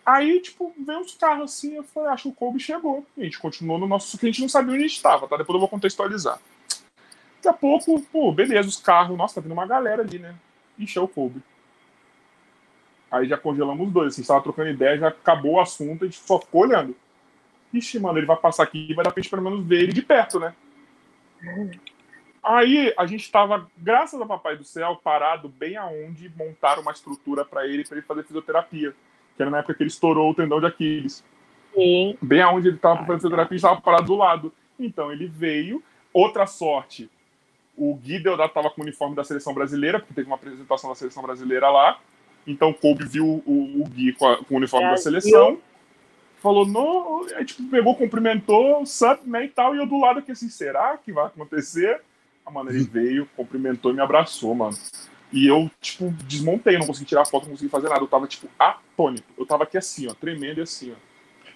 Aí, 0.05 0.39
tipo, 0.39 0.73
veio 0.77 0.99
uns 0.99 1.13
carros 1.15 1.51
assim, 1.51 1.75
eu 1.75 1.83
falei, 1.83 2.09
acho 2.09 2.23
que 2.23 2.29
o 2.29 2.33
Kobe 2.33 2.59
chegou. 2.59 3.05
E 3.15 3.21
a 3.21 3.23
gente 3.25 3.39
continuou 3.39 3.77
no 3.77 3.87
nosso. 3.87 4.07
Só 4.07 4.17
que 4.17 4.25
a 4.25 4.29
gente 4.29 4.41
não 4.41 4.49
sabia 4.49 4.73
onde 4.73 4.83
a 4.83 4.87
gente 4.87 5.01
tava, 5.01 5.27
tá? 5.27 5.37
Depois 5.37 5.53
eu 5.55 5.59
vou 5.59 5.69
contextualizar. 5.69 6.39
Daqui 7.35 7.47
a 7.47 7.53
pouco, 7.53 7.99
pô, 8.11 8.31
beleza, 8.31 8.67
os 8.67 8.79
carros. 8.79 9.17
Nossa, 9.17 9.35
tá 9.35 9.41
vindo 9.41 9.53
uma 9.53 9.65
galera 9.65 10.01
ali, 10.01 10.19
né? 10.19 10.35
É 10.79 10.99
o 10.99 11.07
Kobe. 11.07 11.41
Aí 13.11 13.27
já 13.27 13.37
congelamos 13.37 13.85
os 13.85 13.93
dois, 13.93 14.13
assim, 14.13 14.21
estava 14.21 14.41
trocando 14.41 14.69
ideia, 14.69 14.97
já 14.97 15.09
acabou 15.09 15.55
o 15.55 15.59
assunto, 15.59 16.03
a 16.03 16.07
gente 16.07 16.17
só 16.17 16.39
ficou 16.39 16.61
olhando. 16.61 16.95
Ixi, 17.73 17.99
mano, 17.99 18.17
ele 18.17 18.25
vai 18.25 18.37
passar 18.37 18.63
aqui 18.63 18.87
e 18.89 18.93
vai 18.93 19.03
dar 19.03 19.11
pra 19.11 19.21
gente 19.21 19.29
pelo 19.29 19.41
menos 19.41 19.65
ver 19.65 19.83
ele 19.83 19.93
de 19.93 20.01
perto, 20.01 20.39
né? 20.39 20.55
Aí 22.41 22.93
a 22.97 23.05
gente 23.05 23.29
tava, 23.29 23.69
graças 23.77 24.19
a 24.19 24.25
Papai 24.25 24.55
do 24.55 24.63
Céu, 24.63 24.95
parado 24.95 25.49
bem 25.49 25.75
aonde 25.75 26.31
montaram 26.35 26.81
uma 26.81 26.91
estrutura 26.91 27.43
pra 27.43 27.67
ele, 27.67 27.83
pra 27.83 27.97
ele 27.97 28.05
fazer 28.05 28.23
fisioterapia. 28.23 28.95
Que 29.41 29.43
era 29.43 29.49
na 29.49 29.57
época 29.57 29.73
que 29.73 29.81
ele 29.81 29.89
estourou 29.89 30.29
o 30.29 30.35
tendão 30.35 30.59
de 30.59 30.67
Aquiles. 30.67 31.23
Sim. 31.73 32.15
Bem 32.21 32.41
aonde 32.43 32.67
ele 32.67 32.77
tava 32.77 32.99
Ai, 32.99 33.05
fazendo 33.07 33.21
fisioterapia, 33.21 33.55
a 33.55 33.57
gente 33.57 33.67
tava 33.67 33.81
parado 33.81 34.05
do 34.05 34.15
lado. 34.15 34.53
Então 34.79 35.11
ele 35.11 35.25
veio, 35.25 35.81
outra 36.13 36.45
sorte, 36.45 37.09
o 37.75 37.95
Gui 37.95 38.19
Deodato 38.19 38.53
tava 38.53 38.69
com 38.69 38.81
o 38.81 38.83
uniforme 38.83 39.15
da 39.15 39.23
seleção 39.23 39.51
brasileira, 39.51 39.97
porque 39.99 40.13
teve 40.13 40.27
uma 40.27 40.35
apresentação 40.35 40.91
da 40.91 40.95
seleção 40.95 41.23
brasileira 41.23 41.71
lá. 41.71 41.99
Então 42.45 42.69
o 42.69 42.73
Kobe 42.75 43.03
viu 43.03 43.41
o, 43.47 43.81
o 43.81 43.89
Gui 43.89 44.13
com, 44.13 44.27
a- 44.27 44.37
com 44.37 44.53
o 44.53 44.57
uniforme 44.57 44.85
da 44.85 44.91
Brasil. 44.91 45.03
seleção. 45.19 45.57
Falou, 46.39 46.67
não, 46.67 47.25
aí 47.35 47.43
tipo, 47.43 47.63
pegou, 47.67 47.95
cumprimentou, 47.95 48.85
sup, 48.85 49.21
né, 49.25 49.45
e 49.45 49.47
tal, 49.49 49.73
e 49.75 49.79
eu 49.79 49.87
do 49.87 49.99
lado 49.99 50.19
aqui 50.19 50.31
assim, 50.33 50.49
será 50.49 50.95
que 50.97 51.11
vai 51.11 51.25
acontecer? 51.25 51.99
Ah, 52.45 52.51
mano, 52.51 52.69
ele 52.69 52.83
veio, 52.83 53.27
cumprimentou 53.35 53.91
e 53.91 53.95
me 53.95 54.01
abraçou, 54.01 54.53
mano. 54.53 54.77
E 55.31 55.47
eu, 55.47 55.69
tipo, 55.79 56.11
desmontei, 56.25 56.77
não 56.77 56.85
consegui 56.87 57.05
tirar 57.07 57.25
foto, 57.25 57.43
não 57.43 57.51
consegui 57.51 57.69
fazer 57.69 57.87
nada. 57.89 58.01
Eu 58.01 58.07
tava, 58.07 58.27
tipo, 58.27 58.47
atônito. 58.59 59.23
Eu 59.37 59.45
tava 59.45 59.63
aqui 59.63 59.77
assim, 59.77 60.07
ó, 60.09 60.13
tremendo 60.13 60.59
e 60.59 60.63
assim, 60.63 60.91
ó. 60.91 60.95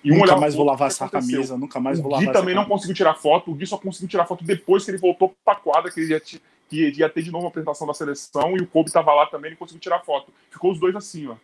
E 0.03 0.09
nunca 0.11 0.23
olhava 0.23 0.41
mais 0.41 0.53
vou 0.55 0.65
lavar 0.65 0.87
o 0.87 0.91
essa 0.91 1.05
aconteceu? 1.05 1.31
camisa, 1.35 1.57
nunca 1.57 1.79
mais 1.79 1.99
vou 1.99 2.07
O 2.07 2.11
lavar 2.11 2.23
Gui 2.23 2.29
essa 2.29 2.39
também 2.39 2.53
não 2.55 2.61
camisa. 2.63 2.75
conseguiu 2.75 2.95
tirar 2.95 3.15
foto. 3.15 3.51
O 3.51 3.55
Gui 3.55 3.65
só 3.65 3.77
conseguiu 3.77 4.07
tirar 4.07 4.25
foto 4.25 4.43
depois 4.43 4.85
que 4.85 4.91
ele 4.91 4.97
voltou 4.99 5.35
pra 5.43 5.55
quadra, 5.55 5.91
que 5.91 5.99
ele 5.99 6.11
ia, 6.13 6.19
que 6.19 6.39
ia 6.99 7.09
ter 7.09 7.23
de 7.23 7.31
novo 7.31 7.45
a 7.47 7.49
apresentação 7.49 7.87
da 7.87 7.93
seleção 7.93 8.55
e 8.55 8.61
o 8.61 8.67
Kobe 8.67 8.91
tava 8.91 9.13
lá 9.13 9.25
também, 9.25 9.49
ele 9.49 9.57
conseguiu 9.57 9.81
tirar 9.81 9.99
foto. 10.01 10.31
Ficou 10.51 10.71
os 10.71 10.79
dois 10.79 10.95
assim, 10.95 11.27
ó. 11.27 11.35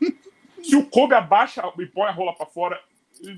Se 0.62 0.76
o 0.76 0.86
Kobe 0.86 1.14
abaixa 1.14 1.62
e 1.78 1.86
põe 1.86 2.08
a 2.08 2.12
rola 2.12 2.34
pra 2.34 2.46
fora, 2.46 2.80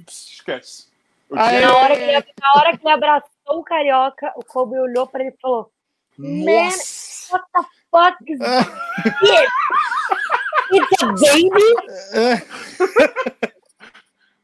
esquece. 0.09 0.89
Eu? 1.31 1.37
Na 1.37 1.77
hora, 1.79 1.97
que 1.97 2.03
ele, 2.03 2.25
na 2.41 2.53
hora 2.61 2.77
que 2.77 2.87
ele 2.87 2.95
abraçou 2.95 3.31
o 3.49 3.65
carioca, 3.65 4.33
o 4.37 4.45
Kobe 4.45 4.79
olhou 4.79 5.07
pra 5.07 5.21
ele 5.25 5.31
e 5.35 5.41
falou: 5.41 5.73
Nossa! 6.19 7.14
What 7.31 7.45
the 7.55 7.63
fuck 7.91 8.17
is 8.27 8.39
this? 8.39 8.67
It's 10.73 11.03
a 11.03 11.07
baby? 11.13 12.43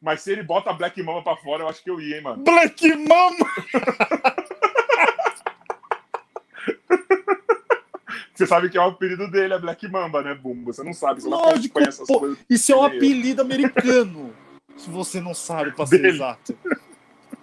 Mas 0.01 0.23
se 0.23 0.33
ele 0.33 0.43
bota 0.43 0.71
a 0.71 0.73
Black 0.73 1.03
Mama 1.03 1.23
pra 1.23 1.37
fora, 1.37 1.65
eu 1.65 1.69
acho 1.69 1.83
que 1.83 1.91
eu 1.91 2.01
ia, 2.01 2.17
hein, 2.17 2.23
mano. 2.23 2.43
Black 2.43 2.89
Mama! 2.97 3.47
Você 8.35 8.47
sabe 8.47 8.71
que 8.71 8.79
é 8.79 8.81
o 8.81 8.85
apelido 8.85 9.31
dele, 9.31 9.53
é 9.53 9.59
Black 9.59 9.87
Mamba, 9.87 10.23
né, 10.23 10.35
Bumba? 10.35 10.73
Você 10.73 10.83
não 10.83 10.95
sabe, 10.95 11.21
você 11.21 11.29
não 11.29 11.37
Lógico, 11.37 11.79
acompanha 11.79 11.89
essas 11.89 12.07
pô. 12.07 12.21
coisas. 12.21 12.39
Isso 12.49 12.73
é 12.73 12.77
um 12.77 12.85
apelido 12.85 13.43
americano. 13.43 14.35
Se 14.79 14.89
você 14.89 15.21
não 15.21 15.35
sabe, 15.35 15.73
pra 15.73 15.87
ser 15.87 15.99
Dele. 15.99 16.17
exato. 16.17 16.57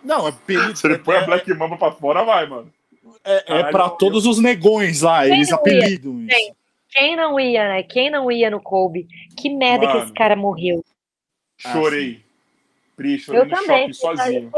Não, 0.04 0.26
é 0.26 0.30
apelido. 0.30 0.76
Se 0.76 0.88
ele 0.88 0.98
põe 0.98 1.18
a 1.18 1.22
é, 1.22 1.26
Black 1.28 1.54
Mamba 1.54 1.78
pra 1.78 1.92
fora, 1.92 2.24
vai, 2.24 2.48
mano. 2.48 2.74
É, 3.36 3.44
é 3.48 3.72
eu- 3.72 3.90
todos 3.92 4.26
os 4.26 4.40
negões 4.40 5.02
lá, 5.02 5.28
eles 5.28 5.50
não 5.50 5.58
ia? 5.58 5.62
apelidam 5.62 6.22
isso. 6.26 6.52
Quem 6.90 7.16
não 7.16 7.40
ia, 7.40 7.68
né? 7.68 7.84
Quem 7.84 8.10
não 8.10 8.32
ia 8.32 8.50
no 8.50 8.62
Kobe? 8.62 9.08
Que 9.38 9.50
merda 9.50 9.86
que 9.88 9.94
Mano. 9.94 10.04
esse 10.06 10.14
cara 10.14 10.36
morreu. 10.36 10.84
Ah, 11.66 11.74
Chorei. 11.74 12.24
Pri, 12.96 13.20
chorei 13.20 13.42
Eu 13.42 13.46
no 13.46 13.52
também. 13.52 13.94
shopping 13.94 14.18
sozinho. 14.18 14.52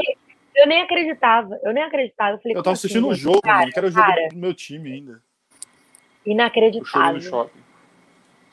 Eu 0.56 0.68
nem 0.68 0.82
acreditava. 0.82 1.60
Eu 1.64 1.74
nem 1.74 1.84
acreditava. 1.84 2.36
Eu, 2.36 2.40
falei, 2.42 2.58
Eu 2.58 2.64
tava 2.64 2.74
assim, 2.74 2.88
assistindo 2.88 3.08
o 3.08 3.14
gente? 3.14 3.24
jogo, 3.24 3.42
Cara, 3.42 3.60
mano, 3.60 3.72
que 3.72 3.80
era 3.80 3.88
o 3.88 3.92
jogo 3.92 4.06
cara. 4.06 4.28
do 4.30 4.38
meu 4.38 4.54
time 4.54 4.92
ainda. 4.94 5.12
Eu 5.12 5.18
chorei 6.24 6.34
Inacreditável. 6.34 7.14
no 7.14 7.22
shopping. 7.22 7.60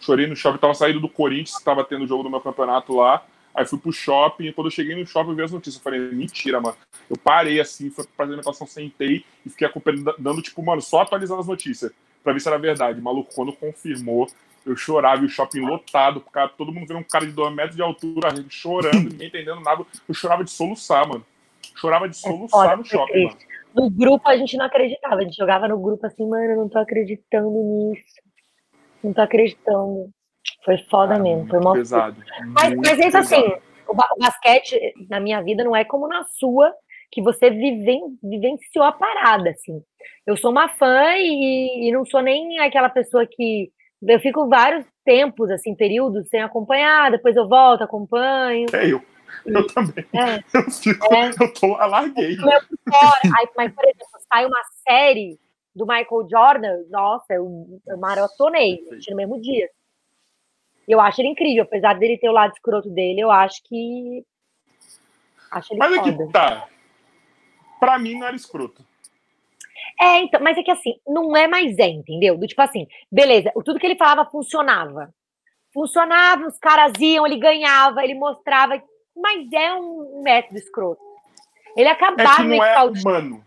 Chorei 0.00 0.26
no 0.26 0.36
shopping, 0.36 0.58
tava 0.58 0.74
saindo 0.74 1.00
do 1.00 1.08
Corinthians, 1.08 1.58
que 1.58 1.64
tava 1.64 1.84
tendo 1.84 2.04
o 2.04 2.06
jogo 2.06 2.22
do 2.22 2.30
meu 2.30 2.40
campeonato 2.40 2.94
lá. 2.96 3.24
Aí 3.56 3.64
fui 3.64 3.78
pro 3.78 3.90
shopping, 3.90 4.48
e 4.48 4.52
quando 4.52 4.66
eu 4.66 4.70
cheguei 4.70 4.94
no 4.94 5.06
shopping, 5.06 5.30
eu 5.30 5.36
vi 5.36 5.42
as 5.42 5.50
notícias. 5.50 5.76
Eu 5.76 5.82
falei, 5.82 5.98
mentira, 6.12 6.60
mano. 6.60 6.76
Eu 7.08 7.16
parei 7.16 7.58
assim, 7.58 7.88
fui 7.88 8.04
pra 8.14 8.26
alimentação, 8.26 8.66
sentei 8.66 9.24
e 9.46 9.48
fiquei 9.48 9.66
acompanhando, 9.66 10.14
dando, 10.18 10.42
tipo, 10.42 10.62
mano, 10.62 10.82
só 10.82 11.00
atualizando 11.00 11.40
as 11.40 11.46
notícias. 11.46 11.90
Pra 12.22 12.34
ver 12.34 12.40
se 12.40 12.48
era 12.48 12.58
verdade. 12.58 13.00
Maluco, 13.00 13.34
quando 13.34 13.54
confirmou, 13.54 14.26
eu 14.66 14.76
chorava 14.76 15.22
e 15.22 15.26
o 15.26 15.28
shopping 15.28 15.60
lotado, 15.60 16.20
causa, 16.20 16.52
todo 16.58 16.70
mundo 16.70 16.86
vendo 16.86 16.98
um 16.98 17.04
cara 17.04 17.24
de 17.24 17.32
dois 17.32 17.54
metros 17.54 17.76
de 17.76 17.82
altura, 17.82 18.28
chorando, 18.50 19.08
ninguém 19.08 19.28
entendendo 19.28 19.60
nada. 19.60 19.86
Eu 20.06 20.14
chorava 20.14 20.44
de 20.44 20.50
soluçar, 20.50 21.08
mano. 21.08 21.24
Chorava 21.74 22.08
de 22.08 22.16
soluçar 22.16 22.62
foda, 22.62 22.76
no 22.76 22.84
shopping, 22.84 23.24
mano. 23.24 23.38
No 23.74 23.90
grupo 23.90 24.28
a 24.28 24.36
gente 24.36 24.56
não 24.58 24.66
acreditava. 24.66 25.16
A 25.16 25.22
gente 25.22 25.36
jogava 25.36 25.66
no 25.66 25.78
grupo 25.78 26.04
assim, 26.04 26.28
mano, 26.28 26.44
eu 26.44 26.56
não 26.58 26.68
tô 26.68 26.78
acreditando 26.78 27.50
nisso. 27.50 28.20
Não 29.02 29.14
tô 29.14 29.20
acreditando. 29.22 30.10
Foi 30.66 30.76
foda 30.90 31.18
mesmo. 31.18 31.48
Foi 31.48 31.60
mó 31.60 31.72
pesado. 31.72 32.22
Mas, 32.48 32.74
mas 32.76 32.98
é 32.98 33.08
isso 33.08 33.18
pesado. 33.18 33.18
assim, 33.24 33.54
o, 33.88 33.94
ba- 33.94 34.08
o 34.14 34.18
basquete 34.20 34.78
na 35.08 35.18
minha 35.20 35.40
vida 35.40 35.64
não 35.64 35.74
é 35.74 35.84
como 35.84 36.06
na 36.08 36.24
sua, 36.24 36.74
que 37.10 37.22
você 37.22 37.48
viven, 37.48 38.18
vivenciou 38.22 38.84
a 38.84 38.92
parada, 38.92 39.48
assim. 39.50 39.80
Eu 40.26 40.36
sou 40.36 40.50
uma 40.50 40.68
fã 40.68 41.14
e, 41.16 41.88
e 41.88 41.92
não 41.92 42.04
sou 42.04 42.20
nem 42.20 42.58
aquela 42.58 42.90
pessoa 42.90 43.24
que. 43.26 43.70
Eu 44.06 44.20
fico 44.20 44.46
vários 44.48 44.84
tempos, 45.04 45.48
assim, 45.50 45.74
períodos 45.74 46.28
sem 46.28 46.42
acompanhar, 46.42 47.10
depois 47.10 47.34
eu 47.34 47.48
volto, 47.48 47.82
acompanho. 47.82 48.66
É 48.74 48.86
eu. 48.92 49.00
Eu 49.46 49.66
também. 49.68 50.04
É, 50.12 50.42
Eu, 50.52 50.70
fico, 50.70 51.14
É. 51.14 51.30
eu 51.30 51.52
tô, 51.54 51.74
alarguei. 51.76 52.36
Aí, 52.36 53.48
mas, 53.56 53.72
por 53.72 53.84
exemplo, 53.84 54.06
sai 54.32 54.44
uma 54.46 54.60
série 54.86 55.38
do 55.74 55.86
Michael 55.86 56.28
Jordan, 56.30 56.76
nossa, 56.90 57.34
eu, 57.34 57.66
eu 57.86 57.98
maratonei 57.98 58.80
no 59.08 59.16
mesmo 59.16 59.40
dia. 59.40 59.68
Eu 60.86 61.00
acho 61.00 61.20
ele 61.20 61.28
incrível, 61.28 61.64
apesar 61.64 61.94
dele 61.94 62.18
ter 62.18 62.28
o 62.28 62.32
lado 62.32 62.52
escroto 62.52 62.88
dele, 62.88 63.20
eu 63.20 63.30
acho 63.30 63.62
que. 63.64 64.24
Acho 65.50 65.72
ele 65.72 65.78
Mas 65.78 65.92
é 65.92 65.96
foda. 65.96 66.26
que 66.26 66.32
tá. 66.32 66.68
Pra 67.80 67.98
mim 67.98 68.18
não 68.18 68.26
era 68.26 68.36
escroto. 68.36 68.84
É, 70.00 70.20
então, 70.20 70.40
mas 70.42 70.58
é 70.58 70.62
que 70.62 70.70
assim, 70.70 70.94
não 71.06 71.36
é 71.36 71.46
mais 71.48 71.78
é, 71.78 71.88
entendeu? 71.88 72.36
Do 72.36 72.46
tipo 72.46 72.60
assim, 72.60 72.86
beleza, 73.10 73.50
tudo 73.64 73.78
que 73.78 73.86
ele 73.86 73.96
falava 73.96 74.28
funcionava. 74.30 75.12
Funcionava, 75.72 76.46
os 76.46 76.58
caras 76.58 76.92
iam, 77.00 77.26
ele 77.26 77.38
ganhava, 77.38 78.04
ele 78.04 78.14
mostrava, 78.14 78.82
mas 79.14 79.50
é 79.52 79.74
um, 79.74 80.22
método 80.22 80.58
escroto. 80.58 81.02
Ele 81.76 81.88
É 81.88 81.92
acabava 81.92 82.36
que 82.36 82.42
não 82.44 82.64
é 82.64 82.82
humano. 82.84 83.44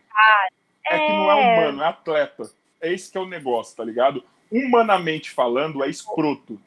É 0.86 1.00
que 1.00 1.12
não 1.12 1.32
é 1.32 1.36
humano, 1.36 1.84
é 1.84 1.88
atleta. 1.88 2.52
É 2.82 2.94
esse 2.94 3.12
que 3.12 3.18
é 3.18 3.22
o 3.22 3.26
negócio, 3.26 3.76
tá 3.76 3.84
ligado? 3.84 4.24
Humanamente 4.52 5.32
falando, 5.32 5.84
é 5.84 5.90
escroto. 5.90 6.60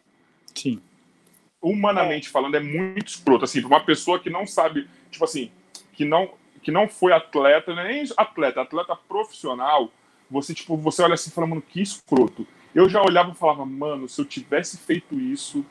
Sim. 0.55 0.81
Humanamente 1.61 2.29
falando, 2.29 2.57
é 2.57 2.61
muito 2.61 3.09
escroto. 3.09 3.45
Assim, 3.45 3.61
pra 3.61 3.69
uma 3.69 3.85
pessoa 3.85 4.19
que 4.19 4.31
não 4.31 4.47
sabe, 4.47 4.89
tipo 5.11 5.25
assim, 5.25 5.51
que 5.93 6.05
não, 6.05 6.31
que 6.63 6.71
não 6.71 6.89
foi 6.89 7.13
atleta, 7.13 7.75
não 7.75 7.83
é 7.83 7.89
nem 7.93 8.05
atleta, 8.17 8.61
atleta 8.61 8.97
profissional, 8.97 9.91
você, 10.31 10.55
tipo, 10.55 10.77
você 10.77 11.03
olha 11.03 11.15
assim 11.15 11.31
e 11.31 11.33
fala, 11.33 11.47
mano, 11.47 11.63
que 11.63 11.81
escroto. 11.81 12.47
Eu 12.75 12.89
já 12.89 13.03
olhava 13.03 13.31
e 13.33 13.35
falava, 13.35 13.67
mano, 13.67 14.09
se 14.09 14.21
eu 14.21 14.25
tivesse 14.25 14.79
feito 14.79 15.19
isso, 15.21 15.65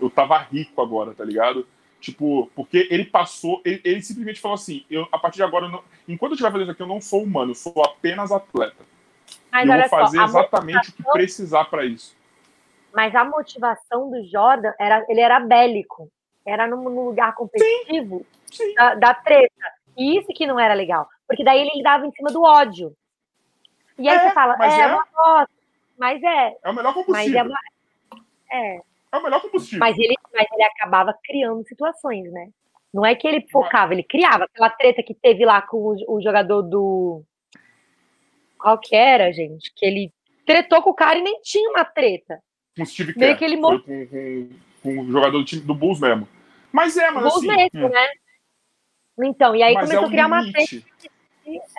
eu 0.00 0.08
tava 0.08 0.38
rico 0.38 0.80
agora, 0.80 1.12
tá 1.12 1.24
ligado? 1.24 1.66
Tipo, 2.00 2.48
porque 2.54 2.86
ele 2.90 3.04
passou, 3.04 3.60
ele, 3.64 3.80
ele 3.84 4.02
simplesmente 4.02 4.40
falou 4.40 4.54
assim: 4.54 4.84
eu, 4.88 5.08
a 5.10 5.18
partir 5.18 5.38
de 5.38 5.42
agora, 5.42 5.66
eu 5.66 5.70
não- 5.70 5.82
enquanto 6.06 6.30
eu 6.30 6.34
estiver 6.34 6.52
fazendo 6.52 6.66
isso 6.66 6.70
aqui, 6.70 6.82
eu 6.82 6.86
não 6.86 7.00
sou 7.00 7.24
humano, 7.24 7.50
eu 7.50 7.56
sou 7.56 7.82
apenas 7.82 8.30
atleta. 8.30 8.86
Mas 9.50 9.66
e 9.66 9.68
eu 9.68 9.80
vou 9.80 9.88
fazer 9.88 10.18
só, 10.18 10.24
exatamente 10.24 10.90
o 10.90 10.92
que 10.92 11.02
precisar 11.02 11.64
pra 11.64 11.84
isso. 11.84 12.16
Mas 12.94 13.14
a 13.14 13.24
motivação 13.24 14.10
do 14.10 14.24
Jordan 14.26 14.72
era 14.78 15.04
ele 15.08 15.20
era 15.20 15.38
bélico. 15.40 16.10
Era 16.46 16.66
num, 16.66 16.82
num 16.84 17.04
lugar 17.04 17.34
competitivo 17.34 18.24
Sim. 18.50 18.74
Da, 18.74 18.94
da 18.94 19.14
treta. 19.14 19.52
E 19.96 20.18
isso 20.18 20.28
que 20.28 20.46
não 20.46 20.58
era 20.58 20.72
legal. 20.74 21.06
Porque 21.26 21.44
daí 21.44 21.60
ele 21.60 21.72
lidava 21.76 22.06
em 22.06 22.12
cima 22.12 22.30
do 22.30 22.42
ódio. 22.42 22.94
E 23.98 24.08
aí 24.08 24.16
É, 24.16 24.20
você 24.28 24.30
fala, 24.34 24.56
mas 24.56 24.72
é, 24.72 24.80
é. 24.80 24.86
uma 24.86 25.06
bosta. 25.14 25.50
Mas 25.98 26.22
é, 26.22 26.56
É 26.62 26.70
o 26.70 26.72
melhor 26.74 26.94
combustível. 26.94 27.38
é, 27.38 27.42
uma- 27.42 27.58
é. 28.50 28.76
É 29.12 29.16
o 29.16 29.22
melhor 29.22 29.40
combustível. 29.42 29.80
Mas 29.80 29.98
ele, 29.98 30.14
mas 30.32 30.46
ele 30.52 30.62
acabava 30.62 31.14
criando 31.24 31.66
situações, 31.66 32.30
né? 32.32 32.48
Não 32.94 33.04
é 33.04 33.14
que 33.14 33.26
ele 33.28 33.46
focava, 33.50 33.92
ele 33.92 34.02
criava. 34.02 34.44
Aquela 34.44 34.70
treta 34.70 35.02
que 35.02 35.12
teve 35.14 35.44
lá 35.44 35.60
com 35.60 35.76
o, 35.76 36.16
o 36.16 36.22
jogador 36.22 36.62
do. 36.62 37.22
Qual 38.58 38.78
que 38.78 38.94
era, 38.96 39.32
gente? 39.32 39.72
Que 39.74 39.84
ele 39.84 40.12
tretou 40.46 40.80
com 40.82 40.90
o 40.90 40.94
cara 40.94 41.18
e 41.18 41.22
nem 41.22 41.40
tinha 41.42 41.68
uma 41.70 41.84
treta. 41.84 42.40
Com 42.78 42.82
o 42.84 42.86
Steve 42.86 43.12
Kerr. 43.14 43.42
ele 43.42 43.60
Foi 43.60 43.78
com, 43.80 44.06
com, 44.06 44.48
com 44.82 45.00
o 45.00 45.10
jogador 45.10 45.38
do 45.38 45.44
time 45.44 45.62
do 45.62 45.74
Bulls 45.74 46.00
mesmo. 46.00 46.28
Mas 46.72 46.96
é, 46.96 47.10
mas 47.10 47.24
Bulls 47.24 47.36
assim. 47.38 47.46
mesmo, 47.48 47.88
né? 47.88 48.06
Então, 49.20 49.56
e 49.56 49.62
aí 49.62 49.74
mas 49.74 49.90
é 49.90 49.96
começou 49.96 50.04
o 50.04 50.06
a 50.06 50.10
criar 50.10 50.26
uma 50.26 50.42
treta. 50.52 50.58
limite. 50.70 50.86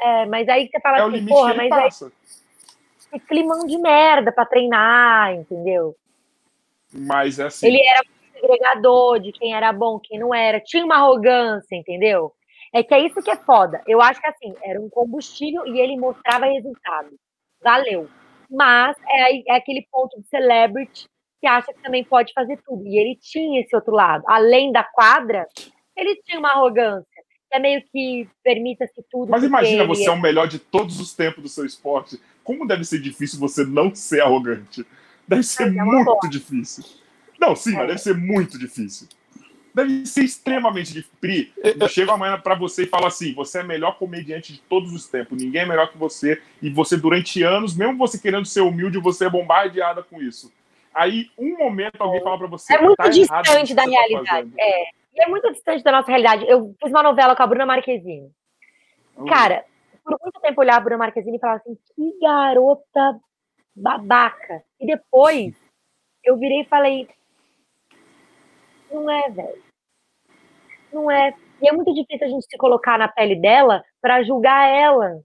É, 0.02 0.26
mas 0.26 0.50
aí 0.50 0.68
você 0.68 0.80
fala 0.82 0.98
É 0.98 1.02
assim, 1.02 1.12
limite 1.12 1.30
porra, 1.30 1.54
mas 1.54 1.72
aí 1.72 1.82
passa. 1.84 2.12
que 3.12 3.20
climão 3.22 3.66
de 3.66 3.78
merda 3.78 4.32
pra 4.32 4.46
treinar, 4.46 5.34
entendeu? 5.34 5.96
Mas 6.92 7.40
é 7.40 7.46
assim. 7.46 7.68
Ele 7.68 7.82
era 7.88 8.02
um 8.02 8.34
segregador 8.34 9.20
de 9.20 9.32
quem 9.32 9.56
era 9.56 9.72
bom, 9.72 10.00
quem 10.00 10.20
não 10.20 10.34
era. 10.34 10.60
Tinha 10.60 10.84
uma 10.84 10.96
arrogância, 10.96 11.76
entendeu? 11.76 12.34
É 12.74 12.84
que 12.84 12.94
é 12.94 13.00
isso 13.00 13.22
que 13.22 13.32
é 13.32 13.36
foda. 13.38 13.82
Eu 13.88 14.02
acho 14.02 14.20
que 14.20 14.28
assim, 14.28 14.54
era 14.64 14.80
um 14.80 14.90
combustível 14.90 15.66
e 15.66 15.80
ele 15.80 15.98
mostrava 15.98 16.46
resultado. 16.46 17.10
Valeu. 17.62 18.10
Mas 18.50 18.96
é, 19.08 19.52
é 19.54 19.56
aquele 19.56 19.88
ponto 19.92 20.20
de 20.20 20.28
celebrity 20.28 21.08
que 21.40 21.48
acha 21.48 21.72
que 21.74 21.82
também 21.82 22.04
pode 22.04 22.34
fazer 22.34 22.60
tudo. 22.66 22.86
E 22.86 22.98
ele 22.98 23.16
tinha 23.22 23.62
esse 23.62 23.76
outro 23.76 23.94
lado. 23.94 24.24
Além 24.28 24.72
da 24.72 24.84
quadra, 24.84 25.46
ele 25.96 26.16
tinha 26.24 26.40
uma 26.40 26.52
arrogância. 26.52 27.08
Que 27.52 27.58
é 27.58 27.60
meio 27.60 27.82
que 27.92 28.28
permita-se 28.44 29.04
tudo. 29.10 29.30
Mas 29.32 29.44
imagina 29.44 29.86
você 29.86 30.08
é 30.08 30.12
o 30.12 30.20
melhor 30.22 30.48
de 30.48 30.60
todos 30.60 31.00
os 31.00 31.14
tempos 31.16 31.42
do 31.42 31.50
seu 31.50 31.66
esporte. 31.66 32.20
Como 32.44 32.68
deve 32.68 32.84
ser 32.84 33.00
difícil 33.00 33.40
você 33.40 33.64
não 33.66 33.94
ser 33.96 34.22
arrogante? 34.22 34.86
Deve 35.28 35.44
ser 35.44 35.66
Mas 35.72 35.78
é 35.78 35.84
muito 35.84 36.06
boa. 36.06 36.30
difícil. 36.30 36.84
Não, 37.40 37.56
sim, 37.56 37.74
É. 37.74 37.78
mas 37.78 37.88
deve 37.88 38.00
ser 38.00 38.16
muito 38.16 38.60
difícil. 38.60 39.08
Deve 39.74 40.06
ser 40.06 40.24
extremamente 40.24 40.94
difícil. 40.94 41.18
Pri, 41.20 41.54
eu 41.80 41.88
chego 41.88 42.12
amanhã 42.12 42.40
pra 42.40 42.56
você 42.56 42.84
e 42.84 42.88
falo 42.88 43.06
assim: 43.06 43.34
você 43.34 43.60
é 43.60 43.64
o 43.64 43.68
melhor 43.68 43.98
comediante 43.98 44.54
de 44.54 44.60
todos 44.62 44.94
os 44.94 45.08
tempos, 45.08 45.42
ninguém 45.42 45.62
é 45.62 45.66
melhor 45.66 45.92
que 45.92 45.98
você, 45.98 46.42
e 46.62 46.70
você, 46.70 46.98
durante 46.98 47.44
anos, 47.44 47.76
mesmo 47.76 47.98
você 47.98 48.20
querendo 48.20 48.46
ser 48.46 48.62
humilde, 48.62 49.00
você 49.00 49.26
é 49.26 49.30
bombardeada 49.30 50.04
com 50.04 50.22
isso. 50.22 50.52
Aí, 50.94 51.30
um 51.38 51.58
momento, 51.58 52.02
alguém 52.02 52.22
fala 52.22 52.38
pra 52.38 52.48
você. 52.48 52.76
É 52.76 52.82
muito 52.82 52.98
"Tá 52.98 53.10
distante 53.10 53.74
da 53.74 53.84
tá 53.84 53.90
realidade. 53.90 54.28
fazendo." 54.28 54.54
é. 54.58 55.00
E 55.20 55.22
é 55.22 55.28
muito 55.28 55.52
distante 55.52 55.84
da 55.84 55.92
nossa 55.92 56.08
realidade. 56.08 56.46
Eu 56.48 56.74
fiz 56.82 56.92
uma 56.92 57.04
novela 57.04 57.36
com 57.36 57.44
a 57.44 57.48
Bruna 57.48 57.66
Marquezine. 57.66 58.32
Cara, 59.28 59.66
por 60.04 60.18
muito 60.22 60.40
tempo 60.40 60.62
eu 60.62 60.64
olhava 60.64 60.78
a 60.80 60.82
Bruna 60.82 60.98
Marquezine 61.00 61.36
e 61.36 61.40
falava 61.40 61.60
assim, 61.60 61.78
que 61.96 62.20
garota 62.22 63.20
babaca. 63.76 64.64
E 64.80 64.86
depois 64.86 65.54
eu 66.24 66.38
virei 66.38 66.62
e 66.62 66.66
falei, 66.66 67.08
não 68.92 69.10
é, 69.10 69.30
velho. 69.30 69.64
Não 70.92 71.12
é. 71.12 71.34
E 71.62 71.68
é 71.68 71.72
muito 71.74 71.94
difícil 71.94 72.26
a 72.28 72.30
gente 72.30 72.46
se 72.50 72.58
colocar 72.58 72.98
na 72.98 73.08
pele 73.08 73.36
dela 73.36 73.84
pra 74.02 74.24
julgar 74.24 74.68
ela. 74.68 75.20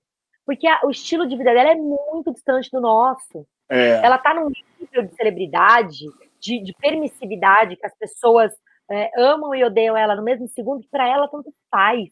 Porque 0.44 0.66
a- 0.66 0.80
o 0.84 0.90
estilo 0.90 1.26
de 1.26 1.36
vida 1.36 1.54
dela 1.54 1.70
é 1.70 1.74
muito 1.74 2.32
distante 2.32 2.70
do 2.70 2.80
nosso. 2.80 3.46
É, 3.68 4.04
Ela 4.04 4.18
tá 4.18 4.34
num 4.34 4.50
nível 4.78 5.04
de 5.04 5.14
celebridade, 5.16 6.04
de, 6.38 6.62
de 6.62 6.74
permissividade, 6.74 7.76
que 7.76 7.86
as 7.86 7.96
pessoas 7.96 8.52
é, 8.90 9.10
amam 9.16 9.54
e 9.54 9.64
odeiam 9.64 9.96
ela 9.96 10.14
no 10.14 10.22
mesmo 10.22 10.46
segundo, 10.48 10.82
que 10.82 10.88
pra 10.90 11.08
ela 11.08 11.26
tanto 11.28 11.50
faz. 11.70 12.10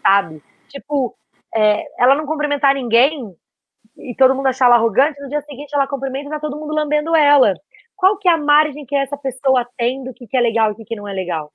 Sabe? 0.00 0.42
Tipo, 0.68 1.14
é, 1.54 1.84
ela 2.02 2.14
não 2.14 2.24
cumprimentar 2.24 2.74
ninguém 2.74 3.36
e 3.98 4.14
todo 4.14 4.34
mundo 4.34 4.46
achar 4.46 4.64
ela 4.66 4.76
arrogante, 4.76 5.20
no 5.20 5.28
dia 5.28 5.42
seguinte 5.42 5.74
ela 5.74 5.86
cumprimenta 5.86 6.28
e 6.28 6.30
tá 6.30 6.40
todo 6.40 6.56
mundo 6.56 6.72
lambendo 6.72 7.14
ela. 7.14 7.52
Qual 7.98 8.16
que 8.16 8.28
é 8.28 8.32
a 8.32 8.38
margem 8.38 8.86
que 8.86 8.94
essa 8.94 9.16
pessoa 9.16 9.66
tem 9.76 10.04
do 10.04 10.14
que, 10.14 10.24
que 10.24 10.36
é 10.36 10.40
legal 10.40 10.70
e 10.70 10.72
o 10.72 10.76
que, 10.76 10.84
que 10.84 10.94
não 10.94 11.08
é 11.08 11.12
legal? 11.12 11.52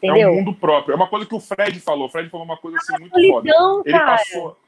é 0.00 0.06
Entendeu? 0.06 0.30
um 0.30 0.36
mundo 0.36 0.54
próprio. 0.54 0.92
É 0.92 0.96
uma 0.96 1.08
coisa 1.08 1.26
que 1.26 1.34
o 1.34 1.40
Fred 1.40 1.80
falou. 1.80 2.06
O 2.06 2.08
Fred 2.08 2.30
falou 2.30 2.46
uma 2.46 2.56
coisa 2.56 2.78
assim 2.78 2.92
muito 3.00 3.10
foda. 3.10 3.50
Solidão, 3.52 3.82
Ele 3.84 3.98
cara. 3.98 4.16
passou, 4.16 4.58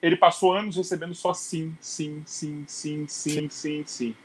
ele 0.00 0.16
passou 0.16 0.52
anos 0.52 0.76
recebendo 0.76 1.12
só 1.12 1.34
sim, 1.34 1.76
sim, 1.80 2.22
sim, 2.24 2.64
sim, 2.68 3.08
sim, 3.08 3.48
sim, 3.50 3.84
sim. 3.84 4.16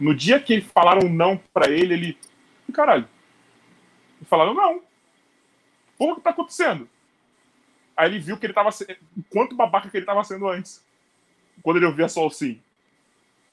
No 0.00 0.14
dia 0.14 0.40
que 0.40 0.62
falaram 0.62 1.06
não 1.06 1.36
pra 1.52 1.70
ele, 1.70 1.92
ele. 1.92 2.18
"Ih, 2.66 2.72
Caralho. 2.72 3.06
E 4.22 4.24
falaram 4.24 4.54
não. 4.54 4.80
Porra, 5.98 6.12
o 6.12 6.16
que 6.16 6.22
tá 6.22 6.30
acontecendo? 6.30 6.88
Aí 7.94 8.08
ele 8.08 8.18
viu 8.18 8.38
que 8.38 8.46
ele 8.46 8.54
tava. 8.54 8.70
Quanto 9.28 9.54
babaca 9.54 9.90
que 9.90 9.98
ele 9.98 10.06
tava 10.06 10.24
sendo 10.24 10.48
antes. 10.48 10.82
Quando 11.62 11.76
ele 11.76 11.84
ouvia 11.84 12.08
só 12.08 12.26
o 12.26 12.30
sim. 12.30 12.58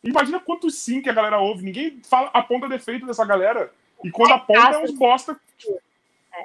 Imagina 0.08 0.40
quantos 0.40 0.76
sim 0.76 1.02
que 1.02 1.10
a 1.10 1.14
galera 1.14 1.40
ouve. 1.40 1.64
Ninguém 1.64 2.02
fala, 2.04 2.30
aponta 2.34 2.70
defeito 2.70 3.06
dessa 3.06 3.26
galera. 3.26 3.72
E 4.04 4.10
quando 4.10 4.34
aponta 4.34 4.76
é 4.76 4.78
uns 4.80 4.92
bosta. 4.98 5.40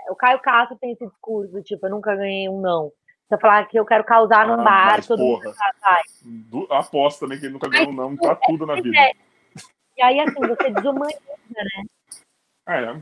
O 0.08 0.16
Caio 0.16 0.40
Castro 0.40 0.76
tem 0.78 0.92
esse 0.92 1.06
discurso, 1.06 1.52
do 1.52 1.62
tipo, 1.62 1.86
eu 1.86 1.90
nunca 1.90 2.16
ganhei 2.16 2.48
um 2.48 2.60
não. 2.60 2.90
Se 3.28 3.34
eu 3.34 3.38
falar 3.38 3.66
que 3.66 3.78
eu 3.78 3.84
quero 3.84 4.04
causar 4.04 4.46
num 4.46 4.54
Ah, 4.54 4.64
bar, 4.64 5.06
todo 5.06 5.18
porra. 5.18 5.44
mundo 5.44 5.54
vai. 5.80 6.02
Du- 6.22 6.66
Aposto 6.70 7.20
também 7.20 7.38
que 7.38 7.46
ele 7.46 7.52
nunca 7.52 7.68
ganhou 7.68 7.88
um 7.90 7.92
não 7.92 8.16
pra 8.16 8.34
tudo 8.34 8.66
na 8.66 8.74
vida. 8.74 8.96
é. 8.98 9.12
E 9.96 10.02
aí, 10.02 10.20
assim, 10.20 10.40
você 10.40 10.70
desumaniza, 10.70 11.20
É, 12.66 12.94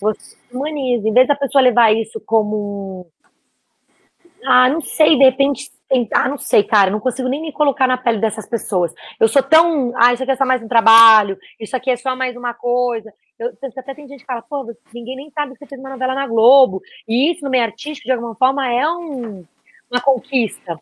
você 0.00 0.36
desumaniza. 0.46 1.08
Em 1.08 1.12
vez 1.12 1.28
da 1.28 1.36
pessoa 1.36 1.62
levar 1.62 1.92
isso 1.92 2.20
como 2.20 3.10
um. 3.12 4.38
Ah, 4.44 4.68
não 4.70 4.80
sei, 4.80 5.16
de 5.18 5.24
repente. 5.24 5.70
Tem- 5.88 6.08
Ah, 6.14 6.28
não 6.28 6.38
sei, 6.38 6.62
cara, 6.64 6.90
não 6.90 7.00
consigo 7.00 7.28
nem 7.28 7.40
me 7.40 7.52
colocar 7.52 7.86
na 7.86 7.96
pele 7.96 8.18
dessas 8.18 8.46
pessoas. 8.48 8.92
Eu 9.18 9.26
sou 9.28 9.42
tão. 9.42 9.92
Ah, 9.96 10.12
isso 10.12 10.22
aqui 10.22 10.32
é 10.32 10.36
só 10.36 10.44
mais 10.44 10.62
um 10.62 10.68
trabalho, 10.68 11.38
isso 11.58 11.76
aqui 11.76 11.90
é 11.90 11.96
só 11.96 12.14
mais 12.14 12.36
uma 12.36 12.54
coisa. 12.54 13.12
Eu, 13.38 13.52
até 13.76 13.94
tem 13.94 14.08
gente 14.08 14.20
que 14.20 14.26
fala, 14.26 14.42
pô, 14.42 14.64
ninguém 14.92 15.16
nem 15.16 15.30
sabe 15.30 15.52
que 15.52 15.58
você 15.60 15.66
fez 15.66 15.80
uma 15.80 15.90
novela 15.90 16.14
na 16.14 16.26
Globo. 16.26 16.80
E 17.06 17.30
isso, 17.32 17.44
no 17.44 17.50
meio 17.50 17.64
artístico, 17.64 18.06
de 18.06 18.12
alguma 18.12 18.34
forma, 18.34 18.68
é 18.68 18.88
um, 18.90 19.44
uma 19.90 20.00
conquista. 20.00 20.78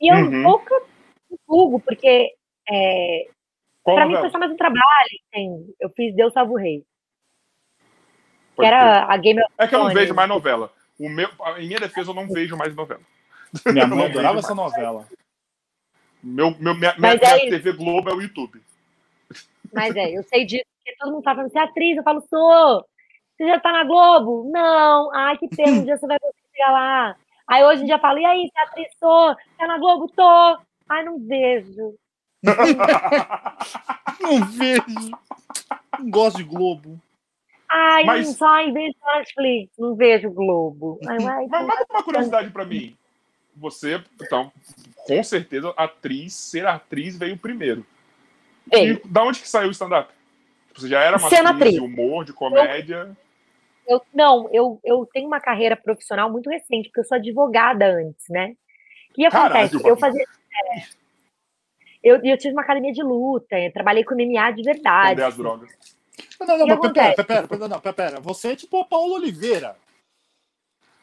E 0.00 0.12
eu 0.12 0.16
Uhum. 0.16 0.42
nunca 0.42 0.74
julgo, 1.48 1.80
porque 1.80 2.32
é, 2.68 3.28
pra 3.84 3.94
mim 4.06 4.12
novela? 4.14 4.20
foi 4.22 4.30
só 4.30 4.38
mais 4.38 4.50
um 4.50 4.56
trabalho, 4.56 4.82
entende? 5.28 5.74
Eu 5.80 5.88
fiz 5.90 6.14
Deus 6.16 6.32
Salvo 6.32 6.54
o 6.54 6.56
Rei. 6.56 6.80
Que 6.80 8.56
Pode 8.56 8.68
era 8.68 9.04
a 9.04 9.16
Game 9.16 9.40
of 9.40 9.52
É 9.58 9.66
que 9.66 9.74
eu 9.74 9.78
não 9.80 9.92
vejo 9.92 10.14
mais 10.14 10.28
novela. 10.28 10.72
O 10.98 11.08
meu, 11.08 11.28
em 11.58 11.66
minha 11.66 11.80
defesa, 11.80 12.10
eu 12.10 12.14
não 12.14 12.28
vejo 12.28 12.56
mais 12.56 12.74
novela. 12.74 13.00
Minha 13.72 13.86
mãe 13.86 14.06
adorava 14.06 14.38
essa 14.38 14.54
novela. 14.54 15.06
Meu, 16.22 16.50
meu, 16.58 16.74
minha, 16.74 16.94
minha, 16.94 16.94
Mas 16.98 17.20
minha 17.20 17.32
aí- 17.34 17.50
TV 17.50 17.72
Globo 17.72 18.08
é 18.10 18.14
o 18.14 18.20
YouTube. 18.22 18.62
Mas 19.72 19.94
é, 19.96 20.16
eu 20.16 20.22
sei 20.22 20.44
disso, 20.46 20.64
porque 20.76 20.96
todo 20.98 21.12
mundo 21.12 21.22
tá 21.22 21.34
falando, 21.34 21.50
você 21.50 21.58
é 21.58 21.62
atriz? 21.62 21.96
Eu 21.96 22.02
falo, 22.02 22.20
sou. 22.28 22.84
Você 23.36 23.46
já 23.48 23.58
tá 23.60 23.72
na 23.72 23.84
Globo? 23.84 24.48
Não. 24.52 25.12
Ai, 25.12 25.36
que 25.36 25.48
pena, 25.48 25.72
um 25.72 25.84
dia 25.84 25.96
você 25.96 26.06
vai 26.06 26.18
conseguir 26.18 26.46
chegar 26.52 26.70
lá. 26.72 27.16
Aí 27.46 27.64
hoje 27.64 27.82
em 27.82 27.86
dia 27.86 27.96
eu 27.96 28.00
falo, 28.00 28.18
e 28.18 28.24
aí, 28.24 28.48
você 28.48 28.58
é 28.58 28.62
atriz? 28.62 28.88
Sou. 28.98 29.36
Tá 29.58 29.66
na 29.66 29.78
Globo? 29.78 30.08
Tô. 30.14 30.58
Ai, 30.88 31.04
não 31.04 31.18
vejo. 31.18 31.94
Não 34.20 34.44
vejo. 34.46 34.84
Não 35.98 36.10
gosto 36.10 36.36
de 36.36 36.44
Globo. 36.44 37.00
Ai, 37.68 38.04
Mas- 38.04 38.26
não 38.26 38.34
só 38.34 38.62
vejo 38.72 38.94
Netflix, 39.16 39.72
não 39.78 39.94
vejo 39.96 40.30
Globo. 40.30 40.98
Ai, 41.06 41.16
ai, 41.26 41.46
Mas, 41.48 41.66
mas 41.66 41.86
uma 41.90 42.02
curiosidade 42.02 42.50
pra 42.50 42.64
mim. 42.64 42.96
Você, 43.56 44.02
então, 44.20 44.52
com 45.06 45.22
certeza, 45.22 45.72
atriz, 45.76 46.34
ser 46.34 46.66
atriz 46.66 47.16
veio 47.16 47.36
primeiro. 47.38 47.86
veio. 48.70 49.00
E 49.04 49.08
da 49.08 49.22
onde 49.22 49.40
que 49.40 49.48
saiu 49.48 49.68
o 49.68 49.72
stand-up? 49.72 50.12
Tipo, 50.68 50.80
Você 50.80 50.88
já 50.88 51.00
era 51.02 51.16
uma 51.16 51.28
Sendo 51.28 51.48
atriz 51.50 51.72
de 51.74 51.78
atriz. 51.78 51.92
humor, 51.92 52.24
de 52.24 52.32
comédia. 52.32 53.16
Eu, 53.86 54.02
não, 54.14 54.48
eu, 54.52 54.80
eu 54.82 55.06
tenho 55.12 55.26
uma 55.26 55.40
carreira 55.40 55.76
profissional 55.76 56.30
muito 56.30 56.48
recente, 56.50 56.88
porque 56.88 57.00
eu 57.00 57.04
sou 57.04 57.16
advogada 57.16 57.86
antes, 57.86 58.24
né? 58.28 58.56
O 59.10 59.14
que 59.14 59.26
acontece? 59.26 59.76
Caralho, 59.76 59.88
eu 59.88 59.96
fazia. 59.96 60.22
é, 60.24 60.82
eu, 62.02 62.20
eu 62.24 62.36
tive 62.36 62.52
uma 62.54 62.62
academia 62.62 62.92
de 62.92 63.02
luta, 63.02 63.58
eu 63.58 63.72
trabalhei 63.72 64.02
com 64.04 64.14
MMA 64.14 64.50
de 64.52 64.62
verdade. 64.62 65.20
Esconder 65.20 65.24
as 65.24 65.36
drogas. 65.36 65.70
Não, 66.40 66.46
não, 66.46 66.54
O 66.54 66.58
mas 66.58 66.66
pera, 66.66 66.74
acontece? 66.74 67.24
pera, 67.24 67.48
pera, 67.48 67.68
não, 67.68 67.80
pera, 67.80 67.94
pera. 67.94 68.20
Você 68.20 68.52
é 68.52 68.56
tipo 68.56 68.80
a 68.80 68.84
Paula 68.84 69.14
Oliveira. 69.14 69.76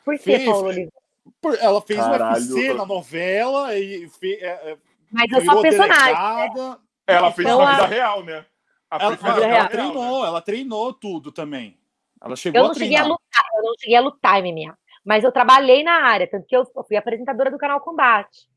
Por 0.03 0.15
que, 0.17 0.23
Fez, 0.23 0.45
Paulo 0.45 0.67
Oliveira? 0.67 0.91
Por- 1.39 1.57
Ela 1.59 1.81
fez 1.81 1.99
Caralho, 1.99 2.41
UFC 2.41 2.69
eu- 2.71 2.77
na 2.77 2.85
novela 2.85 3.75
e 3.77 4.09
fe, 4.09 4.35
é, 4.35 4.71
é, 4.71 4.77
Mas 5.11 5.31
eu 5.31 5.45
sou 5.45 5.61
personagem. 5.61 6.05
delegada. 6.05 6.79
Ela 7.07 7.31
fez 7.31 7.47
Então, 7.47 7.59
na 7.59 7.69
a- 7.69 7.73
vida 7.75 7.87
real, 7.87 8.23
né? 8.23 8.45
A 8.89 8.95
Ela, 9.03 9.17
ela- 9.23 9.45
ela 9.45 9.67
treinou, 9.69 10.21
né? 10.21 10.27
ela 10.27 10.41
treinou 10.41 10.93
tudo 10.93 11.31
também. 11.31 11.77
Ela 12.21 12.35
chegou 12.35 12.59
Eu 12.59 12.65
a 12.65 12.67
não 12.67 12.73
cheguei 12.75 12.97
a 12.97 13.03
lutar, 13.03 13.45
eu 13.55 13.63
não 13.63 13.73
cheguei 13.79 13.95
a 13.95 14.01
lutar 14.01 14.35
em 14.35 14.51
MMA. 14.51 14.77
Mas 15.03 15.23
eu 15.23 15.31
trabalhei 15.31 15.83
na 15.83 16.03
área, 16.03 16.27
tanto 16.29 16.45
que 16.45 16.55
eu 16.55 16.65
fui 16.87 16.95
apresentadora 16.95 17.49
do 17.49 17.57
canal 17.57 17.79
Combate. 17.81 18.47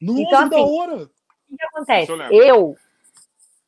Nossa, 0.00 0.20
Então, 0.22 0.44
que 0.44 0.50
da 0.50 0.56
assim, 0.56 0.78
hora. 0.78 0.94
O 0.96 1.56
que, 1.56 1.64
acontece? 1.64 2.12
Eu. 2.12 2.28
Eu 2.30 2.76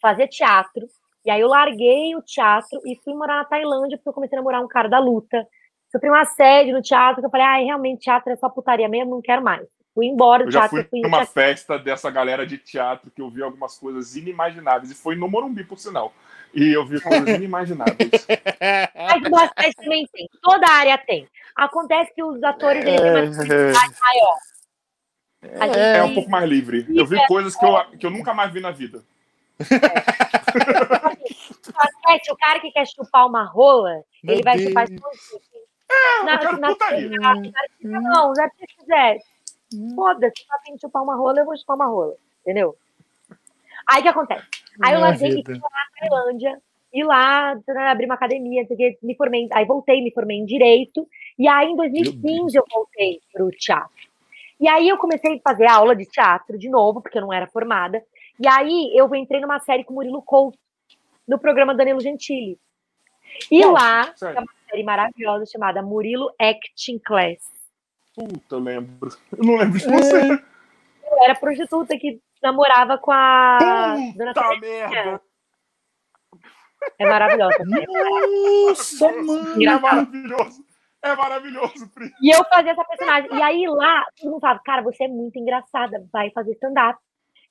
fazia 0.00 0.28
teatro, 0.28 0.86
e 1.24 1.30
aí 1.30 1.40
eu 1.40 1.48
larguei 1.48 2.14
o 2.14 2.22
teatro 2.22 2.80
e 2.86 2.96
fui 3.02 3.12
morar 3.14 3.38
na 3.38 3.44
Tailândia, 3.44 3.98
porque 3.98 4.08
eu 4.08 4.12
comecei 4.12 4.36
a 4.38 4.40
namorar 4.40 4.62
um 4.62 4.68
cara 4.68 4.88
da 4.88 4.98
luta. 4.98 5.46
Sofri 5.90 6.10
um 6.10 6.14
assédio 6.14 6.74
no 6.74 6.82
teatro, 6.82 7.20
que 7.20 7.26
eu 7.26 7.30
falei, 7.30 7.46
ai, 7.46 7.64
realmente, 7.64 8.02
teatro 8.02 8.32
é 8.32 8.36
só 8.36 8.48
putaria 8.48 8.88
mesmo, 8.88 9.10
não 9.10 9.22
quero 9.22 9.42
mais. 9.42 9.66
Fui 9.92 10.06
embora 10.06 10.44
do 10.44 10.48
Eu 10.48 10.52
já 10.52 10.60
teatro. 10.60 10.76
fui 10.78 10.88
fui 10.88 11.00
numa 11.00 11.26
festa 11.26 11.76
dessa 11.78 12.08
galera 12.10 12.46
de 12.46 12.56
teatro 12.58 13.10
que 13.10 13.20
eu 13.20 13.28
vi 13.28 13.42
algumas 13.42 13.76
coisas 13.76 14.14
inimagináveis. 14.14 14.92
E 14.92 14.94
foi 14.94 15.16
no 15.16 15.28
Morumbi, 15.28 15.64
por 15.64 15.78
sinal. 15.78 16.12
E 16.54 16.72
eu 16.72 16.86
vi 16.86 17.00
coisas 17.00 17.28
inimagináveis. 17.36 18.08
Mas 18.94 19.22
no 19.22 19.30
Basquete 19.30 19.74
também 19.74 20.06
tem. 20.12 20.28
Toda 20.40 20.70
área 20.70 20.96
tem. 20.96 21.28
Acontece 21.56 22.14
que 22.14 22.22
os 22.22 22.40
atores 22.42 22.84
eles 22.84 23.00
têm 23.00 23.10
uma 23.10 23.26
visibilidade 23.26 23.94
maior. 24.00 24.36
A 25.60 25.66
gente 25.66 25.78
É 25.78 26.02
um 26.04 26.14
pouco 26.14 26.30
mais 26.30 26.48
livre. 26.48 26.86
Eu 26.88 27.04
vi 27.04 27.26
coisas 27.26 27.56
que 27.56 27.64
eu, 27.64 27.98
que 27.98 28.06
eu 28.06 28.10
nunca 28.10 28.32
mais 28.32 28.52
vi 28.52 28.60
na 28.60 28.70
vida. 28.70 29.02
no 29.58 31.72
basquete, 31.72 32.30
o 32.30 32.36
cara 32.36 32.60
que 32.60 32.70
quer 32.70 32.86
chupar 32.86 33.26
uma 33.26 33.44
rola, 33.44 34.02
Meu 34.22 34.34
ele 34.34 34.42
vai 34.44 34.56
Deus. 34.56 34.68
chupar 34.68 34.86
escondido. 35.90 36.24
Na, 36.24 36.32
eu 36.32 36.38
quero 36.38 36.60
putaria. 36.60 37.10
na, 37.18 37.34
não, 38.00 38.32
não 38.32 38.44
é 38.44 38.48
porque 38.48 38.66
quiser. 38.66 39.18
Foda-se, 39.94 40.42
se 40.42 40.48
tá 40.48 40.56
afim 40.56 40.74
de 40.74 40.80
chupar 40.80 41.02
uma 41.02 41.14
rola, 41.14 41.40
eu 41.40 41.44
vou 41.44 41.56
chupar 41.56 41.76
uma 41.76 41.86
rola. 41.86 42.14
Entendeu? 42.42 42.76
Aí 43.86 44.00
o 44.00 44.02
que 44.02 44.08
acontece? 44.08 44.46
Aí 44.82 44.94
eu 44.94 45.00
larguei 45.00 45.30
vida. 45.30 45.52
e 45.52 45.58
fui 45.58 45.62
lá 45.62 45.68
na 45.70 46.08
Tailândia. 46.08 46.62
E 46.92 47.04
lá, 47.04 47.56
abri 47.88 48.04
uma 48.04 48.14
academia, 48.14 48.66
me 49.00 49.14
formei, 49.14 49.48
aí 49.52 49.64
voltei, 49.64 50.02
me 50.02 50.10
formei 50.10 50.38
em 50.38 50.44
Direito, 50.44 51.06
e 51.38 51.46
aí 51.46 51.68
em 51.68 51.76
2015 51.76 52.56
eu 52.56 52.64
voltei 52.68 53.20
para 53.32 53.44
o 53.44 53.50
teatro. 53.50 54.10
E 54.58 54.68
aí 54.68 54.88
eu 54.88 54.98
comecei 54.98 55.36
a 55.36 55.50
fazer 55.50 55.66
aula 55.66 55.94
de 55.94 56.04
teatro 56.04 56.58
de 56.58 56.68
novo, 56.68 57.00
porque 57.00 57.18
eu 57.18 57.22
não 57.22 57.32
era 57.32 57.46
formada, 57.46 58.02
e 58.40 58.48
aí 58.48 58.90
eu 58.92 59.14
entrei 59.14 59.40
numa 59.40 59.60
série 59.60 59.84
com 59.84 59.92
o 59.92 59.96
Murilo 59.96 60.20
Couto, 60.20 60.58
no 61.28 61.38
programa 61.38 61.76
Danilo 61.76 62.00
Gentili. 62.00 62.58
E 63.48 63.60
Qual? 63.60 63.72
lá, 63.72 64.12
Sério. 64.16 64.44
É 64.70 64.76
uma 64.76 64.76
série 64.76 64.82
maravilhosa 64.84 65.46
chamada 65.46 65.82
Murilo 65.82 66.30
Acting 66.40 66.98
Class. 67.04 67.38
Puta, 68.14 68.54
eu 68.54 68.58
lembro. 68.58 69.10
Eu 69.36 69.44
não 69.44 69.56
lembro 69.56 69.78
de 69.78 69.86
você. 69.86 70.32
Eu 70.32 71.24
era 71.24 71.34
prostituta 71.34 71.98
que 71.98 72.20
namorava 72.42 72.98
com 72.98 73.10
a 73.10 73.58
Dona 74.16 74.32
Puta 74.32 74.48
Terezinha. 74.48 74.88
merda. 74.88 75.22
É 76.98 77.06
maravilhosa. 77.06 77.58
Nossa, 77.64 79.12
mano. 79.12 79.62
É 79.62 79.78
maravilhoso. 79.78 80.64
É 81.02 81.16
maravilhoso, 81.16 81.88
Pri. 81.94 82.10
E 82.22 82.34
eu 82.34 82.44
fazia 82.44 82.72
essa 82.72 82.84
personagem. 82.84 83.30
E 83.32 83.42
aí 83.42 83.66
lá, 83.66 84.04
todo 84.18 84.30
mundo 84.30 84.40
falava, 84.40 84.60
cara, 84.64 84.82
você 84.82 85.04
é 85.04 85.08
muito 85.08 85.38
engraçada, 85.38 86.06
vai 86.12 86.30
fazer 86.30 86.52
stand-up. 86.52 86.98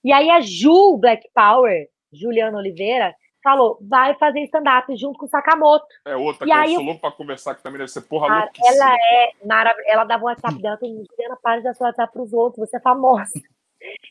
E 0.03 0.13
aí 0.13 0.29
a 0.29 0.39
Ju 0.39 0.97
Black 0.97 1.27
Power, 1.33 1.87
Juliana 2.13 2.57
Oliveira, 2.57 3.15
falou, 3.43 3.77
vai 3.81 4.13
fazer 4.15 4.41
stand-up 4.43 4.95
junto 4.95 5.17
com 5.19 5.25
o 5.25 5.29
Sakamoto. 5.29 5.85
É 6.05 6.15
outra 6.15 6.45
E 6.45 6.49
que 6.49 6.55
eu 6.55 6.59
aí 6.61 6.71
sou 6.73 6.81
eu- 6.81 6.85
louco 6.85 7.01
pra 7.01 7.11
conversar, 7.11 7.55
que 7.55 7.63
também 7.63 7.77
deve 7.79 7.91
ser 7.91 8.01
porra 8.01 8.27
Cara, 8.27 8.43
louquíssima. 8.45 8.75
ela 8.85 8.95
é 8.95 9.31
maravilhosa. 9.45 9.91
Ela 9.91 10.03
dava 10.03 10.23
o 10.23 10.25
WhatsApp 10.27 10.61
dela, 10.61 10.77
todo 10.77 10.89
mundo, 10.89 11.05
Juliana, 11.11 11.37
para 11.41 11.57
de 11.57 11.63
dar 11.63 11.73
seu 11.73 11.85
WhatsApp 11.85 12.11
pros 12.13 12.33
outros, 12.33 12.69
você 12.69 12.77
é 12.77 12.81
famosa. 12.81 13.31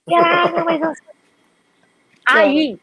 E 0.08 0.14
ela, 0.14 0.42
ah, 0.44 0.50
não, 0.50 0.64
mas 0.64 0.80
eu... 0.80 0.92
Aí, 2.30 2.78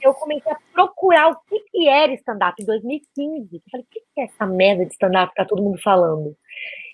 eu 0.00 0.14
comecei 0.14 0.52
a 0.52 0.56
procurar 0.72 1.28
o 1.28 1.36
que, 1.48 1.58
que 1.70 1.88
era 1.88 2.12
stand-up 2.14 2.62
em 2.62 2.64
2015. 2.64 3.56
Eu 3.56 3.62
falei, 3.68 3.84
o 3.84 3.88
que, 3.90 4.00
que 4.14 4.20
é 4.20 4.24
essa 4.24 4.46
merda 4.46 4.86
de 4.86 4.92
stand-up 4.92 5.30
que 5.30 5.34
tá 5.36 5.44
todo 5.44 5.60
mundo 5.62 5.80
falando? 5.82 6.36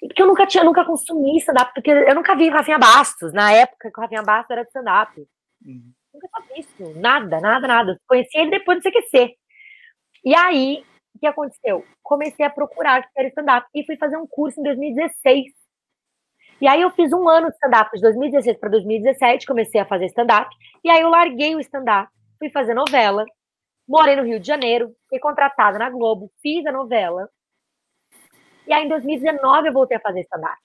E 0.02 0.06
porque 0.06 0.22
eu 0.22 0.27
nunca 0.27 0.47
tinha, 0.47 0.64
nunca 0.64 0.82
consumi 0.82 1.36
stand-up, 1.36 1.74
porque 1.74 1.90
eu 1.90 2.14
nunca 2.14 2.35
vi 2.35 2.48
Rafinha 2.48 2.78
Bastos, 2.78 3.35
na 3.35 3.52
época 3.52 3.90
que 3.93 3.98
o 3.98 4.02
Rafinha 4.02 4.22
Bastos 4.22 4.51
era 4.51 4.62
de 4.62 4.68
stand-up. 4.68 5.27
Uhum. 5.62 5.93
Nunca 6.12 6.28
tinha 6.28 6.57
visto, 6.57 7.01
nada, 7.01 7.41
nada, 7.41 7.66
nada. 7.66 8.01
Conheci 8.07 8.37
ele 8.37 8.51
depois 8.51 8.78
do 8.78 8.82
CQC. 8.82 9.37
E 10.24 10.35
aí, 10.35 10.85
o 11.15 11.19
que 11.19 11.27
aconteceu? 11.27 11.85
Comecei 12.03 12.45
a 12.45 12.51
procurar 12.51 13.03
que 13.03 13.09
era 13.16 13.28
stand-up 13.28 13.66
e 13.74 13.85
fui 13.85 13.97
fazer 13.97 14.16
um 14.16 14.27
curso 14.27 14.61
em 14.61 14.65
2016. 14.65 15.47
E 16.61 16.69
aí 16.69 16.82
eu 16.82 16.91
fiz 16.91 17.12
um 17.12 17.28
ano 17.28 17.49
de 17.49 17.55
stand-up 17.55 17.91
de 17.95 18.03
2016 18.03 18.59
para 18.59 18.69
2017, 18.69 19.47
comecei 19.47 19.81
a 19.81 19.87
fazer 19.87 20.07
stand-up. 20.07 20.55
E 20.85 20.91
aí 20.91 21.01
eu 21.01 21.09
larguei 21.09 21.55
o 21.55 21.61
stand-up, 21.61 22.11
fui 22.39 22.51
fazer 22.51 22.74
novela, 22.74 23.24
morei 23.89 24.15
no 24.15 24.24
Rio 24.24 24.39
de 24.39 24.47
Janeiro, 24.47 24.95
fui 25.09 25.19
contratada 25.19 25.78
na 25.78 25.89
Globo, 25.89 26.31
fiz 26.43 26.66
a 26.66 26.73
novela. 26.73 27.31
E 28.66 28.73
aí 28.73 28.85
em 28.85 28.89
2019 28.89 29.69
eu 29.69 29.73
voltei 29.73 29.97
a 29.97 30.01
fazer 30.01 30.20
stand-up. 30.20 30.59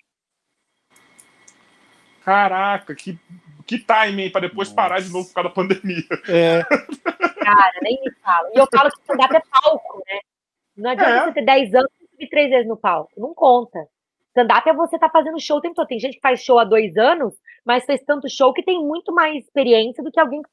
Caraca, 2.26 2.94
que, 2.94 3.18
que 3.66 3.80
timing 3.80 4.30
pra 4.30 4.42
depois 4.42 4.68
Nossa. 4.70 4.76
parar 4.76 5.00
de 5.02 5.10
novo 5.12 5.28
por 5.28 5.34
causa 5.36 5.50
da 5.50 5.56
pandemia. 5.56 6.04
É, 6.30 6.64
Cara, 7.44 7.74
nem 7.82 8.00
me 8.02 8.12
fala. 8.24 8.50
E 8.54 8.58
eu 8.60 8.68
falo 8.74 8.90
que 8.92 9.00
stand-up 9.02 9.36
é 9.36 9.42
palco, 9.62 9.98
né? 10.08 10.20
Não 10.78 10.90
adianta 10.92 11.12
É. 11.12 11.24
você 11.26 11.34
ter 11.34 11.46
10 11.46 11.76
anos 11.76 11.92
e 12.02 12.08
subir 12.10 12.30
três 12.30 12.50
vezes 12.50 12.68
no 12.68 12.78
palco. 12.78 13.12
Não 13.18 13.34
conta. 13.34 13.80
Stand-up 14.30 14.68
é 14.70 14.74
você 14.74 14.96
estar 14.98 15.10
fazendo 15.10 15.40
show 15.40 15.58
o 15.58 15.62
tempo 15.62 15.76
todo. 15.76 15.88
Tem 15.88 16.00
gente 16.00 16.16
que 16.16 16.22
faz 16.22 16.42
show 16.44 16.60
há 16.60 16.64
dois 16.64 16.96
anos, 16.98 17.34
mas 17.66 17.86
fez 17.86 18.02
tanto 18.04 18.30
show 18.30 18.52
que 18.54 18.64
tem 18.64 18.80
muito 18.84 19.14
mais 19.14 19.44
experiência 19.44 20.04
do 20.04 20.12
que 20.12 20.20
alguém 20.20 20.42
que 20.42 20.50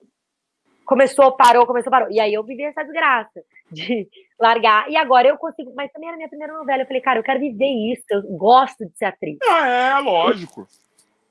começou, 0.85 1.33
parou, 1.33 1.67
começou, 1.67 1.91
parou. 1.91 2.11
E 2.11 2.21
aí 2.21 2.33
eu 2.33 2.45
vivi 2.45 2.63
essa 2.63 2.83
desgraça 2.85 3.43
de 3.71 4.07
largar. 4.39 4.89
E 4.91 4.97
agora 4.97 5.27
eu 5.29 5.37
consigo. 5.37 5.73
Mas 5.75 5.91
também 5.91 6.09
era 6.09 6.17
minha 6.17 6.29
primeira 6.29 6.53
novela. 6.53 6.83
Eu 6.83 6.87
falei, 6.87 7.01
cara, 7.03 7.19
eu 7.19 7.25
quero 7.25 7.41
viver 7.41 7.67
isso. 7.93 8.05
Eu 8.11 8.23
gosto 8.37 8.85
de 8.87 8.97
ser 8.97 9.07
atriz. 9.07 9.39
Ah, 9.51 9.67
é, 9.67 9.99
lógico. 9.99 10.67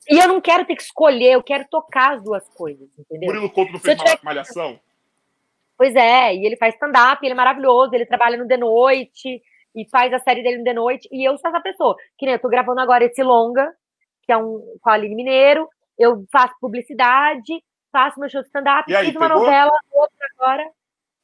E 0.10 0.18
eu 0.20 0.28
não 0.28 0.42
quero 0.42 0.66
ter 0.66 0.76
que 0.76 0.82
escolher, 0.82 1.34
eu 1.34 1.44
quero 1.44 1.66
tocar 1.70 2.16
as 2.16 2.24
duas 2.24 2.48
coisas, 2.50 2.90
entendeu? 2.98 3.28
Murilo 3.28 3.50
Couto 3.52 3.72
não 3.74 3.80
fez 3.80 3.98
tiver- 3.98 4.20
malhação? 4.24 4.80
Pois 5.78 5.96
é, 5.96 6.36
e 6.36 6.46
ele 6.46 6.58
faz 6.58 6.74
stand-up, 6.76 7.24
ele 7.26 7.34
é 7.34 7.36
maravilhoso, 7.36 7.94
ele 7.94 8.06
trabalha 8.06 8.38
no 8.38 8.48
The 8.48 8.58
Noite 8.58 9.42
e 9.76 9.90
faz 9.90 10.12
a 10.14 10.20
série 10.20 10.44
dele 10.44 10.58
no 10.60 10.64
The 10.64 10.74
Noite, 10.74 11.08
e 11.12 11.24
eu 11.28 11.38
sou 11.38 11.50
essa 11.50 11.62
pessoa. 11.62 11.96
Que 12.18 12.26
nem 12.26 12.36
eu 12.36 12.40
tô 12.42 12.50
gravando 12.50 12.82
agora 12.82 13.04
esse 13.06 13.24
longa, 13.24 13.72
que 14.24 14.32
é 14.32 14.38
um 14.38 14.78
com 14.82 14.90
a 14.90 14.94
Aline 14.94 15.16
Mineiro, 15.16 15.68
eu 15.98 16.26
faço 16.32 16.54
publicidade, 16.60 17.64
faço 17.92 18.20
meu 18.20 18.30
show 18.30 18.42
de 18.42 18.48
stand-up, 18.48 18.86
fiz 18.92 19.16
uma 19.16 19.28
pegou? 19.28 19.44
novela, 19.44 19.72
outra 19.92 20.28
agora. 20.40 20.70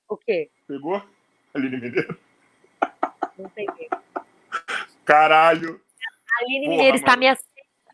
O 0.09 0.17
quê? 0.17 0.49
Pegou? 0.67 1.01
Aline 1.53 1.77
Mineiro. 1.79 2.17
Não 3.37 3.49
sei. 3.51 3.65
ver. 3.77 3.89
Caralho. 5.05 5.79
A 6.39 6.43
Aline 6.43 6.65
Porra, 6.65 6.69
Mineiro 6.77 6.95
está 6.97 7.11
mano. 7.11 7.19
me 7.19 7.27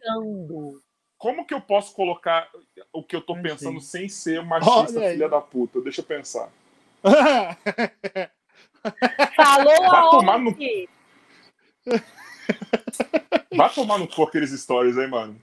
aceitando. 0.03 0.81
Como 1.17 1.45
que 1.45 1.53
eu 1.53 1.61
posso 1.61 1.95
colocar 1.95 2.49
o 2.91 3.03
que 3.03 3.15
eu 3.15 3.21
tô 3.21 3.41
pensando 3.41 3.79
sem 3.79 4.09
ser 4.09 4.43
machista, 4.43 4.99
Olha 4.99 5.07
aí. 5.07 5.13
filha 5.13 5.29
da 5.29 5.39
puta? 5.39 5.79
Deixa 5.79 6.01
eu 6.01 6.05
pensar. 6.05 6.51
Falou 9.35 9.89
Vai 9.89 10.09
tomar 10.09 10.37
no-? 10.39 10.55
Vai 13.55 13.73
tomar 13.73 13.97
no 13.99 14.07
cu 14.07 14.23
aqueles 14.23 14.49
stories 14.51 14.97
aí, 14.97 15.07
mano. 15.07 15.39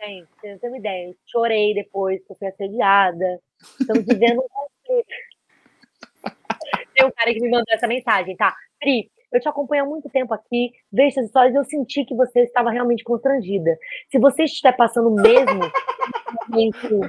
Gente, 0.00 0.28
você 0.40 0.52
não 0.52 0.58
tem 0.58 0.70
uma 0.70 0.78
ideia. 0.78 1.08
Eu 1.08 1.16
chorei 1.26 1.74
depois, 1.74 2.20
porque 2.20 2.32
eu 2.32 2.36
fui 2.38 2.46
assediada. 2.48 3.40
Estamos 3.80 4.04
vivendo 4.04 4.40
um 4.40 4.48
conflito. 4.48 5.08
Tem 6.94 7.06
um 7.06 7.10
cara 7.10 7.32
que 7.32 7.40
me 7.40 7.50
mandou 7.50 7.74
essa 7.74 7.88
mensagem, 7.88 8.36
tá? 8.36 8.54
Pri, 8.78 9.10
eu 9.32 9.40
te 9.40 9.48
acompanho 9.48 9.84
há 9.84 9.86
muito 9.86 10.08
tempo 10.10 10.34
aqui, 10.34 10.72
vejo 10.92 11.08
essas 11.08 11.26
histórias 11.26 11.54
e 11.54 11.58
eu 11.58 11.64
senti 11.64 12.04
que 12.04 12.14
você 12.14 12.40
estava 12.40 12.70
realmente 12.70 13.02
constrangida. 13.02 13.78
Se 14.10 14.18
você 14.18 14.44
estiver 14.44 14.72
passando 14.76 15.08
o 15.08 15.14
mesmo 15.14 15.60
momento 16.48 17.00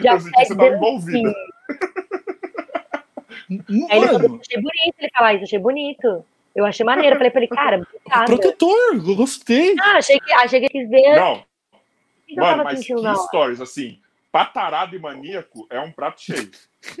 de 0.00 0.06
Eu 0.06 0.20
senti 0.20 0.32
que 0.32 0.44
você 0.44 0.52
assédio, 0.52 0.56
tava 0.56 0.76
envolvida. 0.76 1.34
Aí 3.90 3.98
ele 3.98 4.08
falou, 4.08 4.40
achei 4.40 4.62
bonito 4.62 4.94
ele 4.98 5.10
falar 5.14 5.34
isso, 5.34 5.44
achei 5.44 5.58
bonito. 5.58 6.24
Eu 6.54 6.66
achei 6.66 6.84
maneiro. 6.84 7.14
Eu 7.14 7.18
falei 7.18 7.30
pra 7.30 7.40
ele, 7.40 7.48
cara, 7.48 7.76
obrigada. 7.78 8.24
protetor, 8.26 9.16
gostei. 9.16 9.74
Ah, 9.80 9.96
achei 9.96 10.20
que, 10.20 10.32
achei 10.32 10.60
que 10.60 10.66
ele 10.66 10.84
quis 10.84 10.90
ver 10.90 11.16
Não, 11.16 11.42
que 12.26 12.36
mano, 12.36 12.64
mas 12.64 12.86
que 12.86 12.94
stories, 13.26 13.60
assim, 13.60 13.98
patarado 14.30 14.94
e 14.94 14.98
maníaco 14.98 15.66
é 15.70 15.80
um 15.80 15.90
prato 15.90 16.20
cheio. 16.20 16.50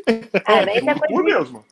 É, 0.06 0.78
é 0.78 0.80
coisa 0.80 1.22
de- 1.22 1.22
Deus, 1.24 1.50
mano. 1.50 1.64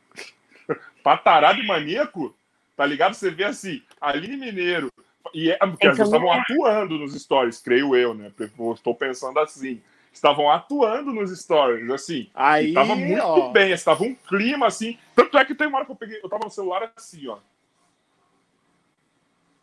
Patarado 1.03 1.61
e 1.61 1.67
maníaco, 1.67 2.35
tá 2.81 2.87
ligado? 2.87 3.13
Você 3.13 3.31
vê 3.31 3.45
assim, 3.45 3.83
Aline 4.01 4.39
Mineiro. 4.39 4.91
E 5.35 5.51
é, 5.51 5.59
porque 5.59 5.87
Então, 5.87 5.91
eles 5.91 6.01
estavam 6.01 6.33
é. 6.33 6.41
atuando 6.41 6.97
nos 6.99 7.13
stories, 7.13 7.61
creio 7.61 7.95
eu, 7.95 8.15
né? 8.15 8.33
Eu 8.59 8.73
estou 8.73 8.95
pensando 8.95 9.39
assim. 9.39 9.83
Estavam 10.11 10.51
atuando 10.51 11.13
nos 11.13 11.31
stories, 11.39 11.91
assim. 11.91 12.31
Aí, 12.35 12.71
E 12.71 12.73
tava 12.73 12.97
muito 12.97 13.23
ó. 13.23 13.51
bem, 13.51 13.73
estava 13.73 14.03
um 14.03 14.15
clima 14.15 14.67
assim. 14.67 14.99
Tanto 15.15 15.37
é 15.37 15.45
que 15.45 15.55
tem 15.55 15.67
uma 15.67 15.77
hora 15.77 15.85
que 15.85 15.93
eu 15.93 15.97
peguei, 15.97 16.21
eu 16.23 16.29
tava 16.31 16.47
no 16.47 16.51
celular 16.51 16.91
assim, 16.97 17.29
ó. 17.29 17.37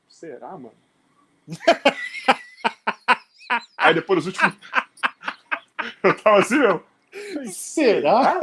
Será, 0.07 0.51
mano? 0.51 0.75
Aí 3.79 3.95
depois 3.95 4.19
os 4.19 4.27
últimos. 4.27 4.53
eu 6.03 6.15
tava 6.21 6.37
assim, 6.37 6.59
meu. 6.59 6.85
Será? 7.47 8.39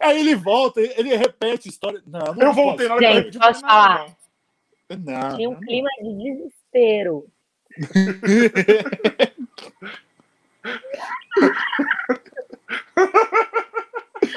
Aí 0.00 0.20
ele 0.20 0.34
volta, 0.34 0.80
ele 0.80 1.16
repete 1.16 1.68
a 1.68 1.70
história. 1.70 2.02
Não, 2.06 2.34
não 2.34 2.42
Eu 2.42 2.52
voltei 2.52 2.88
na 2.88 2.94
hora 2.94 3.02
Gente, 3.02 3.14
que 3.14 3.18
eu 3.18 3.22
repeti, 3.24 3.38
posso 3.38 3.60
falar? 3.60 4.16
não, 4.90 5.36
Tinha 5.36 5.48
um 5.48 5.52
não. 5.52 5.60
clima 5.60 5.88
de 6.00 6.14
desespero. 6.16 7.26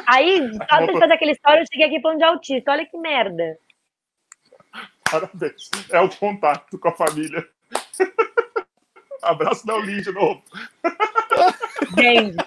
Aí, 0.07 0.51
só 0.69 0.85
de 0.85 0.99
fazer 0.99 1.13
aquela 1.13 1.31
história, 1.31 1.61
eu 1.61 1.65
cheguei 1.71 1.85
aqui 1.87 2.01
falando 2.01 2.17
de 2.17 2.23
autista. 2.23 2.71
Olha 2.71 2.85
que 2.85 2.97
merda. 2.97 3.57
Parabéns. 5.09 5.69
É 5.91 5.99
o 5.99 6.09
contato 6.09 6.77
com 6.77 6.87
a 6.87 6.93
família. 6.95 7.47
Abraço 9.21 9.65
da 9.65 9.77
Lin 9.77 10.01
de 10.01 10.11
novo. 10.11 10.41
Gente, 11.97 12.37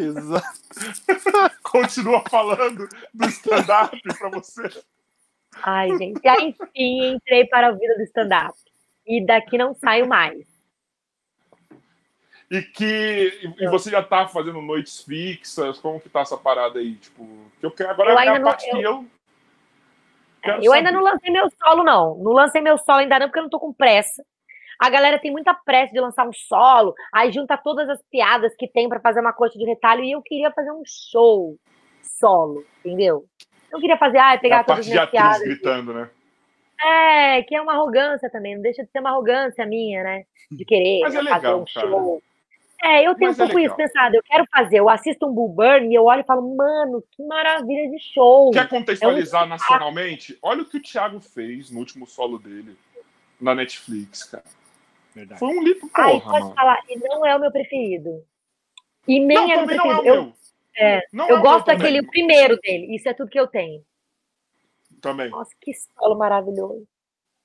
Pesado. 0.00 0.42
Continua 1.62 2.22
falando 2.28 2.88
do 3.12 3.26
stand-up 3.26 4.00
pra 4.18 4.28
você. 4.30 4.82
ai, 5.62 5.96
gente. 5.98 6.26
Aí, 6.26 6.48
enfim, 6.48 7.14
entrei 7.14 7.46
para 7.46 7.68
a 7.68 7.72
vida 7.72 7.94
do 7.96 8.02
stand-up. 8.04 8.56
E 9.06 9.24
daqui 9.24 9.58
não 9.58 9.74
saio 9.74 10.08
mais. 10.08 10.44
E 12.50 12.62
que 12.62 13.54
e 13.60 13.68
você 13.68 13.90
já 13.90 14.02
tá 14.02 14.26
fazendo 14.26 14.60
noites 14.60 15.02
fixas, 15.04 15.78
como 15.78 16.00
que 16.00 16.08
tá 16.08 16.20
essa 16.20 16.36
parada 16.36 16.80
aí? 16.80 16.96
Tipo, 16.96 17.24
que 17.60 17.66
eu 17.66 17.70
quero, 17.70 17.90
agora 17.90 18.10
Eu 18.10 18.18
é 18.18 18.28
a 18.36 18.40
parte 18.40 18.66
não- 18.72 18.78
que 18.78 18.82
eu. 18.82 19.06
quero 20.42 20.64
Eu 20.64 20.72
ainda 20.72 20.90
não 20.90 21.00
lancei 21.02 21.30
meu 21.30 21.48
solo, 21.50 21.84
não. 21.84 22.16
Não 22.16 22.32
lancei 22.32 22.60
meu 22.60 22.76
solo 22.78 22.98
ainda 22.98 23.18
não, 23.20 23.26
porque 23.26 23.38
eu 23.38 23.44
não 23.44 23.50
tô 23.50 23.60
com 23.60 23.72
pressa. 23.72 24.24
A 24.80 24.88
galera 24.88 25.18
tem 25.18 25.30
muita 25.30 25.52
pressa 25.52 25.92
de 25.92 26.00
lançar 26.00 26.26
um 26.26 26.32
solo, 26.32 26.94
aí 27.12 27.30
junta 27.30 27.56
todas 27.58 27.86
as 27.90 28.00
piadas 28.10 28.54
que 28.56 28.66
tem 28.66 28.88
pra 28.88 28.98
fazer 28.98 29.20
uma 29.20 29.32
corte 29.32 29.58
de 29.58 29.64
retalho, 29.66 30.02
e 30.02 30.12
eu 30.12 30.22
queria 30.22 30.50
fazer 30.50 30.72
um 30.72 30.82
show 30.86 31.54
solo, 32.02 32.64
entendeu? 32.82 33.26
Eu 33.70 33.78
queria 33.78 33.98
fazer, 33.98 34.16
ah, 34.18 34.32
É 34.32 34.38
pegar 34.38 34.60
a 34.60 34.64
todas 34.64 34.66
parte 34.66 34.80
as 34.80 34.86
de 34.86 34.92
minhas 34.92 35.10
piadas. 35.10 35.42
gritando, 35.42 35.92
né? 35.92 36.10
É, 36.82 37.42
que 37.42 37.54
é 37.54 37.60
uma 37.60 37.74
arrogância 37.74 38.30
também, 38.30 38.54
não 38.54 38.62
deixa 38.62 38.82
de 38.82 38.90
ser 38.90 39.00
uma 39.00 39.10
arrogância 39.10 39.66
minha, 39.66 40.02
né? 40.02 40.24
De 40.50 40.64
querer 40.64 41.00
Mas 41.02 41.14
é 41.14 41.18
fazer 41.18 41.34
legal, 41.34 41.60
um 41.60 41.64
cara. 41.72 41.86
show. 41.86 42.22
É, 42.82 43.06
eu 43.06 43.14
tenho 43.14 43.28
Mas 43.32 43.38
um 43.38 43.42
é 43.42 43.46
pouco 43.46 43.58
isso 43.60 43.76
legal. 43.76 43.76
pensado, 43.76 44.16
eu 44.16 44.22
quero 44.22 44.46
fazer, 44.50 44.78
eu 44.78 44.88
assisto 44.88 45.26
um 45.26 45.34
Bull 45.34 45.50
Burn 45.50 45.86
e 45.90 45.94
eu 45.94 46.04
olho 46.04 46.22
e 46.22 46.24
falo, 46.24 46.56
mano, 46.56 47.04
que 47.12 47.22
maravilha 47.22 47.90
de 47.90 47.98
show. 48.14 48.50
Quer 48.50 48.66
contextualizar 48.66 49.46
nacionalmente? 49.46 50.38
Olha 50.40 50.62
o 50.62 50.64
que 50.64 50.78
o 50.78 50.82
Thiago 50.82 51.20
fez 51.20 51.70
no 51.70 51.78
último 51.80 52.06
solo 52.06 52.38
dele 52.38 52.74
na 53.38 53.54
Netflix, 53.54 54.24
cara. 54.24 54.44
Verdade. 55.14 55.38
Foi 55.40 55.48
um 55.48 55.62
livro, 55.62 55.90
Ai, 55.94 56.12
porra, 56.12 56.30
posso 56.30 56.42
mano. 56.44 56.54
falar, 56.54 56.82
e 56.88 56.96
não 56.98 57.26
é 57.26 57.34
o 57.36 57.40
meu 57.40 57.50
preferido. 57.50 58.24
E 59.08 59.18
nem 59.18 59.36
Não, 59.36 59.50
é 59.50 59.56
o 59.56 59.58
meu 59.58 59.60
também 59.60 59.76
não 59.76 59.84
é 59.84 59.94
o 59.94 60.02
preferido. 60.02 60.16
eu 60.16 60.22
meu. 60.24 60.34
é, 60.76 61.00
Não 61.12 61.28
eu 61.28 61.36
é 61.38 61.40
gosto 61.42 61.66
meu 61.66 61.76
daquele 61.78 62.06
primeiro 62.06 62.56
dele, 62.60 62.94
isso 62.94 63.08
é 63.08 63.14
tudo 63.14 63.30
que 63.30 63.38
eu 63.40 63.46
tenho. 63.46 63.84
Também. 65.00 65.30
Nossa, 65.30 65.50
que 65.60 65.72
solo 65.74 66.16
maravilhoso. 66.16 66.86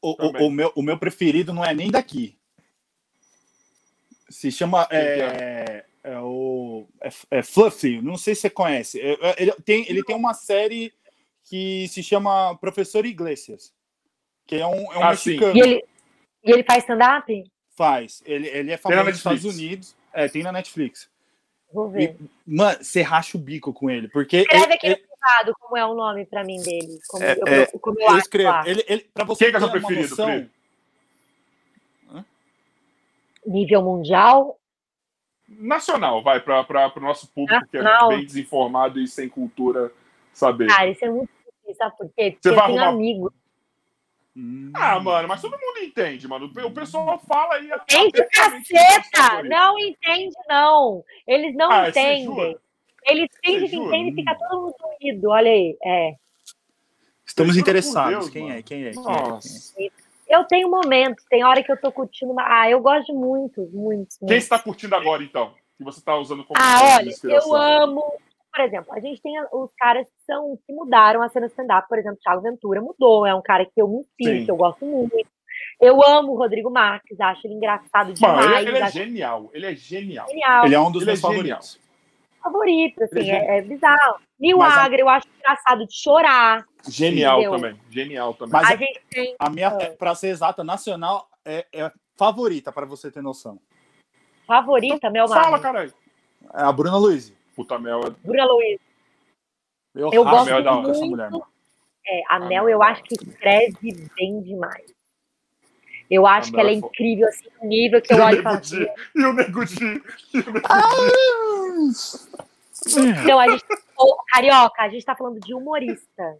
O, 0.01 0.11
o- 0.11 0.47
o 0.47 0.51
meu, 0.51 0.71
o 0.75 0.81
meu 0.83 0.99
preferido 0.99 1.53
não 1.53 1.63
é 1.65 1.73
nem 1.73 1.89
daqui. 1.89 2.37
Se 4.29 4.51
chama. 4.51 4.85
Que 4.87 4.95
É, 4.95 5.85
é 6.03 6.19
o. 6.19 6.85
É, 7.01 7.09
é 7.39 7.43
Fluffy, 7.43 8.01
não 8.01 8.17
sei 8.17 8.35
se 8.35 8.41
você 8.41 8.49
conhece. 8.49 8.99
É- 9.01 9.13
é- 9.13 9.35
Ele 9.41 9.51
tem, 9.63 9.89
ele 9.89 10.03
tem 10.03 10.15
uma 10.15 10.33
série 10.33 10.93
que 11.45 11.87
se 11.87 12.03
chama 12.03 12.55
Professor 12.57 13.05
Iglesias. 13.05 13.73
Que 14.45 14.57
é 14.57 14.67
um, 14.67 14.91
é 14.93 14.97
um 14.99 15.03
Ah, 15.03 15.09
mexicano. 15.11 15.55
E 15.55 15.59
ele, 15.61 15.85
e 16.43 16.51
ele 16.51 16.63
faz 16.63 16.79
stand-up? 16.83 17.43
Faz. 17.75 18.23
Ele, 18.25 18.47
ele 18.47 18.71
é 18.71 18.77
famoso 18.77 19.03
nos 19.03 19.17
Estados. 19.17 19.43
Unidos. 19.45 19.95
É, 20.13 20.27
tem 20.29 20.43
na 20.43 20.51
Netflix. 20.51 21.09
Vou 21.73 21.89
ver. 21.89 22.15
Mano, 22.47 22.77
você 22.81 23.01
racha 23.01 23.37
o 23.37 23.41
bico 23.41 23.73
com 23.73 23.89
ele. 23.89 24.07
Porque. 24.07 24.37
Escreve 24.37 24.63
ele- 24.65 24.73
aqui 24.73 24.89
no 24.89 24.95
privado 24.97 25.53
como 25.59 25.77
é 25.77 25.85
o 25.85 25.93
nome 25.93 26.25
pra 26.25 26.43
mim 26.43 26.61
dele. 26.61 26.99
Como 27.07 27.23
É, 27.23 27.33
eu, 27.37 27.47
é, 27.47 27.65
como 27.79 27.99
eu 27.99 28.03
eu 28.03 28.09
acho 28.11 28.19
escrevo. 28.19 28.49
lá. 28.49 28.67
Ele, 28.69 28.83
ele, 28.87 29.01
pra 29.13 29.25
você 29.25 29.45
Quem 29.45 29.51
que 29.51 29.57
é 29.57 29.59
ter 29.59 29.65
seu 29.65 29.71
preferido, 29.81 30.09
noção? 30.09 30.49
Nível 33.45 33.81
mundial? 33.83 34.57
Nacional, 35.47 36.23
vai, 36.23 36.39
para 36.39 36.65
o 36.95 36.99
nosso 36.99 37.27
público 37.27 37.67
que 37.69 37.77
é 37.77 37.81
Nacional. 37.81 38.09
bem 38.09 38.25
desinformado 38.25 38.99
e 38.99 39.07
sem 39.07 39.29
cultura 39.29 39.91
saber. 40.33 40.67
Cara, 40.67 40.89
isso 40.89 41.05
é 41.05 41.09
muito 41.09 41.29
difícil, 41.45 41.75
sabe 41.75 41.97
por 41.97 42.07
quê? 42.15 42.31
Porque 42.31 42.39
Você 42.41 42.49
eu 42.49 42.55
vai 42.55 42.65
tenho 42.67 42.79
arrumar- 42.81 42.93
amigos. 42.95 43.31
Hum. 44.37 44.69
Ah, 44.73 44.99
mano, 44.99 45.27
mas 45.29 45.41
todo 45.41 45.51
mundo 45.57 45.79
entende, 45.79 46.27
mano. 46.27 46.51
O 46.65 46.71
pessoal 46.71 47.17
fala 47.25 47.55
aí. 47.55 47.71
Entende, 47.71 48.21
abertamente 48.21 48.73
caceta! 48.73 49.09
favoritos. 49.17 49.49
Não 49.57 49.79
entende, 49.79 50.35
não. 50.49 51.03
Eles 51.25 51.55
não 51.55 51.71
Ah, 51.71 51.89
entendem. 51.89 52.57
Eles 53.05 53.29
fingem 53.43 53.69
que 53.69 53.75
entendem 53.77 54.09
e 54.09 54.15
fica 54.15 54.35
todo 54.35 54.61
mundo 54.63 54.75
doído. 54.99 55.29
Olha 55.29 55.51
aí. 55.51 55.77
É. 55.83 56.15
Estamos 57.25 57.55
interessados. 57.55 58.11
Deus, 58.11 58.29
quem, 58.29 58.51
é? 58.51 58.61
Quem 58.61 58.85
é? 58.85 58.91
Quem 58.91 59.01
é? 59.01 59.03
Quem 59.03 59.13
é? 59.13 59.17
Nossa. 59.27 59.73
Eu 60.27 60.43
tenho 60.45 60.69
momentos, 60.69 61.23
tem 61.29 61.43
hora 61.43 61.63
que 61.63 61.71
eu 61.71 61.77
tô 61.79 61.91
curtindo. 61.91 62.31
uma- 62.31 62.43
Ah, 62.61 62.69
eu 62.69 62.79
gosto 62.81 63.07
de 63.07 63.13
muitos, 63.13 63.71
muitos. 63.71 64.17
Quem 64.27 64.37
está 64.37 64.57
curtindo 64.59 64.95
agora, 64.95 65.23
então? 65.23 65.53
Que 65.77 65.83
você 65.83 65.99
está 65.99 66.15
usando 66.17 66.43
como 66.43 66.59
Ah, 66.59 66.97
olha, 66.97 67.11
eu 67.23 67.53
amo. 67.55 68.13
Por 68.55 68.63
exemplo, 68.63 68.93
a 68.93 68.99
gente 69.01 69.21
tem 69.21 69.37
a- 69.37 69.47
os 69.51 69.69
caras 69.77 70.07
que, 70.07 70.23
são, 70.25 70.57
que 70.65 70.71
mudaram 70.73 71.21
a 71.21 71.27
cena 71.29 71.47
stand-up. 71.47 71.87
Por 71.89 71.97
exemplo, 71.99 72.17
Thiago 72.23 72.41
Ventura 72.41 72.81
mudou, 72.81 73.25
é 73.25 73.35
um 73.35 73.41
cara 73.41 73.65
que 73.65 73.81
eu 73.81 73.87
me 73.87 73.97
inspiro, 73.99 74.37
Sim. 74.39 74.45
que 74.45 74.51
eu 74.51 74.55
gosto 74.55 74.85
muito. 74.85 75.13
Eu 75.81 76.01
amo 76.05 76.31
o 76.33 76.37
Rodrigo 76.37 76.69
Marques, 76.69 77.19
acho 77.19 77.45
ele 77.45 77.55
engraçado 77.55 78.13
Mano, 78.21 78.39
demais. 78.41 78.61
ele, 78.61 78.69
ele 78.69 78.77
é 78.77 78.81
acho 78.83 78.93
genial. 78.97 79.49
Ele 79.53 79.65
é 79.65 79.75
genial. 79.75 80.27
genial. 80.29 80.65
Ele 80.65 80.75
é 80.75 80.79
um 80.79 80.91
dos 80.91 81.01
Ele 81.01 81.11
é 81.11 81.13
meus 81.13 81.19
genial. 81.19 81.37
favoritos. 81.37 81.85
favorito, 82.41 83.03
assim, 83.03 83.31
é 83.31 83.55
é, 83.55 83.57
é 83.57 83.61
bizarro. 83.63 84.19
Mas 84.39 84.77
a- 84.77 84.87
eu 84.95 85.09
acho 85.09 85.27
engraçado 85.39 85.85
de 85.87 85.95
chorar. 85.99 86.63
Genial 86.87 87.39
Entendeu? 87.41 87.59
também. 87.59 87.81
Genial 87.89 88.33
também. 88.35 88.51
Mas 88.53 88.69
a 88.69 88.73
é- 88.73 88.77
gente 88.77 89.01
tem. 89.09 89.35
A 89.39 89.49
minha, 89.49 89.69
Ah. 89.69 89.95
pra 89.97 90.13
ser 90.13 90.27
exata, 90.27 90.63
nacional 90.63 91.27
é, 91.43 91.65
é 91.73 91.91
favorita, 92.15 92.71
para 92.71 92.85
você 92.85 93.09
ter 93.11 93.23
noção. 93.23 93.59
Favorita, 94.45 95.09
Mel 95.09 95.27
Fala, 95.27 95.41
Marques. 95.51 95.61
caralho. 95.61 95.93
É 96.53 96.61
a 96.61 96.71
Bruna 96.71 96.97
Luiz. 96.97 97.33
Puta 97.55 97.79
Mel. 97.79 98.01
é- 98.07 98.09
Bruna 98.27 98.45
Luiz. 98.45 98.79
Eu, 99.93 100.09
Eu 100.11 100.23
racho 100.23 100.37
gosto 100.37 100.51
o 100.53 100.57
bico 100.57 100.73
muito. 100.73 100.85
com 100.85 100.91
essa 100.91 101.05
mulher, 101.05 101.31
mano. 101.31 101.47
É, 102.07 102.21
a 102.29 102.35
Ah, 102.35 102.39
Mel, 102.39 102.63
não, 102.63 102.69
eu 102.69 102.77
não. 102.79 102.85
acho 102.85 103.03
que 103.03 103.13
escreve 103.15 104.09
bem 104.15 104.41
demais. 104.41 104.93
Eu 106.11 106.27
acho 106.27 106.49
A 106.49 106.53
que 106.53 106.59
ela 106.59 106.69
é 106.69 106.73
Mel 106.73 106.77
é 106.77 106.81
fo- 106.81 106.87
incrível, 106.87 107.27
assim, 107.27 107.47
um 107.61 107.67
nível 107.67 108.01
que 108.01 108.13
E 108.13 108.17
eu 108.17 108.23
olho 108.23 108.39
e 108.39 108.43
falo 108.43 108.57
assim. 108.57 108.85
E 109.15 109.23
o 109.23 109.33
Nego 109.33 109.65
Di. 109.65 110.03
E 110.33 110.39
o 110.39 110.51
Nego 110.53 110.67
Então, 112.97 113.39
a 113.39 113.49
gente. 113.49 113.63
Ô, 113.97 114.15
Carioca, 114.29 114.81
a 114.83 114.89
gente 114.89 115.05
tá 115.05 115.15
falando 115.15 115.39
de 115.39 115.53
humorista. 115.53 116.37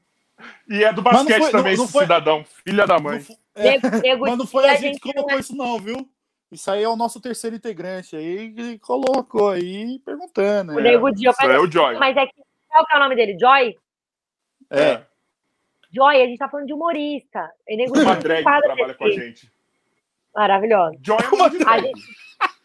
E 0.70 0.84
é 0.84 0.92
do 0.92 1.02
não 1.02 1.12
basquete 1.12 1.40
foi- 1.42 1.52
também, 1.52 1.72
não- 1.74 1.78
não 1.78 1.84
esse 1.86 1.94
foi- 1.94 2.02
cidadão. 2.04 2.44
Filha 2.44 2.86
da 2.86 2.96
Não 2.96 3.04
mãe. 3.04 3.20
fo- 3.22 3.38
é, 3.56 4.16
mas 4.18 4.38
não 4.38 4.46
foi 4.46 4.68
a 4.70 4.76
gente 4.76 5.00
que 5.00 5.08
não 5.08 5.14
colocou 5.14 5.38
é- 5.38 5.40
isso, 5.40 5.56
não, 5.56 5.80
viu? 5.80 6.08
Isso 6.56 6.72
aí 6.72 6.84
é 6.84 6.88
o 6.88 6.96
nosso 6.96 7.20
terceiro 7.20 7.54
integrante 7.54 8.16
aí 8.16 8.54
que 8.54 8.80
colocou 8.80 9.50
aí 9.50 10.00
perguntando. 10.00 10.74
O 10.74 10.80
é. 10.80 10.84
Nego 10.84 11.12
Di, 11.12 11.26
eu 11.26 11.32
Isso 11.32 11.44
é 11.44 11.60
o 11.60 11.70
Joy. 11.70 11.98
mas 11.98 12.16
é 12.16 12.26
que. 12.26 12.42
Qual 12.70 12.86
que 12.86 12.94
é 12.94 12.96
o 12.96 13.00
nome 13.00 13.16
dele? 13.16 13.38
Joy? 13.38 13.78
É. 14.70 15.02
Joy, 15.92 16.22
a 16.22 16.26
gente 16.26 16.38
tá 16.38 16.48
falando 16.48 16.68
de 16.68 16.74
humorista. 16.74 17.52
E 17.68 17.76
Nego 17.76 18.00
Uma 18.00 18.16
drag 18.16 18.44
que 18.44 18.62
trabalha 18.62 18.94
com 18.94 19.04
a 19.04 19.12
gente. 19.12 19.52
Maravilhosa. 20.34 20.98
Joy 21.02 21.18
é 21.18 21.38
nome 21.38 21.58
de 21.58 21.64
A 21.64 21.78
drag. 21.78 21.92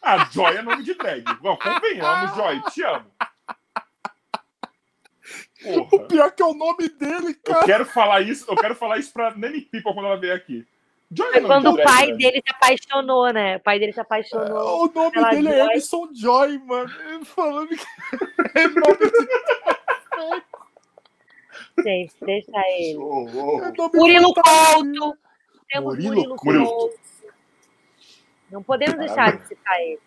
Ah, 0.01 0.29
Joy 0.31 0.55
é 0.55 0.61
nome 0.61 0.83
de 0.83 0.93
drag. 0.93 1.23
Bom, 1.41 1.57
convenhamos, 1.57 2.35
Joy. 2.35 2.61
Te 2.71 2.83
amo. 2.83 3.11
Porra. 5.61 6.07
Pior 6.07 6.31
que 6.31 6.41
é 6.41 6.45
o 6.45 6.53
nome 6.53 6.87
dele, 6.87 7.37
Eu 7.45 7.53
cara. 7.53 7.65
quero 7.65 7.85
falar 7.85 8.21
isso, 8.21 8.49
eu 8.49 8.55
quero 8.55 8.73
falar 8.73 8.97
isso 8.97 9.11
pra 9.11 9.35
Nanny 9.35 9.61
People 9.61 9.93
quando 9.93 10.05
ela 10.07 10.19
vier 10.19 10.35
aqui. 10.35 10.65
Joy 11.13 11.27
é 11.27 11.41
Foi 11.41 11.41
quando 11.41 11.71
o 11.71 11.83
pai 11.83 12.07
né? 12.07 12.17
dele 12.17 12.41
se 12.41 12.55
apaixonou, 12.55 13.33
né? 13.33 13.57
O 13.57 13.59
pai 13.59 13.79
dele 13.79 13.91
se 13.91 13.99
apaixonou. 13.99 14.85
O 14.85 14.91
nome 14.93 15.11
Pela 15.11 15.29
dele 15.29 15.49
é 15.49 15.57
Joy. 15.57 15.65
Emerson 15.65 16.09
Joy, 16.13 16.57
mano. 16.59 16.89
Ele 17.05 17.25
falando 17.25 17.67
que 17.67 17.75
é 18.55 18.67
nome 18.67 18.97
de 21.77 21.83
Gente, 21.83 22.13
deixa 22.21 22.51
ele. 22.77 22.97
Oh, 22.97 23.27
oh. 23.33 23.61
é 23.61 23.71
Murilo. 23.93 24.33
Couto. 24.33 25.17
Temos 25.69 25.95
Murilo 25.95 26.37
Murilo. 26.43 26.65
Couto. 26.65 26.99
Não 28.49 28.63
podemos 28.63 28.97
deixar 28.97 29.37
de 29.37 29.47
citar 29.47 29.81
ele. 29.81 29.99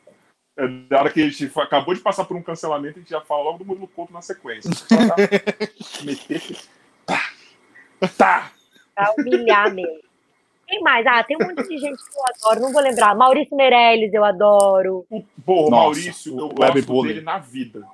É 0.56 0.68
da 0.68 1.00
hora 1.00 1.10
que 1.10 1.20
a 1.20 1.28
gente 1.28 1.50
acabou 1.58 1.94
de 1.94 2.00
passar 2.00 2.24
por 2.24 2.36
um 2.36 2.42
cancelamento, 2.42 2.98
a 2.98 3.00
gente 3.00 3.10
já 3.10 3.20
fala 3.20 3.42
logo 3.42 3.58
do 3.58 3.64
Murilo 3.64 3.88
Couto 3.88 4.12
na 4.12 4.22
sequência. 4.22 4.70
Meter. 6.02 6.56
Tá. 7.04 7.30
Tá. 8.16 8.52
Pra 8.94 9.12
humilhar 9.18 9.74
mesmo. 9.74 10.03
Quem 10.74 10.82
mais? 10.82 11.06
Ah, 11.06 11.22
tem 11.22 11.36
um 11.36 11.46
monte 11.46 11.68
de 11.68 11.78
gente 11.78 11.96
que 12.02 12.18
eu 12.18 12.22
adoro, 12.26 12.60
não 12.60 12.72
vou 12.72 12.82
lembrar. 12.82 13.14
Maurício 13.14 13.56
Meirelles, 13.56 14.12
eu 14.12 14.24
adoro. 14.24 15.06
O, 15.08 15.22
porra, 15.44 15.66
o 15.66 15.70
Nossa, 15.70 15.82
Maurício, 16.00 16.34
o 16.34 16.40
eu 16.40 16.46
Web 16.48 16.72
gosto 16.80 16.86
Bully. 16.86 17.08
dele 17.14 17.24
na 17.24 17.38
vida. 17.38 17.86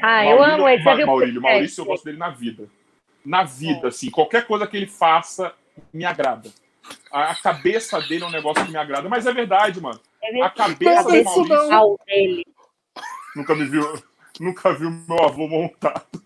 Ah, 0.00 0.24
eu 0.24 0.36
Maurílio- 0.38 0.54
amo 0.54 0.68
ele. 0.68 0.82
Você 0.82 0.84
Ma- 0.84 1.06
Maurílio, 1.06 1.34
podcast 1.40 1.40
Maurício, 1.42 1.80
eu 1.80 1.84
dele? 1.84 1.92
gosto 1.94 2.04
dele 2.04 2.18
na 2.18 2.30
vida. 2.30 2.68
Na 3.24 3.42
vida, 3.44 3.88
assim, 3.88 4.10
qualquer 4.10 4.46
coisa 4.46 4.64
que 4.66 4.76
ele 4.76 4.86
faça 4.86 5.52
me 5.92 6.04
agrada. 6.04 6.50
A, 7.10 7.30
a 7.32 7.34
cabeça 7.34 8.00
dele 8.00 8.22
é 8.22 8.26
um 8.26 8.30
negócio 8.30 8.64
que 8.64 8.70
me 8.70 8.78
agrada, 8.78 9.08
mas 9.08 9.26
é 9.26 9.32
verdade, 9.32 9.80
mano. 9.80 10.00
Viu 10.32 10.44
A 10.44 10.50
cabeça 10.50 11.02
Não, 11.02 11.04
do 11.18 11.24
Maurício 11.24 11.68
não. 11.68 11.98
dele? 12.06 12.46
nunca 13.34 13.54
me 13.56 13.64
viu, 13.64 14.02
nunca 14.38 14.72
viu 14.72 14.88
meu 14.90 15.24
avô 15.24 15.48
montado. 15.48 16.22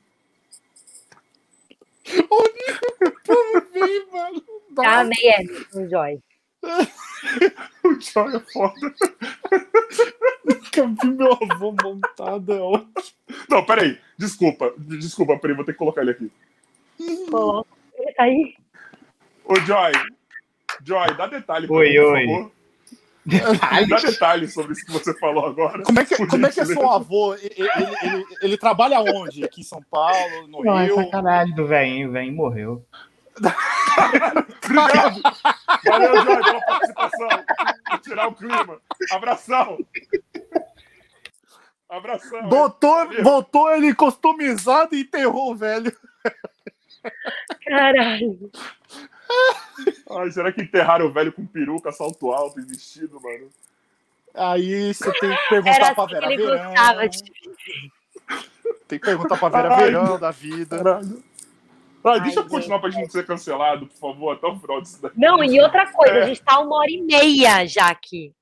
Ih, 3.74 4.06
mano. 4.12 4.42
Já 4.82 5.00
amei 5.00 5.18
ele, 5.22 5.66
o 5.74 5.88
Joy. 5.88 6.20
O 7.84 8.00
Joy 8.00 8.36
é 8.36 8.40
foda. 8.52 8.74
Nunca 10.44 10.86
vi 11.02 11.10
meu 11.10 11.32
avô 11.32 11.74
montado. 11.82 12.52
é 12.52 12.60
ótimo. 12.60 12.92
Não, 13.48 13.64
peraí. 13.64 13.98
Desculpa, 14.18 14.72
desculpa, 14.76 15.38
peraí, 15.38 15.56
vou 15.56 15.64
ter 15.64 15.72
que 15.72 15.78
colocar 15.78 16.02
ele 16.02 16.10
aqui. 16.10 16.30
Coloca 17.30 17.68
ele 17.96 18.14
aí. 18.18 18.54
Ô, 19.44 19.54
Joy. 19.60 19.92
Joy, 20.84 21.14
dá 21.16 21.26
detalhe 21.26 21.66
pra 21.66 21.76
Oi, 21.76 21.88
mim, 21.90 21.94
por 21.96 22.12
oi. 22.12 22.26
favor. 22.26 22.52
Dá 23.88 23.96
detalhes 23.98 24.52
sobre 24.54 24.72
isso 24.72 24.84
que 24.86 24.92
você 24.92 25.18
falou 25.18 25.46
agora. 25.46 25.82
Como 25.82 25.98
é 25.98 26.04
que, 26.04 26.16
Por 26.16 26.28
como 26.28 26.46
é, 26.46 26.50
que 26.50 26.60
é 26.60 26.64
seu 26.64 26.90
avô? 26.90 27.34
Ele, 27.34 27.50
ele- 27.58 27.96
ele- 28.02 28.24
ele 28.42 28.56
trabalha 28.58 29.00
onde? 29.00 29.44
Aqui 29.44 29.60
em 29.62 29.64
São 29.64 29.82
Paulo, 29.90 30.46
no 30.48 30.62
Não, 30.62 30.78
é 30.78 30.84
Rio? 30.86 30.96
sacanagem 30.96 31.54
do 31.54 31.66
velhinho. 31.66 32.08
O 32.08 32.12
velhinho 32.12 32.34
morreu. 32.36 32.84
Obrigado. 34.64 35.20
Valeu, 35.84 36.22
Jorge, 36.22 36.42
pela 36.44 36.60
participação. 36.62 37.28
Vou 37.90 37.98
tirar 37.98 38.28
o 38.28 38.34
clima. 38.34 38.80
Abração. 39.12 39.78
Abração. 41.88 42.48
Botou, 42.48 43.22
botou 43.22 43.70
ele 43.72 43.94
customizado 43.94 44.94
e 44.94 45.02
enterrou 45.02 45.52
o 45.52 45.56
velho. 45.56 45.94
Caralho. 47.66 48.50
Ai, 50.10 50.30
será 50.30 50.52
que 50.52 50.62
enterraram 50.62 51.06
o 51.06 51.12
velho 51.12 51.32
com 51.32 51.46
peruca, 51.46 51.92
salto 51.92 52.32
alto 52.32 52.60
e 52.60 52.64
vestido, 52.64 53.20
mano? 53.20 53.48
Aí 54.34 54.92
você 54.92 55.12
tem 55.18 55.30
que 55.30 55.48
perguntar 55.48 55.76
Era 55.76 55.94
pra 55.94 56.04
assim 56.04 56.14
Vera 56.14 56.26
que 56.26 56.32
ele 56.34 56.42
Verão. 56.44 56.68
gostava 56.70 57.08
de 57.08 57.22
Tem 58.88 58.98
que 58.98 59.06
perguntar 59.06 59.36
pra 59.38 59.48
Vera 59.48 59.74
Ai, 59.74 59.84
Verão 59.84 60.18
da 60.18 60.30
vida. 60.30 60.76
Caralho. 60.78 61.22
Ai, 62.06 62.20
deixa 62.20 62.40
Ai, 62.40 62.46
eu 62.46 62.50
continuar 62.50 62.78
pra 62.78 62.90
gente 62.90 63.02
não 63.02 63.10
ser 63.10 63.26
cancelado, 63.26 63.86
por 63.86 63.96
favor, 63.96 64.32
até 64.36 64.46
o 64.46 64.58
final 64.58 64.80
disso 64.80 65.02
daqui. 65.02 65.18
Não, 65.18 65.42
e 65.42 65.60
outra 65.60 65.90
coisa, 65.92 66.14
É. 66.14 66.22
a 66.22 66.26
gente 66.26 66.42
tá 66.42 66.58
uma 66.60 66.76
hora 66.76 66.90
e 66.90 67.02
meia 67.02 67.66
já 67.66 67.88
aqui. 67.88 68.32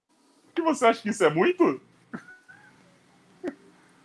que 0.54 0.62
você 0.62 0.86
acha 0.86 1.02
que 1.02 1.08
isso 1.08 1.24
é 1.24 1.30
muito? 1.30 1.80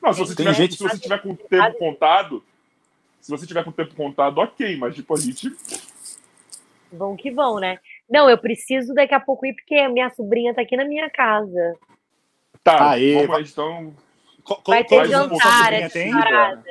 Não, 0.01 0.13
se 0.13 0.19
você, 0.19 0.35
Tem 0.35 0.45
tiver, 0.45 0.55
gente- 0.57 0.75
se 0.77 0.81
você 0.83 0.97
tiver 0.97 1.21
com 1.21 1.31
o 1.31 1.35
tempo 1.37 1.77
contado, 1.77 2.43
se 3.19 3.29
você 3.29 3.45
tiver 3.45 3.63
com 3.63 3.69
o 3.69 3.73
tempo 3.73 3.93
contado, 3.95 4.37
ok, 4.39 4.77
mas 4.77 4.95
tipo, 4.95 5.13
a 5.13 5.19
gente. 5.19 5.51
Vão 6.91 7.15
que 7.15 7.29
vão, 7.29 7.59
né? 7.59 7.77
Não, 8.09 8.27
eu 8.29 8.37
preciso 8.37 8.93
daqui 8.95 9.13
a 9.13 9.19
pouco 9.19 9.45
ir, 9.45 9.53
porque 9.53 9.75
a 9.75 9.89
minha 9.89 10.09
sobrinha 10.11 10.53
tá 10.55 10.61
aqui 10.61 10.75
na 10.75 10.85
minha 10.85 11.07
casa. 11.09 11.75
Tá, 12.63 12.91
Aê, 12.91 13.27
vamos 13.27 13.35
aí, 13.37 13.43
então. 13.43 13.93
Vai 14.65 14.83
ter 14.83 15.05
jantar, 15.07 15.37
sobrinha 15.65 15.85
essa 15.85 15.93
tem? 15.93 16.11
parada. 16.11 16.63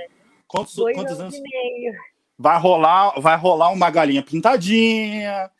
Quantos, 0.48 0.74
Dois 0.74 0.96
quantos 0.96 1.20
anos 1.20 1.34
anos? 1.34 1.36
e 1.36 1.42
meio. 1.42 1.94
Vai 2.38 2.58
rolar, 2.58 3.20
vai 3.20 3.36
rolar 3.36 3.70
uma 3.70 3.90
galinha 3.90 4.22
pintadinha. 4.22 5.50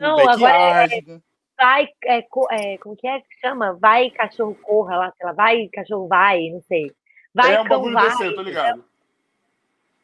Não, 0.00 0.16
um 0.16 0.28
agora 0.28 0.84
é, 0.84 1.20
vai, 1.56 1.88
é, 2.04 2.24
é, 2.52 2.78
como 2.78 2.96
que 2.96 3.08
é 3.08 3.20
que 3.20 3.40
chama? 3.40 3.72
Vai, 3.72 4.10
cachorro 4.10 4.54
corra 4.62 4.96
lá, 4.96 5.12
sei 5.16 5.26
lá, 5.26 5.32
vai, 5.32 5.68
cachorro 5.68 6.06
vai, 6.06 6.48
não 6.50 6.62
sei. 6.62 6.92
Vai, 7.34 7.54
é 7.54 7.60
um 7.60 7.64
cão 7.64 7.78
bagulho 7.78 7.94
vai. 7.94 8.08
desse, 8.08 8.24
eu 8.24 8.34
tô 8.34 8.42
ligado. 8.42 8.84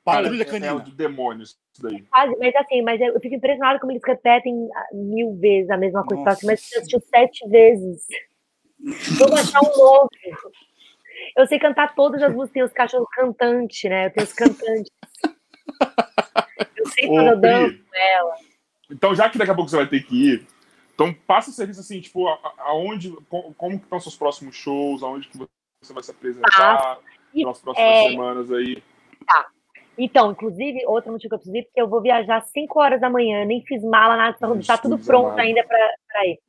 Patrulha 0.05 0.45
Cara, 0.45 0.59
é, 0.59 0.69
é 0.69 0.73
o 0.73 0.77
canina. 0.77 0.91
do 0.91 0.97
demônio 0.97 1.45
isso 1.45 1.57
daí. 1.81 2.03
Quase, 2.03 2.37
mas 2.37 2.55
assim, 2.57 2.83
mas 2.83 3.01
eu 3.01 3.19
fico 3.21 3.37
impressionada 3.37 3.79
como 3.79 3.93
eles 3.93 4.03
repetem 4.05 4.69
ah, 4.75 4.89
mil 4.93 5.35
vezes 5.37 5.71
a 5.71 5.79
mesma 5.79 6.05
coisa. 6.05 6.23
Nossa. 6.23 6.37
Assim, 6.37 6.47
mas 6.47 6.61
você 6.61 6.79
assistiu 6.79 7.01
sete 7.01 7.49
vezes. 7.49 8.07
Vamos 9.19 9.41
achar 9.41 9.61
um 9.61 9.77
novo. 9.77 10.09
Eu 11.37 11.47
sei 11.47 11.59
cantar 11.59 11.95
todas 11.95 12.23
as 12.23 12.35
músicas, 12.35 12.53
tem 12.53 12.63
os 12.63 12.73
cachorros 12.73 13.09
cantantes, 13.15 13.89
né? 13.89 14.07
Eu 14.07 14.11
tenho 14.11 14.27
os 14.27 14.33
cantantes. 14.33 14.93
Eu 16.77 16.87
sei 16.89 17.07
quando 17.09 17.27
Ô, 17.27 17.31
eu 17.31 17.41
danço 17.41 17.79
com 17.79 17.97
ela. 17.97 18.35
então, 18.91 19.15
já 19.15 19.29
que 19.31 19.39
daqui 19.39 19.51
a 19.51 19.55
pouco 19.55 19.71
você 19.71 19.77
vai 19.77 19.87
ter 19.87 20.01
que 20.05 20.33
ir, 20.35 20.47
então 20.95 21.13
passa 21.27 21.51
o 21.51 21.53
serviço 21.53 21.81
assim, 21.81 22.01
tipo, 22.01 22.27
aonde, 22.59 23.11
co- 23.29 23.53
como 23.57 23.79
que 23.79 23.85
estão 23.85 24.01
seus 24.01 24.17
próximos 24.17 24.55
shows, 24.57 25.03
aonde 25.03 25.29
que 25.29 25.39
você 25.39 25.93
vai 25.93 26.03
se 26.03 26.11
apresentar 26.11 26.99
E, 27.33 27.45
nas 27.45 27.61
próximas 27.61 27.91
é, 27.91 28.09
semanas 28.11 28.51
aí. 28.53 28.83
Então, 29.97 30.33
inclusive, 30.33 30.85
outro 30.87 31.13
motivo 31.13 31.29
que 31.31 31.35
eu 31.35 31.39
preciso 31.39 31.57
ir, 31.57 31.65
porque 31.67 31.81
eu 31.81 31.89
vou 31.89 32.01
viajar 32.03 32.39
às 32.39 32.51
5 32.51 32.81
horas 32.81 33.01
da 33.01 33.09
manhã, 33.09 33.45
nem 33.45 33.65
fiz 33.65 33.81
mala, 33.85 34.17
nada, 34.17 34.37
tá 34.67 34.77
tudo 34.79 34.97
Deus 34.97 35.07
pronto 35.07 35.27
amado. 35.27 35.39
ainda 35.41 35.63
pra, 35.65 35.95
pra 36.09 36.27
ir. 36.27 36.41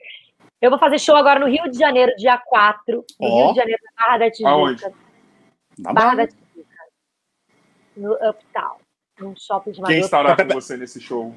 Eu 0.60 0.72
vou 0.72 0.80
fazer 0.80 0.97
show 0.99 1.15
agora 1.15 1.39
no 1.39 1.45
Rio 1.47 1.69
de 1.69 1.77
Janeiro, 1.77 2.11
dia 2.15 2.39
4, 2.39 3.06
no 3.19 3.27
Ó. 3.27 3.43
Rio 3.43 3.53
de 3.53 3.60
Janeiro, 3.60 3.80
na 3.84 4.03
Barra 4.06 4.18
da 4.18 4.31
Tijuca. 4.31 4.49
Aonde? 4.49 4.84
Na 5.77 5.93
Barra 5.93 6.15
barra. 6.15 6.15
da 6.15 6.27
Tijuca. 6.27 6.76
No 7.97 8.14
Uptown. 8.30 8.77
Num 9.20 9.34
shopping 9.38 9.74
chamado 9.74 9.92
Quem 9.92 10.00
estará 10.02 10.36
com 10.36 10.54
você 10.54 10.76
nesse 10.78 11.00
show? 11.00 11.36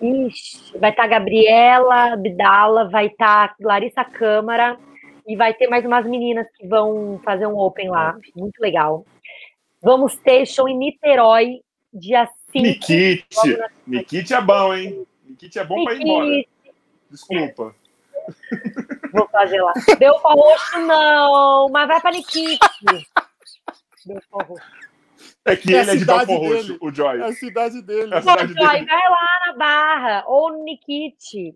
Ixi, 0.00 0.78
vai 0.78 0.90
estar 0.90 1.06
Gabriela 1.06 2.12
Abdala, 2.14 2.88
vai 2.88 3.06
estar 3.08 3.54
Larissa 3.60 4.04
Câmara 4.04 4.78
e 5.26 5.36
vai 5.36 5.52
ter 5.52 5.66
mais 5.68 5.84
umas 5.84 6.06
meninas 6.06 6.46
que 6.56 6.66
vão 6.66 7.20
fazer 7.24 7.46
um 7.46 7.58
open 7.58 7.90
lá. 7.90 8.16
Muito 8.34 8.58
legal. 8.60 9.04
Vamos 9.82 10.16
ter 10.16 10.46
show 10.46 10.68
em 10.68 10.76
Niterói, 10.78 11.60
dia 11.92 12.26
5. 12.52 12.64
Nikit. 12.66 13.26
na- 13.58 13.68
Nikit 13.86 14.32
é 14.34 14.40
bom, 14.40 14.74
hein? 14.74 15.06
Nikit 15.26 15.58
é 15.58 15.64
bom 15.64 15.84
pra 15.84 15.94
ir 15.94 16.00
embora. 16.02 16.44
Desculpa. 17.10 17.74
Vou 19.12 19.28
fazer 19.28 19.60
lá. 19.60 19.72
Belfa 19.98 20.28
Roxo, 20.28 20.78
não, 20.80 21.68
mas 21.70 21.88
vai 21.88 22.00
pra 22.00 22.10
Nikit. 22.10 22.58
Belfa 24.06 24.28
Roxo. 24.46 24.87
É 25.44 25.56
que 25.56 25.74
É 25.74 25.80
ele 25.80 25.90
é 25.90 25.96
de 25.96 26.04
Belfor 26.04 26.38
Roxo, 26.38 26.78
o 26.80 26.92
Joy. 26.92 27.20
É 27.20 27.24
a 27.24 27.32
cidade 27.32 27.80
dele. 27.82 28.12
É 28.14 28.18
a 28.18 28.22
Pô, 28.22 28.30
cidade 28.30 28.52
Joy, 28.54 28.72
dele. 28.72 28.86
vai 28.86 29.08
lá 29.10 29.46
na 29.46 29.52
Barra 29.54 30.24
ou 30.26 30.52
no 30.52 30.64
Nikit. 30.64 31.54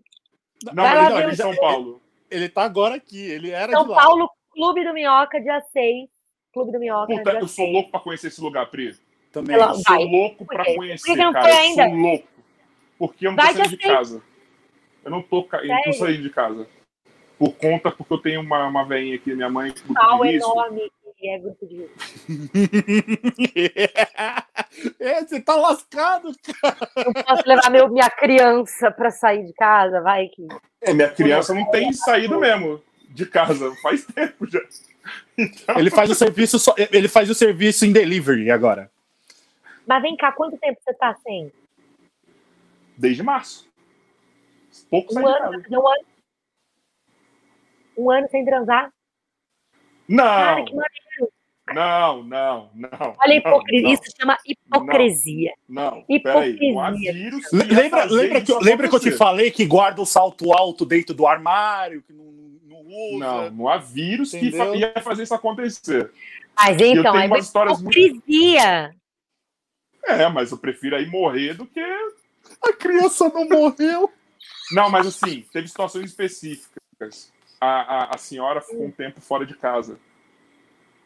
Não, 0.65 0.83
vai 0.83 0.95
mas 0.95 1.11
lá 1.13 1.19
ele 1.19 1.23
é 1.23 1.27
de 1.27 1.33
o- 1.33 1.37
São 1.37 1.55
Paulo. 1.55 2.01
Ele 2.31 2.49
tá 2.49 2.63
agora 2.63 2.95
aqui. 2.95 3.19
Ele 3.19 3.51
era 3.51 3.71
São 3.71 3.83
de 3.83 3.89
lá. 3.91 4.01
Paulo, 4.03 4.29
Clube 4.51 4.83
do 4.83 4.93
Minhoca, 4.93 5.39
dia 5.39 5.61
6. 5.71 6.09
Clube 6.53 6.71
do 6.71 6.79
Minhoca, 6.79 7.13
Puta, 7.15 7.31
dia 7.31 7.39
eu 7.39 7.47
sou 7.47 7.65
6. 7.65 7.73
louco 7.73 7.91
pra 7.91 7.99
conhecer 7.99 8.27
esse 8.27 8.41
lugar, 8.41 8.65
Pri. 8.71 8.95
Também. 9.31 9.55
Eu 9.55 9.73
sou 9.75 9.83
Vai. 9.87 10.03
louco 10.05 10.45
pra 10.45 10.63
conhecer, 10.75 11.05
Por 11.07 11.15
que 11.15 11.23
não 11.23 11.33
cara. 11.33 11.45
foi 11.45 11.53
Eu 11.53 11.57
ainda? 11.59 11.83
sou 11.89 11.93
louco. 11.95 12.27
Porque 12.99 13.27
eu 13.27 13.31
não 13.31 13.37
tô 13.37 13.43
Vai 13.43 13.53
saindo 13.53 13.69
de 13.69 13.81
seis. 13.83 13.93
casa. 13.93 14.23
Eu 15.03 15.11
não 15.11 15.21
tô, 15.21 15.43
ca- 15.43 15.61
eu 15.63 15.67
não 15.67 15.81
tô 15.83 15.93
saindo 15.93 16.21
de 16.23 16.29
casa. 16.29 16.67
Por 17.37 17.53
conta, 17.55 17.91
porque 17.91 18.13
eu 18.13 18.17
tenho 18.19 18.41
uma, 18.41 18.65
uma 18.67 18.85
veinha 18.85 19.15
aqui, 19.15 19.33
minha 19.35 19.49
mãe, 19.49 19.73
pau 19.93 20.23
enorme 20.25 20.89
que 21.23 21.29
é 21.29 21.39
grupo 21.39 21.65
de 21.65 21.75
risco. 21.77 21.95
é, 24.99 25.23
você 25.23 25.39
tá 25.39 25.55
lascado. 25.55 26.33
Não 26.97 27.13
posso 27.13 27.47
levar 27.47 27.71
meu, 27.71 27.87
minha 27.89 28.09
criança 28.09 28.91
pra 28.91 29.09
sair 29.09 29.45
de 29.45 29.53
casa, 29.53 30.01
vai 30.01 30.27
que. 30.27 30.45
É, 30.81 30.93
minha 30.93 31.09
criança 31.09 31.53
não 31.53 31.69
tem 31.71 31.93
saído 31.93 32.37
mesmo 32.41 32.81
de 33.09 33.25
casa. 33.25 33.73
Faz 33.81 34.05
tempo 34.05 34.45
já. 34.45 34.59
Então, 35.37 35.79
Ele 35.79 35.89
faz 35.89 36.09
o 36.09 36.15
serviço, 36.15 36.59
só- 36.59 36.75
ele 36.77 37.07
faz 37.07 37.29
o 37.29 37.35
serviço 37.35 37.85
em 37.85 37.93
delivery 37.93 38.51
agora. 38.51 38.91
Mas 39.87 40.01
vem 40.01 40.17
cá, 40.17 40.31
quanto 40.33 40.57
tempo 40.57 40.77
você 40.83 40.93
tá 40.93 41.15
sem? 41.23 41.51
desde 42.97 43.23
março. 43.23 43.67
Pouco 44.89 45.17
Um 45.17 45.25
ano? 45.27 45.63
um 45.71 45.87
ano? 45.87 46.05
Um 47.97 48.11
ano 48.11 48.27
sem 48.29 48.43
transar? 48.45 48.91
Não, 50.07 50.23
Cara, 50.23 50.63
que. 50.65 50.73
Não, 51.71 52.23
não, 52.23 52.69
não. 52.73 52.89
Olha 52.91 53.15
a 53.19 53.27
não, 53.27 53.35
hipocrisia. 53.35 53.93
Isso 53.93 54.03
chama 54.19 54.37
hipocrisia. 54.45 55.53
Não, 55.69 56.03
Hipocrisia. 56.09 56.73
peraí. 56.73 57.31
Lembra, 57.51 58.05
lembra, 58.05 58.41
que, 58.41 58.53
lembra 58.55 58.89
que 58.89 58.95
eu 58.95 58.99
te 58.99 59.11
falei 59.11 59.49
que 59.51 59.65
guarda 59.65 60.01
o 60.01 60.05
salto 60.05 60.51
alto 60.51 60.85
dentro 60.85 61.13
do 61.13 61.25
armário, 61.25 62.01
que 62.03 62.11
não, 62.11 62.25
não 62.65 62.79
usa? 62.85 63.17
Não, 63.19 63.49
não 63.51 63.67
há 63.69 63.77
vírus 63.77 64.31
que 64.31 64.37
Entendeu? 64.47 64.75
ia 64.75 64.93
fazer 65.01 65.23
isso 65.23 65.33
acontecer. 65.33 66.11
Mas 66.55 66.77
então, 66.81 67.17
é 67.17 67.25
uma 67.25 67.39
histórias 67.39 67.81
muito- 67.81 67.97
hipocrisia. 67.97 68.93
É, 70.05 70.27
mas 70.27 70.51
eu 70.51 70.57
prefiro 70.57 70.97
aí 70.97 71.05
morrer 71.05 71.53
do 71.53 71.65
que. 71.65 71.79
A 72.61 72.73
criança 72.73 73.29
não 73.29 73.47
morreu. 73.47 74.11
Não, 74.73 74.89
mas 74.89 75.07
assim, 75.07 75.45
teve 75.53 75.67
situações 75.69 76.05
específicas. 76.09 77.31
A, 77.59 77.67
a, 77.67 78.15
a 78.15 78.17
senhora 78.17 78.59
ficou 78.59 78.85
um 78.85 78.91
tempo 78.91 79.21
fora 79.21 79.45
de 79.45 79.55
casa, 79.55 79.97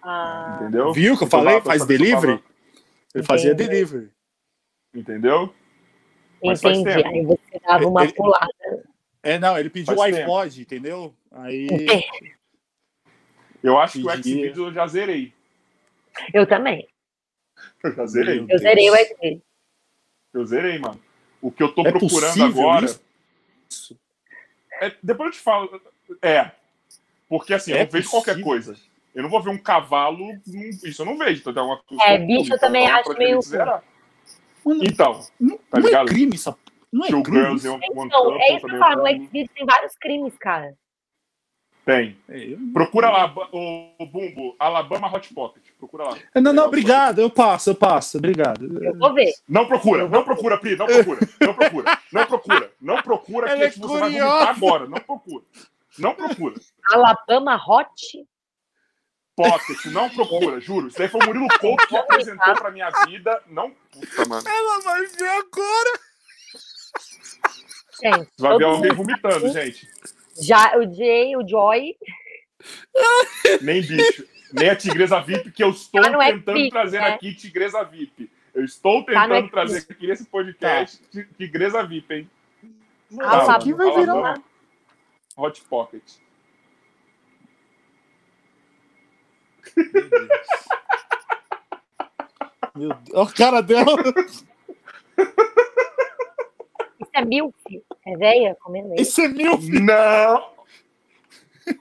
Ah, 0.02 0.60
entendeu? 0.62 0.94
Viu 0.94 1.18
que 1.18 1.24
eu 1.24 1.28
falei? 1.28 1.60
Faz 1.62 1.82
eu 1.82 1.88
delivery? 1.88 2.44
Ele 3.14 3.24
fazia 3.24 3.52
Entendi. 3.52 3.70
delivery. 3.70 4.12
Entendeu? 4.94 5.54
Mas 6.44 6.62
faz 6.62 6.78
entendi. 6.78 7.04
tempo. 7.04 7.10
Aí 7.10 7.26
você 7.26 7.60
dava 7.66 7.88
uma 7.88 8.04
Ele- 8.04 8.14
pulada. 8.14 8.54
É, 9.24 9.38
não, 9.40 9.58
ele 9.58 9.70
pediu 9.70 9.94
o 9.94 9.98
Faz 9.98 10.16
tempo. 10.16 10.38
iPod, 10.38 10.62
entendeu? 10.62 11.14
Aí. 11.32 11.68
Eu 13.64 13.78
acho 13.80 14.00
que 14.00 14.06
o. 14.08 14.12
Xvideos 14.12 14.58
eu 14.58 14.74
já 14.74 14.88
zerei. 14.88 15.34
Eu 16.34 16.46
também. 16.48 16.88
Eu 17.84 17.94
já 17.94 18.06
zerei. 18.06 18.46
Eu 18.48 18.58
zerei 18.60 18.90
o. 18.90 18.96
Xvideos. 18.96 19.42
Eu 20.34 20.46
zerei, 20.46 20.78
mano. 20.80 21.00
O 21.42 21.52
que 21.52 21.62
eu 21.64 21.74
tô 21.74 21.86
É 21.86 21.92
procurando 21.92 22.44
agora. 22.44 22.86
isso? 22.86 24.00
É, 24.80 24.94
depois 25.02 25.28
eu 25.30 25.34
te 25.34 25.40
falo. 25.40 25.82
É. 26.22 26.52
Porque 27.28 27.54
assim, 27.54 27.72
eu 27.72 27.78
É 27.78 27.84
não 27.84 27.92
vejo 27.92 28.10
possível? 28.10 28.24
qualquer 28.24 28.42
coisa. 28.44 28.78
Eu 29.18 29.24
não 29.24 29.32
vou 29.32 29.42
ver 29.42 29.50
um 29.50 29.58
cavalo. 29.58 30.20
Isso 30.84 31.02
eu 31.02 31.06
não 31.08 31.18
vejo. 31.18 31.42
Então, 31.42 31.52
tem 31.52 31.60
alguma 31.60 31.82
coisa 31.82 32.04
É, 32.04 32.20
bicho, 32.20 32.54
eu 32.54 32.56
então, 32.56 32.60
também 32.60 32.86
então, 32.86 33.00
acho 33.00 33.18
meio. 33.18 33.40
Mano, 34.64 34.84
Então, 34.84 35.26
não, 35.40 35.58
tá 35.58 35.80
não 35.80 35.80
é 35.80 35.82
ligado? 35.88 36.06
crime 36.06 36.36
isso. 36.36 36.56
Não 36.94 37.04
é 37.04 37.08
crime. 37.08 37.26
Girls 37.26 37.68
Então, 37.68 38.38
é 38.40 38.56
isso 38.56 38.68
que 38.68 38.76
eu 38.76 38.80
falo. 38.80 39.04
Tem. 39.06 39.26
Xvideos 39.26 39.50
tem 39.56 39.66
vários 39.66 39.96
crimes, 39.96 40.38
cara. 40.38 40.76
Tem. 41.84 42.16
É, 42.30 42.56
Procura 42.72 43.10
lá, 43.10 43.34
o, 43.52 44.04
o 44.04 44.06
Bumbo, 44.06 44.56
Alabama 44.60 45.12
Hot 45.12 45.34
Pocket. 45.34 45.64
Procura 45.80 46.04
lá. 46.04 46.18
Não, 46.36 46.42
não, 46.44 46.52
Legal, 46.52 46.68
obrigado, 46.68 47.20
eu 47.20 47.30
passo, 47.32 47.72
eu 47.72 47.76
passo, 47.76 48.20
obrigado. 48.20 48.84
Eu 48.84 48.96
vou 49.00 49.16
ver. 49.16 49.34
Não 49.50 49.66
procura, 49.66 50.08
não 50.08 50.24
procura, 50.24 50.60
Pri, 50.60 50.76
não 50.76 50.86
procura, 50.86 51.20
não 51.42 51.54
procura, 51.56 52.00
não 52.12 52.26
procura, 52.28 52.72
não 52.80 53.02
procura, 53.02 53.48
que 53.48 53.64
é 53.64 53.70
você 53.72 53.80
vai 53.80 54.12
vomitar 54.12 54.50
agora, 54.50 54.86
não 54.88 55.00
procura. 55.00 55.44
Não 55.98 56.14
procura. 56.14 56.56
Alabama 56.92 57.60
Hot? 57.68 58.28
Pocket, 59.38 59.86
não 59.86 60.10
procura, 60.10 60.60
juro. 60.60 60.88
Isso 60.88 60.98
daí 60.98 61.08
foi 61.08 61.22
o 61.22 61.26
Murilo 61.28 61.48
Couto 61.60 61.88
que 61.88 61.96
apresentou 61.96 62.56
pra 62.56 62.72
minha 62.72 62.90
vida. 63.08 63.40
Não. 63.48 63.70
Puta, 63.92 64.26
mano. 64.28 64.48
Ela 64.50 64.80
vai 64.82 65.06
ver 65.06 65.30
agora. 65.30 66.00
Gente, 68.04 68.30
Vai 68.38 68.58
ver 68.58 68.64
alguém 68.66 68.92
vomitando, 68.94 69.48
gente. 69.54 69.88
Já, 70.42 70.78
o 70.78 70.92
Jay, 70.94 71.36
o 71.36 71.48
Joy. 71.48 71.96
Nem 73.62 73.82
bicho. 73.82 74.26
Nem 74.54 74.70
a 74.70 74.76
Tigresa 74.76 75.20
VIP, 75.22 75.52
que 75.52 75.64
eu 75.64 75.70
estou 75.72 76.02
Tá 76.02 76.10
tentando 76.18 76.70
trazer 76.70 77.00
né? 77.02 77.08
aqui 77.08 77.34
Tigresa 77.36 77.84
VIP. 77.84 78.32
Eu 78.56 78.64
estou 78.66 79.04
Tá 79.06 79.24
tentando 79.28 79.50
trazer 79.50 79.82
Xvideos. 79.82 79.98
aqui 79.98 80.08
nesse 80.08 80.26
podcast 80.26 80.98
Ti- 81.12 81.28
Tigresa 81.38 81.84
VIP, 81.86 82.14
hein? 82.14 82.30
Ah, 83.20 83.24
Calma, 83.40 83.56
aqui 83.58 83.74
vai 83.74 83.96
virar 83.96 84.42
Hot 85.36 85.62
Pocket. 85.70 86.04
Meu 92.76 92.90
Deus. 92.90 93.10
Olha 93.14 93.24
a 93.24 93.34
cara 93.34 93.62
dela. 93.62 93.98
Isso 97.00 97.12
é 97.14 97.26
milk? 97.26 97.84
É 98.06 98.18
véia 98.18 98.56
comendo 98.62 98.94
isso? 98.94 99.02
Esse 99.02 99.22
é 99.24 99.28
meu. 99.28 99.58
Não! 99.58 100.58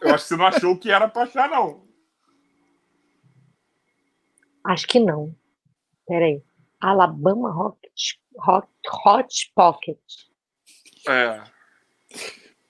Eu 0.01 0.15
acho 0.15 0.25
que 0.25 0.29
você 0.29 0.37
não 0.37 0.47
achou 0.47 0.79
que 0.79 0.91
era 0.91 1.09
pra 1.09 1.23
achar, 1.23 1.49
não. 1.49 1.87
Acho 4.65 4.87
que 4.87 4.99
não. 4.99 5.35
Peraí. 6.07 6.43
Alabama 6.81 7.51
Hot, 7.57 7.79
Hot, 8.47 8.69
Hot 9.05 9.53
Pocket. 9.55 9.99
É. 11.09 11.45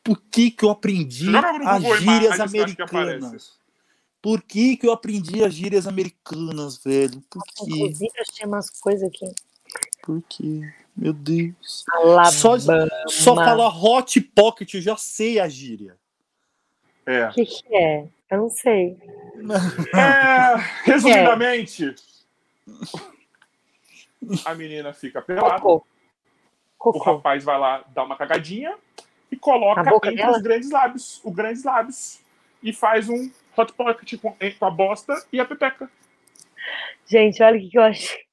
Por 0.04 0.22
que, 0.30 0.50
que 0.50 0.64
eu 0.64 0.70
aprendi 0.70 1.30
as 1.36 1.82
gírias 2.00 2.40
americanas? 2.40 3.58
Por 4.26 4.42
que, 4.42 4.76
que 4.76 4.88
eu 4.88 4.92
aprendi 4.92 5.44
as 5.44 5.54
gírias 5.54 5.86
americanas, 5.86 6.82
velho? 6.82 7.22
Por 7.30 7.44
quê? 7.44 7.64
Inclusive, 7.68 8.10
achei 8.18 8.44
umas 8.44 8.68
coisas 8.80 9.08
aqui. 9.08 9.32
Por 10.02 10.20
quê? 10.28 10.68
Meu 10.96 11.12
Deus. 11.12 11.84
Alabama. 11.88 12.32
Só, 12.32 12.58
só 13.06 13.36
falar 13.36 13.68
hot 13.68 14.20
pocket, 14.20 14.74
eu 14.74 14.80
já 14.80 14.96
sei 14.96 15.38
a 15.38 15.48
gíria. 15.48 15.96
É. 17.06 17.28
O 17.28 17.34
que, 17.34 17.46
que 17.46 17.76
é? 17.76 18.08
Eu 18.28 18.38
não 18.38 18.50
sei. 18.50 18.98
É, 19.94 20.56
resumidamente, 20.82 21.94
a 24.44 24.54
menina 24.56 24.92
fica 24.92 25.22
pelada, 25.22 25.60
Cocô. 25.60 25.76
o 25.76 25.82
Cocô. 26.76 26.98
rapaz 26.98 27.44
vai 27.44 27.60
lá 27.60 27.84
dar 27.94 28.02
uma 28.02 28.16
cagadinha 28.16 28.76
e 29.30 29.36
coloca 29.36 29.88
entre 29.88 30.16
dela? 30.16 30.36
os 30.36 30.42
grandes 30.42 30.70
lábios, 30.72 31.20
os 31.22 31.32
grandes 31.32 31.62
lábios, 31.62 32.18
e 32.60 32.72
faz 32.72 33.08
um 33.08 33.30
hot 33.56 33.72
pocket 33.72 34.20
com, 34.20 34.34
com 34.58 34.64
a 34.66 34.70
bosta 34.70 35.14
e 35.32 35.40
a 35.40 35.44
pepeca. 35.44 35.90
Gente, 37.06 37.42
olha 37.42 37.56
o 37.56 37.60
que, 37.60 37.68
que 37.70 37.78
eu 37.78 37.82
achei. 37.82 38.26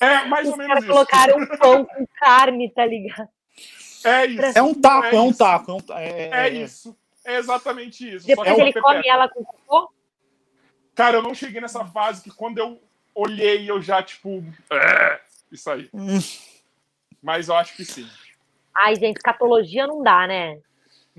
É 0.00 0.24
mais 0.26 0.46
Os 0.46 0.52
ou 0.52 0.58
menos 0.58 0.78
isso. 0.78 0.86
colocaram 0.92 1.38
um 1.38 1.46
pão 1.58 1.84
com 1.84 2.06
carne, 2.18 2.70
tá 2.70 2.84
ligado? 2.86 3.28
É 4.04 4.26
isso. 4.26 4.58
É 4.58 4.62
um 4.62 4.74
taco, 4.74 5.06
É 5.06 5.14
é, 5.16 5.20
um 5.20 5.32
taco. 5.32 5.70
É, 5.70 5.74
um 5.74 5.80
ta- 5.80 6.00
é, 6.00 6.30
É 6.30 6.48
isso. 6.50 6.96
É 7.24 7.36
exatamente 7.36 8.08
isso. 8.14 8.26
Depois 8.26 8.48
só 8.48 8.54
que 8.54 8.60
ele 8.60 8.72
come 8.80 9.08
ela 9.08 9.28
com 9.28 9.44
cocô? 9.44 9.92
Cara, 10.94 11.16
eu 11.16 11.22
não 11.22 11.34
cheguei 11.34 11.60
nessa 11.60 11.84
fase 11.84 12.22
que 12.22 12.30
quando 12.30 12.58
eu 12.58 12.80
olhei, 13.14 13.68
eu 13.70 13.82
já, 13.82 14.02
tipo. 14.02 14.42
"É", 14.70 15.20
Isso 15.50 15.68
aí. 15.70 15.88
Hum. 15.92 16.18
Mas 17.22 17.48
eu 17.48 17.56
acho 17.56 17.74
que 17.74 17.84
sim. 17.84 18.08
Ai, 18.76 18.94
gente, 18.94 19.16
escatologia 19.16 19.86
não 19.86 20.02
dá, 20.02 20.26
né? 20.26 20.60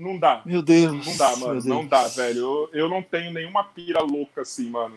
Não 0.00 0.18
dá. 0.18 0.42
Meu 0.46 0.62
Deus. 0.62 1.06
Não 1.06 1.16
dá, 1.16 1.36
mano. 1.36 1.60
Não 1.64 1.86
dá, 1.86 2.08
velho. 2.08 2.38
Eu, 2.40 2.70
eu 2.72 2.88
não 2.88 3.02
tenho 3.02 3.30
nenhuma 3.32 3.62
pira 3.64 4.00
louca 4.02 4.40
assim, 4.42 4.70
mano. 4.70 4.96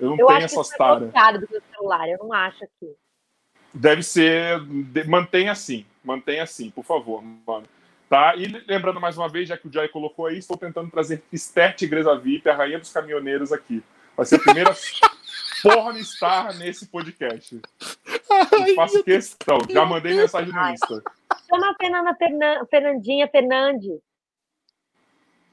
Eu 0.00 0.10
não 0.10 0.18
Eu 0.18 0.26
tenho 0.26 0.38
essas 0.40 0.72
é 0.72 0.76
taras. 0.78 1.02
bloqueado 1.02 1.40
do 1.40 1.48
meu 1.50 1.62
celular. 1.74 2.08
Eu 2.08 2.18
não 2.18 2.32
acho 2.32 2.64
aqui. 2.64 2.94
Deve 3.74 4.02
ser. 4.02 4.60
de- 4.64 5.04
Mantenha 5.04 5.52
assim. 5.52 5.84
Mantenha 6.02 6.42
assim, 6.42 6.70
por 6.70 6.84
favor, 6.84 7.22
mano. 7.22 7.66
Tá? 8.08 8.34
E 8.34 8.46
lembrando 8.66 8.98
mais 9.00 9.16
uma 9.18 9.28
vez, 9.28 9.48
já 9.48 9.56
que 9.56 9.68
o 9.68 9.72
Jai 9.72 9.86
colocou 9.88 10.26
aí, 10.26 10.38
estou 10.38 10.56
tentando 10.56 10.90
trazer 10.90 11.22
Esther 11.32 11.76
Tigresa 11.76 12.18
VIP, 12.18 12.48
a 12.48 12.56
rainha 12.56 12.78
dos 12.80 12.90
caminhoneiros 12.92 13.52
aqui. 13.52 13.82
Vai 14.16 14.26
ser 14.26 14.36
a 14.36 14.38
primeira 14.40 14.74
pornstar 15.62 16.56
nesse 16.58 16.86
podcast. 16.86 17.60
Eu 18.68 18.74
faço 18.74 19.04
questão. 19.04 19.58
Já 19.68 19.84
mandei 19.84 20.14
mensagem 20.14 20.52
no 20.52 20.70
Insta. 20.70 21.02
Chama 21.48 21.70
a 21.70 21.74
Fernanda 21.74 22.14
Fernan- 22.14 22.66
Fernandinha 22.70 23.28
Fernandes. 23.28 24.00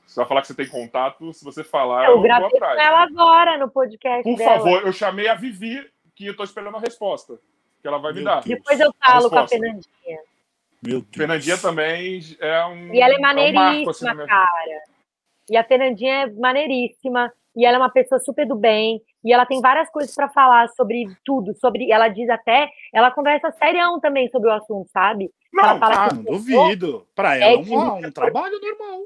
Você 0.08 0.16
vai 0.22 0.26
falar 0.28 0.42
que 0.42 0.48
você 0.48 0.56
tem 0.56 0.68
contato, 0.68 1.34
se 1.34 1.44
você 1.44 1.64
falar, 1.64 2.06
Eu 2.06 2.12
eu 2.12 2.14
vou 2.16 2.24
gravei 2.24 2.50
com 2.50 2.56
atrás. 2.56 2.80
ela 2.80 3.04
agora 3.04 3.58
no 3.58 3.70
podcast 3.70 4.24
Por 4.24 4.38
dela. 4.38 4.58
favor, 4.58 4.82
eu 4.88 4.94
chamei 4.94 5.28
a 5.28 5.36
Vivi, 5.36 5.86
que 6.16 6.26
eu 6.26 6.36
tô 6.36 6.44
esperando 6.44 6.78
a 6.78 6.80
resposta. 6.80 7.38
Que 7.82 7.88
ela 7.88 7.98
vai 8.00 8.12
me 8.14 8.22
Meu 8.22 8.26
dar. 8.26 8.42
Deus. 8.42 8.46
Depois 8.46 8.80
eu 8.80 8.92
falo 9.06 9.30
com 9.30 9.38
a. 9.38 9.48
Fernandinha. 9.48 10.20
Meu 10.82 11.02
Deus. 11.02 11.06
Fernandinha 11.16 11.58
também 11.58 12.22
é 12.40 12.66
um. 12.66 12.94
E 12.94 13.02
ela 13.02 13.14
é 13.14 13.18
um 13.18 13.22
marco, 13.22 13.90
assim, 13.92 14.06
maneiríssima, 14.06 14.26
cara. 14.28 14.82
E 15.50 15.58
a 15.58 15.64
Fernandinha 15.64 16.14
é 16.24 16.32
maneiríssima. 16.32 17.32
E 17.56 17.66
ela 17.66 17.78
é 17.78 17.80
uma 17.80 17.90
pessoa 17.90 18.20
super 18.20 18.48
do 18.48 18.56
bem. 18.56 19.02
E 19.24 19.34
ela 19.34 19.46
tem 19.46 19.60
várias 19.62 19.90
coisas 19.90 20.14
pra 20.16 20.30
falar 20.30 20.70
sobre 20.70 21.06
tudo. 21.26 21.54
Sobre, 21.60 21.92
ela 21.92 22.08
diz 22.08 22.30
até, 22.30 22.70
ela 22.94 23.12
conversa 23.12 23.52
serião 23.52 24.00
também 24.00 24.30
sobre 24.30 24.50
o 24.50 24.54
assunto, 24.54 24.90
sabe? 24.92 25.30
ela 25.54 25.74
Não, 25.74 25.80
fala 25.80 25.96
Ah, 26.06 26.14
não 26.14 26.24
duvido. 26.24 27.08
Pra 27.16 27.36
ela 27.36 27.46
é 27.46 27.58
um, 27.58 28.06
um 28.08 28.12
trabalho 28.12 28.60
normal. 28.62 29.02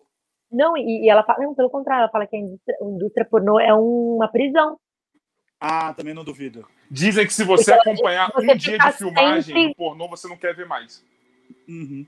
Não, 0.52 0.76
e, 0.76 1.06
e 1.06 1.10
ela 1.10 1.24
fala, 1.24 1.44
não, 1.44 1.56
pelo 1.56 1.70
contrário, 1.70 2.02
ela 2.04 2.12
fala 2.12 2.28
que 2.28 2.36
a 2.36 2.40
indústria, 2.40 2.78
a 2.82 2.86
indústria 2.86 3.26
pornô 3.26 3.60
é 3.60 3.74
uma 3.74 4.28
prisão. 4.28 4.78
Ah, 5.60 5.94
também 5.94 6.14
não 6.14 6.24
duvido. 6.24 6.68
dizem 6.90 7.26
que 7.26 7.34
se 7.34 7.44
você 7.44 7.74
Porque 7.76 7.90
acompanhar 7.90 8.32
você 8.34 8.52
um 8.54 8.58
dia 8.58 8.78
de 8.78 8.92
filmagem 8.94 9.42
sempre- 9.44 9.70
do 9.70 9.76
pornô, 9.76 10.10
você 10.10 10.28
não 10.28 10.36
quer 10.36 10.54
ver 10.56 10.66
mais. 10.66 11.06
Uhum. 11.68 12.06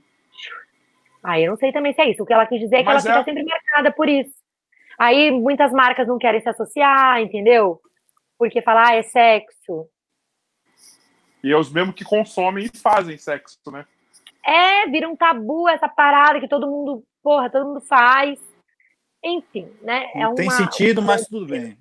Ah, 1.22 1.40
eu 1.40 1.50
não 1.50 1.56
sei 1.56 1.72
também 1.72 1.94
se 1.94 2.02
é 2.02 2.10
isso. 2.10 2.22
O 2.22 2.26
que 2.26 2.32
ela 2.34 2.46
quis 2.46 2.60
dizer 2.60 2.76
é 2.76 2.78
que 2.80 2.84
Mas 2.84 3.06
ela 3.06 3.16
é- 3.16 3.24
fica 3.24 3.32
sempre 3.32 3.48
marcada 3.50 3.92
por 3.92 4.08
isso. 4.08 4.34
Aí 4.98 5.30
muitas 5.30 5.72
marcas 5.72 6.06
não 6.06 6.18
querem 6.18 6.40
se 6.40 6.48
associar, 6.48 7.20
entendeu? 7.20 7.80
Porque 8.38 8.60
falar 8.60 8.88
ah, 8.88 8.96
é 8.96 9.02
sexo. 9.02 9.88
E 11.42 11.50
é 11.52 11.56
os 11.56 11.70
mesmos 11.72 11.94
que 11.94 12.04
consomem 12.04 12.66
e 12.66 12.78
fazem 12.78 13.16
sexo, 13.16 13.58
né? 13.70 13.86
É, 14.44 14.86
vira 14.90 15.08
um 15.08 15.16
tabu 15.16 15.68
essa 15.68 15.88
parada 15.88 16.40
que 16.40 16.48
todo 16.48 16.66
mundo, 16.66 17.02
porra, 17.24 17.50
todo 17.50 17.66
mundo 17.66 17.80
faz. 17.80 18.38
Enfim, 19.24 19.66
né? 19.80 20.10
É 20.14 20.26
uma, 20.26 20.34
tem 20.36 20.50
sentido, 20.50 21.00
mas 21.00 21.26
tudo 21.26 21.46
bem. 21.46 21.78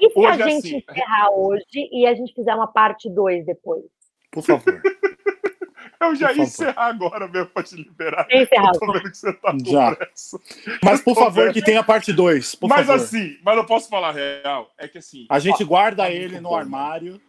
E 0.00 0.10
se 0.10 0.18
Hoje 0.18 0.26
a 0.42 0.46
é 0.46 0.50
gente 0.50 0.66
assim. 0.66 0.84
encerrar 0.90 1.30
hoje 1.30 1.64
e 1.92 2.04
a 2.06 2.12
gente 2.12 2.34
fizer 2.34 2.52
uma 2.56 2.66
parte 2.66 3.08
2 3.08 3.46
depois? 3.46 3.84
Por 4.32 4.42
favor. 4.42 4.82
Eu 6.00 6.16
já 6.16 6.32
ia 6.32 6.42
encerrar 6.42 6.86
agora 6.86 7.28
mesmo 7.28 7.46
pra 7.50 7.62
te 7.62 7.76
liberar. 7.76 8.26
Encerrar? 8.28 8.72
Eu 8.74 8.80
tô 8.80 8.92
vendo 8.92 9.08
que 9.08 9.16
você 9.16 9.32
tá 9.34 9.52
com 9.52 9.58
Já. 9.64 9.94
pressa. 9.94 10.40
Mas 10.82 11.00
por 11.00 11.14
favor, 11.14 11.52
que 11.52 11.62
tenha 11.62 11.84
parte 11.84 12.12
2. 12.12 12.56
Por 12.56 12.68
Mas 12.68 12.86
favor. 12.88 13.00
assim, 13.04 13.38
mas 13.44 13.56
eu 13.56 13.64
posso 13.64 13.88
falar 13.88 14.08
a 14.08 14.10
real. 14.12 14.68
É 14.76 14.88
que 14.88 14.98
assim. 14.98 15.26
a 15.30 15.38
gente 15.38 15.62
guarda 15.62 16.02
tá 16.02 16.10
ele 16.10 16.40
no 16.40 16.48
bom, 16.48 16.56
armário. 16.56 17.20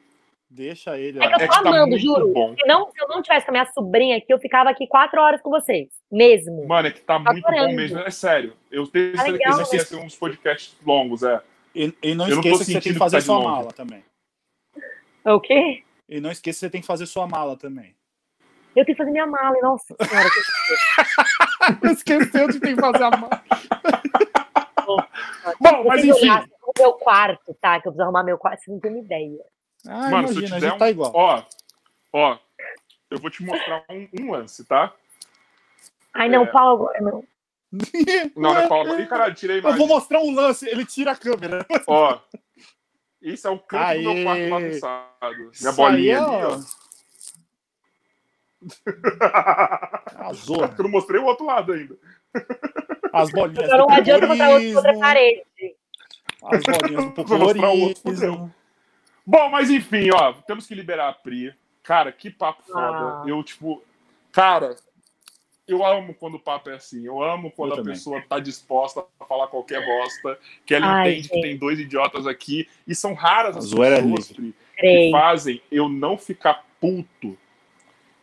Deixa 0.50 0.98
ele 0.98 1.20
É 1.20 1.22
que 1.22 1.28
lá. 1.28 1.32
eu 1.34 1.36
É 1.36 1.48
tô 1.48 1.54
que 1.54 1.62
tá 1.64 1.70
amando, 1.70 1.88
muito 1.88 2.02
juro. 2.02 2.34
Se, 2.60 2.66
não, 2.68 2.90
se 2.92 3.00
eu 3.00 3.08
não 3.10 3.22
tivesse 3.22 3.46
com 3.46 3.52
a 3.52 3.54
minha 3.54 3.72
sobrinha 3.74 4.18
aqui, 4.18 4.34
eu 4.34 4.40
ficava 4.40 4.72
aqui 4.72 4.88
quatro 4.88 5.22
horas 5.22 5.40
com 5.40 5.52
vocês. 5.52 5.90
Mesmo. 6.16 6.68
Mano, 6.68 6.88
é 6.88 6.92
que 6.92 7.02
tá 7.02 7.18
muito 7.18 7.42
bom 7.42 7.48
adorando. 7.48 7.76
mesmo. 7.76 7.98
É 8.00 8.12
sério. 8.12 8.54
Eu 8.70 8.86
tenho 8.86 9.16
Tá 9.16 9.24
legal, 9.24 9.54
certeza 9.54 9.70
que 9.70 9.76
ia 9.78 9.86
ser 9.86 9.96
uns 10.06 10.16
podcasts 10.16 10.76
longos, 10.86 11.24
é. 11.24 11.42
E, 11.74 11.92
e 12.04 12.14
não 12.14 12.28
Eu 12.30 12.36
não 12.36 12.42
esqueça 12.44 12.60
que 12.60 12.66
você 12.66 12.72
tem 12.74 12.82
que 12.82 12.94
que 12.94 13.00
fazer 13.00 13.16
tá 13.18 13.20
de 13.20 13.26
sua 13.26 13.36
longe. 13.38 13.48
mala 13.50 13.72
também. 13.74 14.04
O 15.26 15.40
quê? 15.40 15.84
E 16.08 16.20
não 16.22 16.30
esqueça 16.30 16.58
que 16.58 16.60
você 16.60 16.70
tem 16.70 16.82
que 16.82 16.88
fazer 16.88 17.06
sua 17.08 17.26
mala 17.28 17.58
também. 17.58 17.96
Eu 18.76 18.86
tenho 18.86 18.96
que 18.96 18.96
fazer 18.96 19.10
minha 19.12 19.26
mala, 19.26 19.56
nossa 19.62 19.96
senhora. 20.08 20.30
que- 20.30 21.88
Esqueceu 21.92 22.48
de 22.48 22.60
ter 22.60 22.76
que 22.76 22.82
fazer 22.82 23.04
a 23.04 23.10
mala. 23.10 23.44
Bom, 25.60 25.84
mas 25.86 26.04
enfim. 26.06 26.30
o 26.30 26.72
meu 26.78 26.94
quarto, 26.94 27.54
tá? 27.60 27.80
Que 27.82 27.88
eu 27.88 27.92
preciso 27.92 28.04
arrumar 28.04 28.24
meu 28.24 28.38
quarto, 28.38 28.60
vocês 28.64 28.74
não 28.74 28.80
tem 28.80 29.00
ideia. 29.00 29.40
Ah, 29.88 30.10
Mano, 30.10 30.28
se 30.28 30.36
eu 30.36 30.40
imagina, 30.42 30.48
te 30.48 30.54
a 30.54 30.60
der 30.60 30.66
gente 30.68 30.76
um- 30.76 30.80
tá 30.80 30.90
igual. 30.90 31.12
Ó, 31.14 31.44
ó. 32.14 32.38
Eu 33.10 33.20
vou 33.20 33.30
te 33.30 33.44
mostrar 33.44 33.84
um, 33.90 34.08
um 34.22 34.32
lance, 34.32 34.66
tá? 34.66 34.94
Ai, 36.14 36.30
não, 36.30 36.44
É. 36.44 36.46
Paulo, 36.48 36.90
agora 36.90 37.02
não. 37.02 37.24
Não, 38.36 38.54
né, 38.54 38.68
Paulo? 38.68 39.00
Ih, 39.00 39.08
caralho, 39.08 39.34
tirei 39.34 39.58
Eu 39.60 39.64
mais. 39.64 39.78
vou 39.78 39.88
mostrar 39.88 40.20
um 40.20 40.34
lance, 40.34 40.68
ele 40.70 40.86
tira 40.86 41.12
a 41.12 41.16
câmera. 41.16 41.66
Ó. 41.88 42.20
Isso 43.22 43.48
é 43.48 43.52
o 43.52 43.58
canto 43.60 43.94
do 43.96 44.14
meu 44.14 44.32
Aê. 44.32 44.50
quarto 44.50 44.50
bagunçado. 44.50 45.36
Minha 45.38 45.50
Isso 45.52 45.74
bolinha 45.76 46.20
aí, 46.20 46.26
ali, 46.36 46.44
ó. 46.46 46.58
ó. 46.58 46.60
Arrasou. 50.16 50.64
Eu 50.78 50.84
não 50.84 50.92
mostrei 50.92 51.20
o 51.20 51.26
outro 51.26 51.46
lado 51.46 51.74
ainda. 51.74 51.98
As 53.12 53.32
bolinhas 53.32 53.66
Então 53.66 53.78
não 53.80 53.88
do 53.88 53.94
adianta 53.94 54.28
botar 54.28 54.50
outra, 54.50 54.68
outra 54.68 54.82
populismo. 54.94 55.00
parede. 55.02 55.76
As 56.44 56.62
bolinhas 56.64 57.14
do 57.14 57.24
Vou 57.24 57.38
mostrar 57.40 57.70
o 57.70 57.80
outro, 57.80 58.04
populismo. 58.04 58.56
Bom, 59.26 59.50
mas 59.50 59.70
enfim, 59.70 60.10
ó. 60.14 60.34
Temos 60.34 60.68
que 60.68 60.76
liberar 60.76 61.10
a 61.10 61.14
Pri. 61.14 61.54
Cara, 61.82 62.12
que 62.12 62.30
papo 62.30 62.64
foda. 62.64 62.80
Ah. 62.82 63.24
Eu, 63.26 63.44
tipo. 63.44 63.84
Cara, 64.32 64.76
eu 65.68 65.86
amo 65.86 66.14
quando 66.14 66.36
o 66.36 66.40
papo 66.40 66.70
é 66.70 66.76
assim. 66.76 67.06
Eu 67.06 67.22
amo 67.24 67.52
quando 67.52 67.72
Eu 67.72 67.74
a 67.76 67.78
também. 67.78 67.94
pessoa 67.94 68.22
tá 68.28 68.40
disposta 68.40 69.06
a 69.20 69.26
falar 69.26 69.48
qualquer 69.48 69.86
bosta, 69.86 70.38
que 70.66 70.74
ela 70.76 70.88
Ai, 70.88 71.12
entende 71.12 71.30
que 71.30 71.36
gente. 71.36 71.44
tem 71.44 71.58
dois 71.58 71.80
idiotas 71.80 72.28
aqui. 72.28 72.68
E 72.88 72.94
são 72.94 73.14
raras 73.14 73.56
as 73.58 73.66
Zoeira 73.66 74.02
pessoas 74.02 74.28
que 74.28 74.54
Creio. 74.78 75.12
fazem 75.12 75.62
eu 75.72 75.88
não 75.88 76.18
ficar 76.18 76.66
puto 76.80 77.38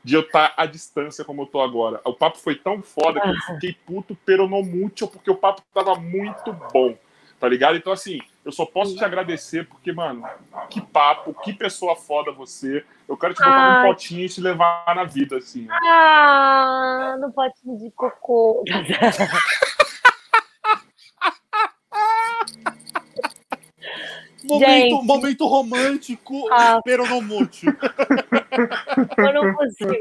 de 0.02 0.14
eu 0.14 0.20
estar 0.22 0.54
à 0.56 0.66
distância 0.66 1.24
como 1.24 1.42
eu 1.42 1.46
tô 1.46 1.60
agora. 1.60 2.00
O 2.04 2.14
papo 2.14 2.38
foi 2.38 2.54
tão 2.56 2.82
foda 2.82 3.20
que 3.20 3.28
eu 3.28 3.54
fiquei 3.54 3.76
puto 3.86 4.14
peronomútil 4.14 5.08
porque 5.08 5.30
o 5.30 5.36
papo 5.36 5.62
tava 5.74 5.94
muito 5.96 6.52
bom. 6.72 6.96
Tá 7.38 7.48
ligado? 7.48 7.76
Então, 7.76 7.92
assim, 7.92 8.20
eu 8.44 8.52
só 8.52 8.64
posso 8.64 8.96
te 8.96 9.04
agradecer 9.04 9.66
porque, 9.68 9.92
mano, 9.92 10.26
que 10.70 10.80
papo, 10.80 11.34
que 11.42 11.52
pessoa 11.52 11.94
foda 11.94 12.32
você. 12.32 12.84
Eu 13.08 13.16
quero 13.16 13.34
te 13.34 13.38
botar 13.38 13.56
Ai. 13.56 13.82
num 13.82 13.88
potinho 13.88 14.24
e 14.24 14.28
te 14.28 14.40
levar 14.40 14.84
na 14.94 15.04
vida, 15.04 15.36
assim. 15.36 15.66
Ah, 15.70 17.16
não 17.20 17.30
pode 17.32 17.54
de 17.64 17.90
cocô. 17.90 18.64
Momento, 24.44 24.70
Gente. 24.70 25.04
momento 25.06 25.46
romântico, 25.46 26.48
Ah. 26.50 26.80
peronomútil. 26.82 27.70
Eu 29.18 29.32
não 29.34 29.54
consigo. 29.54 29.92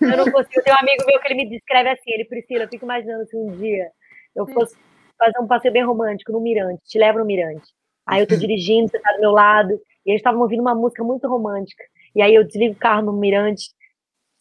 Eu 0.00 0.16
não 0.16 0.32
consigo. 0.32 0.62
Tem 0.64 0.72
um 0.72 0.78
amigo 0.78 1.04
meu 1.06 1.20
que 1.20 1.28
ele 1.28 1.34
me 1.44 1.48
descreve 1.50 1.90
assim, 1.90 2.10
ele, 2.10 2.24
Priscila, 2.24 2.64
eu 2.64 2.68
fico 2.68 2.84
imaginando 2.84 3.26
se 3.28 3.36
um 3.36 3.56
dia 3.56 3.90
eu 4.34 4.46
fosse 4.48 4.74
fazer 5.20 5.38
um 5.38 5.46
passeio 5.46 5.72
bem 5.72 5.84
romântico 5.84 6.32
no 6.32 6.40
Mirante, 6.40 6.82
te 6.86 6.98
levo 6.98 7.18
no 7.18 7.26
Mirante. 7.26 7.68
Aí 8.06 8.22
eu 8.22 8.26
tô 8.26 8.34
dirigindo, 8.36 8.90
você 8.90 8.98
tá 8.98 9.12
do 9.12 9.20
meu 9.20 9.30
lado, 9.30 9.78
e 10.04 10.10
eles 10.10 10.18
estavam 10.20 10.40
ouvindo 10.40 10.60
uma 10.60 10.74
música 10.74 11.04
muito 11.04 11.28
romântica. 11.28 11.84
E 12.16 12.22
aí 12.22 12.34
eu 12.34 12.44
desligo 12.44 12.74
o 12.74 12.78
carro 12.78 13.02
no 13.02 13.12
Mirante, 13.12 13.68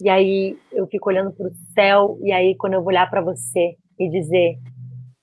e 0.01 0.09
aí 0.09 0.57
eu 0.71 0.87
fico 0.87 1.09
olhando 1.09 1.33
pro 1.33 1.51
céu, 1.75 2.17
e 2.23 2.31
aí 2.31 2.55
quando 2.55 2.75
eu 2.75 2.81
vou 2.81 2.87
olhar 2.87 3.09
pra 3.09 3.19
você 3.21 3.75
e 3.99 4.09
dizer, 4.09 4.57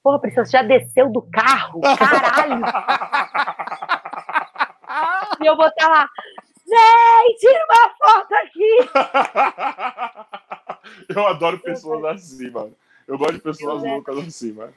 porra, 0.02 0.20
Priscila, 0.20 0.44
você 0.44 0.52
já 0.52 0.62
desceu 0.62 1.10
do 1.10 1.22
carro? 1.22 1.80
Caralho! 1.80 2.62
e 5.42 5.46
eu 5.46 5.56
vou 5.56 5.66
estar 5.66 5.88
lá, 5.88 6.06
gente, 6.66 7.40
tira 7.40 7.64
uma 7.64 7.88
foto 7.98 8.34
aqui! 8.34 8.78
eu 11.16 11.26
adoro 11.26 11.58
pessoas 11.60 12.04
assim, 12.04 12.50
mano. 12.50 12.76
Eu 13.06 13.18
gosto 13.18 13.34
de 13.34 13.40
pessoas 13.40 13.84
Eu, 13.84 13.90
loucas 13.90 14.18
assim, 14.18 14.52
mano. 14.52 14.72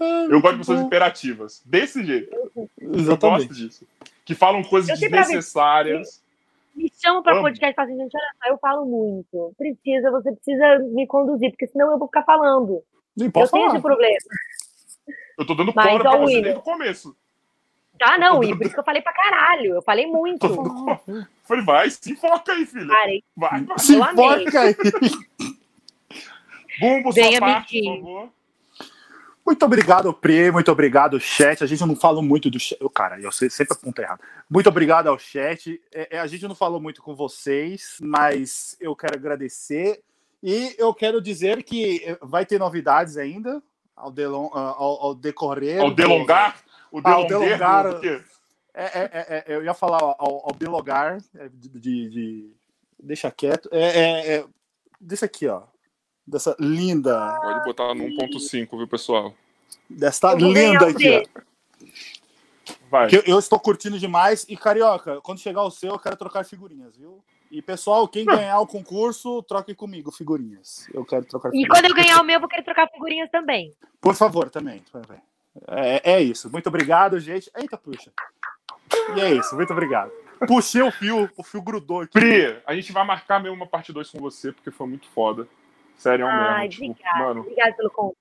Eu 0.00 0.40
gosto 0.40 0.52
de 0.54 0.58
pessoas 0.58 0.80
imperativas. 0.80 1.62
Desse 1.64 2.02
jeito. 2.04 2.34
Eu 2.56 2.68
Exatamente. 2.94 3.46
gosto 3.48 3.54
disso. 3.54 3.86
Que 4.24 4.34
falam 4.34 4.62
coisas 4.64 4.90
Eu 4.90 4.96
desnecessárias. 5.10 6.22
Me 6.74 6.90
chamam 7.00 7.22
pra 7.22 7.34
Amo. 7.34 7.42
podcast 7.42 7.72
e 7.72 7.76
falam 7.76 7.90
assim, 7.92 8.02
gente, 8.02 8.16
olha 8.16 8.30
só, 8.42 8.50
eu 8.50 8.58
falo 8.58 8.84
muito. 8.84 9.54
Precisa, 9.56 10.10
você 10.10 10.32
precisa 10.32 10.78
me 10.80 11.06
conduzir, 11.06 11.50
porque 11.50 11.68
senão 11.68 11.92
eu 11.92 11.98
vou 11.98 12.08
ficar 12.08 12.24
falando. 12.24 12.82
Nem 13.16 13.26
eu 13.28 13.32
posso 13.32 13.52
tenho 13.52 13.66
falar. 13.66 13.74
esse 13.76 13.82
problema. 13.82 14.18
Eu 15.38 15.46
tô 15.46 15.54
dando 15.54 15.72
Mas, 15.74 15.86
fora 15.88 16.00
pra 16.02 16.10
você 16.16 16.24
William. 16.24 16.42
desde 16.42 16.58
o 16.58 16.62
começo. 16.62 17.16
Tá, 17.96 18.18
não, 18.18 18.42
e 18.42 18.56
por 18.56 18.62
isso 18.66 18.74
que 18.74 18.80
eu 18.80 18.84
falei 18.84 19.02
pra 19.02 19.12
caralho. 19.12 19.74
Eu 19.76 19.82
falei 19.82 20.04
muito. 20.06 20.48
Dando. 20.48 21.26
Falei, 21.44 21.64
vai, 21.64 21.90
se 21.90 22.16
foca 22.16 22.52
aí, 22.52 22.66
filha. 22.66 22.88
Parei. 22.88 23.22
Vai, 23.36 23.62
vai. 23.62 23.78
Se 23.78 23.94
Eu 23.94 24.04
foca 24.04 24.60
aí. 24.60 24.74
Bumbo, 26.80 27.12
sua 27.12 27.22
Venha, 27.22 27.40
parte, 27.40 27.80
por 27.82 27.96
favor. 27.96 28.28
Muito 29.46 29.64
obrigado, 29.66 30.14
Pri. 30.14 30.50
Muito 30.50 30.72
obrigado, 30.72 31.20
chat. 31.20 31.62
A 31.62 31.66
gente 31.66 31.84
não 31.84 31.94
fala 31.94 32.22
muito 32.22 32.50
do 32.50 32.58
chat. 32.58 32.78
Cara, 32.94 33.20
eu 33.20 33.30
sempre 33.30 33.74
aponto 33.74 34.00
errado. 34.00 34.20
Muito 34.48 34.68
obrigado 34.68 35.08
ao 35.08 35.18
chat. 35.18 35.80
É, 35.92 36.16
é, 36.16 36.18
a 36.20 36.26
gente 36.26 36.48
não 36.48 36.54
falou 36.54 36.80
muito 36.80 37.02
com 37.02 37.14
vocês, 37.14 37.98
mas 38.00 38.76
eu 38.80 38.96
quero 38.96 39.16
agradecer. 39.16 40.00
E 40.42 40.74
eu 40.78 40.94
quero 40.94 41.20
dizer 41.20 41.62
que 41.62 42.02
eh, 42.04 42.18
vai 42.22 42.44
ter 42.46 42.58
novidades 42.58 43.16
ainda 43.16 43.62
ao, 43.96 44.10
delon, 44.10 44.50
ah, 44.52 44.74
ao, 44.76 45.02
ao 45.06 45.14
decorrer. 45.14 45.80
Ao 45.80 45.90
delongar. 45.90 46.56
O 46.90 47.00
delongar. 47.00 48.00
quê? 48.00 48.20
É, 48.74 48.84
é, 48.84 49.10
é, 49.12 49.44
é, 49.46 49.56
eu 49.56 49.64
ia 49.64 49.72
falar 49.72 49.98
ao, 50.00 50.18
ao 50.18 50.54
bilogar 50.54 51.18
é, 51.36 51.48
de, 51.48 51.68
de- 51.68 52.08
de- 52.10 52.50
Deixa 53.02 53.30
quieto. 53.30 53.68
É, 53.70 53.82
é, 53.82 54.34
é, 54.36 54.44
desse 55.00 55.24
aqui, 55.24 55.46
ó. 55.46 55.62
Dessa 56.26 56.56
linda. 56.58 57.38
Pode 57.40 57.64
botar 57.64 57.94
no 57.94 58.04
1.5, 58.04 58.76
viu, 58.76 58.88
pessoal? 58.88 59.34
Ganhar 59.90 60.36
linda 60.36 60.86
aqui. 60.88 61.22
Vai. 62.90 63.08
Que 63.08 63.16
eu, 63.16 63.22
eu 63.26 63.38
estou 63.38 63.58
curtindo 63.60 63.98
demais. 63.98 64.46
E, 64.48 64.56
Carioca, 64.56 65.20
quando 65.20 65.40
chegar 65.40 65.62
o 65.62 65.70
seu, 65.70 65.92
eu 65.92 65.98
quero 65.98 66.16
trocar 66.16 66.44
figurinhas, 66.44 66.96
viu? 66.96 67.22
E, 67.50 67.60
pessoal, 67.60 68.08
quem 68.08 68.24
ganhar 68.24 68.58
o 68.60 68.66
concurso, 68.66 69.42
troque 69.42 69.74
comigo 69.74 70.10
figurinhas. 70.10 70.88
Eu 70.92 71.04
quero 71.04 71.24
trocar 71.24 71.50
E 71.50 71.52
figurinhas. 71.52 71.70
quando 71.80 71.84
eu 71.84 71.94
ganhar 71.94 72.20
o 72.20 72.24
meu, 72.24 72.34
eu 72.34 72.40
vou 72.40 72.48
querer 72.48 72.64
trocar 72.64 72.88
figurinhas 72.88 73.30
também. 73.30 73.72
Por 74.00 74.14
favor, 74.14 74.48
também. 74.50 74.82
É, 75.68 76.14
é 76.14 76.22
isso. 76.22 76.50
Muito 76.50 76.68
obrigado, 76.68 77.20
gente. 77.20 77.50
Eita, 77.56 77.76
puxa. 77.76 78.10
E 79.16 79.20
é 79.20 79.34
isso. 79.34 79.54
Muito 79.54 79.72
obrigado. 79.72 80.10
Puxei 80.48 80.82
o 80.82 80.90
fio, 80.90 81.30
o 81.36 81.42
fio 81.44 81.62
grudou 81.62 82.00
aqui. 82.00 82.12
Pri, 82.12 82.60
a 82.66 82.74
gente 82.74 82.92
vai 82.92 83.04
marcar 83.06 83.40
mesmo 83.40 83.56
uma 83.56 83.66
parte 83.66 83.92
2 83.92 84.10
com 84.10 84.18
você, 84.18 84.50
porque 84.50 84.70
foi 84.70 84.86
muito 84.86 85.06
foda. 85.08 85.46
Sério, 85.96 86.24
é 86.24 86.26
um 86.26 86.30
Ai, 86.30 86.68
mesmo. 86.68 86.70
Tipo, 86.70 86.90
obrigada. 86.92 87.18
mano, 87.24 87.40
Obrigada 87.40 87.72
pelo 87.74 87.90
convite. 87.90 88.18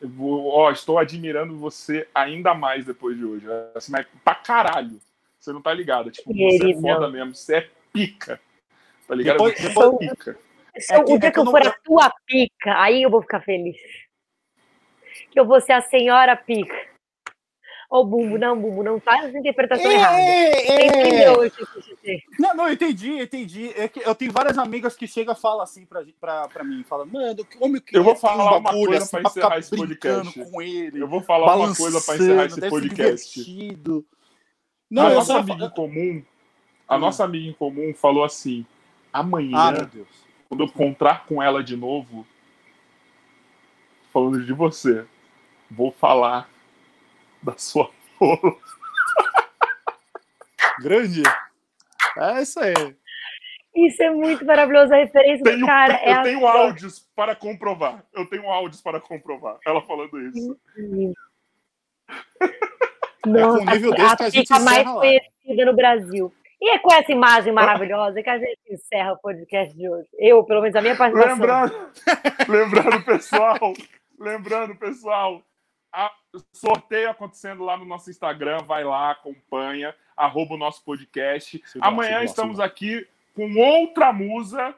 eu 0.00 0.08
vou- 0.08 0.48
ó, 0.48 0.70
estou 0.70 0.98
admirando 0.98 1.56
você 1.56 2.08
ainda 2.14 2.52
mais 2.54 2.84
depois 2.84 3.16
de 3.16 3.24
hoje. 3.24 3.46
Assim, 3.74 3.92
mas 3.92 4.06
pra 4.24 4.34
caralho. 4.34 5.00
Você 5.38 5.52
não 5.52 5.62
tá 5.62 5.72
ligado. 5.72 6.10
Tipo, 6.10 6.32
você 6.32 6.44
é 6.44 6.58
Querido. 6.58 6.80
foda 6.80 7.08
mesmo. 7.08 7.34
Você 7.34 7.56
é 7.56 7.68
pica. 7.92 8.40
Tá 9.08 9.14
ligado? 9.14 9.34
Depois- 9.34 9.58
você 9.58 9.66
é 9.68 9.98
pica. 9.98 10.38
Se 10.78 10.94
eu- 10.94 11.00
É 11.00 11.04
que- 11.04 11.12
o 11.12 11.16
é 11.16 11.18
dia 11.18 11.30
que 11.30 11.34
que 11.34 11.38
eu 11.40 11.44
eu 11.44 11.50
for 11.50 11.60
não- 11.64 11.70
a 11.70 11.74
tua 11.84 12.10
pica, 12.26 12.80
aí 12.80 13.02
eu 13.02 13.10
vou 13.10 13.20
ficar 13.22 13.40
feliz. 13.40 13.76
Que 15.30 15.38
eu 15.38 15.44
vou 15.46 15.60
ser 15.60 15.72
a 15.72 15.80
senhora 15.82 16.34
pica. 16.36 16.91
Ô, 17.94 18.02
Bumbo, 18.06 18.38
não, 18.38 18.58
Bumbo, 18.58 18.82
não 18.82 18.98
faz 18.98 19.26
essa 19.26 19.38
interpretação 19.38 19.90
errada. 19.90 20.16
Você 20.16 20.22
É, 20.22 20.72
é. 20.72 20.86
entendeu 20.86 21.50
que 21.50 21.94
dizer? 21.94 22.22
Não, 22.38 22.54
não, 22.54 22.66
eu 22.68 22.72
entendi, 22.72 23.20
entendi. 23.20 23.70
É 23.76 23.86
que 23.86 24.00
eu 24.00 24.14
tenho 24.14 24.32
várias 24.32 24.56
amigas 24.56 24.96
que 24.96 25.06
chegam 25.06 25.34
e 25.34 25.38
falam 25.38 25.60
assim 25.60 25.84
pra, 25.84 26.02
pra, 26.18 26.48
pra 26.48 26.64
mim, 26.64 26.82
falam, 26.88 27.04
mano, 27.04 27.44
como 27.58 27.76
eu, 27.76 27.82
Eu 27.92 28.02
vou 28.02 28.14
ter 28.14 28.20
falar 28.20 28.56
uma 28.56 28.70
coisa 28.72 28.96
assim, 29.04 29.10
pra 29.20 29.28
encerrar 29.28 29.58
esse 29.58 29.76
podcast. 29.76 30.44
com 30.50 30.62
ele, 30.62 31.02
Eu 31.02 31.06
vou 31.06 31.20
falar 31.20 31.54
uma 31.54 31.76
coisa 31.76 32.00
pra 32.00 32.14
encerrar 32.16 32.44
esse 32.46 32.60
podcast. 32.70 33.76
Não, 34.90 35.06
a 35.06 35.10
eu 35.10 35.14
nossa 35.16 35.32
só... 35.34 35.38
amiga 35.40 35.66
em 35.66 35.70
comum, 35.70 36.22
a 36.88 36.96
Hum. 36.96 36.98
nossa 36.98 37.24
amiga 37.24 37.50
em 37.50 37.52
comum 37.52 37.92
falou 37.94 38.24
assim: 38.24 38.64
amanhã, 39.12 39.50
Ah, 39.54 39.70
meu 39.72 39.84
Deus. 39.86 40.08
quando 40.48 40.60
eu 40.62 40.66
encontrar 40.66 41.26
com 41.26 41.42
ela 41.42 41.62
de 41.62 41.76
novo, 41.76 42.26
falando 44.10 44.42
de 44.42 44.52
você, 44.54 45.04
vou 45.70 45.92
falar 45.92 46.48
da 47.42 47.56
sua 47.58 47.90
rola. 48.18 48.56
Grande. 50.80 51.22
É 52.18 52.42
isso 52.42 52.60
aí. 52.60 52.74
Isso 53.74 54.02
é 54.02 54.10
muito 54.10 54.44
maravilhoso. 54.44 54.92
A 54.92 54.98
referência 54.98 55.42
Tenho, 55.44 55.60
do 55.60 55.66
cara 55.66 55.94
é 56.02 56.10
eu 56.10 56.14
a 56.14 56.22
tenho 56.22 56.46
áudios 56.46 57.00
para 57.16 57.34
comprovar. 57.34 58.04
Eu 58.12 58.26
tenho 58.26 58.50
áudios 58.50 58.82
para 58.82 59.00
comprovar. 59.00 59.58
Ela 59.66 59.80
falando 59.82 60.20
isso. 60.20 60.58
Nossa, 63.24 63.58
com 63.58 63.64
um 63.64 63.74
nível 63.74 63.92
a 63.92 63.96
desse 63.96 64.16
que 64.16 64.22
a 64.22 64.30
gente 64.30 64.50
mais 64.64 64.84
lá. 64.84 64.94
conhecida 64.94 65.64
no 65.64 65.74
Brasil. 65.74 66.32
E 66.60 66.70
é 66.70 66.78
com 66.78 66.92
essa 66.92 67.10
imagem 67.10 67.52
maravilhosa 67.52 68.22
que 68.22 68.30
a 68.30 68.38
gente 68.38 68.60
encerra 68.70 69.14
o 69.14 69.18
podcast 69.18 69.76
de 69.76 69.88
hoje. 69.88 70.08
Eu, 70.18 70.44
pelo 70.44 70.60
menos, 70.60 70.76
a 70.76 70.80
minha 70.80 70.96
participação. 70.96 71.36
Lembrando, 71.36 71.90
lembrando, 72.48 73.04
pessoal, 73.04 73.72
lembrando, 74.18 74.76
pessoal, 74.76 75.42
a- 75.92 76.12
sorteio 76.52 77.10
acontecendo 77.10 77.62
lá 77.64 77.76
no 77.76 77.84
nosso 77.84 78.10
Instagram, 78.10 78.58
vai 78.62 78.82
lá, 78.84 79.10
acompanha, 79.10 79.94
arroba 80.16 80.54
o 80.54 80.58
nosso 80.58 80.82
podcast. 80.84 81.62
Lá, 81.76 81.88
Amanhã 81.88 82.18
lá, 82.18 82.24
estamos 82.24 82.58
lá. 82.58 82.64
aqui 82.64 83.06
com 83.34 83.54
outra 83.58 84.12
musa, 84.12 84.74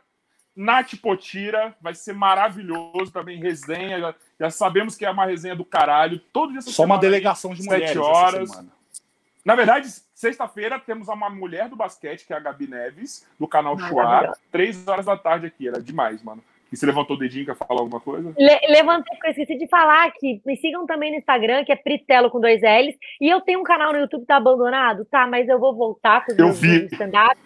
Nath 0.57 0.95
Potira, 1.01 1.75
vai 1.81 1.95
ser 1.95 2.13
maravilhoso 2.13 3.13
também, 3.13 3.39
resenha, 3.41 3.99
já, 4.01 4.15
já 4.41 4.51
sabemos 4.51 4.97
que 4.97 5.05
é 5.05 5.11
uma 5.11 5.27
resenha 5.27 5.57
do 5.57 5.65
caralho, 5.65 6.19
todo 6.33 6.53
dia 6.53 6.63
Só 6.63 6.83
uma 6.83 6.95
semana 6.95 7.01
delegação 7.01 7.53
de 7.53 7.63
sete 7.63 7.73
mulheres 7.73 7.97
essa 7.97 8.03
horas. 8.03 8.65
Na 9.45 9.55
verdade, 9.55 9.89
sexta-feira 10.15 10.79
temos 10.79 11.07
uma 11.09 11.29
mulher 11.29 11.69
do 11.69 11.77
basquete, 11.77 12.25
que 12.25 12.33
é 12.33 12.37
a 12.37 12.41
Gabi 12.41 12.67
Neves, 12.67 13.27
do 13.39 13.47
canal 13.47 13.77
Maravilhosa. 13.77 14.39
três 14.51 14.89
horas 14.89 15.05
da 15.07 15.17
tarde 15.19 15.47
aqui, 15.47 15.69
era 15.69 15.83
demais, 15.83 16.23
mano. 16.23 16.43
E 16.75 16.77
você 16.77 16.87
levantou 16.87 17.15
o 17.15 17.19
dedinho, 17.19 17.47
quer 17.47 17.55
falar 17.57 17.81
alguma 17.81 18.01
coisa? 18.01 18.35
Le 18.37 18.61
levantei, 18.69 19.15
porque 19.17 19.29
eu 19.29 19.31
esqueci 19.31 19.57
de 19.57 19.69
falar 19.69 20.11
que 20.13 20.43
me 20.45 20.57
sigam 20.57 20.85
também 20.87 21.13
no 21.13 21.19
Instagram, 21.19 21.65
que 21.65 21.71
é 21.71 21.77
Pritelo 21.77 22.29
com 22.31 22.41
dois 22.41 22.61
L's. 22.63 22.97
E 23.21 23.29
eu 23.33 23.41
tenho 23.41 23.61
um 23.61 23.63
canal 23.63 23.93
no 23.93 24.01
YouTube 24.01 24.23
que 24.23 24.27
tá 24.27 24.37
abandonado, 24.37 25.05
tá? 25.05 25.25
Mas 25.25 25.49
eu 25.49 25.61
vou 25.61 25.73
voltar 25.77 26.25
com 26.27 26.33
os 26.33 26.39
Eu 26.39 26.47
meus 26.47 26.61
vi. 26.61 26.87
stand-up. 26.87 27.39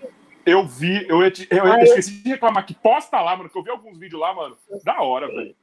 Eu 0.47 0.65
vi, 0.65 1.07
eu, 1.07 1.23
eu, 1.23 1.31
Ah, 1.63 1.75
eu 1.75 1.75
eu- 1.75 1.83
esqueci 1.83 2.23
de 2.23 2.31
reclamar 2.31 2.65
que 2.65 2.75
posta 2.75 3.21
lá, 3.21 3.37
mano, 3.37 3.51
que 3.51 3.59
eu 3.59 3.63
vi 3.63 3.69
alguns 3.69 3.99
vídeos 3.99 4.19
lá, 4.19 4.33
mano. 4.33 4.57
Da 4.83 5.03
hora, 5.03 5.27
velho. 5.27 5.55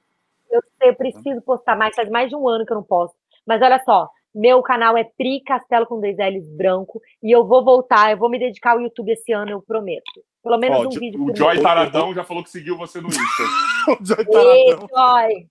Eu, 0.52 0.62
sei, 0.78 0.90
eu 0.92 0.96
preciso 0.96 1.42
postar 1.42 1.76
mais, 1.76 1.96
faz 1.96 2.08
mais 2.08 2.30
de 2.30 2.36
um 2.36 2.48
ano 2.48 2.64
que 2.64 2.72
eu 2.72 2.76
não 2.76 2.84
posto. 2.84 3.18
Mas 3.48 3.60
olha 3.64 3.82
só, 3.84 4.08
Meu 4.38 4.62
canal 4.62 4.96
é 4.98 5.04
Pri 5.06 5.42
Castelo 5.44 5.88
com 5.88 6.00
dois 6.00 6.18
L's 6.18 6.48
branco. 6.56 7.02
E 7.24 7.32
eu 7.32 7.48
vou 7.48 7.64
voltar, 7.64 8.12
eu 8.12 8.18
vou 8.18 8.30
me 8.30 8.38
dedicar 8.38 8.74
ao 8.74 8.82
YouTube 8.82 9.10
esse 9.12 9.32
ano, 9.32 9.50
eu 9.52 9.62
prometo. 9.62 10.22
Pelo 10.46 10.58
menos 10.60 10.78
Ó, 10.78 10.84
um 10.86 10.90
vídeo 10.92 11.24
O 11.26 11.36
Joy. 11.36 11.60
Taradão 11.60 12.14
já 12.14 12.24
falou 12.24 12.44
que 12.44 12.52
seguiu 12.52 12.78
você 12.78 13.02
no 13.02 13.08
Insta. 13.10 13.44
O 13.90 13.98
Joy 14.06 14.18
Ei, 14.20 14.76
Taradão. 14.76 14.88
Joy! 14.94 15.50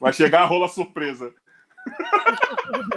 Vai 0.00 0.12
chegar 0.12 0.42
a 0.42 0.46
rola 0.46 0.68
surpresa. 0.68 1.34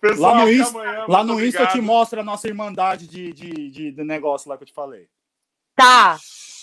Pessoal, 0.00 0.32
Lá 0.34 0.38
no 0.38 0.42
até 0.42 0.52
Insta- 0.54 0.78
amanhã, 0.80 1.04
Lá 1.08 1.24
no 1.24 1.44
Insta 1.44 1.62
eu 1.62 1.68
te 1.68 1.80
mostro 1.80 2.20
a 2.20 2.24
nossa 2.24 2.48
irmandade 2.48 3.06
de, 3.06 3.32
de, 3.32 3.70
de, 3.70 3.92
de 3.92 4.04
negócio 4.04 4.48
lá 4.48 4.56
que 4.56 4.64
eu 4.64 4.66
te 4.66 4.72
falei. 4.72 5.08
Tá. 5.76 6.18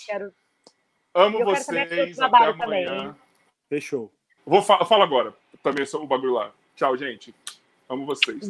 Quero... 0.06 0.32
Amo 1.14 1.40
Eu 1.40 1.46
quero 1.46 1.56
vocês. 1.56 1.82
Até 1.92 2.12
trabalho 2.14 2.56
também, 2.58 2.86
amanhã. 2.86 3.08
hein? 3.08 3.14
Fechou. 3.68 4.12
Vou 4.46 4.60
fa- 4.62 4.78
eu 4.80 4.86
falo 4.86 5.02
agora 5.02 5.34
também 5.62 5.84
o 5.92 6.06
bagulho 6.06 6.34
lá. 6.34 6.52
Tchau, 6.76 6.96
gente. 6.96 7.34
Amo 7.88 8.04
vocês. 8.06 8.38